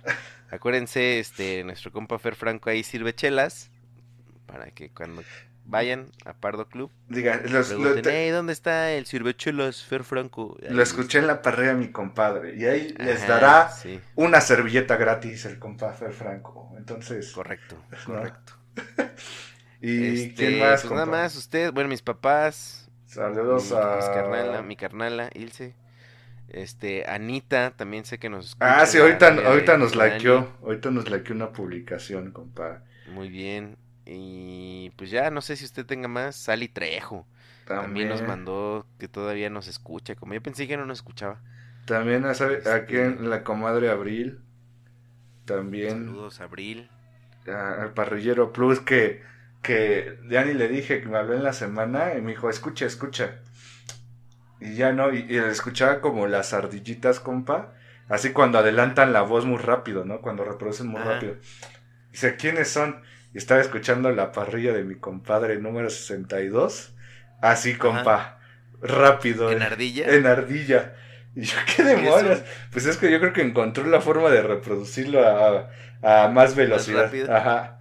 Acuérdense, 0.51 1.19
este, 1.19 1.65
nuestro 1.65 1.91
compa 1.93 2.19
Fer 2.19 2.35
Franco 2.37 2.71
ahí 2.71 2.83
sirve 2.83 3.15
chelas 3.15 3.71
para 4.47 4.71
que 4.71 4.91
cuando 4.91 5.23
vayan 5.65 6.07
a 6.25 6.35
Pardo 6.35 6.69
Club 6.69 6.93
Diga, 7.09 7.41
los- 7.45 7.71
lo, 7.71 7.79
pregunten, 7.81 8.03
te- 8.03 8.25
"Ey, 8.27 8.31
¿dónde 8.31 8.53
está 8.53 8.93
el 8.93 9.07
sirve 9.07 9.35
chelas 9.37 9.83
Fer 9.85 10.05
Franco? 10.05 10.57
Ahí 10.63 10.73
lo 10.73 10.83
escuché 10.83 11.19
en 11.19 11.27
la 11.27 11.43
parrilla 11.43 11.75
mi 11.75 11.91
compadre. 11.91 12.55
Y 12.57 12.65
ahí 12.65 12.95
les 12.99 13.27
dará 13.27 13.69
Sí, 13.71 14.01
una 14.15 14.41
servilleta 14.41 14.95
gratis 14.97 15.45
el 15.47 15.59
compa 15.59 15.93
Fer 15.93 16.13
Franco. 16.13 16.73
Entonces, 16.79 17.33
correcto, 17.33 17.77
¿No? 18.07 18.15
correcto. 18.15 18.53
¿y 19.81 20.15
Este, 20.27 20.35
quién 20.35 20.59
más? 20.61 20.83
Pues 20.83 20.93
nada 20.93 21.07
más, 21.07 21.35
usted, 21.37 21.73
bueno, 21.73 21.89
mis 21.89 22.03
papás, 22.03 22.89
Saludos 23.07 23.71
mi, 23.73 23.77
a. 23.77 23.97
mis 23.97 24.05
carnala, 24.07 24.63
mi 24.63 24.77
carnala, 24.77 25.31
Ilse. 25.35 25.75
Este, 26.57 27.05
Anita, 27.07 27.73
también 27.77 28.05
sé 28.07 28.19
que 28.19 28.31
nos 28.31 28.47
escucha. 28.47 28.81
Ah, 28.81 28.87
sí, 28.87 28.97
ahorita, 28.99 29.29
ahorita 29.47 29.77
nos 29.77 29.93
Dani. 29.95 30.15
likeó. 30.15 30.53
Ahorita 30.63 30.91
nos 30.91 31.09
likeó 31.11 31.35
una 31.35 31.53
publicación, 31.53 32.33
compa. 32.33 32.83
Muy 33.13 33.29
bien. 33.29 33.77
Y 34.07 34.91
pues 34.97 35.11
ya, 35.11 35.31
no 35.31 35.43
sé 35.43 35.57
si 35.57 35.65
usted 35.67 35.85
tenga 35.85 36.09
más. 36.09 36.35
Sally 36.37 36.69
Trejo. 36.69 37.27
También, 37.67 38.09
nos 38.09 38.23
mandó 38.23 38.87
que 38.99 39.09
todavía 39.09 39.51
nos 39.51 39.69
escucha. 39.69 40.15
Como 40.15 40.33
yo 40.35 40.43
pensé 40.43 40.67
que 40.67 40.77
no 40.77 40.87
nos 40.87 40.99
escuchaba. 40.99 41.41
También 41.85 42.25
a- 42.25 42.31
aquí 42.75 42.97
en 42.97 43.29
la 43.29 43.45
comadre 43.45 43.91
Abril. 43.91 44.41
También 45.45 46.07
Saludos, 46.07 46.41
Abril. 46.41 46.89
a- 47.49 47.83
al 47.83 47.93
parrillero 47.95 48.53
Plus 48.53 48.81
que, 48.81 49.23
que 49.63 50.19
ya 50.29 50.45
ni 50.45 50.55
le 50.55 50.69
dije 50.69 51.01
que 51.01 51.07
me 51.09 51.19
habló 51.19 51.35
en 51.35 51.45
la 51.45 51.53
semana 51.53 52.15
y 52.17 52.23
me 52.23 52.31
dijo, 52.33 52.51
escucha, 52.51 52.87
escucha. 52.87 53.41
Y 54.61 54.75
ya 54.75 54.93
no, 54.93 55.13
y, 55.13 55.37
escuchaba 55.37 56.01
como 56.01 56.27
las 56.27 56.53
ardillitas, 56.53 57.21
compa. 57.21 57.75
Así 58.09 58.31
cuando 58.33 58.59
adelantan 58.59 59.13
la 59.13 59.23
voz 59.23 59.45
muy 59.45 59.59
rápido, 59.59 60.05
¿no? 60.05 60.21
Cuando 60.21 60.45
reproducen 60.45 60.87
muy 60.87 61.01
Ajá. 61.01 61.15
rápido. 61.15 61.37
Dice, 62.13 62.37
¿quiénes 62.37 62.71
son? 62.71 63.03
Y 63.35 63.39
estaba 63.39 63.61
escuchando 63.61 64.11
la 64.13 64.33
parrilla 64.33 64.73
de 64.73 64.85
mi 64.85 64.95
compadre 64.95 65.59
número 65.59 65.91
62. 65.91 66.95
Así, 67.43 67.75
compa. 67.75 68.39
Rápido. 68.81 69.51
¿En 69.51 69.63
ardilla? 69.63 70.09
En 70.09 70.27
ardilla. 70.27 70.95
Y 71.35 71.43
yo, 71.43 71.57
¿qué 71.75 71.83
demonios? 71.83 72.43
Pues 72.73 72.87
es 72.87 72.97
que 72.97 73.11
yo 73.11 73.21
creo 73.21 73.33
que 73.33 73.43
encontró 73.43 73.85
la 73.85 74.01
forma 74.01 74.31
de 74.31 74.43
reproducirlo 74.43 75.27
a, 75.27 75.71
a 76.03 76.29
más 76.29 76.55
velocidad. 76.55 77.05
rápido? 77.05 77.35
Ajá. 77.35 77.81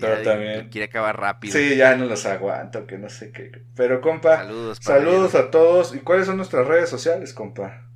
Pero 0.00 0.18
Ya, 0.22 0.30
también. 0.30 0.68
Quiere 0.70 0.86
acabar 0.86 1.18
rápido. 1.20 1.52
Sí, 1.56 1.76
ya 1.76 1.96
no 1.96 2.04
los 2.06 2.24
aguanto, 2.26 2.86
que 2.86 2.98
no 2.98 3.08
sé 3.08 3.32
qué. 3.32 3.50
Pero, 3.76 4.00
compa, 4.00 4.38
Saludos, 4.80 5.34
a 5.34 5.50
todos. 5.50 5.94
¿Y 5.94 5.98
cuáles 6.00 6.26
son 6.26 6.36
nuestras 6.38 6.66
redes 6.66 6.88
sociales, 6.88 7.32
compa? 7.32 7.86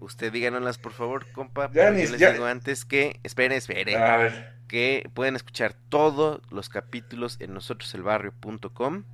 Usted 0.00 0.32
díganoslas, 0.32 0.78
por 0.78 0.92
favor, 0.92 1.30
compa. 1.32 1.70
Ya 1.72 1.90
ni- 1.90 2.02
les 2.06 2.18
ya- 2.18 2.32
digo 2.32 2.44
antes 2.44 2.84
que. 2.84 3.18
Espere, 3.22 3.56
espere. 3.56 3.96
A 3.96 4.16
ver. 4.18 4.54
que 4.68 5.08
pueden 5.14 5.36
escuchar 5.36 5.74
todos 5.90 6.40
los 6.50 6.68
capítulos 6.70 7.36
en 7.40 7.52
nosotroselbarrio.com 7.54 9.04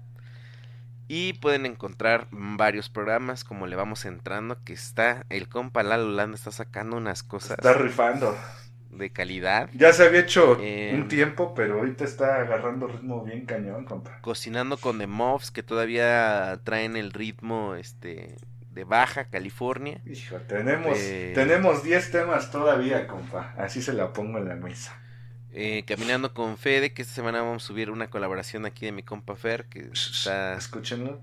y 1.08 1.32
pueden 1.34 1.66
encontrar 1.66 2.28
varios 2.30 2.88
programas 2.88 3.42
como 3.42 3.66
le 3.66 3.74
vamos 3.74 4.04
entrando 4.04 4.62
que 4.64 4.72
está 4.72 5.26
el 5.28 5.48
compa 5.48 5.82
Lalo 5.82 6.08
Landa 6.12 6.36
está 6.36 6.52
sacando 6.52 6.96
unas 6.96 7.24
cosas 7.24 7.58
Está 7.58 7.72
rifando. 7.74 8.36
De 8.90 9.10
calidad 9.10 9.70
Ya 9.74 9.92
se 9.92 10.04
había 10.04 10.20
hecho 10.20 10.58
Eh, 10.60 10.92
un 10.94 11.08
tiempo, 11.08 11.54
pero 11.54 11.78
ahorita 11.78 12.04
está 12.04 12.40
agarrando 12.40 12.86
ritmo 12.88 13.24
bien 13.24 13.46
cañón, 13.46 13.84
compa. 13.84 14.18
cocinando 14.20 14.76
con 14.78 14.98
The 14.98 15.06
Muffs 15.06 15.50
que 15.50 15.62
todavía 15.62 16.60
traen 16.64 16.96
el 16.96 17.12
ritmo 17.12 17.74
este 17.76 18.36
de 18.72 18.84
Baja 18.84 19.24
California 19.30 20.00
Hijo, 20.06 20.36
tenemos, 20.48 20.96
Eh. 20.98 21.32
tenemos 21.34 21.82
10 21.82 22.10
temas 22.12 22.50
todavía, 22.50 23.06
compa. 23.06 23.54
Así 23.58 23.82
se 23.82 23.92
la 23.92 24.12
pongo 24.12 24.38
en 24.38 24.48
la 24.48 24.54
mesa. 24.56 24.96
Eh, 25.52 25.82
caminando 25.86 26.32
con 26.32 26.56
Fede 26.56 26.92
que 26.92 27.02
esta 27.02 27.14
semana 27.14 27.42
vamos 27.42 27.64
a 27.64 27.66
subir 27.66 27.90
una 27.90 28.08
colaboración 28.10 28.66
aquí 28.66 28.86
de 28.86 28.92
mi 28.92 29.02
compa 29.02 29.34
Fer 29.34 29.64
que 29.66 29.88
está 29.92 30.54
Escúchenlo. 30.54 31.20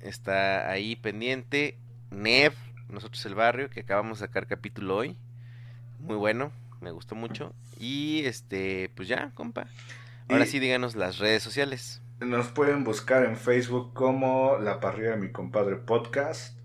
está 0.00 0.70
ahí 0.70 0.96
pendiente. 0.96 1.78
Nev, 2.10 2.52
nosotros 2.88 3.24
el 3.26 3.34
barrio, 3.34 3.68
que 3.70 3.80
acabamos 3.80 4.20
de 4.20 4.26
sacar 4.26 4.46
capítulo 4.46 4.96
hoy. 4.96 5.16
Muy 5.98 6.16
bueno, 6.16 6.52
me 6.82 6.90
gustó 6.90 7.14
mucho. 7.14 7.54
Y 7.78 8.22
este, 8.24 8.90
pues 8.94 9.08
ya, 9.08 9.30
compa. 9.34 9.66
Ahora 10.28 10.44
Y- 10.44 10.48
sí, 10.48 10.58
díganos 10.58 10.94
las 10.96 11.18
redes 11.18 11.42
sociales. 11.42 12.02
Nos 12.20 12.48
pueden 12.48 12.84
buscar 12.84 13.24
en 13.24 13.36
Facebook 13.36 13.94
como 13.94 14.58
La 14.58 14.78
Parrilla 14.80 15.12
de 15.12 15.16
mi 15.16 15.32
compadre 15.32 15.76
podcast. 15.76 16.56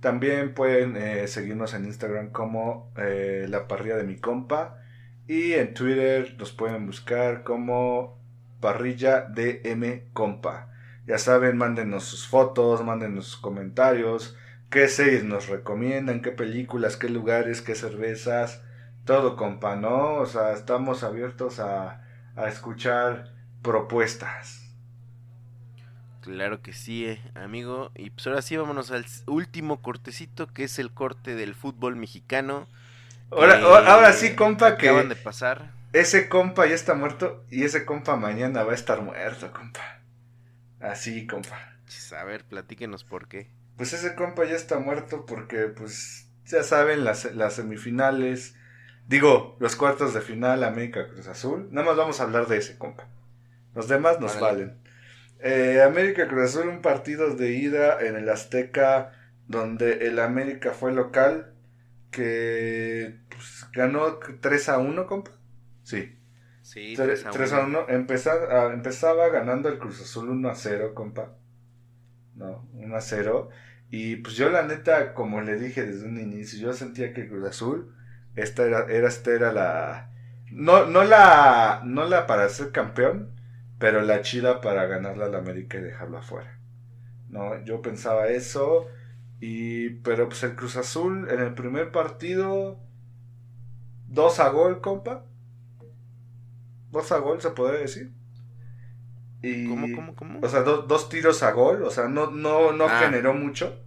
También 0.00 0.54
pueden 0.54 0.96
eh, 0.96 1.26
seguirnos 1.28 1.74
en 1.74 1.84
Instagram 1.84 2.30
como 2.30 2.92
eh, 2.96 3.46
La 3.48 3.66
Parrilla 3.68 3.96
de 3.96 4.04
mi 4.04 4.16
compa. 4.16 4.78
Y 5.28 5.54
en 5.54 5.74
Twitter 5.74 6.36
nos 6.38 6.52
pueden 6.52 6.86
buscar 6.86 7.42
como 7.42 8.18
Parrilla 8.60 9.22
DM 9.22 10.12
Compa. 10.12 10.70
Ya 11.06 11.18
saben, 11.18 11.56
mándenos 11.56 12.04
sus 12.04 12.26
fotos, 12.26 12.84
mándenos 12.84 13.26
sus 13.26 13.36
comentarios. 13.40 14.36
¿Qué 14.70 14.88
series 14.88 15.24
nos 15.24 15.48
recomiendan? 15.48 16.22
¿Qué 16.22 16.30
películas? 16.32 16.96
¿Qué 16.96 17.08
lugares? 17.08 17.60
¿Qué 17.60 17.74
cervezas? 17.74 18.62
Todo, 19.06 19.36
compa, 19.36 19.76
¿no? 19.76 20.16
O 20.16 20.26
sea, 20.26 20.52
estamos 20.52 21.02
abiertos 21.02 21.60
a, 21.60 22.02
a 22.36 22.48
escuchar 22.48 23.32
propuestas. 23.62 24.76
Claro 26.20 26.60
que 26.62 26.72
sí, 26.72 27.06
eh, 27.06 27.22
amigo. 27.34 27.92
Y 27.94 28.10
pues 28.10 28.26
ahora 28.26 28.42
sí, 28.42 28.56
vámonos 28.56 28.90
al 28.90 29.06
último 29.26 29.80
cortecito, 29.82 30.48
que 30.48 30.64
es 30.64 30.78
el 30.78 30.92
corte 30.92 31.34
del 31.36 31.54
fútbol 31.54 31.96
mexicano. 31.96 32.68
Ahora, 33.30 33.60
ahora 33.62 34.12
sí, 34.12 34.34
compa, 34.36 34.68
Acaban 34.68 35.08
que 35.08 35.08
de 35.08 35.16
pasar. 35.16 35.74
ese 35.92 36.28
compa 36.28 36.66
ya 36.66 36.74
está 36.74 36.94
muerto 36.94 37.46
y 37.50 37.64
ese 37.64 37.84
compa 37.86 38.16
mañana 38.16 38.64
va 38.64 38.72
a 38.72 38.74
estar 38.76 39.02
muerto, 39.02 39.52
compa. 39.52 40.02
Así, 40.80 41.26
compa. 41.26 41.56
A 42.18 42.24
ver, 42.24 42.44
platíquenos 42.46 43.04
por 43.04 43.28
qué. 43.28 43.50
Pues 43.76 43.92
ese 43.92 44.14
compa 44.14 44.44
ya 44.44 44.54
está 44.56 44.78
muerto 44.78 45.26
porque, 45.26 45.66
pues, 45.68 46.28
ya 46.46 46.62
saben, 46.62 47.04
las, 47.04 47.24
las 47.34 47.54
semifinales, 47.56 48.56
digo, 49.06 49.56
los 49.60 49.76
cuartos 49.76 50.14
de 50.14 50.20
final, 50.20 50.64
América 50.64 51.08
Cruz 51.08 51.28
Azul. 51.28 51.68
Nada 51.72 51.86
más 51.88 51.96
vamos 51.96 52.20
a 52.20 52.24
hablar 52.24 52.46
de 52.48 52.58
ese 52.58 52.78
compa. 52.78 53.08
Los 53.74 53.88
demás 53.88 54.20
nos 54.20 54.36
Órale. 54.36 54.64
valen. 54.66 54.78
Eh, 55.40 55.82
América 55.82 56.28
Cruz 56.28 56.44
Azul, 56.56 56.68
un 56.68 56.82
partido 56.82 57.34
de 57.36 57.52
ida 57.52 58.00
en 58.00 58.16
el 58.16 58.28
Azteca, 58.28 59.12
donde 59.48 60.06
el 60.08 60.18
América 60.18 60.72
fue 60.72 60.92
local, 60.92 61.54
que 62.10 63.20
pues, 63.30 63.66
ganó 63.72 64.18
3 64.18 64.68
a 64.70 64.78
1, 64.78 65.06
compa. 65.06 65.32
Sí, 65.82 66.12
Sí, 66.62 66.94
3 66.96 67.24
tres 67.30 67.52
a 67.52 67.60
uno. 67.64 67.78
a 67.80 67.84
1. 67.84 67.94
Empezaba, 67.94 68.72
empezaba 68.72 69.28
ganando 69.28 69.68
el 69.68 69.78
Cruz 69.78 70.00
Azul 70.02 70.30
1 70.30 70.48
a 70.48 70.54
0, 70.54 70.94
compa. 70.94 71.36
No, 72.34 72.68
1 72.74 72.96
a 72.96 73.00
0. 73.00 73.48
Y 73.90 74.16
pues 74.16 74.34
yo 74.36 74.50
la 74.50 74.62
neta, 74.62 75.14
como 75.14 75.40
le 75.42 75.56
dije 75.58 75.84
desde 75.86 76.06
un 76.08 76.18
inicio, 76.18 76.58
yo 76.58 76.72
sentía 76.72 77.12
que 77.14 77.22
el 77.22 77.28
Cruz 77.28 77.48
Azul, 77.48 77.95
esta 78.36 78.64
era, 78.64 78.86
era, 78.88 79.08
esta 79.08 79.32
era 79.32 79.52
la... 79.52 80.10
No, 80.52 80.86
no 80.86 81.04
la... 81.04 81.82
No 81.84 82.04
la 82.06 82.26
para 82.26 82.48
ser 82.48 82.72
campeón, 82.72 83.32
pero 83.78 84.02
la 84.02 84.22
chida 84.22 84.60
para 84.60 84.86
ganarle 84.86 85.24
al 85.24 85.34
América 85.34 85.78
y 85.78 85.82
dejarlo 85.82 86.18
afuera. 86.18 86.58
No, 87.28 87.62
yo 87.64 87.82
pensaba 87.82 88.28
eso. 88.28 88.86
Y... 89.40 89.90
Pero 90.02 90.28
pues 90.28 90.42
el 90.44 90.56
Cruz 90.56 90.76
Azul 90.76 91.28
en 91.30 91.40
el 91.40 91.54
primer 91.54 91.90
partido... 91.92 92.80
2 94.08 94.40
a 94.40 94.48
gol, 94.50 94.80
compa. 94.80 95.24
2 96.90 97.12
a 97.12 97.18
gol, 97.18 97.40
se 97.40 97.50
podría 97.50 97.80
decir. 97.80 98.12
Y, 99.42 99.68
¿Cómo, 99.68 99.86
cómo, 99.94 100.14
cómo? 100.16 100.40
O 100.42 100.48
sea, 100.48 100.62
do- 100.62 100.82
dos 100.82 101.08
tiros 101.08 101.42
a 101.42 101.52
gol. 101.52 101.82
O 101.82 101.90
sea, 101.90 102.08
no, 102.08 102.30
no, 102.30 102.72
no 102.72 102.86
Ah. 102.86 103.00
generó 103.04 103.34
mucho. 103.34 103.82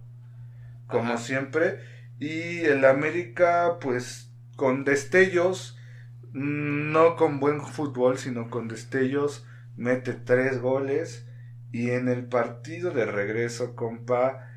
Como 0.88 1.14
Ajá. 1.14 1.18
siempre. 1.18 1.80
Y 2.18 2.60
el 2.64 2.84
América, 2.84 3.78
pues, 3.80 4.29
con 4.60 4.84
destellos. 4.84 5.78
no 6.34 7.16
con 7.16 7.40
buen 7.40 7.62
fútbol, 7.62 8.18
sino 8.18 8.50
con 8.50 8.68
destellos, 8.68 9.46
mete 9.74 10.12
tres 10.12 10.60
goles. 10.60 11.26
Y 11.72 11.92
en 11.92 12.08
el 12.08 12.26
partido 12.26 12.90
de 12.90 13.06
regreso, 13.06 13.74
compa, 13.74 14.50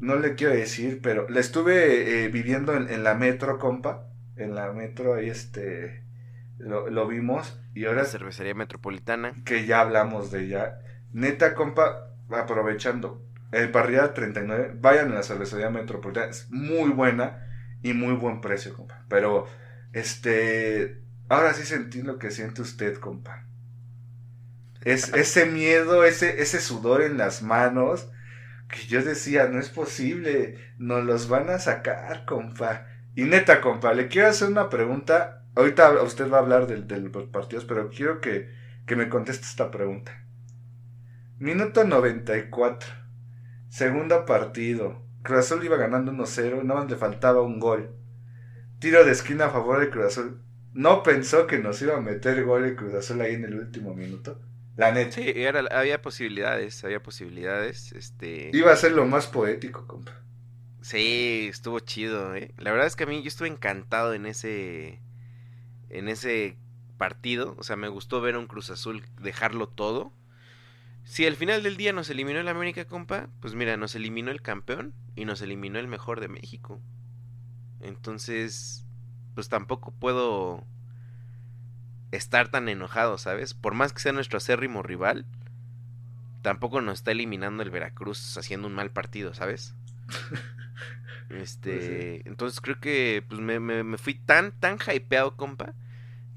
no 0.00 0.16
le 0.16 0.34
quiero 0.34 0.54
decir, 0.54 0.98
pero 1.00 1.28
le 1.28 1.38
estuve 1.38 2.24
eh, 2.24 2.28
viviendo 2.30 2.74
en, 2.74 3.04
la 3.04 3.14
metro, 3.14 3.60
compa. 3.60 4.08
En 4.34 4.56
la 4.56 4.72
metro, 4.72 5.14
ahí 5.14 5.30
este, 5.30 6.02
lo, 6.58 7.06
vimos. 7.06 7.60
Y 7.74 7.84
ahora... 7.84 8.04
cervecería 8.04 8.54
metropolitana. 8.54 9.34
Que 9.44 9.66
ya 9.66 9.82
hablamos 9.82 10.32
de 10.32 10.46
ella. 10.46 10.80
Neta, 11.12 11.54
compa, 11.54 12.12
aprovechando. 12.28 13.22
El 13.52 13.70
parrilla 13.70 14.14
39, 14.14 14.78
vayan 14.80 15.12
a 15.12 15.16
la 15.16 15.22
cervecería 15.22 15.70
metropolitana. 15.70 16.26
Es 16.26 16.50
muy 16.50 16.90
buena 16.90 17.51
y 17.82 17.94
muy 17.94 18.14
buen 18.14 18.40
precio, 18.40 18.74
compa. 18.74 19.04
Pero, 19.08 19.46
este, 19.92 21.02
ahora 21.28 21.54
sí 21.54 21.64
sentí 21.64 22.02
lo 22.02 22.18
que 22.18 22.30
siente 22.30 22.62
usted, 22.62 22.98
compa. 22.98 23.46
Es, 24.82 25.12
ese 25.14 25.46
miedo, 25.46 26.04
ese, 26.04 26.42
ese 26.42 26.60
sudor 26.60 27.02
en 27.02 27.18
las 27.18 27.42
manos, 27.42 28.08
que 28.68 28.86
yo 28.86 29.02
decía, 29.02 29.48
no 29.48 29.58
es 29.58 29.68
posible, 29.68 30.58
nos 30.78 31.04
los 31.04 31.28
van 31.28 31.50
a 31.50 31.58
sacar, 31.58 32.24
compa. 32.24 32.86
Y 33.14 33.24
neta, 33.24 33.60
compa, 33.60 33.92
le 33.92 34.08
quiero 34.08 34.28
hacer 34.28 34.48
una 34.48 34.70
pregunta. 34.70 35.44
Ahorita 35.54 36.02
usted 36.02 36.30
va 36.30 36.38
a 36.38 36.40
hablar 36.40 36.66
del, 36.66 36.86
de 36.86 36.98
los 36.98 37.26
partidos, 37.28 37.66
pero 37.66 37.90
quiero 37.90 38.20
que, 38.20 38.50
que 38.86 38.96
me 38.96 39.08
conteste 39.08 39.44
esta 39.44 39.70
pregunta. 39.70 40.24
Minuto 41.38 41.84
94. 41.84 42.88
Segundo 43.68 44.24
partido. 44.24 45.02
Cruz 45.22 45.38
Azul 45.38 45.64
iba 45.64 45.76
ganando 45.76 46.12
1-0, 46.12 46.62
nada 46.64 46.80
más 46.80 46.90
le 46.90 46.96
faltaba 46.96 47.42
un 47.42 47.60
gol. 47.60 47.90
Tiro 48.78 49.04
de 49.04 49.12
esquina 49.12 49.46
a 49.46 49.50
favor 49.50 49.80
de 49.80 49.90
Cruz 49.90 50.06
Azul. 50.06 50.42
¿No 50.72 51.02
pensó 51.02 51.46
que 51.46 51.58
nos 51.58 51.80
iba 51.82 51.96
a 51.96 52.00
meter 52.00 52.44
gol 52.44 52.64
el 52.64 52.76
Cruz 52.76 52.94
Azul 52.94 53.20
ahí 53.20 53.34
en 53.34 53.44
el 53.44 53.58
último 53.58 53.94
minuto? 53.94 54.40
La 54.76 54.90
neta. 54.90 55.12
Sí, 55.12 55.34
había 55.70 56.00
posibilidades, 56.00 56.82
había 56.82 57.02
posibilidades. 57.02 57.92
Este... 57.92 58.50
Iba 58.52 58.72
a 58.72 58.76
ser 58.76 58.92
lo 58.92 59.04
más 59.06 59.26
poético, 59.26 59.86
compa. 59.86 60.12
Sí, 60.80 61.46
estuvo 61.48 61.78
chido, 61.80 62.34
¿eh? 62.34 62.52
La 62.58 62.72
verdad 62.72 62.88
es 62.88 62.96
que 62.96 63.04
a 63.04 63.06
mí 63.06 63.22
yo 63.22 63.28
estuve 63.28 63.48
encantado 63.48 64.14
en 64.14 64.26
ese 64.26 65.00
en 65.90 66.08
ese 66.08 66.56
partido, 66.98 67.54
o 67.58 67.62
sea, 67.62 67.76
me 67.76 67.88
gustó 67.88 68.20
ver 68.20 68.34
a 68.34 68.38
un 68.38 68.46
Cruz 68.46 68.70
Azul 68.70 69.04
dejarlo 69.20 69.68
todo. 69.68 70.12
Si 71.04 71.26
al 71.26 71.36
final 71.36 71.62
del 71.62 71.76
día 71.76 71.92
nos 71.92 72.08
eliminó 72.10 72.40
el 72.40 72.48
América, 72.48 72.84
compa, 72.84 73.28
pues 73.40 73.54
mira, 73.54 73.76
nos 73.76 73.94
eliminó 73.94 74.30
el 74.30 74.42
campeón 74.42 74.94
y 75.14 75.24
nos 75.24 75.42
eliminó 75.42 75.78
el 75.78 75.88
mejor 75.88 76.20
de 76.20 76.28
México. 76.28 76.80
Entonces, 77.80 78.86
pues 79.34 79.48
tampoco 79.48 79.92
puedo 79.92 80.64
estar 82.12 82.50
tan 82.50 82.68
enojado, 82.68 83.18
¿sabes? 83.18 83.54
Por 83.54 83.74
más 83.74 83.92
que 83.92 84.00
sea 84.00 84.12
nuestro 84.12 84.38
acérrimo 84.38 84.82
rival, 84.82 85.26
tampoco 86.42 86.80
nos 86.80 86.98
está 86.98 87.12
eliminando 87.12 87.62
el 87.62 87.70
Veracruz 87.70 88.36
haciendo 88.36 88.68
un 88.68 88.74
mal 88.74 88.90
partido, 88.90 89.34
¿sabes? 89.34 89.74
Este, 91.30 92.18
pues 92.18 92.26
entonces 92.26 92.60
creo 92.60 92.78
que 92.78 93.24
pues 93.26 93.40
me, 93.40 93.58
me, 93.58 93.96
fui 93.96 94.14
tan, 94.14 94.52
tan 94.52 94.76
hypeado, 94.76 95.34
compa, 95.34 95.72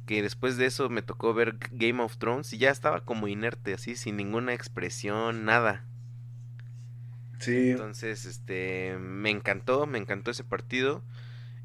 que 0.05 0.21
después 0.21 0.57
de 0.57 0.65
eso 0.65 0.89
me 0.89 1.01
tocó 1.01 1.33
ver 1.33 1.57
Game 1.71 2.01
of 2.01 2.17
Thrones 2.17 2.53
y 2.53 2.57
ya 2.57 2.69
estaba 2.69 3.03
como 3.05 3.27
inerte, 3.27 3.73
así, 3.73 3.95
sin 3.95 4.17
ninguna 4.17 4.53
expresión, 4.53 5.45
nada. 5.45 5.85
Sí. 7.39 7.71
Entonces, 7.71 8.25
este, 8.25 8.97
me 8.99 9.29
encantó, 9.29 9.87
me 9.87 9.97
encantó 9.97 10.31
ese 10.31 10.43
partido. 10.43 11.03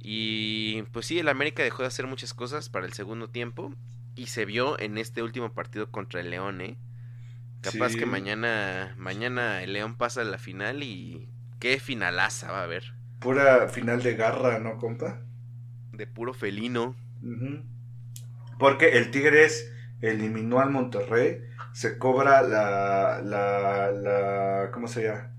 Y 0.02 0.82
pues 0.92 1.06
sí, 1.06 1.18
el 1.18 1.28
América 1.28 1.62
dejó 1.62 1.82
de 1.82 1.88
hacer 1.88 2.06
muchas 2.06 2.32
cosas 2.32 2.70
para 2.70 2.86
el 2.86 2.94
segundo 2.94 3.28
tiempo 3.28 3.74
y 4.16 4.26
se 4.26 4.44
vio 4.46 4.78
en 4.80 4.98
este 4.98 5.22
último 5.22 5.52
partido 5.52 5.90
contra 5.90 6.20
el 6.20 6.30
León, 6.30 6.60
¿eh? 6.60 6.78
Capaz 7.60 7.94
que 7.94 8.06
mañana, 8.06 8.94
mañana 8.96 9.62
el 9.62 9.74
León 9.74 9.96
pasa 9.96 10.22
a 10.22 10.24
la 10.24 10.38
final 10.38 10.82
y 10.82 11.28
qué 11.58 11.78
finalaza 11.78 12.50
va 12.50 12.60
a 12.60 12.64
haber. 12.64 12.94
Pura 13.18 13.68
final 13.68 14.02
de 14.02 14.14
garra, 14.14 14.58
¿no, 14.58 14.78
compa? 14.78 15.20
De 15.92 16.06
puro 16.06 16.32
felino. 16.32 16.96
Porque 18.60 18.98
el 18.98 19.10
Tigres 19.10 19.72
eliminó 20.02 20.60
al 20.60 20.70
Monterrey, 20.70 21.40
se 21.72 21.98
cobra 21.98 22.42
la, 22.42 23.20
la, 23.24 23.90
la, 23.90 24.70
¿cómo 24.72 24.86
se 24.86 25.04
llama? 25.04 25.32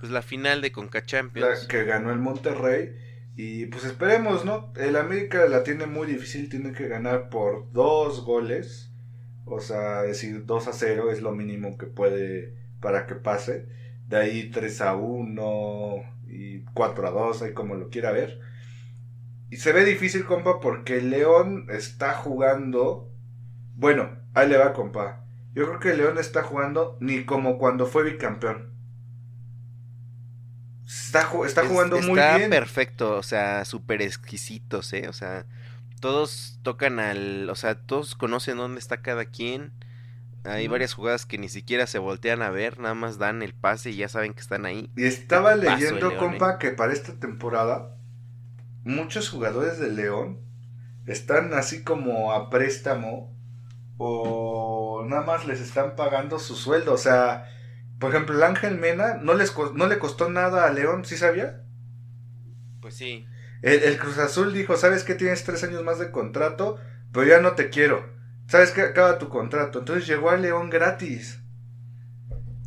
Pues 0.00 0.10
la 0.10 0.20
final 0.20 0.60
de 0.60 0.72
Conca 0.72 1.04
Champions. 1.06 1.66
que 1.68 1.84
ganó 1.84 2.10
el 2.10 2.18
Monterrey 2.18 2.96
y 3.36 3.66
pues 3.66 3.84
esperemos, 3.84 4.44
¿no? 4.44 4.72
El 4.76 4.96
América 4.96 5.46
la 5.46 5.62
tiene 5.62 5.86
muy 5.86 6.06
difícil, 6.06 6.48
tiene 6.48 6.72
que 6.72 6.88
ganar 6.88 7.30
por 7.30 7.70
dos 7.72 8.24
goles. 8.24 8.90
O 9.44 9.60
sea, 9.60 10.02
decir 10.02 10.46
2 10.46 10.68
a 10.68 10.72
0 10.72 11.10
es 11.10 11.22
lo 11.22 11.32
mínimo 11.32 11.78
que 11.78 11.86
puede 11.86 12.54
para 12.80 13.06
que 13.06 13.14
pase. 13.14 13.66
De 14.08 14.16
ahí 14.16 14.50
3 14.50 14.80
a 14.80 14.94
1 14.96 15.94
y 16.28 16.60
4 16.74 17.06
a 17.06 17.10
2, 17.10 17.42
ahí 17.42 17.52
como 17.52 17.76
lo 17.76 17.88
quiera 17.88 18.10
ver. 18.10 18.40
Y 19.50 19.56
se 19.56 19.72
ve 19.72 19.84
difícil, 19.84 20.24
compa, 20.24 20.60
porque 20.60 20.98
el 20.98 21.10
León 21.10 21.66
está 21.70 22.14
jugando. 22.14 23.10
Bueno, 23.74 24.16
ahí 24.32 24.48
le 24.48 24.56
va, 24.56 24.72
compa. 24.72 25.24
Yo 25.52 25.66
creo 25.66 25.80
que 25.80 25.90
el 25.90 25.98
León 25.98 26.18
está 26.18 26.44
jugando 26.44 26.96
ni 27.00 27.24
como 27.24 27.58
cuando 27.58 27.86
fue 27.86 28.04
bicampeón. 28.04 28.70
Está, 30.86 31.28
está 31.44 31.66
jugando 31.66 31.96
muy 31.96 32.14
bien. 32.14 32.42
Está 32.42 32.48
perfecto, 32.48 33.16
o 33.16 33.22
sea, 33.24 33.64
súper 33.64 34.02
exquisitos, 34.02 34.92
¿eh? 34.92 35.08
O 35.08 35.12
sea, 35.12 35.46
todos 36.00 36.60
tocan 36.62 37.00
al. 37.00 37.50
O 37.50 37.56
sea, 37.56 37.74
todos 37.74 38.14
conocen 38.14 38.56
dónde 38.56 38.78
está 38.78 39.02
cada 39.02 39.24
quien. 39.24 39.72
Hay 40.44 40.68
varias 40.68 40.94
jugadas 40.94 41.26
que 41.26 41.38
ni 41.38 41.48
siquiera 41.48 41.86
se 41.86 41.98
voltean 41.98 42.40
a 42.42 42.50
ver, 42.50 42.78
nada 42.78 42.94
más 42.94 43.18
dan 43.18 43.42
el 43.42 43.52
pase 43.52 43.90
y 43.90 43.96
ya 43.96 44.08
saben 44.08 44.32
que 44.32 44.40
están 44.40 44.64
ahí. 44.64 44.90
Y 44.96 45.04
estaba 45.04 45.54
leyendo, 45.54 46.16
compa, 46.16 46.52
¿eh? 46.52 46.56
que 46.58 46.70
para 46.70 46.92
esta 46.92 47.12
temporada 47.18 47.96
muchos 48.84 49.28
jugadores 49.28 49.78
de 49.78 49.90
León 49.90 50.40
están 51.06 51.54
así 51.54 51.82
como 51.82 52.32
a 52.32 52.50
préstamo 52.50 53.36
o 53.98 55.04
nada 55.06 55.22
más 55.22 55.46
les 55.46 55.60
están 55.60 55.96
pagando 55.96 56.38
su 56.38 56.54
sueldo. 56.54 56.94
O 56.94 56.98
sea, 56.98 57.48
por 57.98 58.10
ejemplo, 58.10 58.36
el 58.36 58.42
Ángel 58.42 58.78
Mena 58.78 59.14
no, 59.14 59.34
les, 59.34 59.54
no 59.74 59.86
le 59.86 59.98
costó 59.98 60.30
nada 60.30 60.66
a 60.66 60.72
León, 60.72 61.04
¿sí 61.04 61.16
sabía? 61.16 61.62
Pues 62.80 62.94
sí. 62.96 63.26
El, 63.62 63.98
Cruz 63.98 64.18
Azul 64.18 64.54
dijo, 64.54 64.76
¿sabes 64.76 65.04
que 65.04 65.14
tienes 65.14 65.44
tres 65.44 65.62
años 65.64 65.82
más 65.84 65.98
de 65.98 66.10
contrato? 66.10 66.78
Pero 67.12 67.26
ya 67.26 67.40
no 67.40 67.52
te 67.52 67.68
quiero. 67.68 68.08
¿Sabes 68.46 68.70
que 68.70 68.80
acaba 68.80 69.18
tu 69.18 69.28
contrato? 69.28 69.80
Entonces 69.80 70.06
llegó 70.06 70.30
a 70.30 70.36
León 70.36 70.70
gratis. 70.70 71.40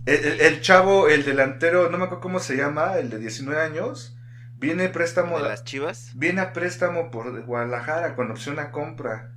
El, 0.05 0.61
chavo, 0.61 1.07
el 1.07 1.23
delantero, 1.23 1.89
no 1.89 1.97
me 1.97 2.05
acuerdo 2.05 2.21
cómo 2.21 2.39
se 2.39 2.57
llama, 2.57 2.97
el 2.97 3.09
de 3.09 3.19
19 3.19 3.59
años, 3.59 4.17
viene 4.63 4.89
préstamo... 4.89 5.37
¿De 5.37 5.49
las 5.49 5.63
chivas? 5.63 6.11
Viene 6.15 6.41
a 6.41 6.53
préstamo 6.53 7.11
por 7.11 7.45
Guadalajara 7.45 8.15
con 8.15 8.31
opción 8.31 8.59
a 8.59 8.71
compra 8.71 9.33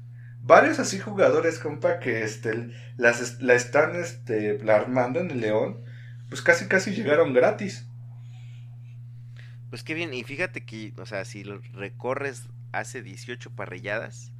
varios 0.46 0.78
así 0.78 0.98
jugadores, 0.98 1.58
compa, 1.58 1.98
que 1.98 2.22
este, 2.22 2.70
las, 2.96 3.42
la 3.42 3.54
están 3.54 3.96
este, 3.96 4.60
armando 4.70 5.20
en 5.20 5.30
el 5.32 5.40
León, 5.40 5.82
pues 6.28 6.40
casi 6.40 6.66
casi 6.66 6.92
llegaron 6.92 7.34
gratis. 7.34 7.86
Pues 9.70 9.82
qué 9.82 9.94
bien, 9.94 10.14
y 10.14 10.22
fíjate 10.22 10.64
que, 10.64 10.94
o 10.96 11.06
sea, 11.06 11.24
si 11.24 11.42
lo 11.42 11.60
recorres 11.74 12.48
hace 12.72 13.02
18 13.02 13.50
parrilladas, 13.50 14.32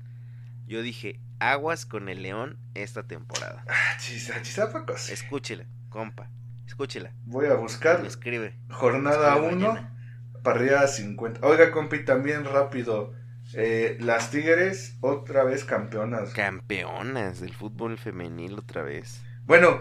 yo 0.66 0.80
dije, 0.82 1.20
aguas 1.40 1.86
con 1.86 2.08
el 2.08 2.22
León 2.22 2.58
esta 2.74 3.02
temporada. 3.02 3.64
Ah, 3.68 3.98
chisa, 3.98 4.40
Escúchela, 5.10 5.66
compa, 5.88 6.30
escúchela. 6.66 7.12
Voy 7.24 7.46
a 7.46 7.54
buscar. 7.54 8.06
escribe. 8.06 8.56
Jornada 8.70 9.36
1, 9.36 9.95
parrillada 10.46 10.86
50. 10.86 11.44
Oiga, 11.44 11.72
compi, 11.72 12.04
también 12.04 12.44
rápido 12.44 13.12
eh, 13.54 13.98
las 14.00 14.30
Tigres 14.30 14.96
otra 15.00 15.42
vez 15.42 15.64
campeonas. 15.64 16.30
Campeonas 16.34 17.40
del 17.40 17.52
fútbol 17.52 17.98
femenil 17.98 18.56
otra 18.56 18.82
vez. 18.82 19.20
Bueno, 19.44 19.80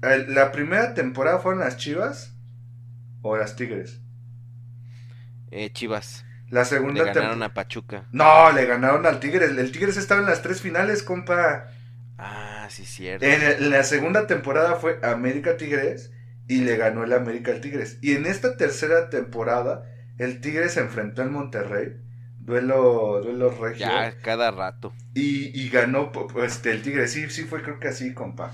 la 0.00 0.50
primera 0.50 0.94
temporada 0.94 1.40
fueron 1.40 1.60
las 1.60 1.76
Chivas 1.76 2.34
o 3.20 3.36
las 3.36 3.54
Tigres. 3.54 4.00
Eh, 5.50 5.70
Chivas. 5.74 6.24
La 6.48 6.64
segunda 6.64 7.04
le 7.04 7.12
ganaron 7.12 7.42
a 7.42 7.52
Pachuca. 7.52 8.06
No, 8.12 8.50
le 8.52 8.64
ganaron 8.64 9.04
al 9.04 9.20
Tigres. 9.20 9.50
El 9.50 9.72
Tigres 9.72 9.98
estaba 9.98 10.22
en 10.22 10.26
las 10.26 10.40
tres 10.40 10.62
finales, 10.62 11.02
compa. 11.02 11.68
Ah, 12.16 12.66
sí, 12.70 12.86
cierto. 12.86 13.26
En, 13.26 13.70
la 13.70 13.82
segunda 13.82 14.26
temporada 14.26 14.76
fue 14.76 15.00
América 15.02 15.58
Tigres 15.58 16.12
y 16.48 16.62
le 16.62 16.76
ganó 16.76 17.04
el 17.04 17.12
América 17.12 17.52
al 17.52 17.60
Tigres. 17.60 17.98
Y 18.02 18.12
en 18.12 18.26
esta 18.26 18.56
tercera 18.56 19.10
temporada, 19.10 19.84
el 20.18 20.40
Tigres 20.40 20.74
se 20.74 20.80
enfrentó 20.80 21.22
al 21.22 21.30
Monterrey 21.30 21.96
duelo, 22.46 23.20
duelo 23.22 23.50
regio. 23.50 23.86
Ya, 23.86 24.16
cada 24.22 24.50
rato. 24.50 24.94
Y, 25.14 25.60
y 25.60 25.68
ganó 25.68 26.10
este, 26.42 26.70
el 26.70 26.82
Tigre. 26.82 27.08
Sí, 27.08 27.28
sí, 27.28 27.42
fue 27.42 27.62
creo 27.62 27.78
que 27.78 27.88
así, 27.88 28.14
compa. 28.14 28.52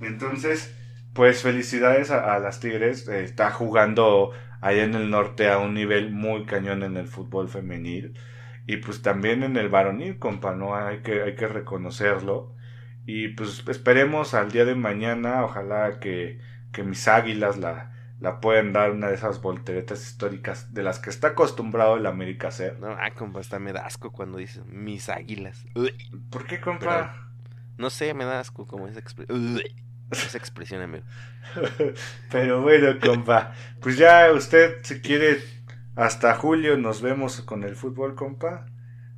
Entonces, 0.00 0.74
pues 1.12 1.42
felicidades 1.42 2.10
a, 2.10 2.38
las 2.38 2.60
Tigres. 2.60 3.06
Eh, 3.08 3.24
está 3.24 3.50
jugando 3.50 4.30
allá 4.60 4.84
en 4.84 4.94
el 4.94 5.10
norte 5.10 5.50
a 5.50 5.58
un 5.58 5.74
nivel 5.74 6.12
muy 6.12 6.46
cañón 6.46 6.82
en 6.82 6.96
el 6.96 7.08
fútbol 7.08 7.48
femenil. 7.48 8.14
Y 8.66 8.78
pues 8.78 9.02
también 9.02 9.42
en 9.42 9.56
el 9.56 9.68
varonil, 9.68 10.18
compa, 10.18 10.54
¿no? 10.54 10.74
Hay 10.74 10.98
que, 11.00 11.22
hay 11.22 11.34
que 11.34 11.46
reconocerlo. 11.46 12.54
Y 13.06 13.28
pues 13.28 13.62
esperemos 13.68 14.34
al 14.34 14.50
día 14.50 14.64
de 14.64 14.74
mañana, 14.74 15.44
ojalá 15.44 16.00
que, 16.00 16.40
que 16.76 16.82
mis 16.82 17.08
águilas 17.08 17.56
la, 17.56 17.90
la 18.20 18.38
pueden 18.38 18.74
dar 18.74 18.90
una 18.90 19.08
de 19.08 19.14
esas 19.14 19.40
volteretas 19.40 20.02
históricas 20.02 20.74
de 20.74 20.82
las 20.82 20.98
que 20.98 21.08
está 21.08 21.28
acostumbrado 21.28 21.96
el 21.96 22.04
América 22.04 22.48
a 22.48 22.50
hacer. 22.50 22.78
No, 22.78 22.88
ah, 22.88 23.10
compa, 23.16 23.40
hasta 23.40 23.58
me 23.58 23.72
da 23.72 23.86
asco 23.86 24.12
cuando 24.12 24.36
dices 24.36 24.62
mis 24.66 25.08
águilas. 25.08 25.64
¿Por 26.30 26.46
qué, 26.46 26.60
compa? 26.60 27.30
no 27.78 27.88
sé, 27.88 28.12
me 28.12 28.26
da 28.26 28.40
asco 28.40 28.66
como 28.66 28.88
esa, 28.88 29.00
expresión 29.00 29.58
esa 30.10 30.36
expresión, 30.36 30.82
amigo. 30.82 31.04
Pero 32.30 32.60
bueno, 32.60 33.00
compa, 33.00 33.54
pues 33.80 33.96
ya 33.96 34.30
usted 34.30 34.80
si 34.82 35.00
quiere 35.00 35.38
hasta 35.94 36.34
julio 36.34 36.76
nos 36.76 37.00
vemos 37.00 37.40
con 37.40 37.64
el 37.64 37.74
fútbol, 37.74 38.14
compa. 38.14 38.66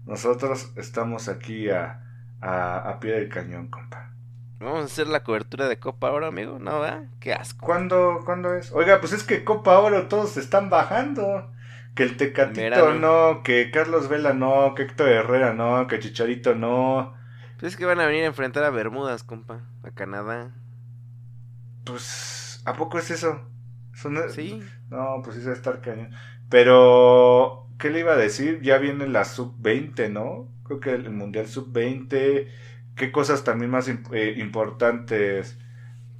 Nosotros 0.07 0.71
estamos 0.77 1.29
aquí 1.29 1.71
a, 1.71 2.05
a, 2.41 3.01
pie 3.01 3.15
del 3.15 3.29
cañón, 3.29 3.67
compa. 3.67 4.13
Vamos 4.61 4.83
a 4.83 4.85
hacer 4.87 5.07
la 5.07 5.23
cobertura 5.23 5.69
de 5.69 5.79
Copa 5.79 6.11
Oro, 6.11 6.27
amigo, 6.27 6.59
¿no? 6.59 6.81
va? 6.81 7.05
Qué 7.21 7.33
asco. 7.33 7.65
¿Cuándo, 7.65 8.23
¿Cuándo 8.25 8.55
es? 8.55 8.73
Oiga, 8.73 9.01
pues 9.01 9.13
es 9.13 9.23
que 9.23 9.45
Copa 9.45 9.79
Oro 9.79 10.09
todos 10.09 10.37
están 10.37 10.69
bajando. 10.69 11.51
Que 11.95 12.05
el 12.05 12.17
Tecatito 12.17 12.95
no, 12.95 13.43
que 13.43 13.71
Carlos 13.73 14.09
Vela 14.09 14.33
no, 14.33 14.75
que 14.77 14.83
Héctor 14.85 15.09
Herrera 15.09 15.53
no, 15.53 15.89
que 15.89 15.99
Chicharito 15.99 16.55
no. 16.55 17.15
Pues 17.59 17.73
es 17.73 17.77
que 17.77 17.87
van 17.87 17.99
a 17.99 18.07
venir 18.07 18.23
a 18.23 18.29
enfrentar 18.29 18.63
a 18.63 18.71
Bermudas, 18.71 19.25
compa, 19.25 19.63
a 19.83 19.91
Canadá. 19.91 20.53
Pues, 21.85 22.63
¿a 22.65 22.75
poco 22.75 22.99
es 22.99 23.11
eso? 23.11 23.41
Sí. 24.31 24.63
No, 24.91 25.23
pues 25.25 25.37
sí 25.37 25.45
va 25.45 25.51
a 25.51 25.55
estar 25.55 25.81
cañón. 25.81 26.11
Pero, 26.49 27.69
¿qué 27.79 27.91
le 27.91 28.01
iba 28.01 28.13
a 28.13 28.17
decir? 28.17 28.61
Ya 28.63 28.79
viene 28.79 29.09
la 29.09 29.25
sub-20, 29.25 30.11
¿no? 30.11 30.49
Creo 30.65 30.79
que 30.81 30.91
el 30.91 31.11
Mundial 31.11 31.49
sub-20. 31.49 32.49
¿Qué 32.99 33.13
cosas 33.13 33.45
también 33.45 33.71
más 33.71 33.89
eh, 33.89 34.35
importantes? 34.39 35.57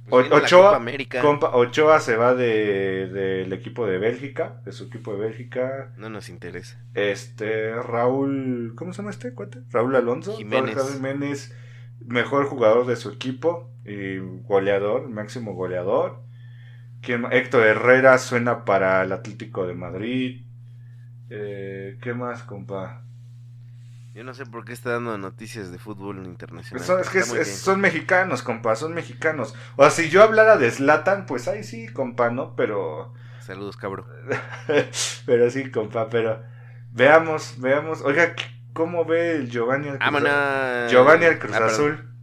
Pues 0.09 0.31
Ochoa, 0.31 0.81
Ochoa 1.53 1.99
se 1.99 2.15
va 2.15 2.33
del 2.33 3.13
de, 3.13 3.55
equipo 3.55 3.85
de 3.85 3.99
Bélgica, 3.99 4.59
de 4.65 4.71
su 4.71 4.85
equipo 4.85 5.13
de 5.13 5.19
Bélgica. 5.19 5.93
No 5.97 6.09
nos 6.09 6.29
interesa. 6.29 6.83
Este, 6.95 7.75
Raúl, 7.75 8.73
¿cómo 8.75 8.91
se 8.91 8.97
llama 8.97 9.11
este 9.11 9.33
cuate? 9.35 9.59
Raúl 9.69 9.95
Alonso. 9.95 10.35
Jiménez. 10.35 10.75
Raúl 10.75 10.93
Jiménez, 10.93 11.55
mejor 12.03 12.45
jugador 12.47 12.87
de 12.87 12.95
su 12.95 13.11
equipo 13.11 13.69
y 13.85 14.17
goleador, 14.17 15.09
máximo 15.09 15.53
goleador. 15.53 16.23
Héctor 17.03 17.67
Herrera 17.67 18.17
suena 18.17 18.65
para 18.65 19.03
el 19.03 19.11
Atlético 19.11 19.67
de 19.67 19.73
Madrid. 19.75 20.45
Eh, 21.29 21.97
¿Qué 22.01 22.13
más, 22.13 22.43
compa? 22.43 23.03
Yo 24.13 24.23
no 24.23 24.33
sé 24.33 24.45
por 24.45 24.65
qué 24.65 24.73
está 24.73 24.91
dando 24.91 25.17
noticias 25.17 25.71
de 25.71 25.77
fútbol 25.77 26.25
internacional. 26.25 26.83
Son, 26.83 26.99
es 26.99 27.09
que 27.09 27.21
son 27.45 27.79
mexicanos, 27.79 28.41
compa, 28.41 28.75
son 28.75 28.93
mexicanos. 28.93 29.53
O 29.75 29.83
sea, 29.83 29.91
si 29.91 30.09
yo 30.09 30.23
hablara 30.23 30.57
de 30.57 30.71
Slatan, 30.71 31.25
pues 31.27 31.47
ahí 31.47 31.63
sí, 31.63 31.87
compa, 31.87 32.31
¿no? 32.31 32.55
Pero... 32.55 33.13
Saludos, 33.39 33.77
cabrón. 33.77 34.07
pero 35.25 35.49
sí, 35.51 35.69
compa, 35.69 36.09
pero... 36.09 36.43
Veamos, 36.91 37.55
veamos. 37.59 38.01
Oiga, 38.01 38.35
¿cómo 38.73 39.05
ve 39.05 39.35
el 39.35 39.49
Giovanni 39.49 39.89
al 39.89 39.99
Cruz, 39.99 40.23
Azul? 40.23 40.89
Giovanni 40.89 41.25
al 41.25 41.39
Cruz 41.39 41.55
ah, 41.55 41.65
Azul? 41.65 42.13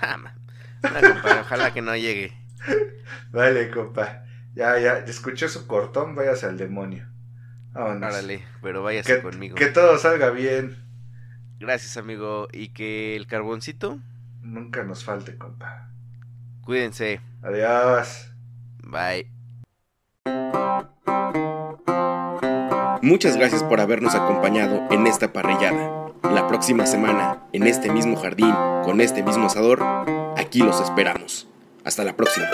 Ah, 0.00 0.18
compa, 0.82 1.40
ojalá 1.42 1.74
que 1.74 1.82
no 1.82 1.94
llegue. 1.94 2.32
Vale, 3.30 3.70
compa. 3.70 4.24
Ya, 4.54 4.78
ya, 4.78 4.98
escuché 4.98 5.48
su 5.48 5.66
cortón, 5.66 6.14
váyase 6.14 6.46
al 6.46 6.56
demonio. 6.56 7.06
Vámonos. 7.72 8.14
pero 8.62 8.82
váyase 8.82 9.22
conmigo. 9.22 9.54
Que 9.54 9.66
todo 9.66 9.98
salga 9.98 10.30
bien. 10.30 10.81
Gracias, 11.62 11.96
amigo. 11.96 12.48
Y 12.52 12.70
que 12.70 13.14
el 13.14 13.28
carboncito. 13.28 14.00
Nunca 14.42 14.82
nos 14.82 15.04
falte, 15.04 15.38
compa. 15.38 15.88
Cuídense. 16.64 17.20
Adiós. 17.40 18.32
Bye. 18.82 19.30
Muchas 23.00 23.36
gracias 23.36 23.62
por 23.62 23.80
habernos 23.80 24.16
acompañado 24.16 24.88
en 24.90 25.06
esta 25.06 25.32
parrillada. 25.32 26.12
La 26.24 26.48
próxima 26.48 26.84
semana, 26.86 27.44
en 27.52 27.68
este 27.68 27.92
mismo 27.92 28.16
jardín, 28.16 28.52
con 28.82 29.00
este 29.00 29.22
mismo 29.22 29.46
asador, 29.46 29.84
aquí 30.36 30.58
los 30.60 30.80
esperamos. 30.80 31.46
Hasta 31.84 32.02
la 32.02 32.16
próxima. 32.16 32.48